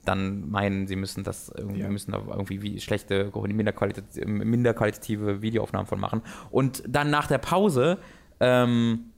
dann 0.04 0.50
meinen, 0.50 0.86
sie 0.86 0.96
müssen 0.96 1.24
das 1.24 1.50
irgendwie, 1.54 1.80
ja. 1.80 1.88
müssen 1.88 2.12
da 2.12 2.22
irgendwie 2.28 2.62
wie 2.62 2.80
schlechte, 2.80 3.30
minderqualitative, 3.34 4.26
minderqualitative 4.26 5.42
Videoaufnahmen 5.42 5.86
von 5.86 6.00
machen. 6.00 6.22
Und 6.50 6.82
dann 6.86 7.10
nach 7.10 7.26
der 7.26 7.38
Pause, 7.38 7.98
ähm, 8.40 9.10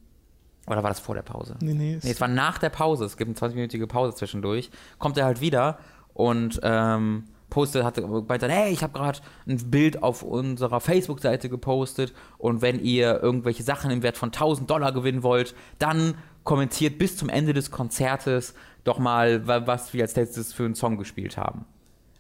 oder 0.67 0.83
war 0.83 0.91
das 0.91 1.01
vor 1.01 1.15
der 1.15 1.23
Pause? 1.23 1.57
Nee, 1.61 1.75
nee. 1.75 1.99
Nee, 2.03 2.11
es 2.11 2.21
war 2.21 2.29
nach 2.29 2.59
der 2.59 2.71
Pause. 2.71 3.05
Es 3.05 3.17
gibt 3.17 3.43
eine 3.43 3.53
20-minütige 3.53 3.87
Pause 3.87 4.17
zwischendurch. 4.17 4.71
Kommt 4.99 5.19
er 5.19 5.25
halt 5.25 5.41
wieder 5.41 5.79
und 6.15 6.61
ähm, 6.63 7.25
postet, 7.53 7.85
hat 7.85 8.01
meint 8.01 8.43
dann, 8.43 8.51
hey, 8.51 8.73
ich 8.73 8.83
habe 8.83 8.93
gerade 8.95 9.19
ein 9.47 9.71
Bild 9.71 10.03
auf 10.03 10.23
unserer 10.23 10.81
Facebook-Seite 10.81 11.49
gepostet 11.51 12.15
und 12.39 12.63
wenn 12.63 12.81
ihr 12.81 13.23
irgendwelche 13.23 13.63
Sachen 13.63 13.91
im 13.91 14.03
Wert 14.03 14.17
von 14.17 14.31
1000 14.31 14.71
Dollar 14.71 14.93
gewinnen 14.93 15.23
wollt, 15.23 15.55
dann 15.79 16.15
kommentiert 16.45 16.99
bis 16.99 17.17
zum 17.17 17.29
Ende 17.29 17.53
des 17.53 17.71
Konzertes 17.71 18.55
doch 18.85 18.99
mal, 18.99 19.47
was 19.47 19.93
wir 19.93 20.03
als 20.03 20.17
letztes 20.17 20.53
für 20.53 20.65
einen 20.65 20.75
Song 20.75 20.97
gespielt 20.97 21.37
haben. 21.37 21.65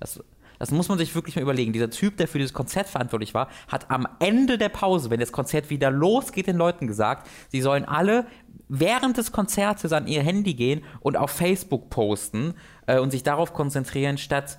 Das, 0.01 0.23
das 0.59 0.71
muss 0.71 0.89
man 0.89 0.97
sich 0.97 1.15
wirklich 1.15 1.35
mal 1.35 1.43
überlegen. 1.43 1.73
Dieser 1.73 1.91
Typ, 1.91 2.17
der 2.17 2.29
für 2.29 2.39
dieses 2.39 2.53
Konzert 2.53 2.89
verantwortlich 2.89 3.35
war, 3.35 3.49
hat 3.69 3.91
am 3.91 4.07
Ende 4.21 4.59
der 4.59 4.69
Pause, 4.69 5.11
wenn 5.11 5.19
das 5.19 5.33
Konzert 5.33 5.71
wieder 5.71 5.91
losgeht, 5.91 6.47
den 6.47 6.57
Leuten 6.57 6.87
gesagt, 6.87 7.29
sie 7.49 7.61
sollen 7.61 7.85
alle 7.85 8.27
während 8.69 9.19
des 9.19 9.33
Konzertes 9.33 9.93
an 9.93 10.07
ihr 10.07 10.23
Handy 10.23 10.55
gehen 10.55 10.83
und 11.01 11.17
auf 11.17 11.31
Facebook 11.31 11.91
posten 11.91 12.55
äh, 12.87 12.99
und 12.99 13.11
sich 13.11 13.23
darauf 13.23 13.53
konzentrieren, 13.53 14.19
statt 14.19 14.59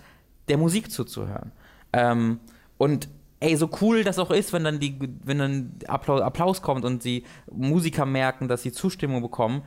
der 0.50 0.58
Musik 0.58 0.92
zuzuhören. 0.92 1.52
Ähm, 1.94 2.40
und 2.78 3.08
ey, 3.40 3.56
so 3.56 3.70
cool 3.82 4.04
das 4.04 4.20
auch 4.20 4.32
ist, 4.32 4.54
wenn 4.54 4.64
dann 4.64 4.80
die, 4.80 4.98
wenn 5.24 5.40
dann 5.40 5.76
Applaus, 5.88 6.22
Applaus 6.22 6.62
kommt 6.62 6.86
und 6.86 7.04
die 7.04 7.24
Musiker 7.52 8.06
merken, 8.06 8.48
dass 8.48 8.64
sie 8.64 8.72
Zustimmung 8.72 9.22
bekommen, 9.22 9.64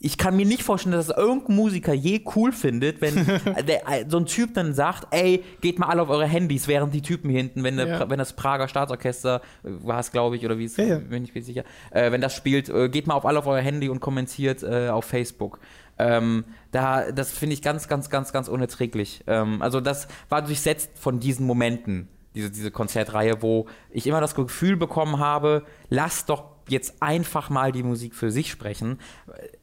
ich 0.00 0.16
kann 0.16 0.36
mir 0.36 0.46
nicht 0.46 0.62
vorstellen, 0.62 0.94
dass 0.94 1.08
irgendein 1.08 1.56
Musiker 1.56 1.92
je 1.92 2.24
cool 2.36 2.52
findet, 2.52 3.00
wenn 3.00 3.14
der, 3.66 3.82
so 4.08 4.18
ein 4.18 4.26
Typ 4.26 4.54
dann 4.54 4.72
sagt, 4.72 5.08
ey, 5.10 5.44
geht 5.60 5.78
mal 5.78 5.86
alle 5.86 6.02
auf 6.02 6.08
eure 6.08 6.26
Handys, 6.26 6.68
während 6.68 6.94
die 6.94 7.02
Typen 7.02 7.30
hier 7.30 7.40
hinten, 7.40 7.64
wenn, 7.64 7.76
der, 7.76 7.88
ja. 7.88 8.10
wenn 8.10 8.18
das 8.18 8.34
Prager 8.34 8.68
Staatsorchester 8.68 9.42
war 9.62 9.98
es, 9.98 10.12
glaube 10.12 10.36
ich, 10.36 10.44
oder 10.44 10.58
wie 10.58 10.64
es, 10.64 10.76
ja, 10.76 10.84
ja. 10.84 10.98
bin 10.98 11.24
ich 11.24 11.34
mir 11.34 11.42
sicher, 11.42 11.64
äh, 11.90 12.12
wenn 12.12 12.20
das 12.20 12.34
spielt, 12.34 12.68
äh, 12.68 12.88
geht 12.88 13.06
mal 13.06 13.14
auf 13.14 13.26
alle 13.26 13.40
auf 13.40 13.46
euer 13.46 13.60
Handy 13.60 13.88
und 13.88 14.00
kommentiert 14.00 14.62
äh, 14.62 14.88
auf 14.88 15.04
Facebook. 15.04 15.58
Ähm, 15.98 16.44
da, 16.70 17.10
das 17.10 17.32
finde 17.32 17.54
ich 17.54 17.62
ganz, 17.62 17.88
ganz, 17.88 18.08
ganz, 18.08 18.32
ganz 18.32 18.46
unerträglich. 18.46 19.24
Ähm, 19.26 19.60
also 19.62 19.80
das 19.80 20.06
war 20.28 20.42
durchsetzt 20.42 20.90
von 20.94 21.18
diesen 21.18 21.44
Momenten, 21.44 22.08
diese, 22.36 22.50
diese 22.52 22.70
Konzertreihe, 22.70 23.42
wo 23.42 23.66
ich 23.90 24.06
immer 24.06 24.20
das 24.20 24.36
Gefühl 24.36 24.76
bekommen 24.76 25.18
habe, 25.18 25.64
lass 25.88 26.24
doch 26.24 26.44
jetzt 26.68 27.02
einfach 27.02 27.50
mal 27.50 27.72
die 27.72 27.82
Musik 27.82 28.14
für 28.14 28.30
sich 28.30 28.50
sprechen. 28.50 28.98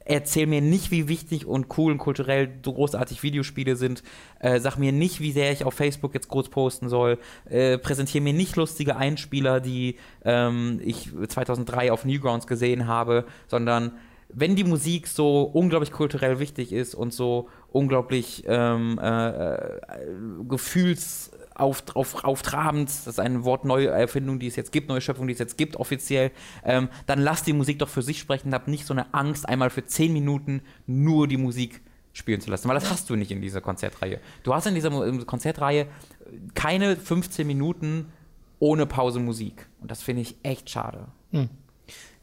Erzähl 0.07 0.45
mir 0.45 0.61
nicht, 0.61 0.91
wie 0.91 1.07
wichtig 1.07 1.47
und 1.47 1.67
cool 1.77 1.91
und 1.91 1.97
kulturell 1.97 2.47
großartig 2.61 3.23
Videospiele 3.23 3.75
sind. 3.75 4.03
Äh, 4.39 4.59
sag 4.59 4.77
mir 4.77 4.91
nicht, 4.91 5.19
wie 5.19 5.31
sehr 5.31 5.51
ich 5.51 5.65
auf 5.65 5.73
Facebook 5.73 6.13
jetzt 6.13 6.29
groß 6.29 6.49
posten 6.49 6.89
soll. 6.89 7.17
Äh, 7.49 7.79
präsentiere 7.79 8.23
mir 8.23 8.33
nicht 8.33 8.55
lustige 8.55 8.97
Einspieler, 8.97 9.59
die 9.59 9.97
ähm, 10.23 10.79
ich 10.83 11.09
2003 11.27 11.91
auf 11.91 12.05
Newgrounds 12.05 12.45
gesehen 12.45 12.85
habe, 12.85 13.25
sondern 13.47 13.93
wenn 14.29 14.55
die 14.55 14.63
Musik 14.63 15.07
so 15.07 15.41
unglaublich 15.41 15.91
kulturell 15.91 16.39
wichtig 16.39 16.71
ist 16.71 16.93
und 16.93 17.13
so 17.13 17.49
unglaublich 17.71 18.43
ähm, 18.47 18.99
äh, 19.01 19.29
äh 19.29 19.79
gefühls 20.47 21.31
auf, 21.55 21.83
auf, 21.95 22.23
auftrabend, 22.23 22.89
das 22.89 23.07
ist 23.07 23.19
eine 23.19 23.43
Wortneuerfindung, 23.43 24.39
die 24.39 24.47
es 24.47 24.55
jetzt 24.55 24.71
gibt, 24.71 24.89
neue 24.89 25.01
Schöpfung, 25.01 25.27
die 25.27 25.33
es 25.33 25.39
jetzt 25.39 25.57
gibt, 25.57 25.77
offiziell, 25.77 26.31
ähm, 26.63 26.89
dann 27.05 27.19
lass 27.19 27.43
die 27.43 27.53
Musik 27.53 27.79
doch 27.79 27.89
für 27.89 28.01
sich 28.01 28.19
sprechen, 28.19 28.53
hab 28.53 28.67
nicht 28.67 28.85
so 28.85 28.93
eine 28.93 29.13
Angst, 29.13 29.47
einmal 29.47 29.69
für 29.69 29.85
zehn 29.85 30.13
Minuten 30.13 30.61
nur 30.85 31.27
die 31.27 31.37
Musik 31.37 31.81
spielen 32.13 32.39
zu 32.39 32.49
lassen, 32.49 32.67
weil 32.67 32.75
das 32.75 32.89
hast 32.89 33.09
du 33.09 33.15
nicht 33.15 33.31
in 33.31 33.41
dieser 33.41 33.61
Konzertreihe. 33.61 34.19
Du 34.43 34.53
hast 34.53 34.67
in 34.67 34.75
dieser 34.75 34.89
Konzertreihe 35.25 35.87
keine 36.53 36.95
15 36.95 37.45
Minuten 37.45 38.11
ohne 38.59 38.85
Pause 38.85 39.19
Musik. 39.19 39.67
Und 39.81 39.91
das 39.91 40.01
finde 40.01 40.21
ich 40.21 40.35
echt 40.43 40.69
schade. 40.69 41.07
Hm. 41.31 41.49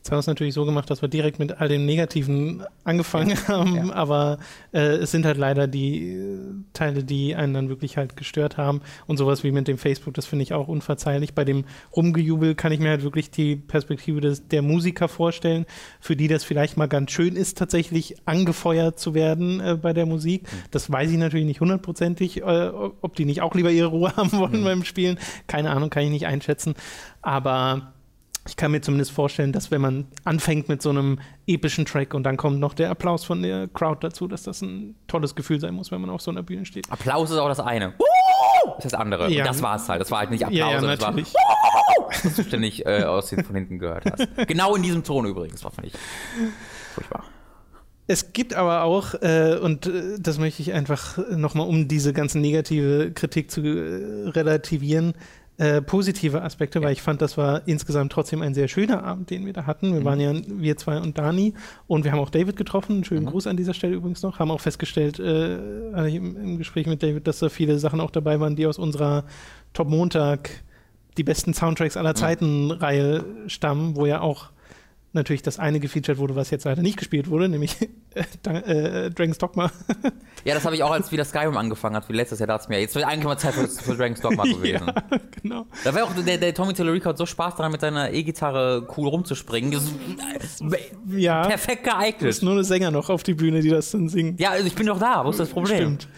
Jetzt 0.02 0.10
haben 0.10 0.16
wir 0.16 0.20
es 0.20 0.26
natürlich 0.26 0.54
so 0.54 0.64
gemacht, 0.64 0.90
dass 0.90 1.00
wir 1.00 1.08
direkt 1.08 1.38
mit 1.38 1.60
all 1.60 1.68
dem 1.68 1.86
Negativen 1.86 2.64
angefangen 2.82 3.38
haben, 3.46 3.76
ja. 3.76 3.92
aber 3.92 4.38
äh, 4.72 4.96
es 4.96 5.12
sind 5.12 5.24
halt 5.24 5.36
leider 5.36 5.68
die 5.68 6.14
äh, 6.14 6.38
Teile, 6.72 7.04
die 7.04 7.36
einen 7.36 7.54
dann 7.54 7.68
wirklich 7.68 7.96
halt 7.96 8.16
gestört 8.16 8.56
haben 8.56 8.80
und 9.06 9.16
sowas 9.16 9.44
wie 9.44 9.52
mit 9.52 9.68
dem 9.68 9.78
Facebook, 9.78 10.14
das 10.14 10.26
finde 10.26 10.42
ich 10.42 10.54
auch 10.54 10.66
unverzeihlich. 10.66 11.34
Bei 11.34 11.44
dem 11.44 11.66
Rumgejubel 11.94 12.56
kann 12.56 12.72
ich 12.72 12.80
mir 12.80 12.88
halt 12.88 13.04
wirklich 13.04 13.30
die 13.30 13.54
Perspektive 13.54 14.20
des, 14.20 14.48
der 14.48 14.60
Musiker 14.60 15.06
vorstellen, 15.06 15.66
für 16.00 16.16
die 16.16 16.26
das 16.26 16.42
vielleicht 16.42 16.76
mal 16.76 16.88
ganz 16.88 17.12
schön 17.12 17.36
ist, 17.36 17.56
tatsächlich 17.56 18.16
angefeuert 18.24 18.98
zu 18.98 19.14
werden 19.14 19.60
äh, 19.60 19.78
bei 19.80 19.92
der 19.92 20.06
Musik. 20.06 20.42
Mhm. 20.42 20.56
Das 20.72 20.90
weiß 20.90 21.12
ich 21.12 21.18
natürlich 21.18 21.46
nicht 21.46 21.60
hundertprozentig, 21.60 22.42
äh, 22.42 22.42
ob 22.42 23.14
die 23.14 23.24
nicht 23.24 23.40
auch 23.40 23.54
lieber 23.54 23.70
ihre 23.70 23.86
Ruhe 23.86 24.12
haben 24.16 24.32
wollen 24.32 24.62
mhm. 24.62 24.64
beim 24.64 24.84
Spielen. 24.84 25.16
Keine 25.46 25.70
Ahnung, 25.70 25.90
kann 25.90 26.02
ich 26.02 26.10
nicht 26.10 26.26
einschätzen. 26.26 26.74
Aber 27.20 27.92
ich 28.46 28.56
kann 28.56 28.72
mir 28.72 28.80
zumindest 28.80 29.12
vorstellen, 29.12 29.52
dass 29.52 29.70
wenn 29.70 29.80
man 29.80 30.06
anfängt 30.24 30.68
mit 30.68 30.82
so 30.82 30.90
einem 30.90 31.20
epischen 31.46 31.84
Track 31.84 32.12
und 32.12 32.24
dann 32.24 32.36
kommt 32.36 32.58
noch 32.58 32.74
der 32.74 32.90
Applaus 32.90 33.24
von 33.24 33.42
der 33.42 33.68
Crowd 33.68 33.98
dazu, 34.00 34.26
dass 34.26 34.42
das 34.42 34.62
ein 34.62 34.96
tolles 35.06 35.34
Gefühl 35.34 35.60
sein 35.60 35.74
muss, 35.74 35.92
wenn 35.92 36.00
man 36.00 36.10
auf 36.10 36.22
so 36.22 36.30
einer 36.30 36.42
Bühne 36.42 36.64
steht. 36.64 36.90
Applaus 36.90 37.30
ist 37.30 37.38
auch 37.38 37.48
das 37.48 37.60
eine. 37.60 37.94
Das 38.76 38.84
ist 38.84 38.92
das 38.92 38.94
andere. 38.94 39.30
Ja. 39.30 39.42
Und 39.42 39.48
das 39.48 39.62
war 39.62 39.76
es 39.76 39.88
halt. 39.88 40.00
Das 40.00 40.10
war 40.10 40.20
halt 40.20 40.30
nicht 40.30 40.44
Applaus, 40.44 40.58
ja, 40.58 40.70
ja, 40.72 40.80
das 40.80 41.00
war, 41.00 41.16
was 41.16 42.36
du 42.36 42.42
ständig 42.42 42.84
äh, 42.84 43.04
aus 43.04 43.30
den, 43.30 43.44
von 43.44 43.54
hinten 43.54 43.78
gehört 43.78 44.10
hast. 44.10 44.28
Genau 44.46 44.74
in 44.74 44.82
diesem 44.82 45.04
Ton 45.04 45.26
übrigens, 45.26 45.62
war 45.64 45.70
fand 45.70 45.88
ich 45.88 45.94
furchtbar. 46.94 47.24
Es 48.08 48.32
gibt 48.32 48.54
aber 48.54 48.82
auch, 48.82 49.14
äh, 49.22 49.56
und 49.62 49.86
äh, 49.86 50.18
das 50.18 50.38
möchte 50.38 50.60
ich 50.60 50.72
einfach 50.72 51.18
nochmal, 51.30 51.68
um 51.68 51.86
diese 51.86 52.12
ganze 52.12 52.40
negative 52.40 53.12
Kritik 53.12 53.50
zu 53.50 53.62
äh, 53.62 54.28
relativieren, 54.30 55.14
äh, 55.58 55.82
positive 55.82 56.42
Aspekte, 56.42 56.78
ja. 56.78 56.86
weil 56.86 56.92
ich 56.92 57.02
fand, 57.02 57.20
das 57.20 57.36
war 57.36 57.68
insgesamt 57.68 58.10
trotzdem 58.10 58.40
ein 58.40 58.54
sehr 58.54 58.68
schöner 58.68 59.04
Abend, 59.04 59.30
den 59.30 59.44
wir 59.44 59.52
da 59.52 59.66
hatten. 59.66 59.92
Wir 59.92 60.00
mhm. 60.00 60.04
waren 60.04 60.20
ja 60.20 60.32
wir 60.46 60.76
zwei 60.78 60.98
und 60.98 61.18
Dani 61.18 61.54
und 61.86 62.04
wir 62.04 62.12
haben 62.12 62.20
auch 62.20 62.30
David 62.30 62.56
getroffen. 62.56 62.94
Einen 62.94 63.04
schönen 63.04 63.26
mhm. 63.26 63.30
Gruß 63.30 63.46
an 63.46 63.56
dieser 63.56 63.74
Stelle 63.74 63.94
übrigens 63.94 64.22
noch. 64.22 64.38
Haben 64.38 64.50
auch 64.50 64.60
festgestellt 64.60 65.18
äh, 65.18 65.56
im, 66.08 66.36
im, 66.36 66.58
Gespräch 66.58 66.86
mit 66.86 67.02
David, 67.02 67.26
dass 67.26 67.38
da 67.38 67.48
viele 67.48 67.78
Sachen 67.78 68.00
auch 68.00 68.10
dabei 68.10 68.40
waren, 68.40 68.56
die 68.56 68.66
aus 68.66 68.78
unserer 68.78 69.24
Top 69.74 69.88
Montag 69.88 70.50
die 71.18 71.24
besten 71.24 71.52
Soundtracks 71.52 71.98
aller 71.98 72.14
Zeiten 72.14 72.70
Reihe 72.70 73.24
stammen, 73.46 73.94
wo 73.96 74.06
ja 74.06 74.22
auch 74.22 74.51
natürlich 75.12 75.42
das 75.42 75.58
eine 75.58 75.80
gefeatured 75.80 76.18
wurde, 76.18 76.36
was 76.36 76.50
jetzt 76.50 76.64
leider 76.64 76.82
nicht 76.82 76.96
gespielt 76.96 77.28
wurde, 77.28 77.48
nämlich 77.48 77.76
äh, 78.14 78.48
äh, 78.48 79.10
Dragon's 79.10 79.38
Dogma. 79.38 79.70
ja, 80.44 80.54
das 80.54 80.64
habe 80.64 80.74
ich 80.74 80.82
auch, 80.82 80.90
als 80.90 81.12
wieder 81.12 81.24
Skyrim 81.24 81.56
angefangen 81.56 81.96
hat, 81.96 82.08
wie 82.08 82.14
letztes 82.14 82.38
Jahr, 82.38 82.46
dachte 82.46 82.64
ich 82.64 82.68
mir, 82.68 82.80
jetzt 82.80 82.94
wird 82.94 83.06
eigentlich 83.06 83.24
mal 83.24 83.36
Zeit 83.36 83.54
für, 83.54 83.68
für 83.68 83.96
Dragon's 83.96 84.20
Dogma 84.20 84.42
gewesen. 84.44 84.86
ja, 84.86 85.18
genau. 85.42 85.66
Da 85.84 85.94
wäre 85.94 86.06
auch 86.06 86.14
der, 86.14 86.38
der 86.38 86.54
Tommy 86.54 86.72
Tellerico 86.74 87.10
hat 87.10 87.18
so 87.18 87.26
Spaß 87.26 87.56
daran, 87.56 87.72
mit 87.72 87.80
seiner 87.80 88.12
E-Gitarre 88.12 88.86
cool 88.96 89.08
rumzuspringen. 89.08 89.78
Ja, 91.08 91.46
perfekt 91.46 91.84
geeignet. 91.84 92.30
Es 92.30 92.36
ist 92.38 92.42
nur 92.42 92.52
eine 92.52 92.64
Sänger 92.64 92.90
noch 92.90 93.10
auf 93.10 93.22
die 93.22 93.34
Bühne, 93.34 93.60
die 93.60 93.70
das 93.70 93.90
dann 93.90 94.08
singen. 94.08 94.36
Ja, 94.38 94.50
also 94.50 94.66
ich 94.66 94.74
bin 94.74 94.86
doch 94.86 94.98
da, 94.98 95.24
wo 95.24 95.30
ist 95.30 95.40
das 95.40 95.48
Problem? 95.48 95.98
Stimmt. 96.00 96.08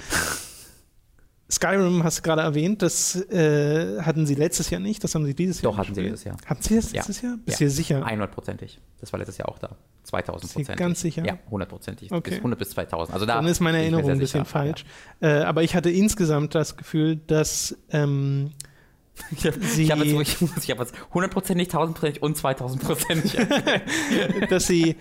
Skyrim 1.51 2.05
hast 2.05 2.19
du 2.19 2.23
gerade 2.23 2.43
erwähnt, 2.43 2.83
das 2.83 3.17
äh, 3.17 4.01
hatten 4.01 4.27
sie 4.27 4.35
letztes 4.35 4.71
Jahr 4.71 4.81
nicht, 4.81 5.05
das 5.05 5.15
haben 5.15 5.27
sie 5.27 5.35
dieses 5.35 5.61
Jahr. 5.61 5.73
Doch, 5.73 5.79
hatten 5.79 5.95
sie 5.95 6.03
dieses 6.03 6.25
Jahr. 6.25 6.37
Hatten 6.47 6.63
sie 6.63 6.77
das 6.77 6.93
letztes 6.93 7.21
ja. 7.21 7.31
Jahr? 7.31 7.39
Bist 7.45 7.61
du 7.61 7.65
ja. 7.65 7.71
sicher? 7.71 8.07
100%ig. 8.07 8.79
Das 9.01 9.13
war 9.13 9.19
letztes 9.19 9.39
Jahr 9.39 9.49
auch 9.49 9.59
da. 9.59 9.77
2000 10.05 10.53
Prozent. 10.53 10.79
Ganz 10.79 11.01
sicher? 11.01 11.25
Ja, 11.25 11.39
100%ig. 11.51 12.13
Okay. 12.13 12.31
Bis 12.31 12.39
100 12.39 12.59
bis 12.59 12.71
2000. 12.71 13.15
Also 13.15 13.27
da 13.27 13.37
Dann 13.37 13.47
ist 13.47 13.61
meine 13.61 13.79
Erinnerung 13.79 14.11
ein 14.11 14.19
bisschen 14.19 14.45
falsch. 14.45 14.85
Ja. 15.21 15.41
Äh, 15.41 15.45
aber 15.45 15.63
ich 15.63 15.75
hatte 15.75 15.91
insgesamt 15.91 16.55
das 16.55 16.77
Gefühl, 16.77 17.17
dass 17.27 17.77
ähm, 17.91 18.53
ich 19.31 19.47
habe 19.47 19.57
hab 19.57 19.63
jetzt, 19.63 19.79
ich, 19.79 19.91
hab 20.71 20.81
jetzt 20.81 20.95
100% 21.13 21.55
nicht, 21.55 21.75
1000% 21.75 22.19
und 22.19 22.37
2000%. 22.37 24.47
dass 24.49 24.67
sie 24.67 24.97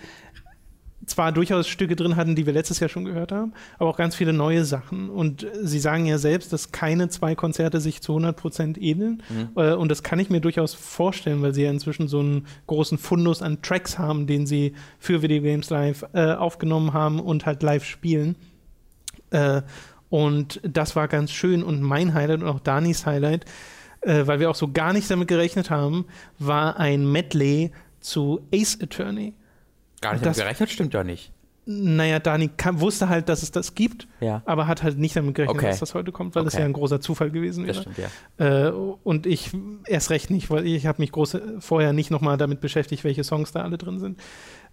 zwar 1.06 1.32
durchaus 1.32 1.68
Stücke 1.68 1.96
drin 1.96 2.16
hatten, 2.16 2.34
die 2.34 2.46
wir 2.46 2.52
letztes 2.52 2.80
Jahr 2.80 2.88
schon 2.88 3.04
gehört 3.04 3.32
haben, 3.32 3.52
aber 3.78 3.90
auch 3.90 3.96
ganz 3.96 4.14
viele 4.14 4.32
neue 4.32 4.64
Sachen. 4.64 5.10
Und 5.10 5.46
sie 5.62 5.78
sagen 5.78 6.06
ja 6.06 6.18
selbst, 6.18 6.52
dass 6.52 6.72
keine 6.72 7.08
zwei 7.08 7.34
Konzerte 7.34 7.80
sich 7.80 8.00
zu 8.00 8.12
100 8.12 8.36
Prozent 8.36 8.80
ähneln. 8.80 9.22
Mhm. 9.28 9.50
Äh, 9.56 9.74
und 9.74 9.90
das 9.90 10.02
kann 10.02 10.18
ich 10.18 10.30
mir 10.30 10.40
durchaus 10.40 10.74
vorstellen, 10.74 11.42
weil 11.42 11.54
sie 11.54 11.62
ja 11.62 11.70
inzwischen 11.70 12.08
so 12.08 12.20
einen 12.20 12.46
großen 12.66 12.98
Fundus 12.98 13.42
an 13.42 13.62
Tracks 13.62 13.98
haben, 13.98 14.26
den 14.26 14.46
sie 14.46 14.74
für 14.98 15.22
Video 15.22 15.42
Games 15.42 15.70
Live 15.70 16.04
äh, 16.12 16.32
aufgenommen 16.32 16.92
haben 16.92 17.20
und 17.20 17.46
halt 17.46 17.62
live 17.62 17.84
spielen. 17.84 18.36
Äh, 19.30 19.62
und 20.10 20.60
das 20.62 20.96
war 20.96 21.08
ganz 21.08 21.32
schön. 21.32 21.62
Und 21.62 21.82
mein 21.82 22.14
Highlight 22.14 22.42
und 22.42 22.48
auch 22.48 22.60
Danis 22.60 23.04
Highlight, 23.04 23.44
äh, 24.02 24.26
weil 24.26 24.40
wir 24.40 24.50
auch 24.50 24.54
so 24.54 24.70
gar 24.70 24.92
nicht 24.92 25.10
damit 25.10 25.28
gerechnet 25.28 25.70
haben, 25.70 26.06
war 26.38 26.78
ein 26.78 27.10
Medley 27.10 27.72
zu 28.00 28.40
Ace 28.54 28.78
Attorney. 28.80 29.34
Gar 30.04 30.12
nicht 30.12 30.24
damit 30.24 30.38
gerechnet, 30.38 30.70
stimmt 30.70 30.94
ja 30.94 31.02
nicht. 31.02 31.32
Naja, 31.66 32.18
Dani 32.18 32.50
kann, 32.54 32.80
wusste 32.80 33.08
halt, 33.08 33.30
dass 33.30 33.42
es 33.42 33.50
das 33.50 33.74
gibt, 33.74 34.06
ja. 34.20 34.42
aber 34.44 34.66
hat 34.66 34.82
halt 34.82 34.98
nicht 34.98 35.16
damit 35.16 35.34
gerechnet, 35.34 35.56
okay. 35.56 35.68
dass 35.68 35.80
das 35.80 35.94
heute 35.94 36.12
kommt, 36.12 36.34
weil 36.34 36.42
okay. 36.42 36.50
das 36.50 36.58
ja 36.58 36.66
ein 36.66 36.74
großer 36.74 37.00
Zufall 37.00 37.30
gewesen 37.30 37.66
wäre. 37.66 37.80
Stimmt, 37.80 37.96
ja. 38.38 38.68
Äh, 38.68 38.70
und 38.70 39.24
ich 39.24 39.50
erst 39.86 40.10
recht 40.10 40.30
nicht, 40.30 40.50
weil 40.50 40.66
ich 40.66 40.84
habe 40.84 41.00
mich 41.00 41.10
groß, 41.10 41.38
vorher 41.60 41.94
nicht 41.94 42.10
nochmal 42.10 42.36
damit 42.36 42.60
beschäftigt, 42.60 43.02
welche 43.02 43.24
Songs 43.24 43.52
da 43.52 43.62
alle 43.62 43.78
drin 43.78 43.98
sind. 43.98 44.20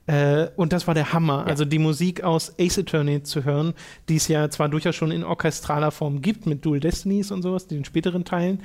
Äh, 0.06 0.48
und 0.58 0.74
das 0.74 0.86
war 0.86 0.94
der 0.94 1.14
Hammer. 1.14 1.44
Ja. 1.46 1.46
Also 1.46 1.64
die 1.64 1.80
Musik 1.80 2.24
aus 2.24 2.54
Ace 2.60 2.80
Attorney 2.80 3.24
zu 3.24 3.46
hören, 3.46 3.74
die 4.10 4.18
es 4.18 4.28
ja 4.28 4.50
zwar 4.50 4.68
durchaus 4.68 4.96
schon 4.96 5.12
in 5.12 5.24
orchestraler 5.24 5.92
Form 5.92 6.22
gibt, 6.22 6.46
mit 6.46 6.66
Dual 6.66 6.82
Destinies 6.82 7.32
und 7.32 7.42
sowas, 7.42 7.68
den 7.68 7.86
späteren 7.86 8.26
Teilen, 8.26 8.64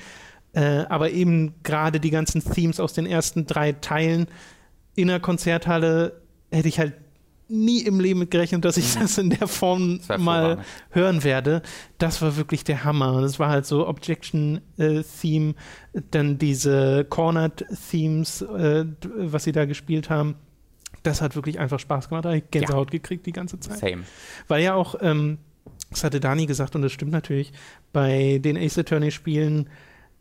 äh, 0.52 0.84
aber 0.88 1.10
eben 1.10 1.54
gerade 1.62 2.00
die 2.00 2.10
ganzen 2.10 2.42
Themes 2.42 2.80
aus 2.80 2.92
den 2.92 3.06
ersten 3.06 3.46
drei 3.46 3.70
Teilen 3.70 4.26
in 4.96 5.06
der 5.08 5.20
Konzerthalle 5.20 6.25
hätte 6.50 6.68
ich 6.68 6.78
halt 6.78 6.94
nie 7.48 7.82
im 7.82 8.00
Leben 8.00 8.20
mit 8.20 8.30
gerechnet, 8.30 8.64
dass 8.64 8.76
ich 8.76 8.96
mhm. 8.96 9.00
das 9.00 9.18
in 9.18 9.30
der 9.30 9.46
Form 9.46 10.00
mal 10.18 10.58
hören 10.90 11.22
werde. 11.22 11.62
Das 11.98 12.20
war 12.22 12.36
wirklich 12.36 12.64
der 12.64 12.84
Hammer. 12.84 13.20
Das 13.20 13.38
war 13.38 13.48
halt 13.48 13.66
so 13.66 13.86
Objection-Theme, 13.86 15.54
äh, 15.92 16.02
dann 16.10 16.38
diese 16.38 17.04
Cornered-Themes, 17.04 18.42
äh, 18.42 18.86
was 19.16 19.44
sie 19.44 19.52
da 19.52 19.64
gespielt 19.64 20.10
haben. 20.10 20.36
Das 21.02 21.22
hat 21.22 21.36
wirklich 21.36 21.60
einfach 21.60 21.78
Spaß 21.78 22.08
gemacht. 22.08 22.24
Da 22.24 22.30
habe 22.30 22.38
ich 22.38 22.50
Gänsehaut 22.50 22.88
ja. 22.88 22.98
gekriegt 22.98 23.26
die 23.26 23.32
ganze 23.32 23.60
Zeit. 23.60 23.78
Same. 23.78 24.02
Weil 24.48 24.64
ja 24.64 24.74
auch, 24.74 24.96
ähm, 25.00 25.38
das 25.90 26.02
hatte 26.02 26.18
Dani 26.18 26.46
gesagt 26.46 26.74
und 26.74 26.82
das 26.82 26.92
stimmt 26.92 27.12
natürlich, 27.12 27.52
bei 27.92 28.38
den 28.38 28.56
Ace 28.56 28.78
Attorney-Spielen 28.78 29.68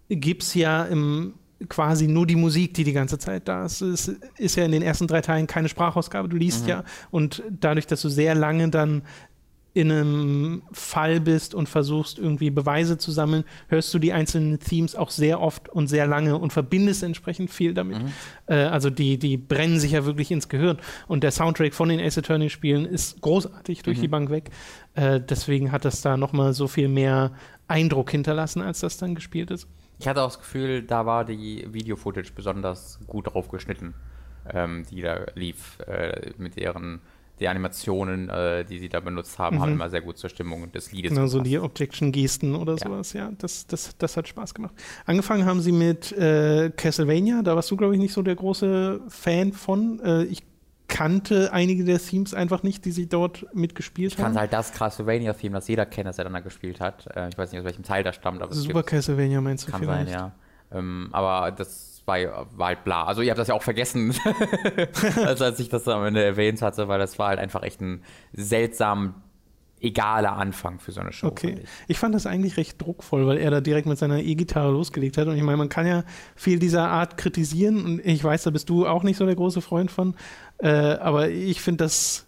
gibt 0.09 0.43
es 0.43 0.53
ja 0.53 0.83
im 0.83 1.33
quasi 1.69 2.07
nur 2.07 2.27
die 2.27 2.35
Musik, 2.35 2.73
die 2.73 2.83
die 2.83 2.93
ganze 2.93 3.17
Zeit 3.17 3.47
da 3.47 3.65
ist. 3.65 3.81
Es 3.81 4.11
ist 4.37 4.55
ja 4.55 4.65
in 4.65 4.71
den 4.71 4.81
ersten 4.81 5.07
drei 5.07 5.21
Teilen 5.21 5.47
keine 5.47 5.69
Sprachausgabe, 5.69 6.29
du 6.29 6.37
liest 6.37 6.63
mhm. 6.63 6.69
ja 6.69 6.83
und 7.11 7.43
dadurch, 7.49 7.87
dass 7.87 8.01
du 8.01 8.09
sehr 8.09 8.35
lange 8.35 8.69
dann 8.69 9.03
in 9.75 9.91
einem 9.91 10.63
Fall 10.71 11.19
bist 11.19 11.53
und 11.53 11.67
versuchst 11.67 12.17
irgendwie 12.17 12.49
Beweise 12.49 12.97
zu 12.97 13.11
sammeln, 13.11 13.43
hörst 13.67 13.93
du 13.93 13.99
die 13.99 14.13
einzelnen 14.13 14.57
Themes 14.57 14.95
auch 14.95 15.09
sehr 15.09 15.41
oft 15.41 15.67
und 15.67 15.87
sehr 15.87 16.07
lange 16.07 16.37
und 16.37 16.53
verbindest 16.53 17.03
entsprechend 17.03 17.51
viel 17.51 17.73
damit. 17.73 18.01
Mhm. 18.01 18.07
Äh, 18.47 18.55
also 18.55 18.89
die, 18.89 19.19
die 19.19 19.35
brennen 19.35 19.77
sich 19.77 19.91
ja 19.91 20.05
wirklich 20.05 20.31
ins 20.31 20.47
Gehirn. 20.47 20.77
Und 21.07 21.23
der 21.25 21.31
Soundtrack 21.31 21.73
von 21.73 21.89
den 21.89 21.99
Ace 21.99 22.17
Attorney 22.17 22.49
Spielen 22.49 22.85
ist 22.85 23.19
großartig 23.19 23.83
durch 23.83 23.97
mhm. 23.97 24.01
die 24.01 24.07
Bank 24.07 24.29
weg. 24.29 24.49
Äh, 24.93 25.19
deswegen 25.19 25.73
hat 25.73 25.83
das 25.83 26.01
da 26.01 26.15
nochmal 26.15 26.53
so 26.53 26.69
viel 26.69 26.87
mehr 26.87 27.33
Eindruck 27.67 28.11
hinterlassen, 28.11 28.61
als 28.61 28.79
das 28.79 28.95
dann 28.95 29.13
gespielt 29.13 29.51
ist. 29.51 29.67
Ich 29.99 30.07
hatte 30.07 30.21
auch 30.21 30.27
das 30.27 30.39
Gefühl, 30.39 30.83
da 30.83 31.05
war 31.05 31.25
die 31.25 31.65
Video-Footage 31.71 32.33
besonders 32.35 32.99
gut 33.07 33.33
drauf 33.33 33.49
geschnitten, 33.49 33.93
ähm, 34.51 34.85
die 34.89 35.01
da 35.01 35.25
lief, 35.35 35.79
äh, 35.87 36.31
mit 36.37 36.57
ihren 36.57 37.01
die 37.39 37.47
Animationen, 37.47 38.29
äh, 38.29 38.63
die 38.63 38.79
sie 38.79 38.87
da 38.87 38.99
benutzt 38.99 39.37
haben, 39.39 39.57
mhm. 39.57 39.61
haben 39.61 39.71
immer 39.73 39.89
sehr 39.89 40.01
gut 40.01 40.17
zur 40.17 40.29
Stimmung 40.29 40.71
des 40.71 40.91
Liedes 40.91 41.11
Genau, 41.11 41.27
so 41.27 41.41
die 41.41 41.59
Objection-Gesten 41.59 42.55
oder 42.55 42.73
ja. 42.73 42.87
sowas, 42.87 43.13
ja, 43.13 43.31
das, 43.37 43.67
das, 43.67 43.97
das 43.97 44.15
hat 44.15 44.27
Spaß 44.27 44.53
gemacht. 44.53 44.73
Angefangen 45.05 45.45
haben 45.45 45.59
sie 45.59 45.73
mit 45.73 46.11
äh, 46.13 46.71
Castlevania, 46.75 47.41
da 47.41 47.55
warst 47.55 47.69
du, 47.71 47.77
glaube 47.77 47.93
ich, 47.95 47.99
nicht 47.99 48.13
so 48.13 48.21
der 48.21 48.35
große 48.35 49.01
Fan 49.09 49.51
von. 49.51 49.99
Äh, 49.99 50.23
ich 50.23 50.43
kannte 50.95 51.51
einige 51.51 51.83
der 51.83 51.99
Themes 51.99 52.33
einfach 52.33 52.63
nicht, 52.63 52.85
die 52.85 52.91
sie 52.91 53.09
dort 53.09 53.45
mitgespielt 53.53 54.13
haben. 54.13 54.17
Ich 54.17 54.23
kannte 54.23 54.39
halt 54.39 54.53
das 54.53 54.71
Castlevania-Theme, 54.71 55.55
das 55.55 55.67
jeder 55.67 55.85
kennt, 55.85 56.07
das 56.07 56.17
er 56.17 56.23
dann 56.23 56.33
da 56.33 56.39
gespielt 56.39 56.79
hat. 56.79 57.05
Äh, 57.13 57.27
ich 57.27 57.37
weiß 57.37 57.51
nicht, 57.51 57.59
aus 57.59 57.65
welchem 57.65 57.83
Teil 57.83 58.01
das 58.01 58.15
stammt. 58.15 58.41
Aber 58.41 58.53
Super 58.53 58.81
Castlevania 58.81 59.41
meinst 59.41 59.67
du 59.67 59.71
Kann 59.71 59.81
vielleicht? 59.81 60.09
sein, 60.09 60.13
ja. 60.13 60.31
Ähm, 60.71 61.09
aber 61.11 61.51
das 61.51 62.01
war, 62.05 62.17
war, 62.57 62.67
halt 62.67 62.85
bla. 62.85 63.03
Also 63.03 63.21
ihr 63.21 63.31
habt 63.31 63.39
das 63.39 63.49
ja 63.49 63.55
auch 63.55 63.61
vergessen, 63.61 64.15
als, 65.17 65.41
als 65.41 65.59
ich 65.59 65.67
das 65.67 65.85
am 65.89 66.05
Ende 66.05 66.23
erwähnt 66.23 66.61
hatte, 66.61 66.87
weil 66.87 66.99
das 66.99 67.19
war 67.19 67.27
halt 67.27 67.39
einfach 67.39 67.63
echt 67.63 67.81
ein 67.81 68.01
seltsam 68.31 69.15
egaler 69.81 70.33
Anfang 70.37 70.79
für 70.79 70.91
so 70.91 71.01
eine 71.01 71.11
Show. 71.11 71.27
Okay. 71.27 71.57
ich. 71.63 71.69
Ich 71.87 71.97
fand 71.99 72.15
das 72.15 72.25
eigentlich 72.25 72.57
recht 72.57 72.81
druckvoll, 72.81 73.27
weil 73.27 73.37
er 73.37 73.51
da 73.51 73.61
direkt 73.61 73.87
mit 73.87 73.97
seiner 73.97 74.19
E-Gitarre 74.19 74.71
losgelegt 74.71 75.17
hat. 75.17 75.27
Und 75.27 75.35
ich 75.35 75.43
meine, 75.43 75.57
man 75.57 75.69
kann 75.69 75.85
ja 75.85 76.03
viel 76.35 76.59
dieser 76.59 76.87
Art 76.89 77.17
kritisieren. 77.17 77.83
Und 77.85 77.99
ich 78.05 78.23
weiß, 78.23 78.43
da 78.43 78.51
bist 78.51 78.69
du 78.69 78.87
auch 78.87 79.03
nicht 79.03 79.17
so 79.17 79.25
der 79.25 79.35
große 79.35 79.61
Freund 79.61 79.91
von. 79.91 80.15
Äh, 80.57 80.69
aber 80.69 81.29
ich 81.29 81.61
finde 81.61 81.83
das 81.83 82.25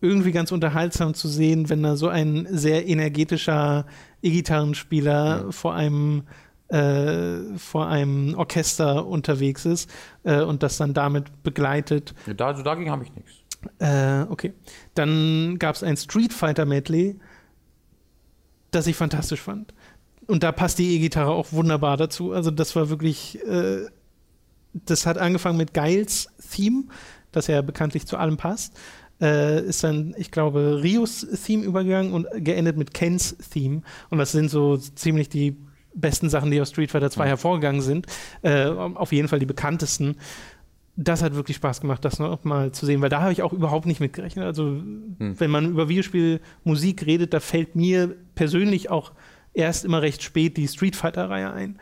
irgendwie 0.00 0.32
ganz 0.32 0.52
unterhaltsam 0.52 1.14
zu 1.14 1.28
sehen, 1.28 1.70
wenn 1.70 1.82
da 1.82 1.96
so 1.96 2.08
ein 2.08 2.46
sehr 2.50 2.86
energetischer 2.86 3.86
E-Gitarrenspieler 4.22 5.44
Ja. 5.46 5.50
vor 5.52 5.74
einem 5.74 6.24
äh, 6.68 7.56
vor 7.58 7.86
einem 7.86 8.34
Orchester 8.34 9.06
unterwegs 9.06 9.64
ist 9.64 9.88
äh, 10.24 10.40
und 10.42 10.64
das 10.64 10.78
dann 10.78 10.94
damit 10.94 11.44
begleitet. 11.44 12.12
Da, 12.36 12.48
also 12.48 12.62
dagegen 12.64 12.90
habe 12.90 13.04
ich 13.04 13.14
nichts. 13.14 13.45
Äh, 13.78 14.22
okay. 14.28 14.52
Dann 14.94 15.58
gab 15.58 15.74
es 15.76 15.82
ein 15.82 15.96
Street 15.96 16.32
Fighter 16.32 16.64
Medley, 16.66 17.16
das 18.70 18.86
ich 18.86 18.96
fantastisch 18.96 19.40
fand. 19.40 19.72
Und 20.26 20.42
da 20.42 20.52
passt 20.52 20.78
die 20.78 20.96
E-Gitarre 20.96 21.30
auch 21.30 21.52
wunderbar 21.52 21.96
dazu. 21.96 22.32
Also 22.32 22.50
das 22.50 22.74
war 22.74 22.88
wirklich, 22.88 23.38
äh, 23.46 23.86
das 24.72 25.06
hat 25.06 25.18
angefangen 25.18 25.56
mit 25.58 25.72
Giles 25.72 26.28
Theme, 26.52 26.84
das 27.32 27.46
ja 27.46 27.62
bekanntlich 27.62 28.06
zu 28.06 28.16
allem 28.16 28.36
passt. 28.36 28.74
Äh, 29.20 29.62
ist 29.64 29.82
dann, 29.82 30.14
ich 30.18 30.30
glaube, 30.30 30.80
Rios 30.82 31.26
Theme 31.44 31.64
übergegangen 31.64 32.12
und 32.12 32.26
geendet 32.36 32.76
mit 32.76 32.92
Kens 32.92 33.36
Theme. 33.50 33.82
Und 34.10 34.18
das 34.18 34.32
sind 34.32 34.50
so 34.50 34.76
ziemlich 34.76 35.28
die 35.28 35.56
besten 35.94 36.28
Sachen, 36.28 36.50
die 36.50 36.60
aus 36.60 36.68
Street 36.68 36.90
Fighter 36.90 37.10
2 37.10 37.24
Mhm. 37.24 37.28
hervorgegangen 37.28 37.80
sind. 37.80 38.06
Äh, 38.42 38.66
auf 38.66 39.12
jeden 39.12 39.28
Fall 39.28 39.38
die 39.38 39.46
bekanntesten 39.46 40.16
das 40.96 41.22
hat 41.22 41.34
wirklich 41.34 41.56
Spaß 41.58 41.82
gemacht, 41.82 42.04
das 42.04 42.18
noch 42.18 42.44
mal 42.44 42.72
zu 42.72 42.86
sehen, 42.86 43.02
weil 43.02 43.10
da 43.10 43.20
habe 43.20 43.32
ich 43.32 43.42
auch 43.42 43.52
überhaupt 43.52 43.86
nicht 43.86 44.00
mitgerechnet. 44.00 44.44
Also, 44.44 44.64
Hm. 44.64 45.34
wenn 45.38 45.50
man 45.50 45.70
über 45.70 45.88
Videospielmusik 45.88 47.04
redet, 47.06 47.34
da 47.34 47.40
fällt 47.40 47.76
mir 47.76 48.16
persönlich 48.34 48.90
auch 48.90 49.12
erst 49.56 49.84
immer 49.84 50.02
recht 50.02 50.22
spät 50.22 50.56
die 50.56 50.68
Street 50.68 50.94
Fighter-Reihe 50.96 51.52
ein. 51.52 51.78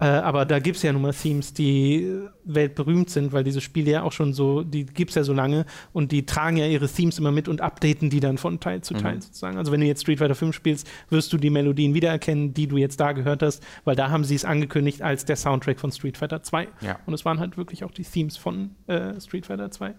Äh, 0.00 0.06
aber 0.06 0.44
da 0.44 0.58
gibt 0.58 0.76
es 0.76 0.82
ja 0.82 0.92
nun 0.92 1.02
mal 1.02 1.12
Themes, 1.14 1.52
die 1.54 2.02
äh, 2.02 2.28
weltberühmt 2.44 3.10
sind, 3.10 3.32
weil 3.32 3.44
diese 3.44 3.60
Spiele 3.60 3.92
ja 3.92 4.02
auch 4.02 4.10
schon 4.10 4.32
so, 4.32 4.62
die 4.64 4.84
gibt 4.86 5.10
es 5.10 5.14
ja 5.14 5.22
so 5.22 5.32
lange 5.32 5.66
und 5.92 6.10
die 6.10 6.26
tragen 6.26 6.56
ja 6.56 6.66
ihre 6.66 6.88
Themes 6.88 7.16
immer 7.18 7.30
mit 7.30 7.46
und 7.48 7.60
updaten 7.60 8.10
die 8.10 8.18
dann 8.18 8.36
von 8.36 8.58
Teil 8.58 8.80
zu 8.80 8.94
Teil 8.94 9.16
Mhm. 9.16 9.20
sozusagen. 9.20 9.56
Also 9.56 9.70
wenn 9.70 9.80
du 9.80 9.86
jetzt 9.86 10.00
Street 10.02 10.18
Fighter 10.18 10.34
5 10.34 10.54
spielst, 10.54 10.88
wirst 11.10 11.32
du 11.32 11.36
die 11.36 11.48
Melodien 11.48 11.94
wiedererkennen, 11.94 12.52
die 12.54 12.66
du 12.66 12.76
jetzt 12.76 12.98
da 12.98 13.12
gehört 13.12 13.42
hast, 13.44 13.62
weil 13.84 13.94
da 13.94 14.10
haben 14.10 14.24
sie 14.24 14.34
es 14.34 14.44
angekündigt 14.44 15.00
als 15.00 15.26
der 15.26 15.36
Soundtrack 15.36 15.78
von 15.78 15.92
Street 15.92 16.18
Fighter 16.18 16.42
2. 16.42 16.66
Ja. 16.80 16.98
Und 17.06 17.14
es 17.14 17.24
waren 17.24 17.38
halt 17.38 17.56
wirklich 17.56 17.84
auch 17.84 17.92
die 17.92 18.02
Themes 18.04 18.36
von 18.36 18.70
äh, 18.88 19.20
Street 19.20 19.46
Fighter 19.46 19.70
2. 19.70 19.94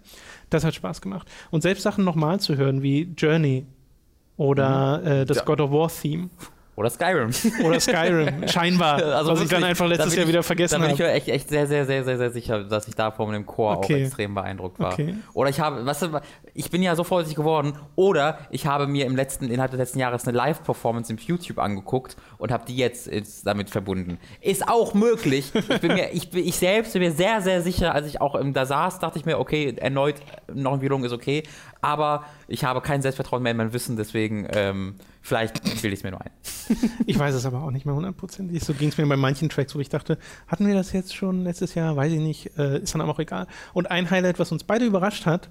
Das 0.50 0.62
hat 0.62 0.74
Spaß 0.74 1.00
gemacht. 1.00 1.26
Und 1.50 1.62
selbst 1.62 1.82
Sachen 1.84 2.04
nochmal 2.04 2.38
zu 2.38 2.56
hören, 2.56 2.82
wie 2.82 3.14
Journey 3.16 3.64
oder 4.36 5.02
äh, 5.04 5.24
das 5.24 5.38
Ja. 5.38 5.44
God 5.44 5.60
of 5.62 5.70
War 5.70 5.88
Theme 5.88 6.28
Oder 6.76 6.90
Skyrim. 6.90 7.30
oder 7.64 7.80
Skyrim, 7.80 8.46
scheinbar, 8.48 9.02
Also 9.02 9.32
was 9.32 9.40
ich 9.40 9.48
dann 9.48 9.64
einfach 9.64 9.86
da 9.86 9.92
letztes 9.92 10.14
Jahr 10.14 10.22
ich- 10.24 10.28
wieder 10.28 10.38
Da 10.40 10.42
vergessen 10.42 10.80
bin 10.82 10.90
ich 10.90 11.00
habe. 11.00 11.10
echt, 11.12 11.28
echt 11.28 11.48
sehr, 11.48 11.66
sehr, 11.66 11.86
sehr, 11.86 12.04
sehr, 12.04 12.18
sehr 12.18 12.30
sicher, 12.30 12.64
dass 12.64 12.86
ich 12.86 12.94
da 12.94 13.10
von 13.10 13.32
dem 13.32 13.46
Chor 13.46 13.78
Okay. 13.78 13.94
auch 13.94 13.98
extrem 14.00 14.34
beeindruckt 14.34 14.78
war. 14.78 14.92
Okay. 14.92 15.14
Oder 15.32 15.48
ich 15.48 15.58
habe, 15.58 15.84
weißt 15.86 16.02
du, 16.02 16.20
ich 16.52 16.70
bin 16.70 16.82
ja 16.82 16.94
so 16.94 17.02
vorsichtig 17.02 17.36
geworden, 17.36 17.78
oder 17.94 18.38
ich 18.50 18.66
habe 18.66 18.86
mir 18.86 19.06
im 19.06 19.16
letzten, 19.16 19.46
innerhalb 19.50 19.70
des 19.70 19.78
letzten 19.78 19.98
Jahres 20.00 20.28
eine 20.28 20.36
Live-Performance 20.36 21.10
im 21.12 21.18
YouTube 21.18 21.58
angeguckt 21.58 22.16
und 22.38 22.52
habe 22.52 22.64
die 22.66 22.76
jetzt, 22.76 23.10
damit 23.46 23.70
verbunden. 23.70 24.18
Ist 24.42 24.68
auch 24.68 24.92
möglich. 24.92 25.52
Ich 25.54 25.80
bin 25.80 25.94
mir, 25.94 26.10
ich, 26.12 26.30
bin- 26.30 26.46
ich 26.46 26.56
selbst 26.56 26.92
bin 26.92 27.00
mir 27.02 27.12
sehr, 27.12 27.40
sehr 27.40 27.62
sicher, 27.62 27.94
als 27.94 28.06
ich 28.06 28.20
auch 28.20 28.38
da 28.52 28.66
saß, 28.66 28.98
dachte 28.98 29.18
ich 29.18 29.24
mir, 29.24 29.38
okay, 29.38 29.74
erneut 29.78 30.16
noch 30.52 30.72
eine 30.74 30.82
Wiederholung 30.82 31.04
ist 31.06 31.12
okay, 31.12 31.42
aber 31.80 32.24
ich 32.48 32.64
habe 32.64 32.80
kein 32.82 33.00
Selbstvertrauen 33.00 33.42
mehr 33.42 33.52
in 33.52 33.56
mein 33.58 33.72
Wissen, 33.72 33.96
deswegen 33.96 34.46
ähm, 34.52 34.96
vielleicht 35.26 35.62
bilde 35.82 35.88
ich 35.88 35.94
es 36.00 36.02
mir 36.04 36.10
nur 36.12 36.20
ein. 36.22 36.30
Ich 37.06 37.18
weiß 37.18 37.34
es 37.34 37.46
aber 37.46 37.62
auch 37.62 37.70
nicht 37.70 37.84
mehr 37.86 37.94
hundertprozentig. 37.94 38.62
So 38.64 38.72
ging 38.74 38.88
es 38.88 38.98
mir 38.98 39.06
bei 39.06 39.16
manchen 39.16 39.48
Tracks, 39.48 39.74
wo 39.74 39.80
ich 39.80 39.88
dachte, 39.88 40.18
hatten 40.46 40.66
wir 40.66 40.74
das 40.74 40.92
jetzt 40.92 41.14
schon 41.14 41.42
letztes 41.44 41.74
Jahr? 41.74 41.96
Weiß 41.96 42.12
ich 42.12 42.20
nicht. 42.20 42.56
Äh, 42.58 42.78
ist 42.80 42.94
dann 42.94 43.00
aber 43.00 43.12
auch 43.12 43.18
egal. 43.18 43.46
Und 43.74 43.90
ein 43.90 44.10
Highlight, 44.10 44.38
was 44.38 44.50
uns 44.52 44.64
beide 44.64 44.84
überrascht 44.84 45.26
hat, 45.26 45.48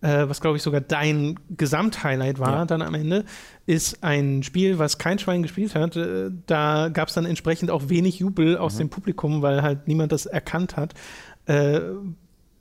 äh, 0.00 0.28
was 0.28 0.40
glaube 0.40 0.56
ich 0.56 0.62
sogar 0.62 0.80
dein 0.80 1.38
Gesamthighlight 1.50 2.38
war 2.38 2.52
Ja. 2.52 2.64
dann 2.66 2.82
am 2.82 2.94
Ende, 2.94 3.24
ist 3.66 4.02
ein 4.04 4.42
Spiel, 4.42 4.78
was 4.78 4.98
kein 4.98 5.18
Schwein 5.18 5.42
gespielt 5.42 5.74
hat. 5.74 5.96
Äh, 5.96 6.30
da 6.46 6.88
gab 6.88 7.08
es 7.08 7.14
dann 7.14 7.24
entsprechend 7.26 7.70
auch 7.70 7.88
wenig 7.88 8.18
Jubel 8.20 8.56
aus 8.58 8.76
dem 8.76 8.90
Publikum, 8.90 9.42
weil 9.42 9.62
halt 9.62 9.88
niemand 9.88 10.12
das 10.12 10.26
erkannt 10.26 10.76
hat. 10.76 10.94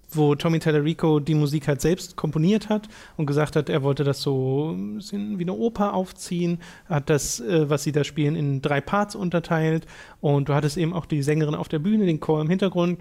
Wo 0.10 0.36
Tommy 0.36 0.60
Tallarico 0.60 1.20
die 1.20 1.36
Musik 1.36 1.68
halt 1.68 1.82
selbst 1.82 2.16
komponiert 2.16 2.70
hat 2.70 2.88
und 3.18 3.26
gesagt 3.26 3.58
hat, 3.58 3.68
er 3.68 3.84
wollte 3.84 4.06
das 4.06 4.22
so 4.22 4.72
ein 4.72 4.96
bisschen 4.96 5.38
wie 5.38 5.44
eine 5.44 5.54
Oper 5.54 5.94
aufziehen, 5.94 6.60
hat 6.88 7.10
das, 7.10 7.42
äh, 7.42 7.70
was 7.70 7.84
sie 7.84 7.92
da 7.92 8.06
spielen, 8.06 8.36
in 8.38 8.62
drei 8.62 8.80
Parts 8.80 9.16
unterteilt 9.16 9.86
und 10.22 10.48
du 10.48 10.54
hattest 10.54 10.78
eben 10.78 10.94
auch 10.94 11.06
die 11.06 11.22
Sängerin 11.22 11.56
auf 11.56 11.68
der 11.68 11.80
Bühne, 11.80 12.06
den 12.06 12.22
Chor 12.22 12.40
im 12.40 12.50
Hintergrund. 12.50 13.00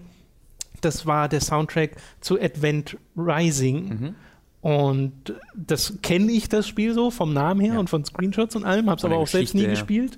Das 0.81 1.07
war 1.07 1.29
der 1.29 1.41
Soundtrack 1.41 1.93
zu 2.21 2.41
Advent 2.41 2.97
Rising. 3.17 3.89
Mhm. 3.89 4.15
Und 4.61 5.35
das 5.55 5.99
kenne 6.03 6.33
ich, 6.33 6.49
das 6.49 6.67
Spiel 6.67 6.93
so, 6.93 7.13
vom 7.13 7.33
Namen 7.33 7.61
her 7.61 7.75
Ja. 7.75 7.79
und 7.79 7.89
von 7.89 8.05
Screenshots 8.05 8.57
und 8.57 8.65
allem, 8.65 8.91
habe 8.91 8.99
es 8.99 9.05
aber 9.05 9.17
auch 9.17 9.29
selbst 9.29 9.55
nie 9.55 9.61
Geschichte, 9.63 9.95
ja. 9.95 10.03
gespielt. 10.03 10.17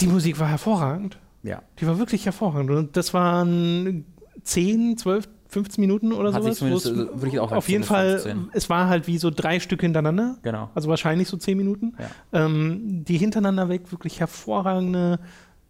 Die 0.00 0.08
Musik 0.08 0.40
war 0.40 0.48
hervorragend. 0.48 1.18
Ja. 1.42 1.62
Die 1.78 1.86
war 1.86 1.98
wirklich 1.98 2.26
hervorragend. 2.26 2.70
Und 2.70 2.96
das 2.96 3.14
waren 3.14 4.04
10, 4.42 4.96
12, 4.96 5.28
15 5.48 5.80
Minuten 5.80 6.12
oder 6.12 6.32
Hat 6.32 6.42
sowas. 6.42 6.86
äh, 6.86 6.96
würde 6.96 7.28
ich 7.28 7.40
auch 7.40 7.52
auf 7.52 7.68
jeden 7.68 7.82
10 7.82 7.88
bis 7.88 7.88
Fall, 7.88 8.18
15. 8.18 8.50
es 8.52 8.70
war 8.70 8.88
halt 8.88 9.06
wie 9.06 9.18
so 9.18 9.30
drei 9.30 9.58
Stücke 9.60 9.82
hintereinander. 9.82 10.36
Genau. 10.42 10.70
Also 10.74 10.88
wahrscheinlich 10.88 11.28
so 11.28 11.36
10 11.36 11.56
Minuten. 11.56 11.96
Ja. 11.98 12.44
Ähm, 12.44 13.04
die 13.04 13.18
hintereinander 13.18 13.68
weg 13.68 13.90
wirklich 13.90 14.20
hervorragende 14.20 15.18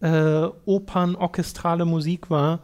äh, 0.01 0.47
Opern, 0.65 1.15
orchestrale 1.15 1.85
Musik 1.85 2.29
war, 2.29 2.61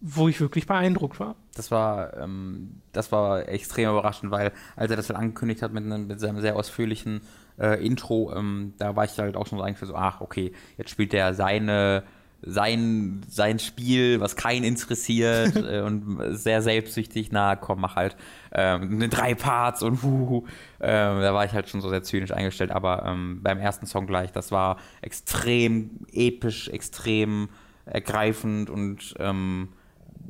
wo 0.00 0.28
ich 0.28 0.40
wirklich 0.40 0.66
beeindruckt 0.66 1.18
war. 1.18 1.36
Das 1.54 1.70
war, 1.70 2.16
ähm, 2.18 2.82
das 2.92 3.10
war 3.12 3.48
extrem 3.48 3.90
überraschend, 3.90 4.30
weil 4.30 4.52
als 4.76 4.90
er 4.90 4.96
das 4.96 5.06
dann 5.06 5.16
angekündigt 5.16 5.62
hat 5.62 5.72
mit, 5.72 5.84
einem, 5.84 6.06
mit 6.06 6.20
seinem 6.20 6.40
sehr 6.40 6.56
ausführlichen 6.56 7.22
äh, 7.58 7.84
Intro, 7.84 8.32
ähm, 8.34 8.74
da 8.78 8.96
war 8.96 9.04
ich 9.04 9.16
halt 9.18 9.36
auch 9.36 9.46
schon 9.46 9.58
so 9.58 9.64
eigentlich 9.64 9.88
so, 9.88 9.94
ach, 9.94 10.20
okay, 10.20 10.52
jetzt 10.76 10.90
spielt 10.90 11.14
er 11.14 11.32
seine, 11.34 12.02
sein, 12.46 13.22
sein 13.28 13.58
Spiel, 13.58 14.20
was 14.20 14.36
keinen 14.36 14.64
interessiert 14.64 15.56
äh, 15.70 15.80
und 15.80 16.36
sehr 16.36 16.62
selbstsüchtig, 16.62 17.30
na 17.32 17.56
komm, 17.56 17.80
mach 17.80 17.96
halt 17.96 18.16
ähm, 18.52 18.98
ne, 18.98 19.08
drei 19.08 19.34
Parts 19.34 19.82
und 19.82 20.02
huhu. 20.02 20.44
Ähm, 20.80 21.20
da 21.20 21.34
war 21.34 21.44
ich 21.44 21.52
halt 21.52 21.68
schon 21.68 21.80
so 21.80 21.88
sehr 21.88 22.02
zynisch 22.02 22.32
eingestellt, 22.32 22.70
aber 22.70 23.04
ähm, 23.06 23.40
beim 23.42 23.58
ersten 23.58 23.86
Song 23.86 24.06
gleich, 24.06 24.32
das 24.32 24.52
war 24.52 24.78
extrem 25.02 26.06
episch, 26.12 26.68
extrem 26.68 27.48
ergreifend 27.86 28.70
und 28.70 29.14
ähm, 29.18 29.68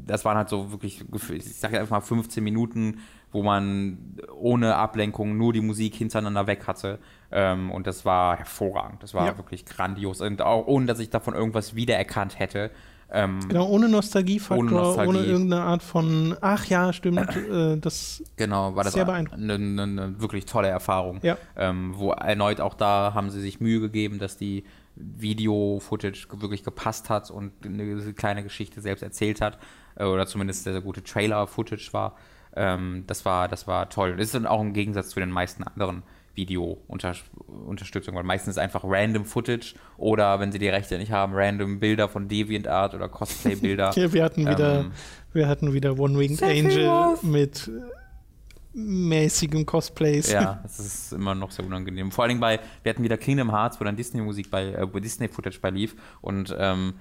das 0.07 0.25
waren 0.25 0.37
halt 0.37 0.49
so 0.49 0.71
wirklich, 0.71 1.05
ich 1.33 1.57
sage 1.57 1.79
einfach 1.79 1.99
mal 1.99 2.01
15 2.01 2.43
Minuten, 2.43 2.99
wo 3.31 3.43
man 3.43 3.99
ohne 4.39 4.77
Ablenkung 4.77 5.37
nur 5.37 5.53
die 5.53 5.61
Musik 5.61 5.95
hintereinander 5.95 6.47
weg 6.47 6.67
hatte. 6.67 7.01
Ähm, 7.37 7.71
und 7.73 7.87
das 7.89 8.05
war 8.05 8.37
hervorragend. 8.39 9.03
Das 9.03 9.13
war 9.13 9.27
Ja. 9.27 9.37
wirklich 9.37 9.67
grandios. 9.67 10.21
Und 10.21 10.41
auch 10.41 10.67
ohne, 10.69 10.87
dass 10.87 11.01
ich 11.01 11.11
davon 11.11 11.35
irgendwas 11.35 11.75
wiedererkannt 11.75 12.39
hätte. 12.39 12.71
Ähm, 13.11 13.41
Genau, 13.49 13.67
ohne 13.67 13.89
Nostalgiefaktor, 13.89 14.59
Ohne 14.59 14.71
ohne, 14.73 14.81
Nostalgie. 14.83 15.19
irgendeine 15.31 15.63
Art 15.63 15.83
von, 15.83 16.37
ach 16.41 16.65
ja, 16.67 16.93
stimmt, 16.93 17.37
äh, 17.37 17.77
das, 17.77 18.23
Genau, 18.37 18.75
war 18.77 18.85
das 18.85 18.95
Sehr 18.95 19.03
eine, 19.03 19.13
beeindruckend. 19.13 19.51
eine, 19.51 19.83
eine 19.83 20.21
wirklich 20.21 20.47
tolle 20.47 20.69
Erfahrung. 20.69 21.19
Ja. 21.23 21.37
Ähm, 21.57 21.93
wo 21.97 22.13
erneut 22.13 22.61
auch 22.61 22.75
da 22.75 23.13
haben 23.15 23.31
sie 23.31 23.41
sich 23.41 23.61
Mühe 23.61 23.81
gegeben, 23.81 24.19
dass 24.21 24.37
die 24.37 24.65
Video-Footage 24.97 26.29
wirklich 26.41 26.63
gepasst 26.65 27.11
hat 27.11 27.31
und 27.31 27.53
eine 27.65 28.13
kleine 28.15 28.43
Geschichte 28.43 28.81
selbst 28.81 29.03
erzählt 29.03 29.41
hat. 29.41 29.59
Äh, 29.97 30.05
oder 30.05 30.27
zumindest 30.27 30.65
sehr, 30.65 30.73
sehr 30.73 30.83
gute 30.83 31.03
Trailer-Footage 31.03 31.93
war. 31.93 32.17
Ähm, 32.57 33.05
das 33.07 33.25
war. 33.25 33.49
Das 33.49 33.67
war 33.67 33.91
toll. 33.91 34.17
Das 34.17 34.27
ist 34.27 34.35
dann 34.35 34.47
auch 34.47 34.61
im 34.61 34.73
Gegensatz 34.73 35.11
zu 35.11 35.21
den 35.21 35.31
meisten 35.31 35.65
anderen 35.65 36.03
Video-Unterstützung, 36.35 38.15
weil 38.15 38.25
meistens 38.25 38.57
ist 38.57 38.59
einfach 38.59 38.83
random 38.85 39.25
Footage 39.25 39.75
oder 39.97 40.41
wenn 40.41 40.53
sie 40.53 40.59
die 40.59 40.69
Rechte 40.69 40.99
nicht 40.99 41.13
haben, 41.13 41.33
random 41.35 41.81
Bilder 41.81 42.09
von 42.09 42.29
DeviantArt 42.29 42.95
oder 42.95 43.09
Cosplay-Bilder. 43.09 43.93
hier, 43.95 44.13
wir 44.13 44.25
hatten 44.25 44.49
wieder, 44.49 44.81
Ähm, 44.81 44.93
wir 45.33 45.49
hatten 45.49 45.73
wieder 45.73 45.99
One-Winged 45.99 46.39
Sephiroth. 46.39 47.19
Angel 47.23 47.31
mit 47.31 47.69
äh, 47.69 48.79
mäßigem 48.79 49.65
Cosplays. 49.67 50.31
Ja, 50.31 50.61
das 50.63 50.79
ist 50.79 51.13
immer 51.13 51.35
noch 51.35 51.51
sehr 51.51 51.65
unangenehm. 51.65 52.11
Vor 52.11 52.25
allen 52.25 52.31
Dingen 52.31 52.41
bei, 52.41 52.61
wir 52.83 52.91
hatten 52.91 53.03
wieder 53.03 53.17
Kingdom 53.17 53.51
Hearts, 53.51 53.81
wo 53.81 53.85
dann 53.85 53.97
Disney-Musik 53.97 54.51
bei, 54.51 54.73
äh, 54.73 54.93
wo 54.93 54.99
Disney-Footage 54.99 55.61
bei 55.61 55.71
lief 55.71 55.95
und 56.21 56.55
ähm, 56.59 56.95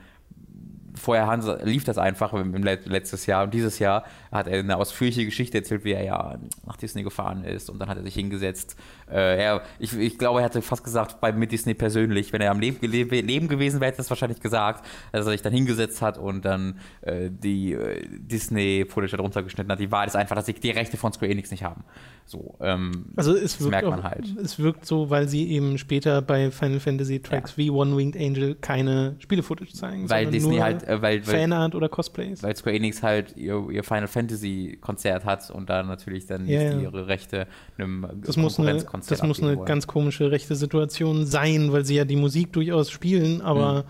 vorher 0.96 1.28
Hans, 1.28 1.48
lief 1.64 1.84
das 1.84 1.98
einfach 1.98 2.34
im, 2.34 2.64
Let- 2.64 2.86
letztes 2.86 3.26
Jahr 3.26 3.44
und 3.46 3.54
dieses 3.54 3.80
Jahr 3.80 4.04
hat 4.32 4.48
er 4.48 4.60
eine 4.60 4.78
ausführliche 4.78 5.26
Geschichte 5.26 5.58
erzählt, 5.58 5.84
wie 5.84 5.94
er 5.94 6.04
ja 6.04 6.38
nach 6.66 6.78
Disney 6.78 7.04
gefahren 7.04 7.44
ist 7.44 7.70
und 7.70 7.80
dann 7.80 7.90
hat 7.90 7.98
er 7.98 8.04
sich 8.04 8.14
hingesetzt. 8.14 8.76
Äh, 9.12 9.44
er, 9.44 9.62
ich, 9.80 9.98
ich 9.98 10.18
glaube, 10.18 10.40
er 10.40 10.46
hatte 10.46 10.62
fast 10.62 10.84
gesagt, 10.84 11.20
bei, 11.22 11.32
mit 11.32 11.52
Disney 11.52 11.74
persönlich, 11.74 12.34
wenn 12.34 12.42
er 12.42 12.52
am 12.52 12.60
Leben, 12.60 12.86
Leben 12.86 13.48
gewesen 13.48 13.80
wäre, 13.80 13.90
hätte 13.90 14.00
er 14.00 14.04
es 14.04 14.10
wahrscheinlich 14.10 14.40
gesagt, 14.40 14.86
dass 15.12 15.26
er 15.26 15.32
sich 15.32 15.42
dann 15.42 15.54
hingesetzt 15.54 16.02
hat 16.02 16.18
und 16.18 16.46
dann 16.46 16.80
äh, 17.02 17.30
die 17.30 17.74
äh, 17.74 18.08
Disney-Footage 18.10 19.18
darunter 19.18 19.44
geschnitten 19.44 19.72
hat. 19.72 19.80
Die 19.80 19.92
Wahrheit 19.92 20.10
ist 20.10 20.16
einfach, 20.16 20.36
dass 20.36 20.46
sie 20.46 20.54
die 20.54 20.72
Rechte 20.72 20.98
von 20.98 21.14
Square 21.14 21.32
Enix 21.32 21.52
nicht 21.52 21.64
haben. 21.64 21.84
So, 22.26 22.56
ähm, 22.62 23.06
Also 23.16 23.34
es 23.36 23.42
Das 23.58 23.60
wirkt 23.60 23.72
merkt 23.72 23.86
auch, 23.88 23.92
man 23.92 24.04
halt. 24.04 24.26
Es 24.42 24.58
wirkt 24.58 24.86
so, 24.86 25.10
weil 25.10 25.28
sie 25.28 25.50
eben 25.52 25.78
später 25.78 26.22
bei 26.22 26.50
Final 26.52 26.80
Fantasy 26.80 27.20
Tracks 27.20 27.58
wie 27.58 27.70
One 27.70 27.96
Winged 27.98 28.16
Angel 28.18 28.56
keine 28.56 29.16
Spiele-Footage 29.20 29.74
zeigen, 29.74 30.10
weil 30.10 30.28
Disney 30.28 30.56
nur 30.56 30.64
halt, 30.64 30.84
äh, 30.88 31.02
weil, 31.02 31.22
Fanart 31.22 31.76
oder 31.76 31.90
Cosplays. 31.90 32.42
weil 32.42 32.56
Square 32.56 32.76
Enix 32.76 33.04
halt 33.04 33.36
ihr, 33.38 33.68
ihr 33.70 33.84
Final 33.84 34.08
Fantasy 34.08 34.78
Konzert 34.82 35.26
hat 35.26 35.52
und 35.52 35.70
da 35.70 35.84
natürlich 35.84 36.26
dann 36.26 36.48
Ja, 36.48 36.62
ja. 36.62 36.80
ihre 36.80 37.08
Rechte 37.08 37.46
einem 37.78 38.08
Das 38.26 38.38
muss 38.38 38.60
eine, 38.60 38.84
das 39.08 39.24
muss 39.24 39.42
eine 39.44 39.58
wollen. 39.58 39.66
ganz 39.66 39.86
komische 39.86 40.32
rechte 40.32 40.56
Situation 40.56 41.26
sein, 41.26 41.72
weil 41.72 41.86
sie 41.86 41.96
ja 41.96 42.06
die 42.06 42.16
Musik 42.16 42.54
durchaus 42.54 42.90
spielen, 42.90 43.42
aber 43.42 43.86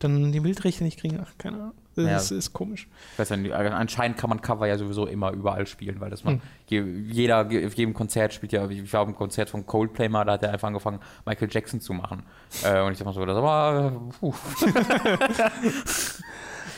dann 0.00 0.32
die 0.32 0.40
Bildrechte 0.40 0.84
nicht 0.84 0.98
kriegen. 0.98 1.18
Ach, 1.22 1.32
keine 1.38 1.56
Ahnung. 1.56 1.72
Das. 1.96 2.06
Ja. 2.06 2.16
ist, 2.16 2.30
ist 2.30 2.52
komisch. 2.52 2.88
Nicht, 3.18 3.52
also 3.52 3.74
anscheinend 3.74 4.18
kann 4.18 4.28
man 4.28 4.42
Cover 4.42 4.66
ja 4.66 4.76
sowieso 4.76 5.06
immer 5.06 5.32
überall 5.32 5.66
spielen, 5.66 5.98
weil 5.98 6.10
das 6.10 6.24
man, 6.24 6.34
Hm. 6.34 6.40
je, 6.68 6.82
jeder, 6.82 7.40
auf 7.46 7.74
jedem 7.74 7.94
Konzert 7.94 8.34
spielt 8.34 8.52
ja, 8.52 8.68
ich 8.68 8.92
war 8.92 9.02
einem 9.02 9.14
Konzert 9.14 9.48
von 9.48 9.64
Coldplay 9.64 10.08
mal, 10.08 10.24
da 10.24 10.32
hat 10.32 10.42
er 10.42 10.52
einfach 10.52 10.68
angefangen, 10.68 11.00
Michael 11.24 11.48
Jackson 11.50 11.80
zu 11.80 11.94
machen. 11.94 12.22
Äh, 12.62 12.82
und 12.82 12.92
ich 12.92 12.98
dachte 12.98 13.04
mal 13.06 13.14
so, 13.14 13.24
das 13.24 13.42
war, 13.42 13.92
puh. 14.20 14.34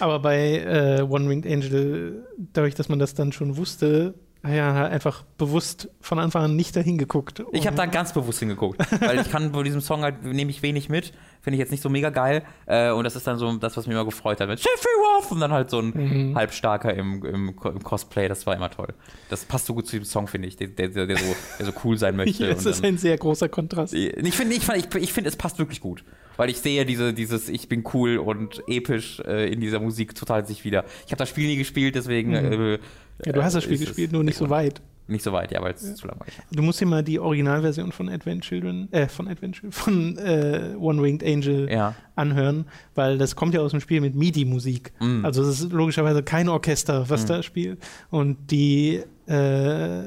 Aber 0.00 0.20
bei 0.20 0.58
äh, 0.58 1.02
One 1.02 1.28
Winged 1.28 1.46
Angel, 1.50 2.24
dadurch, 2.52 2.74
dass 2.74 2.88
man 2.88 2.98
das 3.00 3.14
dann 3.14 3.32
schon 3.32 3.56
wusste, 3.56 4.14
ja, 4.46 4.86
einfach 4.86 5.24
bewusst 5.36 5.88
von 6.00 6.18
Anfang 6.18 6.44
an 6.44 6.56
nicht 6.56 6.76
dahin 6.76 6.96
geguckt. 6.96 7.42
Ich 7.52 7.66
habe 7.66 7.76
da 7.76 7.86
ganz 7.86 8.12
bewusst 8.12 8.38
hingeguckt, 8.38 8.78
weil 9.00 9.20
ich 9.20 9.30
kann 9.30 9.50
bei 9.52 9.62
diesem 9.64 9.80
Song 9.80 10.02
halt, 10.02 10.22
nehme 10.22 10.50
ich 10.50 10.62
wenig 10.62 10.88
mit, 10.88 11.12
finde 11.40 11.56
ich 11.56 11.58
jetzt 11.58 11.70
nicht 11.70 11.82
so 11.82 11.88
mega 11.88 12.10
geil. 12.10 12.42
Äh, 12.66 12.90
und 12.92 13.04
das 13.04 13.16
ist 13.16 13.26
dann 13.26 13.36
so 13.38 13.52
das, 13.56 13.76
was 13.76 13.86
mich 13.86 13.94
immer 13.94 14.04
gefreut 14.04 14.40
hat. 14.40 14.48
Mit 14.48 14.58
Sephiroth 14.60 15.32
und 15.32 15.40
dann 15.40 15.52
halt 15.52 15.70
so 15.70 15.80
ein 15.80 15.88
Mhm. 16.30 16.36
halbstarker 16.36 16.94
im, 16.94 17.24
im, 17.24 17.48
im 17.64 17.82
Cosplay, 17.82 18.28
das 18.28 18.46
war 18.46 18.54
immer 18.54 18.70
toll. 18.70 18.94
Das 19.28 19.44
passt 19.44 19.66
so 19.66 19.74
gut 19.74 19.86
zu 19.86 19.96
dem 19.96 20.04
Song, 20.04 20.28
finde 20.28 20.46
ich, 20.48 20.56
der, 20.56 20.68
der, 20.68 20.88
der, 20.88 21.16
so, 21.16 21.36
der 21.58 21.66
so 21.66 21.72
cool 21.84 21.98
sein 21.98 22.14
möchte. 22.16 22.44
Ja, 22.44 22.50
und 22.52 22.64
ist 22.64 22.66
dann- 22.78 22.84
ein 22.84 22.98
sehr 22.98 23.18
großer 23.18 23.48
Kontrast. 23.48 23.92
Ich 23.94 24.34
finde, 24.36 24.54
ich, 24.54 24.68
ich, 24.68 24.94
ich 24.94 25.12
finde, 25.12 25.28
es 25.28 25.36
passt 25.36 25.58
wirklich 25.58 25.80
gut. 25.80 26.04
Weil 26.38 26.48
ich 26.48 26.58
sehe 26.58 26.86
diese, 26.86 27.12
dieses 27.12 27.50
Ich 27.50 27.68
bin 27.68 27.84
cool 27.92 28.16
und 28.16 28.62
episch 28.66 29.20
äh, 29.26 29.52
in 29.52 29.60
dieser 29.60 29.80
Musik 29.80 30.14
total 30.14 30.46
sich 30.46 30.64
wieder. 30.64 30.84
Ich 31.04 31.12
habe 31.12 31.18
das 31.18 31.28
Spiel 31.28 31.46
nie 31.48 31.56
gespielt, 31.56 31.94
deswegen. 31.94 32.32
Äh, 32.32 32.56
Mhm. 32.56 32.78
Ja, 33.26 33.32
du 33.32 33.42
hast 33.42 33.54
das 33.54 33.64
Spiel 33.64 33.74
ist 33.74 33.80
es 33.82 33.86
gespielt, 33.88 34.12
nur 34.12 34.22
nicht 34.22 34.36
so 34.38 34.48
weit. 34.48 34.80
Nicht 35.08 35.24
so 35.24 35.32
weit, 35.32 35.50
ja, 35.50 35.60
weil 35.60 35.72
es 35.74 35.94
zu 35.96 36.06
langweilig 36.06 36.38
war. 36.38 36.44
Du 36.52 36.62
musst 36.62 36.80
dir 36.80 36.86
mal 36.86 37.02
die 37.02 37.18
Originalversion 37.18 37.90
von 37.90 38.08
Advent 38.08 38.44
Children, 38.44 38.86
äh, 38.92 39.08
von 39.08 39.26
Advent 39.26 39.56
Children, 39.56 39.72
von 39.72 40.18
äh, 40.18 40.74
One 40.78 41.02
Winged 41.02 41.24
Angel 41.24 41.68
Ja. 41.68 41.94
anhören, 42.14 42.66
weil 42.94 43.18
das 43.18 43.34
kommt 43.34 43.54
ja 43.54 43.60
aus 43.60 43.72
dem 43.72 43.80
Spiel 43.80 44.00
mit 44.02 44.14
MIDI-Musik. 44.14 44.92
Mm. 45.00 45.24
Also 45.24 45.42
es 45.42 45.60
ist 45.60 45.72
logischerweise 45.72 46.22
kein 46.22 46.48
Orchester, 46.48 47.08
was 47.10 47.24
Mm. 47.24 47.26
da 47.26 47.42
spielt. 47.42 47.78
Und 48.10 48.36
die 48.52 49.02
äh, 49.26 50.04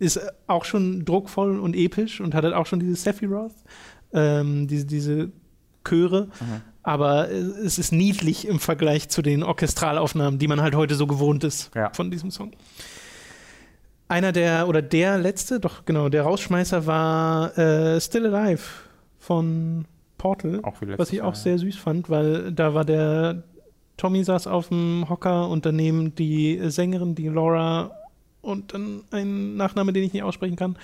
ist 0.00 0.20
auch 0.48 0.64
schon 0.66 1.04
druckvoll 1.06 1.58
und 1.60 1.74
episch 1.76 2.20
und 2.20 2.34
hat 2.34 2.44
halt 2.44 2.54
auch 2.54 2.66
schon 2.66 2.80
diese 2.80 2.96
Sephiroth, 2.96 3.54
ähm, 4.12 4.66
diese, 4.66 4.84
diese 4.84 5.30
Chöre. 5.84 6.26
Mhm. 6.40 6.60
Aber 6.82 7.30
es 7.30 7.78
ist 7.78 7.92
niedlich 7.92 8.48
im 8.48 8.58
Vergleich 8.58 9.08
zu 9.10 9.20
den 9.22 9.42
Orchestralaufnahmen, 9.42 10.38
die 10.38 10.48
man 10.48 10.60
halt 10.62 10.74
heute 10.74 10.94
so 10.94 11.06
gewohnt 11.06 11.44
ist 11.44 11.70
Ja. 11.74 11.90
von 11.92 12.10
diesem 12.10 12.30
Song. 12.30 12.52
Einer 14.08 14.32
der, 14.32 14.66
oder 14.66 14.82
der 14.82 15.18
letzte, 15.18 15.60
doch 15.60 15.84
genau, 15.84 16.08
der 16.08 16.22
Rausschmeißer 16.22 16.86
war 16.86 17.56
äh, 17.56 18.00
Still 18.00 18.34
Alive 18.34 18.62
von 19.18 19.84
Portal, 20.18 20.60
Auch 20.64 20.74
was 20.96 21.12
ich 21.12 21.20
auch 21.22 21.26
Jahr, 21.26 21.34
sehr 21.34 21.58
süß 21.58 21.76
fand, 21.76 22.10
weil 22.10 22.50
da 22.52 22.74
war 22.74 22.84
der 22.84 23.42
Tommy 23.96 24.24
saß 24.24 24.46
auf 24.46 24.68
dem 24.68 25.06
Hocker 25.08 25.48
und 25.48 25.64
daneben 25.66 26.14
die 26.14 26.58
Sängerin, 26.70 27.14
die 27.14 27.28
Laura 27.28 27.92
und 28.40 28.72
dann 28.74 29.02
ein 29.10 29.56
Nachname, 29.56 29.92
den 29.92 30.02
ich 30.04 30.12
nicht 30.14 30.22
aussprechen 30.22 30.56
kann. 30.56 30.76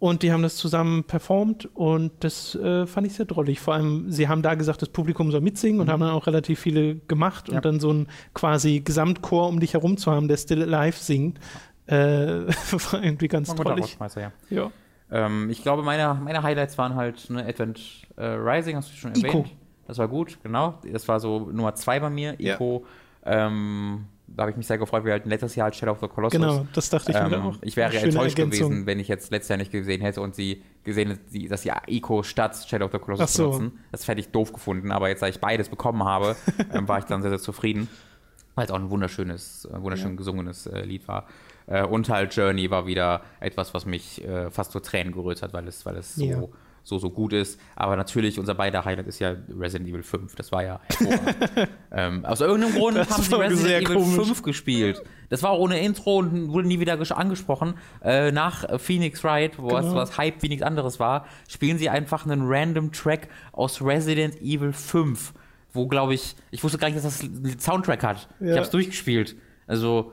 Und 0.00 0.22
die 0.22 0.30
haben 0.32 0.42
das 0.44 0.54
zusammen 0.56 1.02
performt 1.04 1.68
und 1.74 2.12
das 2.20 2.54
äh, 2.54 2.86
fand 2.86 3.06
ich 3.08 3.14
sehr 3.14 3.26
drollig. 3.26 3.58
Vor 3.58 3.74
allem, 3.74 4.12
sie 4.12 4.28
haben 4.28 4.42
da 4.42 4.54
gesagt, 4.54 4.80
das 4.80 4.90
Publikum 4.90 5.32
soll 5.32 5.40
mitsingen 5.40 5.80
und 5.80 5.86
Mhm. 5.88 5.90
haben 5.90 6.00
dann 6.02 6.10
auch 6.10 6.28
relativ 6.28 6.60
viele 6.60 6.94
gemacht 7.08 7.48
Ja. 7.48 7.56
und 7.56 7.64
dann 7.64 7.80
so 7.80 7.92
ein 7.92 8.06
quasi 8.32 8.78
Gesamtchor 8.80 9.48
um 9.48 9.58
dich 9.58 9.74
herum 9.74 9.96
zu 9.96 10.12
haben, 10.12 10.28
der 10.28 10.36
Still 10.36 10.62
Alive 10.72 10.96
singt, 10.98 11.40
äh, 11.86 11.94
war 12.92 13.02
irgendwie 13.02 13.26
ganz 13.26 13.52
drollig. 13.54 13.98
Ja. 14.16 14.32
Ja. 14.50 14.70
Ähm, 15.10 15.50
ich 15.50 15.62
glaube, 15.62 15.82
meine, 15.82 16.14
meine 16.22 16.44
Highlights 16.44 16.78
waren 16.78 16.94
halt 16.94 17.28
ne, 17.30 17.44
Advent 17.44 17.80
äh, 18.16 18.24
Rising, 18.24 18.76
hast 18.76 18.92
du 18.92 18.96
schon 18.96 19.14
Ico. 19.16 19.26
erwähnt. 19.26 19.50
Das 19.88 19.98
war 19.98 20.06
gut, 20.06 20.38
genau. 20.44 20.78
Das 20.92 21.08
war 21.08 21.18
so 21.18 21.48
Nummer 21.50 21.74
zwei 21.74 21.98
bei 21.98 22.10
mir. 22.10 22.36
Ja. 22.38 22.54
Ico. 22.54 22.84
Ähm, 23.24 24.04
da 24.38 24.42
habe 24.44 24.52
ich 24.52 24.56
mich 24.56 24.66
sehr 24.68 24.78
gefreut, 24.78 25.04
wir 25.04 25.12
hatten 25.14 25.28
letztes 25.28 25.54
Jahr 25.56 25.64
halt 25.64 25.74
Shadow 25.76 25.92
of 25.92 26.00
the 26.00 26.08
Colossus. 26.08 26.40
Genau, 26.40 26.64
das 26.72 26.88
dachte 26.90 27.10
ich 27.10 27.18
mir 27.18 27.36
Ähm, 27.36 27.42
auch. 27.42 27.56
ich 27.60 27.76
wäre 27.76 27.92
enttäuscht 27.94 28.38
Ergänzung. 28.38 28.68
gewesen, 28.70 28.86
wenn 28.86 29.00
ich 29.00 29.08
jetzt 29.08 29.30
letztes 29.32 29.48
Jahr 29.48 29.56
nicht 29.58 29.72
gesehen 29.72 30.00
hätte 30.00 30.20
und 30.20 30.34
sie 30.36 30.62
gesehen 30.84 31.18
dass 31.50 31.62
sie 31.62 31.72
Ico 31.88 32.22
statt 32.22 32.56
Shadow 32.66 32.86
of 32.86 32.92
the 32.92 32.98
Colossus 32.98 33.24
Ach 33.24 33.28
so. 33.28 33.50
benutzen. 33.50 33.78
Das 33.92 34.06
hätte 34.06 34.20
ich 34.20 34.28
doof 34.30 34.52
gefunden, 34.52 34.92
aber 34.92 35.08
jetzt, 35.08 35.20
da 35.22 35.26
ich 35.28 35.40
beides 35.40 35.68
bekommen 35.68 36.04
habe, 36.04 36.36
ähm, 36.72 36.86
war 36.88 36.98
ich 37.00 37.04
dann 37.04 37.20
sehr, 37.20 37.30
sehr 37.32 37.40
zufrieden. 37.40 37.88
Weil 38.54 38.64
es 38.64 38.70
auch 38.70 38.76
ein 38.76 38.90
wunderschönes, 38.90 39.66
äh, 39.72 39.82
wunderschön 39.82 40.10
Ja. 40.12 40.16
gesungenes 40.16 40.66
äh, 40.66 40.82
Lied 40.82 41.06
war. 41.08 41.26
Äh, 41.66 41.84
und 41.84 42.08
halt 42.08 42.34
Journey 42.34 42.70
war 42.70 42.86
wieder 42.86 43.22
etwas, 43.40 43.74
was 43.74 43.86
mich 43.86 44.24
äh, 44.24 44.50
fast 44.50 44.72
zu 44.72 44.80
Tränen 44.80 45.12
gerührt 45.12 45.42
hat, 45.42 45.52
weil 45.52 45.68
es, 45.68 45.84
weil 45.84 45.96
es 45.96 46.14
so, 46.14 46.24
Ja. 46.24 46.42
So, 46.88 46.98
so 46.98 47.10
gut 47.10 47.32
ist. 47.32 47.60
Aber 47.76 47.96
natürlich, 47.96 48.38
unser 48.38 48.54
beider 48.54 48.84
Highlight 48.84 49.06
ist 49.06 49.18
ja 49.18 49.34
Resident 49.56 49.88
Evil 49.88 50.02
5. 50.02 50.34
Das 50.34 50.50
war 50.52 50.62
ja 50.64 50.80
ähm, 51.92 52.24
aus 52.24 52.40
irgendeinem 52.40 52.74
Grund 52.74 52.96
Das 52.96 53.10
haben 53.10 53.22
sie 53.22 53.34
Resident 53.38 53.66
sehr 53.68 53.82
Evil 53.82 53.96
komisch. 53.96 54.26
5 54.26 54.42
gespielt. 54.42 55.02
Das 55.28 55.42
war 55.42 55.58
ohne 55.58 55.80
Intro 55.80 56.18
und 56.18 56.48
wurde 56.52 56.66
nie 56.68 56.80
wieder 56.80 56.98
angesprochen. 57.16 57.74
Äh, 58.02 58.32
nach 58.32 58.78
Phoenix 58.80 59.22
Wright, 59.24 59.58
wo 59.58 59.76
es 59.76 59.84
Genau. 59.84 59.94
was 59.96 60.16
Hype 60.18 60.42
wie 60.42 60.48
nichts 60.48 60.62
anderes 60.64 60.98
war, 60.98 61.26
spielen 61.48 61.78
sie 61.78 61.88
einfach 61.88 62.24
einen 62.26 62.42
random 62.44 62.92
Track 62.92 63.28
aus 63.52 63.82
Resident 63.82 64.36
Evil 64.40 64.72
5. 64.72 65.34
Wo, 65.72 65.86
glaube 65.86 66.14
ich, 66.14 66.34
ich 66.50 66.64
wusste 66.64 66.78
gar 66.78 66.88
nicht, 66.88 66.96
dass 66.96 67.04
das 67.04 67.20
einen 67.20 67.58
Soundtrack 67.60 68.02
hat. 68.02 68.28
Ich 68.40 68.46
Ja. 68.46 68.52
habe 68.54 68.62
es 68.62 68.70
durchgespielt. 68.70 69.36
Also, 69.68 70.12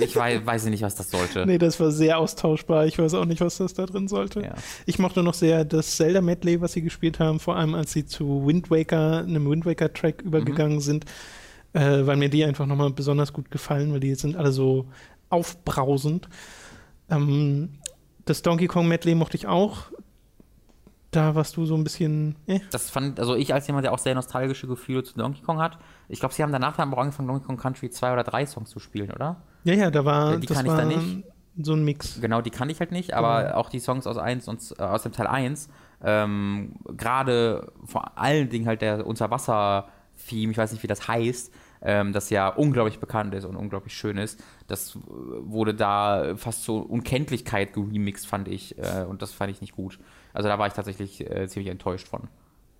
ich 0.00 0.16
weiß, 0.16 0.40
weiß 0.46 0.64
nicht, 0.66 0.82
was 0.82 0.94
das 0.96 1.10
sollte. 1.10 1.44
Nee, 1.46 1.58
das 1.58 1.78
war 1.78 1.90
sehr 1.92 2.18
austauschbar. 2.18 2.86
Ich 2.86 2.98
weiß 2.98 3.14
auch 3.14 3.26
nicht, 3.26 3.40
was 3.42 3.58
das 3.58 3.74
da 3.74 3.84
drin 3.86 4.08
sollte. 4.08 4.40
Ja. 4.42 4.54
Ich 4.86 4.98
mochte 4.98 5.22
noch 5.22 5.34
sehr 5.34 5.64
das 5.64 5.96
Zelda-Medley, 5.96 6.60
was 6.60 6.72
sie 6.72 6.82
gespielt 6.82 7.18
haben, 7.20 7.38
vor 7.38 7.56
allem 7.56 7.74
als 7.74 7.92
sie 7.92 8.06
zu 8.06 8.46
Wind 8.46 8.70
Waker, 8.70 9.18
einem 9.18 9.48
Wind 9.50 9.66
Waker-Track 9.66 10.22
Mhm. 10.22 10.28
übergegangen 10.28 10.80
sind, 10.80 11.04
äh, 11.74 12.06
weil 12.06 12.16
mir 12.16 12.30
die 12.30 12.44
einfach 12.44 12.66
nochmal 12.66 12.90
besonders 12.90 13.32
gut 13.32 13.50
gefallen, 13.50 13.92
weil 13.92 14.00
die 14.00 14.14
sind 14.14 14.36
alle 14.36 14.52
so 14.52 14.86
aufbrausend. 15.28 16.28
Ähm, 17.10 17.70
das 18.24 18.40
Donkey 18.40 18.66
Kong-Medley 18.68 19.14
mochte 19.14 19.36
ich 19.36 19.46
auch. 19.46 19.92
Da 21.14 21.34
warst 21.34 21.56
du 21.56 21.64
so 21.66 21.74
ein 21.76 21.84
bisschen. 21.84 22.36
Äh. 22.46 22.60
Das 22.70 22.90
fand, 22.90 23.20
also 23.20 23.34
ich 23.36 23.52
als 23.54 23.66
jemand, 23.66 23.84
der 23.84 23.92
auch 23.92 23.98
sehr 23.98 24.14
nostalgische 24.14 24.66
Gefühle 24.66 25.02
zu 25.04 25.14
Donkey 25.16 25.42
Kong 25.42 25.60
hat. 25.60 25.78
Ich 26.08 26.20
glaube, 26.20 26.34
sie 26.34 26.42
haben 26.42 26.52
danach 26.52 26.76
dann 26.76 26.92
auch 26.92 26.98
angefangen, 26.98 27.28
Donkey 27.28 27.46
Kong 27.46 27.56
Country 27.56 27.90
zwei 27.90 28.12
oder 28.12 28.24
drei 28.24 28.46
Songs 28.46 28.70
zu 28.70 28.78
spielen, 28.80 29.10
oder? 29.10 29.36
Ja, 29.64 29.74
ja, 29.74 29.90
da 29.90 30.04
war, 30.04 30.36
die 30.36 30.46
kann 30.46 30.66
ich 30.66 30.72
war 30.72 30.78
da 30.78 30.84
nicht. 30.84 31.24
so 31.62 31.74
ein 31.74 31.84
Mix. 31.84 32.20
Genau, 32.20 32.40
die 32.40 32.50
kann 32.50 32.68
ich 32.68 32.80
halt 32.80 32.90
nicht, 32.92 33.14
aber 33.14 33.44
Genau. 33.44 33.54
auch 33.56 33.70
die 33.70 33.78
Songs 33.80 34.06
aus 34.06 34.18
1 34.18 34.48
und 34.48 34.74
äh, 34.78 34.82
aus 34.82 35.04
dem 35.04 35.12
Teil 35.12 35.26
1, 35.26 35.68
ähm, 36.02 36.74
gerade 36.96 37.72
vor 37.84 38.18
allen 38.18 38.48
Dingen 38.50 38.66
halt 38.66 38.82
der 38.82 39.06
Unterwasser-Theme, 39.06 40.52
ich 40.52 40.58
weiß 40.58 40.72
nicht, 40.72 40.82
wie 40.82 40.86
das 40.88 41.06
heißt, 41.08 41.52
ähm, 41.82 42.12
das 42.12 42.30
ja 42.30 42.48
unglaublich 42.48 42.98
bekannt 42.98 43.34
ist 43.34 43.44
und 43.44 43.56
unglaublich 43.56 43.94
schön 43.94 44.16
ist, 44.18 44.42
das 44.66 44.98
wurde 45.06 45.74
da 45.74 46.34
fast 46.36 46.64
zur 46.64 46.88
Unkenntlichkeit 46.90 47.72
geremixed, 47.72 48.26
fand 48.26 48.48
ich, 48.48 48.76
äh, 48.78 49.04
und 49.08 49.22
das 49.22 49.32
fand 49.32 49.50
ich 49.50 49.60
nicht 49.60 49.74
gut. 49.76 49.98
Also 50.34 50.48
da 50.48 50.58
war 50.58 50.66
ich 50.66 50.74
tatsächlich 50.74 51.20
äh, 51.30 51.48
ziemlich 51.48 51.70
enttäuscht 51.70 52.06
von. 52.08 52.28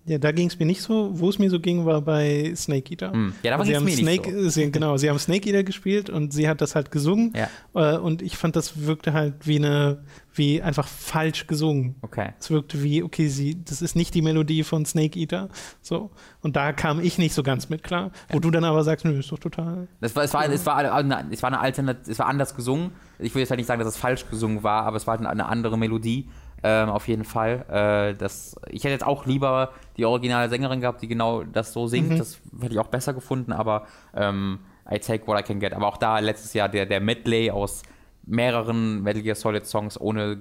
Ja, 0.07 0.19
da 0.19 0.31
ging 0.31 0.47
es 0.47 0.59
mir 0.59 0.67
nicht 0.67 0.83
so. 0.83 1.09
Wo 1.13 1.29
es 1.29 1.39
mir 1.39 1.49
so 1.49 1.59
ging, 1.59 1.83
war 1.83 1.99
bei 1.99 2.53
Snake 2.55 2.91
Eater. 2.91 3.11
Hm. 3.11 3.33
Ja, 3.41 3.51
da 3.51 3.57
war 3.57 3.65
sie 3.65 3.71
es 3.71 3.77
haben 3.77 3.85
mir 3.85 3.95
nicht 3.95 4.01
Snake, 4.01 4.43
so. 4.43 4.49
sie, 4.49 4.71
genau, 4.71 4.97
sie 4.97 5.09
haben 5.09 5.17
Snake 5.17 5.49
Eater 5.49 5.63
gespielt 5.63 6.11
und 6.11 6.31
sie 6.31 6.47
hat 6.47 6.61
das 6.61 6.75
halt 6.75 6.91
gesungen. 6.91 7.33
Ja, 7.35 7.49
Äh, 7.73 7.97
und 7.97 8.21
ich 8.21 8.37
fand, 8.37 8.55
das 8.55 8.85
wirkte 8.85 9.13
halt 9.13 9.47
wie 9.47 9.57
eine, 9.57 10.03
wie 10.35 10.61
einfach 10.61 10.87
falsch 10.87 11.47
gesungen. 11.47 11.95
okay. 12.03 12.33
Es 12.39 12.51
wirkte 12.51 12.83
wie, 12.83 13.01
okay, 13.01 13.29
sie, 13.29 13.63
das 13.65 13.81
ist 13.81 13.95
nicht 13.95 14.13
die 14.13 14.21
Melodie 14.21 14.61
von 14.61 14.85
Snake 14.85 15.19
Eater. 15.19 15.49
So. 15.81 16.11
Und 16.41 16.55
da 16.55 16.71
kam 16.71 16.99
ich 16.99 17.17
nicht 17.17 17.33
so 17.33 17.41
ganz 17.41 17.69
mit 17.69 17.81
klar. 17.81 18.11
Wo 18.29 18.37
du 18.39 18.51
dann 18.51 18.63
aber 18.63 18.83
sagst, 18.83 19.05
nö, 19.05 19.17
ist 19.17 19.31
doch 19.31 19.39
total. 19.39 19.87
Das 20.01 20.15
war, 20.15 20.23
es, 20.23 20.35
war, 20.35 20.47
es, 20.47 20.65
war 20.67 20.75
eine, 20.75 21.25
es 21.31 21.41
war 21.41 21.47
eine 21.47 21.59
Alternat 21.59 22.07
es 22.07 22.19
war 22.19 22.27
anders 22.27 22.55
gesungen. 22.55 22.91
Ich 23.17 23.33
will 23.33 23.39
jetzt 23.39 23.49
halt 23.49 23.57
nicht 23.57 23.67
sagen, 23.67 23.79
dass 23.79 23.89
es 23.89 23.97
falsch 23.97 24.29
gesungen 24.29 24.61
war, 24.61 24.83
aber 24.83 24.97
es 24.97 25.07
war 25.07 25.17
halt 25.17 25.25
eine 25.25 25.47
andere 25.47 25.79
Melodie. 25.79 26.29
Ähm, 26.63 26.89
auf 26.89 27.07
jeden 27.07 27.25
Fall. 27.25 27.65
Äh, 27.69 28.17
das, 28.17 28.55
ich 28.69 28.83
hätte 28.83 28.93
jetzt 28.93 29.05
auch 29.05 29.25
lieber 29.25 29.71
die 29.97 30.05
originale 30.05 30.49
Sängerin 30.49 30.81
gehabt, 30.81 31.01
die 31.01 31.07
genau 31.07 31.43
das 31.43 31.73
so 31.73 31.87
singt. 31.87 32.11
Mhm. 32.11 32.17
Das 32.17 32.39
hätte 32.59 32.73
ich 32.73 32.79
auch 32.79 32.87
besser 32.87 33.13
gefunden, 33.13 33.51
aber 33.51 33.85
ähm, 34.15 34.59
I 34.89 34.99
take 34.99 35.27
what 35.27 35.39
I 35.39 35.43
can 35.43 35.59
get. 35.59 35.73
Aber 35.73 35.87
auch 35.87 35.97
da 35.97 36.19
letztes 36.19 36.53
Jahr 36.53 36.69
der, 36.69 36.85
der 36.85 37.01
Medley 37.01 37.51
aus 37.51 37.83
mehreren 38.25 39.03
Metal 39.03 39.21
Gear 39.21 39.35
Solid 39.35 39.65
Songs 39.65 39.99
ohne 39.99 40.37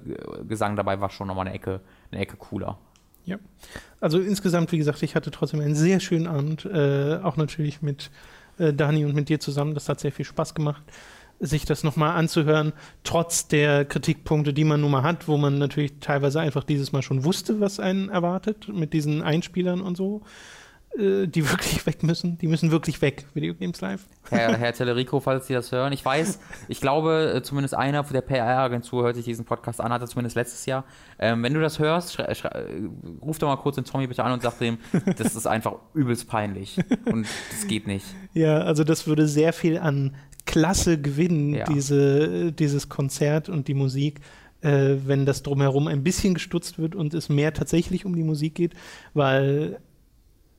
Gesang 0.49 0.77
dabei 0.77 1.01
war 1.01 1.11
schon 1.11 1.29
nochmal 1.29 1.47
eine 1.47 1.55
Ecke, 1.55 1.81
eine 2.11 2.21
Ecke 2.23 2.37
cooler. 2.37 2.79
Ja. 3.27 3.39
Also 4.01 4.19
insgesamt, 4.19 4.73
wie 4.73 4.79
gesagt, 4.79 5.03
ich 5.03 5.15
hatte 5.15 5.31
trotzdem 5.31 5.61
einen 5.61 5.75
sehr 5.75 6.01
schönen 6.01 6.27
Abend. 6.27 6.65
Äh, 6.67 7.21
auch 7.23 7.37
natürlich 7.37 7.83
mit 7.83 8.11
äh, 8.59 8.73
Dani 8.73 9.05
und 9.05 9.15
mit 9.15 9.29
dir 9.29 9.41
zusammen. 9.41 9.75
Das 9.75 9.89
hat 9.89 10.01
sehr 10.01 10.13
viel 10.13 10.25
Spaß 10.25 10.55
gemacht, 10.55 10.83
sich 11.45 11.65
das 11.65 11.85
nochmal 11.85 12.17
anzuhören, 12.17 12.73
trotz 13.03 13.49
der 13.49 13.85
Kritikpunkte, 13.85 14.53
die 14.53 14.65
man 14.65 14.81
nun 14.81 14.91
mal 14.91 15.03
hat, 15.03 15.29
wo 15.29 15.37
man 15.37 15.59
natürlich 15.59 16.01
teilweise 16.01 16.41
einfach 16.41 16.65
dieses 16.65 16.93
Mal 16.93 17.03
schon 17.03 17.25
wusste, 17.25 17.61
was 17.61 17.81
einen 17.81 18.09
erwartet, 18.09 18.69
mit 18.69 18.93
diesen 18.93 19.23
Einspielern 19.23 19.81
und 19.81 19.97
so, 19.97 20.23
äh, 20.99 21.27
die 21.27 21.49
wirklich 21.51 21.85
weg 21.87 22.03
müssen. 22.03 22.39
Die 22.39 22.47
müssen 22.47 22.71
wirklich 22.71 23.03
weg, 23.03 23.27
Video 23.35 23.55
Games 23.55 23.81
Live. 23.81 24.07
Herr, 24.31 24.57
Herr 24.57 24.73
Tellerico, 24.73 25.21
falls 25.21 25.47
Sie 25.47 25.55
das 25.55 25.71
hören. 25.73 25.93
Ich 25.93 26.05
weiß, 26.05 26.39
ich 26.69 26.81
glaube, 26.81 27.35
äh, 27.37 27.43
zumindest 27.43 27.75
einer 27.75 28.03
der 28.03 28.21
PR-Agentur 28.23 29.05
hört 29.05 29.17
sich 29.17 29.25
diesen 29.25 29.45
Podcast 29.45 29.81
an, 29.81 29.93
hatte 29.93 30.07
zumindest 30.07 30.37
letztes 30.37 30.67
Jahr. 30.67 30.85
Ähm, 31.19 31.43
wenn 31.43 31.53
du 31.53 31.61
das 31.61 31.79
hörst, 31.79 32.19
äh, 32.19 32.35
ruf 33.21 33.39
doch 33.39 33.49
mal 33.49 33.57
kurz 33.57 33.77
den 33.77 33.85
Tommy 33.85 34.07
bitte 34.07 34.25
an 34.25 34.33
und 34.33 34.43
sag 34.43 34.61
ihm, 34.61 34.79
das 35.19 35.35
ist 35.35 35.47
einfach 35.47 35.75
übelst 35.95 36.29
peinlich. 36.29 36.79
Und 37.07 37.27
das 37.51 37.67
geht 37.67 37.87
nicht. 37.87 38.07
Ja, 38.33 38.61
also 38.61 38.85
das 38.85 39.07
würde 39.07 39.29
sehr 39.29 39.53
viel 39.53 39.79
an 39.79 40.15
Klasse 40.47 41.01
gewinnen, 41.01 41.55
Ja. 41.55 41.65
diese, 41.65 42.53
dieses 42.53 42.89
Konzert 42.89 43.49
und 43.49 43.69
die 43.69 43.75
Musik, 43.75 44.21
äh, 44.61 44.97
wenn 45.05 45.27
das 45.27 45.43
drumherum 45.43 45.89
ein 45.89 46.03
bisschen 46.03 46.35
gestutzt 46.35 46.79
wird 46.79 46.95
und 46.95 47.15
es 47.15 47.29
mehr 47.29 47.53
tatsächlich 47.55 48.05
um 48.05 48.15
die 48.15 48.23
Musik 48.25 48.55
geht, 48.55 48.75
weil 49.15 49.79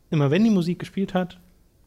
immer 0.09 0.31
wenn 0.31 0.43
die 0.43 0.49
Musik 0.49 0.79
gespielt 0.79 1.13
hat 1.13 1.39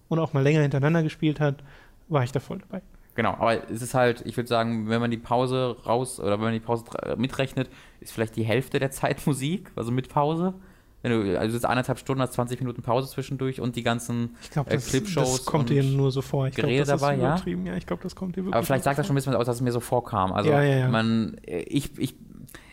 und 0.08 0.18
auch 0.18 0.32
mal 0.32 0.42
länger 0.42 0.62
hintereinander 0.62 1.02
gespielt 1.02 1.40
hat, 1.40 1.62
war 2.08 2.24
ich 2.24 2.32
da 2.32 2.40
voll 2.40 2.58
dabei. 2.58 2.82
Genau, 3.14 3.32
aber 3.34 3.68
es 3.68 3.82
ist 3.82 3.94
halt, 3.94 4.22
ich 4.26 4.36
würde 4.36 4.48
sagen, 4.48 4.88
wenn 4.88 5.00
man 5.00 5.10
die 5.10 5.16
Pause 5.18 5.76
raus 5.84 6.20
oder 6.20 6.32
wenn 6.32 6.40
man 6.44 6.52
die 6.52 6.60
Pause 6.60 6.84
mitrechnet, 7.16 7.68
ist 8.00 8.12
vielleicht 8.12 8.36
die 8.36 8.44
Hälfte 8.44 8.78
der 8.78 8.92
Zeit 8.92 9.18
Musik, 9.26 9.72
also 9.74 9.90
mit 9.90 10.08
Pause. 10.08 10.54
Du, 11.02 11.38
also 11.38 11.54
jetzt 11.54 11.64
eineinhalb 11.64 11.98
Stunden 11.98 12.20
hast 12.22 12.32
20 12.32 12.60
Minuten 12.60 12.82
Pause 12.82 13.08
zwischendurch 13.08 13.60
und 13.60 13.76
die 13.76 13.82
ganzen 13.84 14.36
Ich 14.42 14.50
glaube, 14.50 14.70
äh, 14.70 14.74
das, 14.74 14.88
Clipshows 14.88 15.36
das 15.38 15.46
kommt 15.46 15.70
dir 15.70 15.82
nur 15.84 16.10
so 16.10 16.22
vor. 16.22 16.48
Ich 16.48 16.54
glaube, 16.56 16.68
Gerede 16.72 16.90
das 16.90 17.00
dabei, 17.00 17.14
ja? 17.16 17.36
Ja, 17.46 17.76
ich 17.76 17.86
glaube, 17.86 18.02
das 18.02 18.16
kommt 18.16 18.34
dir 18.34 18.40
wirklich 18.42 18.54
Aber 18.54 18.64
vielleicht 18.66 18.84
sagt 18.84 18.98
das 18.98 19.06
schon 19.06 19.14
ein 19.14 19.16
bisschen 19.16 19.34
aus, 19.36 19.46
dass 19.46 19.56
es 19.56 19.62
mir 19.62 19.70
so 19.72 19.80
vorkam. 19.80 20.32
Also 20.32 20.50
Ja, 20.50 20.60
ja, 20.62 20.76
ja. 20.78 20.88
man, 20.88 21.36
äh, 21.46 21.60
ich, 21.60 21.96
ich, 21.98 22.14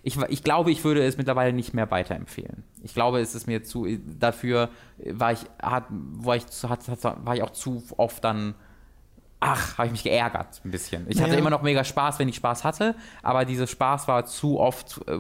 ich, 0.02 0.18
ich 0.30 0.44
glaube, 0.44 0.72
ich 0.72 0.84
würde 0.84 1.04
es 1.06 1.18
mittlerweile 1.18 1.54
nicht 1.54 1.74
mehr 1.76 1.90
weiterempfehlen. 1.92 2.64
Ich 2.84 2.94
glaube, 2.96 3.20
es 3.20 3.36
ist 3.36 3.46
mir 3.48 3.64
zu, 3.64 3.88
dafür 4.20 4.70
war 5.12 5.32
ich, 5.32 5.40
hat, 5.62 5.86
war 5.90 6.36
ich, 6.36 6.48
zu- 6.48 6.68
hat, 6.70 6.88
hat, 6.88 7.04
war 7.26 7.36
ich 7.36 7.44
auch 7.44 7.52
zu 7.52 7.84
oft 7.98 8.24
dann, 8.24 8.56
ach, 9.40 9.78
habe 9.78 9.86
ich 9.88 9.92
mich 9.92 10.04
geärgert 10.04 10.62
ein 10.66 10.72
bisschen. 10.72 11.06
Ich 11.10 11.20
hatte 11.20 11.30
Naja. 11.30 11.40
immer 11.40 11.50
noch 11.52 11.62
mega 11.62 11.84
Spaß, 11.84 12.18
wenn 12.20 12.28
ich 12.30 12.36
Spaß 12.38 12.64
hatte, 12.64 12.96
aber 13.22 13.46
dieser 13.46 13.68
Spaß 13.68 14.08
war 14.08 14.26
zu 14.26 14.60
oft 14.60 15.02
äh, 15.08 15.20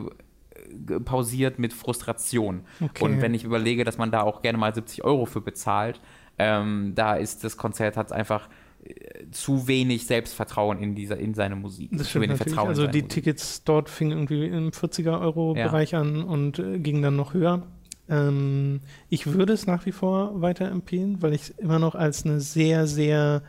pausiert 1.03 1.59
mit 1.59 1.73
Frustration. 1.73 2.61
Okay. 2.81 3.03
Und 3.03 3.21
wenn 3.21 3.33
ich 3.33 3.43
überlege, 3.43 3.83
dass 3.83 3.97
man 3.97 4.11
da 4.11 4.21
auch 4.21 4.41
gerne 4.41 4.57
mal 4.57 4.73
70 4.73 5.03
Euro 5.03 5.25
für 5.25 5.41
bezahlt, 5.41 6.01
ähm, 6.37 6.93
da 6.95 7.15
ist 7.15 7.43
das 7.43 7.57
Konzert 7.57 7.97
hat 7.97 8.11
einfach 8.11 8.49
äh, 8.83 9.29
zu 9.31 9.67
wenig 9.67 10.05
Selbstvertrauen 10.05 10.79
in 10.79 10.95
dieser 10.95 11.17
in 11.17 11.33
seine 11.33 11.55
Musik. 11.55 11.89
Das 11.93 12.09
zu 12.09 12.21
wenig. 12.21 12.37
Vertrauen 12.37 12.67
Also 12.69 12.87
die 12.87 13.01
Musik. 13.01 13.09
Tickets 13.09 13.63
dort 13.63 13.89
fingen 13.89 14.11
irgendwie 14.11 14.45
im 14.45 14.71
40er-Euro-Bereich 14.71 15.95
an 15.95 16.23
und 16.23 16.59
äh, 16.59 16.79
gingen 16.79 17.01
dann 17.01 17.15
noch 17.15 17.33
höher. 17.33 17.63
Ähm, 18.09 18.81
ich 19.09 19.27
würde 19.27 19.53
es 19.53 19.65
nach 19.65 19.85
wie 19.85 19.91
vor 19.91 20.41
weiterempfehlen, 20.41 21.21
weil 21.21 21.33
ich 21.33 21.41
es 21.41 21.49
immer 21.51 21.79
noch 21.79 21.95
als 21.95 22.25
eine 22.25 22.39
sehr, 22.39 22.87
sehr 22.87 23.41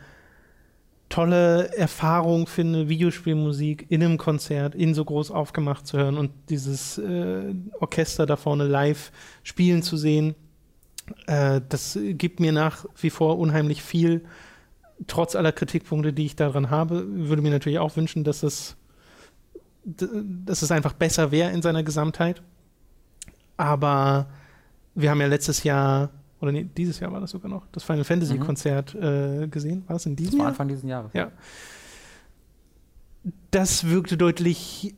tolle 1.09 1.75
Erfahrung 1.75 2.47
finde, 2.47 2.89
Videospielmusik 2.89 3.85
in 3.89 4.03
einem 4.03 4.17
Konzert 4.17 4.75
in 4.75 4.93
so 4.93 5.05
groß 5.05 5.31
aufgemacht 5.31 5.87
zu 5.87 5.97
hören 5.97 6.17
und 6.17 6.31
dieses 6.49 6.97
äh, 6.97 7.53
Orchester 7.79 8.25
da 8.25 8.35
vorne 8.35 8.65
live 8.65 9.11
spielen 9.43 9.83
zu 9.83 9.97
sehen. 9.97 10.35
Äh, 11.27 11.61
das 11.69 11.97
gibt 12.01 12.39
mir 12.39 12.51
nach 12.51 12.85
wie 12.99 13.09
vor 13.09 13.39
unheimlich 13.39 13.81
viel 13.81 14.25
trotz 15.05 15.35
aller 15.35 15.51
Kritikpunkte, 15.51 16.13
die 16.13 16.25
ich 16.25 16.35
daran 16.35 16.69
habe, 16.69 17.05
würde 17.07 17.41
mir 17.41 17.51
natürlich 17.51 17.79
auch 17.79 17.95
wünschen, 17.95 18.23
dass 18.23 18.41
es, 18.43 18.75
dass 19.83 20.61
es 20.61 20.71
einfach 20.71 20.93
besser 20.93 21.31
wäre 21.31 21.51
in 21.51 21.61
seiner 21.61 21.83
Gesamtheit. 21.83 22.41
Aber 23.57 24.27
wir 24.95 25.11
haben 25.11 25.21
ja 25.21 25.27
letztes 25.27 25.63
Jahr, 25.63 26.09
oder 26.41 26.51
nee, 26.51 26.67
dieses 26.77 26.99
Jahr 26.99 27.11
war 27.11 27.19
das 27.19 27.31
sogar 27.31 27.49
noch, 27.49 27.65
das 27.71 27.83
Final 27.83 28.03
Fantasy 28.03 28.35
Mhm. 28.35 28.39
Konzert 28.41 28.93
äh, 28.95 29.47
gesehen. 29.47 29.83
War 29.87 29.95
das 29.95 30.05
in 30.05 30.15
Das 30.15 30.23
diesem 30.25 30.39
war 30.39 30.45
Jahr? 30.45 30.49
Anfang 30.49 30.67
dieses 30.67 30.83
Jahres. 30.83 31.11
Ja. 31.13 31.31
Das 33.51 33.87
wirkte 33.89 34.17
deutlich, 34.17 34.95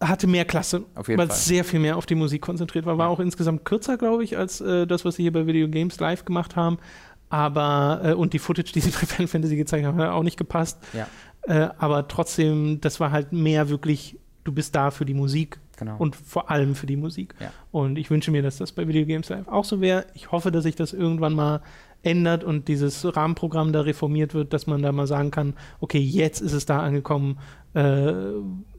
hatte 0.00 0.26
mehr 0.26 0.44
Klasse, 0.44 0.84
weil 0.94 1.28
es 1.28 1.44
sehr 1.44 1.64
viel 1.64 1.80
mehr 1.80 1.96
auf 1.96 2.06
die 2.06 2.14
Musik 2.14 2.42
konzentriert 2.42 2.86
war. 2.86 2.96
War 2.98 3.06
Ja. 3.06 3.12
auch 3.12 3.20
insgesamt 3.20 3.64
kürzer, 3.64 3.96
glaube 3.98 4.24
ich, 4.24 4.36
als 4.38 4.60
äh, 4.60 4.86
das, 4.86 5.04
was 5.04 5.16
sie 5.16 5.22
hier 5.22 5.32
bei 5.32 5.46
Video 5.46 5.68
Games 5.68 5.98
live 6.00 6.24
gemacht 6.24 6.56
haben. 6.56 6.78
Aber, 7.28 8.00
äh, 8.04 8.12
und 8.14 8.32
die 8.32 8.38
Footage, 8.38 8.72
die 8.72 8.80
sie 8.80 8.90
bei 8.92 8.98
Final 9.06 9.26
Fantasy 9.28 9.56
gezeigt 9.56 9.84
haben, 9.84 9.98
hat 9.98 10.10
auch 10.10 10.22
nicht 10.22 10.36
gepasst. 10.38 10.78
Ja. 10.92 11.08
Äh, 11.42 11.70
aber 11.78 12.08
trotzdem, 12.08 12.80
das 12.80 12.98
war 13.00 13.10
halt 13.10 13.32
mehr 13.32 13.68
wirklich, 13.68 14.18
du 14.44 14.52
bist 14.52 14.74
da 14.74 14.90
für 14.90 15.04
die 15.04 15.14
Musik 15.14 15.58
Genau. 15.76 15.96
und 15.98 16.16
vor 16.16 16.50
allem 16.50 16.74
für 16.74 16.86
die 16.86 16.96
Musik. 16.96 17.34
Ja. 17.40 17.50
Und 17.70 17.98
ich 17.98 18.10
wünsche 18.10 18.30
mir, 18.30 18.42
dass 18.42 18.56
das 18.56 18.72
bei 18.72 18.88
Video 18.88 19.04
Games 19.06 19.28
Live 19.28 19.46
auch 19.48 19.64
so 19.64 19.80
wäre. 19.80 20.06
Ich 20.14 20.32
hoffe, 20.32 20.50
dass 20.50 20.62
sich 20.64 20.74
das 20.76 20.92
irgendwann 20.92 21.34
mal 21.34 21.60
ändert 22.02 22.44
und 22.44 22.68
dieses 22.68 23.16
Rahmenprogramm 23.16 23.72
da 23.72 23.80
reformiert 23.80 24.32
wird, 24.32 24.52
dass 24.52 24.66
man 24.66 24.80
da 24.82 24.92
mal 24.92 25.06
sagen 25.06 25.30
kann, 25.30 25.54
okay, 25.80 25.98
jetzt 25.98 26.40
ist 26.40 26.52
es 26.52 26.64
da 26.66 26.80
angekommen, 26.80 27.38
äh, 27.74 28.12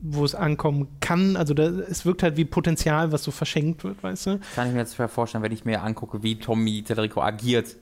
wo 0.02 0.24
es 0.24 0.34
ankommen 0.34 0.88
kann. 1.02 1.36
Also 1.36 1.53
da, 1.53 1.64
es 1.65 2.06
wirkt 2.06 2.24
halt 2.24 2.38
wie 2.38 2.45
Potenzial, 2.45 3.11
was 3.11 3.24
so 3.24 3.32
verschenkt 3.32 3.84
wird, 3.84 4.02
weißt 4.02 4.26
du? 4.28 4.40
Kann 4.56 4.68
ich 4.68 4.74
mir 4.74 4.80
jetzt 4.80 4.95
schwer 4.95 5.10
vorstellen, 5.10 5.44
wenn 5.44 5.52
ich 5.52 5.65
mir 5.65 5.84
angucke, 5.84 6.24
wie 6.24 6.40
Tommy 6.40 6.84
Tederico 6.84 7.22
agiert. 7.22 7.76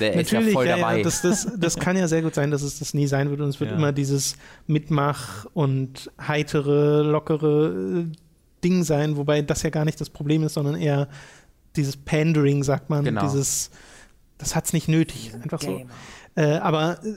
Der 0.00 0.14
ist 0.14 0.32
ja 0.32 0.38
Natürlich, 0.40 0.54
voll 0.54 0.66
ja, 0.66 0.76
dabei. 0.76 0.98
ja, 0.98 1.02
das, 1.04 1.22
das, 1.22 1.48
das 1.56 1.76
kann 1.78 1.96
ja 1.96 2.08
sehr 2.08 2.22
gut 2.22 2.34
sein, 2.34 2.50
dass 2.50 2.62
es 2.62 2.80
das 2.80 2.92
nie 2.94 3.06
sein 3.06 3.30
wird 3.30 3.40
und 3.40 3.48
es 3.48 3.60
wird 3.60 3.70
Ja. 3.70 3.76
immer 3.76 3.92
dieses 3.92 4.36
Mitmach- 4.66 5.46
und 5.54 6.10
heitere, 6.20 7.02
lockere 7.02 8.06
Ding 8.64 8.84
sein, 8.84 9.16
wobei 9.16 9.42
das 9.42 9.62
ja 9.62 9.70
gar 9.70 9.84
nicht 9.84 10.00
das 10.00 10.10
Problem 10.10 10.42
ist, 10.42 10.54
sondern 10.54 10.76
eher 10.76 11.08
dieses 11.76 11.96
Pandering, 11.96 12.62
sagt 12.64 12.90
man, 12.90 13.04
Genau. 13.04 13.22
dieses, 13.22 13.70
das 14.38 14.54
hat's 14.56 14.72
nicht 14.72 14.88
nötig, 14.88 15.32
einfach 15.42 15.60
so. 15.60 15.82
Äh, 16.34 16.58
aber 16.58 16.98
äh, 17.04 17.14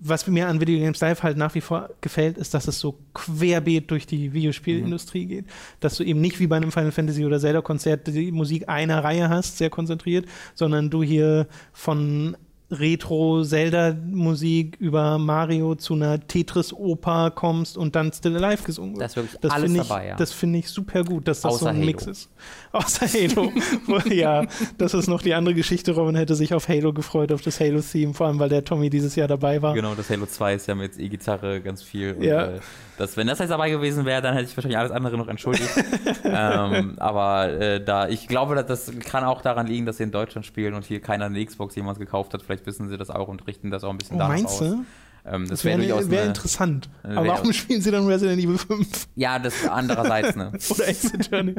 was 0.00 0.26
mir 0.26 0.48
an 0.48 0.60
Video 0.60 0.78
Games 0.78 1.00
Live 1.00 1.22
halt 1.22 1.36
nach 1.36 1.54
wie 1.54 1.60
vor 1.60 1.90
gefällt, 2.00 2.38
ist, 2.38 2.54
dass 2.54 2.66
es 2.66 2.78
so 2.78 2.98
querbeet 3.12 3.90
durch 3.90 4.06
die 4.06 4.32
Videospielindustrie 4.32 5.26
geht. 5.26 5.44
Dass 5.80 5.96
du 5.96 6.04
eben 6.04 6.22
nicht 6.22 6.40
wie 6.40 6.46
bei 6.46 6.56
einem 6.56 6.72
Final 6.72 6.90
Fantasy 6.92 7.26
oder 7.26 7.38
Zelda-Konzert 7.38 8.06
die 8.06 8.32
Musik 8.32 8.68
einer 8.68 9.04
Reihe 9.04 9.28
hast, 9.28 9.58
sehr 9.58 9.68
konzentriert, 9.68 10.24
sondern 10.54 10.88
du 10.88 11.02
hier 11.02 11.46
von 11.74 12.36
Retro-Zelda-Musik 12.70 14.76
über 14.78 15.18
Mario 15.18 15.74
zu 15.74 15.94
einer 15.94 16.24
Tetris-Oper 16.26 17.30
kommst 17.32 17.76
und 17.76 17.96
dann 17.96 18.12
Still 18.12 18.42
Alive 18.42 18.62
gesungen 18.64 18.92
wird. 18.94 19.02
Da 19.02 19.06
ist 19.06 19.16
wirklich 19.16 19.40
Das 19.40 19.52
alles 19.52 19.64
finde 19.66 19.80
ich, 19.82 19.88
dabei, 19.88 20.06
ja. 20.08 20.16
das 20.16 20.32
finde 20.32 20.58
ich 20.58 20.68
super 20.68 21.04
gut, 21.04 21.28
dass 21.28 21.40
das 21.40 21.52
so 21.58 21.66
Außer 21.66 21.70
ein 21.70 21.76
Halo. 21.76 21.86
Mix 21.86 22.06
ist. 22.06 22.30
Außer 22.72 23.06
Halo. 23.06 23.52
ja, 24.14 24.46
das 24.78 24.94
ist 24.94 25.08
noch 25.08 25.22
die 25.22 25.34
andere 25.34 25.54
Geschichte. 25.54 25.92
Robin 25.92 26.16
hätte 26.16 26.34
sich 26.34 26.54
auf 26.54 26.68
Halo 26.68 26.92
gefreut, 26.92 27.32
auf 27.32 27.42
das 27.42 27.60
Halo-Theme, 27.60 28.14
vor 28.14 28.26
allem 28.28 28.38
weil 28.38 28.48
der 28.48 28.64
Tommy 28.64 28.90
dieses 28.90 29.16
Jahr 29.16 29.28
dabei 29.28 29.60
war. 29.62 29.74
Genau, 29.74 29.94
das 29.94 30.08
Halo 30.10 30.26
2 30.26 30.54
ist 30.54 30.66
ja 30.66 30.74
mit 30.74 30.98
E-Gitarre 30.98 31.60
ganz 31.60 31.82
viel. 31.82 32.14
Und, 32.14 32.22
Ja. 32.24 32.46
äh, 32.46 32.60
das, 33.00 33.16
wenn 33.16 33.26
das 33.26 33.38
jetzt 33.38 33.50
dabei 33.50 33.70
gewesen 33.70 34.04
wäre, 34.04 34.20
dann 34.20 34.34
hätte 34.34 34.46
ich 34.48 34.56
wahrscheinlich 34.56 34.78
alles 34.78 34.92
andere 34.92 35.16
noch 35.16 35.28
entschuldigt. 35.28 35.70
ähm, 36.24 36.96
aber 36.98 37.48
äh, 37.48 37.82
da, 37.82 38.08
ich 38.08 38.28
glaube, 38.28 38.54
dass 38.54 38.66
das 38.66 38.92
kann 39.00 39.24
auch 39.24 39.40
daran 39.42 39.66
liegen, 39.66 39.86
dass 39.86 39.96
sie 39.96 40.02
in 40.02 40.10
Deutschland 40.10 40.44
spielen 40.46 40.74
und 40.74 40.84
hier 40.84 41.00
keiner 41.00 41.24
eine 41.24 41.44
Xbox 41.44 41.74
jemals 41.74 41.98
gekauft 41.98 42.34
hat. 42.34 42.42
Vielleicht 42.42 42.66
wissen 42.66 42.88
sie 42.88 42.98
das 42.98 43.10
auch 43.10 43.28
und 43.28 43.46
richten 43.46 43.70
das 43.70 43.84
auch 43.84 43.90
ein 43.90 43.98
bisschen 43.98 44.16
Oh, 44.16 44.18
danach 44.18 44.34
meinst 44.34 44.46
aus. 44.46 44.58
du? 44.58 44.84
Ähm, 45.24 45.42
das 45.42 45.50
Das 45.60 45.64
wäre 45.64 45.78
wär 45.80 45.96
eine, 46.20 46.28
interessant. 46.28 46.88
äh, 47.04 47.08
Aber 47.08 47.24
wär- 47.26 47.32
warum 47.34 47.52
spielen 47.52 47.80
sie 47.82 47.90
dann 47.90 48.06
Resident 48.06 48.42
Evil 48.42 48.56
5 48.58 49.08
Ja, 49.16 49.38
das 49.38 49.66
andererseits, 49.68 50.34
ne? 50.36 50.52
oder 50.70 50.88
Ace 50.88 51.12
Attorney? 51.14 51.54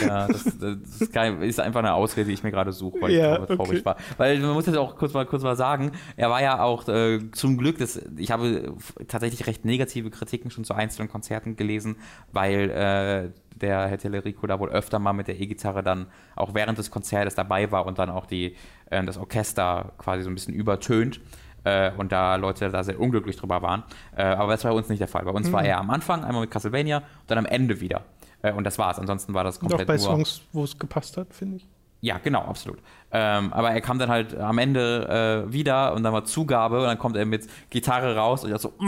Ja, 0.00 0.28
das, 0.28 0.44
das 0.58 1.00
ist, 1.00 1.12
kein, 1.12 1.42
ist 1.42 1.58
einfach 1.60 1.80
eine 1.80 1.94
Ausrede, 1.94 2.26
die 2.28 2.32
ich 2.34 2.42
mir 2.42 2.50
gerade 2.52 2.72
suche, 2.72 3.00
weil 3.00 3.10
Ja, 3.12 3.32
ich 3.32 3.38
gerade 3.38 3.56
traurig 3.56 3.78
okay. 3.80 3.84
war. 3.84 3.96
Weil 4.18 4.38
man 4.38 4.52
muss 4.52 4.66
jetzt 4.66 4.76
auch 4.76 4.96
kurz 4.96 5.12
mal, 5.14 5.26
kurz 5.26 5.42
mal 5.42 5.56
sagen, 5.56 5.92
er 6.16 6.30
war 6.30 6.42
ja 6.42 6.62
auch 6.62 6.86
äh, 6.88 7.18
zum 7.32 7.58
Glück, 7.58 7.78
das, 7.78 8.00
ich 8.16 8.30
habe 8.30 8.74
tatsächlich 9.08 9.46
recht 9.46 9.64
negative 9.64 10.10
Kritiken 10.10 10.50
schon 10.50 10.64
zu 10.64 10.74
einzelnen 10.74 11.08
Konzerten 11.08 11.56
gelesen, 11.56 11.96
weil 12.32 12.70
äh, 12.70 13.30
der 13.56 13.86
Herr 13.88 13.98
Tellerico 13.98 14.46
da 14.46 14.58
wohl 14.58 14.70
öfter 14.70 14.98
mal 14.98 15.12
mit 15.12 15.28
der 15.28 15.40
E-Gitarre 15.40 15.82
dann 15.82 16.06
auch 16.36 16.54
während 16.54 16.78
des 16.78 16.90
Konzertes 16.90 17.34
dabei 17.34 17.70
war 17.70 17.86
und 17.86 17.98
dann 17.98 18.10
auch 18.10 18.26
die, 18.26 18.56
äh, 18.90 19.04
das 19.04 19.18
Orchester 19.18 19.92
quasi 19.98 20.22
so 20.22 20.30
ein 20.30 20.34
bisschen 20.34 20.54
übertönt. 20.54 21.20
Äh, 21.64 21.92
und 21.96 22.12
da 22.12 22.36
Leute 22.36 22.70
da 22.70 22.82
sehr 22.82 22.98
unglücklich 22.98 23.36
drüber 23.36 23.62
waren. 23.62 23.84
Äh, 24.16 24.24
aber 24.24 24.52
das 24.52 24.64
war 24.64 24.72
bei 24.72 24.78
uns 24.78 24.88
nicht 24.88 25.00
der 25.00 25.08
Fall. 25.08 25.24
Bei 25.24 25.30
uns 25.30 25.52
war 25.52 25.64
er 25.64 25.78
am 25.78 25.90
Anfang 25.90 26.24
einmal 26.24 26.42
mit 26.42 26.50
Castlevania 26.50 26.98
und 26.98 27.04
dann 27.30 27.38
am 27.38 27.46
Ende 27.46 27.80
wieder. 27.80 28.02
Äh, 28.42 28.52
und 28.52 28.64
das 28.64 28.78
war's. 28.78 28.98
Ansonsten 28.98 29.34
war 29.34 29.44
das 29.44 29.58
Und 29.58 29.66
auch 29.66 29.70
komplett 29.70 29.86
bei 29.88 29.96
nur. 29.96 30.02
Songs, 30.02 30.42
wo 30.52 30.64
es 30.64 30.78
gepasst 30.78 31.16
hat, 31.16 31.32
finde 31.32 31.56
ich. 31.56 31.68
Ja, 32.02 32.18
genau, 32.18 32.40
absolut. 32.40 32.80
Ähm, 33.12 33.52
aber 33.52 33.70
er 33.70 33.80
kam 33.80 34.00
dann 34.00 34.10
halt 34.10 34.36
am 34.36 34.58
Ende 34.58 35.44
äh, 35.48 35.52
wieder 35.52 35.94
und 35.94 36.02
dann 36.02 36.12
war 36.12 36.24
Zugabe 36.24 36.80
und 36.80 36.86
dann 36.86 36.98
kommt 36.98 37.16
er 37.16 37.24
mit 37.24 37.46
Gitarre 37.70 38.16
raus 38.16 38.44
und 38.44 38.50
er 38.50 38.58
so. 38.58 38.70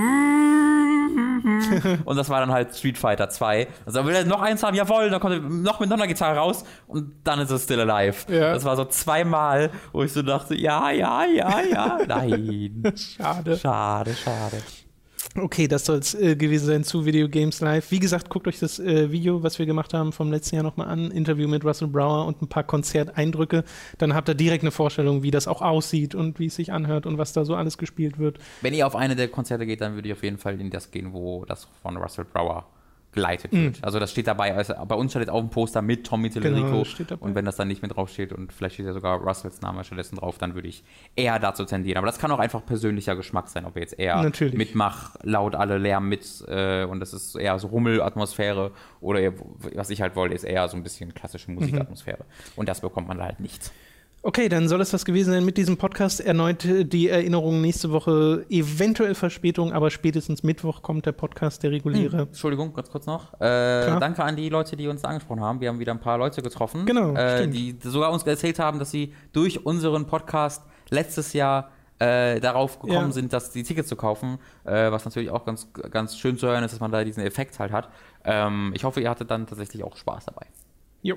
und 2.05 2.17
das 2.17 2.29
war 2.29 2.41
dann 2.41 2.51
halt 2.51 2.75
Street 2.75 2.99
Fighter 2.99 3.29
2. 3.29 3.69
Also 3.87 4.05
will 4.05 4.17
er 4.17 4.25
noch 4.25 4.43
eins 4.43 4.65
haben, 4.65 4.75
jawohl, 4.75 5.11
dann 5.11 5.21
kommt 5.21 5.35
er 5.35 5.41
noch 5.41 5.79
mit 5.79 5.91
noch 5.91 5.97
einer 5.97 6.09
Gitarre 6.09 6.39
raus 6.39 6.65
und 6.89 7.13
dann 7.23 7.39
ist 7.39 7.51
es 7.51 7.63
Still 7.63 7.89
Alive. 7.89 8.33
Ja. 8.33 8.53
Das 8.53 8.65
war 8.65 8.75
so 8.75 8.85
zweimal, 8.87 9.71
wo 9.93 10.03
ich 10.03 10.13
so 10.13 10.23
dachte, 10.23 10.57
ja, 10.57 10.91
ja, 10.91 11.25
ja, 11.25 11.61
ja, 11.61 11.99
nein. 12.09 12.83
Schade. 12.97 13.57
Schade, 13.57 14.13
schade. 14.15 14.61
Okay, 15.37 15.67
das 15.67 15.85
soll 15.85 15.99
es 15.99 16.15
äh, 16.15 16.37
gewesen 16.37 16.67
sein 16.67 16.85
zu 16.85 17.07
Video 17.07 17.29
Games 17.29 17.61
Live. 17.61 17.91
Wie 17.91 17.99
gesagt, 17.99 18.31
guckt 18.31 18.47
euch 18.47 18.61
das 18.61 18.79
äh, 18.79 19.11
Video, 19.11 19.43
was 19.43 19.59
wir 19.59 19.67
gemacht 19.67 19.93
haben 19.93 20.13
vom 20.13 20.31
letzten 20.31 20.55
Jahr 20.55 20.63
nochmal 20.63 20.87
an. 20.87 21.11
Interview 21.11 21.49
mit 21.49 21.65
Russell 21.65 21.89
Brower 21.89 22.27
und 22.27 22.41
ein 22.41 22.47
paar 22.47 22.63
Konzerteindrücke. 22.63 23.65
Dann 23.99 24.15
habt 24.15 24.29
ihr 24.29 24.37
direkt 24.37 24.63
eine 24.63 24.71
Vorstellung, 24.71 25.25
wie 25.25 25.33
das 25.33 25.49
auch 25.49 25.61
aussieht 25.61 26.15
und 26.15 26.39
wie 26.39 26.47
es 26.47 26.55
sich 26.55 26.73
anhört 26.73 27.05
und 27.05 27.19
was 27.19 27.33
da 27.33 27.45
so 27.45 27.57
alles 27.57 27.79
gespielt 27.79 28.21
wird. 28.21 28.39
Wenn 28.61 28.75
ihr 28.75 28.87
auf 28.87 28.95
eine 28.95 29.17
der 29.17 29.27
Konzerte 29.27 29.67
geht, 29.67 29.81
dann 29.81 29.97
würde 29.97 30.07
ich 30.07 30.15
auf 30.15 30.23
jeden 30.23 30.39
Fall 30.39 30.61
in 30.61 30.71
das 30.71 30.93
gehen, 30.93 31.13
wo 31.13 31.45
das 31.47 31.67
von 31.83 31.97
Russell 31.97 32.27
Brower 32.33 32.65
geleitet 33.15 33.53
wird. 33.53 33.79
Also 33.83 33.99
das 33.99 34.11
steht 34.11 34.27
dabei, 34.27 34.55
also 34.55 34.75
bei 34.87 34.95
uns 34.95 35.13
steht 35.13 35.31
auf 35.31 35.41
dem 35.41 35.49
Poster 35.51 35.81
mit 35.83 36.07
Tommy. 36.07 36.29
Genau, 36.31 36.85
steht 36.85 37.11
dabei. 37.11 37.25
und 37.25 37.35
wenn 37.35 37.45
das 37.45 37.57
dann 37.57 37.69
nicht 37.69 37.81
mit 37.83 37.95
draufsteht 37.97 38.33
und 38.33 38.53
vielleicht 38.53 38.75
steht 38.75 38.87
ja 38.87 38.93
sogar 38.93 39.19
Russells 39.21 39.61
Name 39.63 39.85
stattdessen 39.85 40.17
drauf, 40.17 40.37
dann 40.39 40.55
würde 40.55 40.69
ich 40.69 40.85
eher 41.17 41.39
dazu 41.39 41.65
tendieren. 41.65 41.99
Aber 41.99 42.07
das 42.07 42.19
kann 42.19 42.31
auch 42.31 42.39
einfach 42.39 42.65
persönlicher 42.67 43.15
Geschmack 43.17 43.49
sein, 43.49 43.65
ob 43.65 43.77
ihr 43.77 43.83
jetzt 43.83 43.99
eher 43.99 44.23
Natürlich. 44.23 44.55
mitmach, 44.57 45.15
laut 45.23 45.55
alle 45.55 45.79
Lärm 45.79 46.09
mit 46.09 46.45
äh, 46.49 46.85
und 46.85 47.01
das 47.01 47.13
ist 47.15 47.35
eher 47.37 47.59
so 47.59 47.69
Rummelatmosphäre 47.69 48.73
oder 49.01 49.21
ihr, 49.21 49.35
was 49.75 49.91
ich 49.91 50.03
halt 50.03 50.17
wollte, 50.17 50.35
ist 50.35 50.45
eher 50.45 50.67
so 50.69 50.77
ein 50.77 50.83
bisschen 50.83 51.15
klassische 51.15 51.51
Mhm. 51.51 51.59
Musikatmosphäre. 51.59 52.25
Und 52.57 52.69
das 52.69 52.81
bekommt 52.81 53.07
man 53.09 53.21
halt 53.23 53.39
nicht. 53.41 53.71
Okay, 54.27 54.49
dann 54.49 54.69
soll 54.69 54.81
es 54.81 54.91
das 54.91 55.05
gewesen 55.05 55.33
sein 55.35 55.45
mit 55.45 55.59
diesem 55.59 55.77
Podcast. 55.77 56.19
Erneut 56.19 56.65
äh, 56.65 56.87
die 56.87 57.11
Erinnerung 57.11 57.61
nächste 57.61 57.91
Woche, 57.91 58.47
eventuell 58.49 59.15
Verspätung, 59.15 59.75
aber 59.75 59.91
spätestens 59.91 60.43
Mittwoch 60.43 60.81
kommt 60.81 61.05
der 61.05 61.13
Podcast, 61.13 61.63
der 61.63 61.73
reguläre. 61.73 62.23
Entschuldigung, 62.23 62.73
ganz 62.73 62.91
kurz 62.91 63.05
noch. 63.05 63.35
Äh, 63.35 63.99
danke 64.01 64.25
an 64.25 64.35
die 64.35 64.49
Leute, 64.49 64.77
die 64.77 64.89
uns 64.89 65.03
da 65.03 65.09
angesprochen 65.09 65.43
haben. 65.43 65.61
Wir 65.61 65.69
haben 65.69 65.79
wieder 65.79 65.93
ein 65.93 66.01
paar 66.01 66.17
Leute 66.17 66.41
getroffen, 66.41 66.87
Genau, 66.87 67.13
äh, 67.15 67.47
die 67.49 67.77
sogar 67.83 68.11
uns 68.13 68.23
erzählt 68.23 68.59
haben, 68.59 68.79
dass 68.79 68.91
sie 68.91 69.13
durch 69.35 69.67
unseren 69.67 70.07
Podcast 70.07 70.63
letztes 70.89 71.35
Jahr 71.35 71.71
äh, 71.99 72.41
darauf 72.41 72.81
gekommen 72.81 73.09
Ja. 73.09 73.13
sind, 73.13 73.31
dass 73.35 73.51
die 73.51 73.63
Tickets 73.63 73.91
zu 73.91 73.97
kaufen. 73.97 74.39
Äh, 74.65 74.91
was 74.91 75.05
natürlich 75.05 75.29
auch 75.31 75.45
ganz, 75.45 75.69
ganz 75.91 76.17
schön 76.17 76.39
zu 76.39 76.47
hören 76.47 76.65
ist, 76.65 76.73
dass 76.73 76.81
man 76.81 76.91
da 76.91 77.05
diesen 77.05 77.23
Effekt 77.23 77.59
halt 77.59 77.73
hat. 77.73 77.91
Ähm, 78.25 78.73
ich 78.75 78.85
hoffe, 78.85 79.03
ihr 79.03 79.11
hattet 79.11 79.31
dann 79.31 79.47
tatsächlich 79.47 79.85
auch 79.85 79.99
Spaß 79.99 80.25
dabei. 80.25 80.47
Jo. 81.03 81.17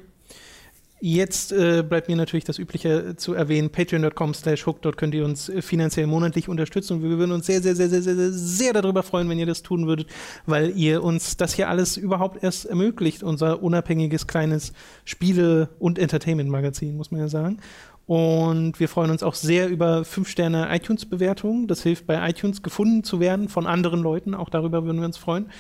Jetzt 1.00 1.52
äh, 1.52 1.84
bleibt 1.88 2.08
mir 2.08 2.16
natürlich 2.16 2.44
das 2.44 2.58
Übliche 2.58 3.16
zu 3.18 3.36
erwähnen. 3.36 3.70
Patreon.com 3.70 4.34
slash 4.34 4.66
hook. 4.66 4.82
Dort 4.82 4.98
könnt 4.98 5.14
ihr 5.14 5.26
uns 5.26 5.48
äh, 5.48 5.62
finanziell 5.62 6.08
monatlich 6.08 6.50
unterstützen. 6.50 7.04
Wir 7.04 7.20
würden 7.20 7.32
uns 7.32 7.46
sehr, 7.46 7.62
sehr, 7.62 7.76
sehr, 7.76 7.88
sehr, 7.88 8.02
sehr, 8.02 8.16
sehr, 8.16 8.32
sehr 8.32 8.74
darüber 8.74 9.04
freuen, 9.04 9.30
wenn 9.30 9.38
ihr 9.38 9.46
das 9.46 9.62
tun 9.62 9.86
würdet, 9.86 10.08
weil 10.48 10.76
ihr 10.76 11.04
uns 11.04 11.38
das 11.38 11.54
hier 11.54 11.70
alles 11.70 11.98
überhaupt 11.98 12.44
erst 12.44 12.66
ermöglicht. 12.66 13.22
Unser 13.22 13.62
unabhängiges 13.62 14.26
kleines 14.26 14.74
Spiele- 15.06 15.70
und 15.78 16.00
Entertainment-Magazin, 16.00 16.98
muss 16.98 17.12
man 17.12 17.22
ja 17.22 17.28
sagen. 17.28 17.60
Und 18.08 18.80
wir 18.80 18.90
freuen 18.90 19.12
uns 19.12 19.22
auch 19.22 19.36
sehr 19.36 19.68
über 19.68 20.00
5-Sterne 20.02 20.74
iTunes-Bewertungen. 20.76 21.68
Das 21.68 21.84
hilft 21.84 22.08
bei 22.08 22.28
iTunes 22.28 22.64
gefunden 22.64 23.04
zu 23.04 23.20
werden 23.20 23.50
von 23.50 23.68
anderen 23.68 24.02
Leuten. 24.02 24.34
Auch 24.34 24.50
darüber 24.50 24.84
würden 24.84 25.00
wir 25.00 25.06
uns 25.06 25.18
freuen. 25.18 25.52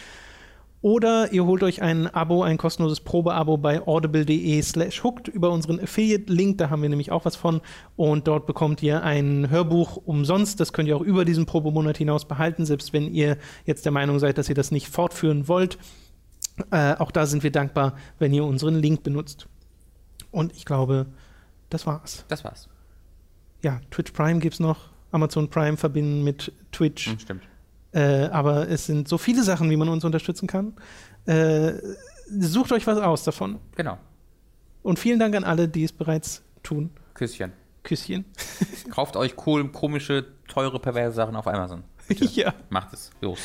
Oder 0.82 1.34
ihr 1.34 1.45
holt 1.45 1.64
euch 1.64 1.82
ein 1.82 2.08
Abo, 2.08 2.44
ein 2.44 2.58
kostenloses 2.58 3.02
Probeabo 3.02 3.58
bei 3.58 3.86
audible.de 3.86 4.62
slash 4.62 5.04
hooked 5.04 5.28
über 5.28 5.49
unseren 5.49 5.80
Affiliate-Link. 5.80 6.60
Da 6.60 6.70
haben 6.70 6.84
wir 6.84 6.90
nämlich 6.90 7.12
auch 7.12 7.26
was 7.26 7.36
von. 7.36 7.62
Und 7.95 8.28
dort 8.28 8.45
bekommt 8.45 8.84
ihr 8.84 9.04
ein 9.04 9.49
Hörbuch 9.49 9.98
umsonst. 9.98 10.60
Das 10.60 10.74
könnt 10.74 10.88
ihr 10.88 10.95
auch 10.95 11.02
über 11.02 11.26
diesen 11.26 11.48
Probemonat 11.48 11.98
hinaus 11.98 12.26
behalten, 12.26 12.66
selbst 12.66 12.94
wenn 12.94 13.12
ihr 13.12 13.38
jetzt 13.66 13.86
der 13.86 13.91
Meinung 13.91 14.20
seid, 14.20 14.38
dass 14.38 14.49
ihr 14.49 14.56
das 14.56 14.70
nicht 14.70 14.88
fortführen 14.88 15.48
wollt. 15.48 15.80
Äh, 16.72 16.95
auch 16.95 17.12
da 17.12 17.26
sind 17.26 17.44
wir 17.44 17.52
dankbar, 17.52 17.95
wenn 18.20 18.34
ihr 18.34 18.44
unseren 18.44 18.76
Link 18.76 19.02
benutzt. 19.02 19.48
Und 20.32 20.54
ich 20.56 20.66
glaube, 20.66 21.08
das 21.70 21.88
war's. 21.88 22.24
Das 22.28 22.44
war's. 22.44 22.70
Ja, 23.64 23.82
Twitch 23.90 24.12
Prime 24.12 24.40
gibt's 24.40 24.60
noch. 24.60 24.90
Amazon 25.12 25.49
Prime 25.49 25.78
verbinden 25.78 26.24
mit 26.24 26.52
Twitch. 26.72 27.08
Hm, 27.08 27.20
stimmt. 27.20 27.44
Äh, 27.94 28.28
aber 28.28 28.70
es 28.70 28.86
sind 28.86 29.08
so 29.08 29.18
viele 29.18 29.44
Sachen, 29.44 29.70
wie 29.70 29.78
man 29.78 29.90
uns 29.90 30.04
unterstützen 30.04 30.48
kann. 30.48 30.74
Äh, 31.26 31.74
sucht 32.28 32.72
euch 32.72 32.86
was 32.88 33.00
aus 33.00 33.24
davon. 33.24 33.60
Genau. 33.76 33.98
Und 34.84 35.00
vielen 35.00 35.20
Dank 35.20 35.36
an 35.36 35.44
alle, 35.44 35.68
die 35.68 35.84
es 35.84 35.92
bereits 35.92 36.44
tun. 36.64 36.92
Küsschen. 37.14 37.52
Küsschen. 37.84 38.26
Kauft 38.90 39.16
euch 39.16 39.36
cool, 39.46 39.70
komische, 39.72 40.26
teure, 40.48 40.80
perverse 40.80 41.16
Sachen 41.16 41.36
auf 41.36 41.48
Amazon. 41.48 41.84
ja. 42.36 42.54
Macht 42.70 42.94
es. 42.94 43.12
Los. 43.22 43.40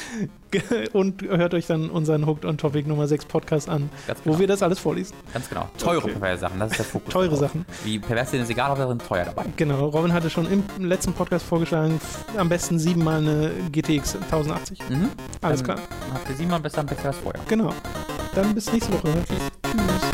Und 0.93 1.23
hört 1.23 1.55
euch 1.55 1.67
dann 1.67 1.91
unseren 1.91 2.27
Hooked 2.27 2.45
on 2.45 2.59
Topic 2.59 2.87
Nummer 2.89 3.07
6 3.09 3.25
Podcast 3.25 3.69
an, 3.69 3.89
genau. 4.07 4.19
wo 4.25 4.39
wir 4.39 4.47
das 4.47 4.63
alles 4.63 4.79
vorlesen. 4.79 5.15
Ganz 5.33 5.49
genau. 5.49 5.69
Teure, 5.79 5.99
Okay. 5.99 6.13
perverse 6.13 6.41
Sachen. 6.41 6.59
Das 6.61 6.71
ist 6.73 6.79
der 6.79 6.87
Fokus. 6.87 7.13
Teure. 7.13 7.37
Sachen. 7.37 7.65
Wie 7.85 7.99
pervers 7.99 8.31
sind, 8.31 8.43
ist 8.43 8.51
egal, 8.51 8.69
Hauptsache 8.69 8.89
sind 8.89 9.07
teuer 9.07 9.25
dabei. 9.25 9.45
Genau, 9.57 9.87
Robin 9.87 10.13
hatte 10.13 10.29
schon 10.31 10.47
im 10.51 10.65
letzten 10.85 11.13
Podcast 11.13 11.47
vorgeschlagen, 11.47 12.01
am 12.37 12.49
besten 12.49 12.79
siebenmal 12.79 13.19
eine 13.19 13.51
GTX 13.71 14.17
1080. 14.17 14.79
Mhm. 14.91 15.09
Alles 15.41 15.63
Dann 15.63 15.77
klar. 15.77 15.89
Habt 16.13 16.29
ihr 16.29 16.37
siebenmal 16.37 16.61
besser 16.61 16.81
am 16.81 16.87
Bäcker 16.87 17.07
als 17.07 17.17
vorher. 17.17 17.41
Genau. 17.49 17.73
Dann 18.35 18.55
bis 18.55 18.73
nächste 18.73 18.93
Woche. 18.93 19.13
Tschüss. 19.27 20.12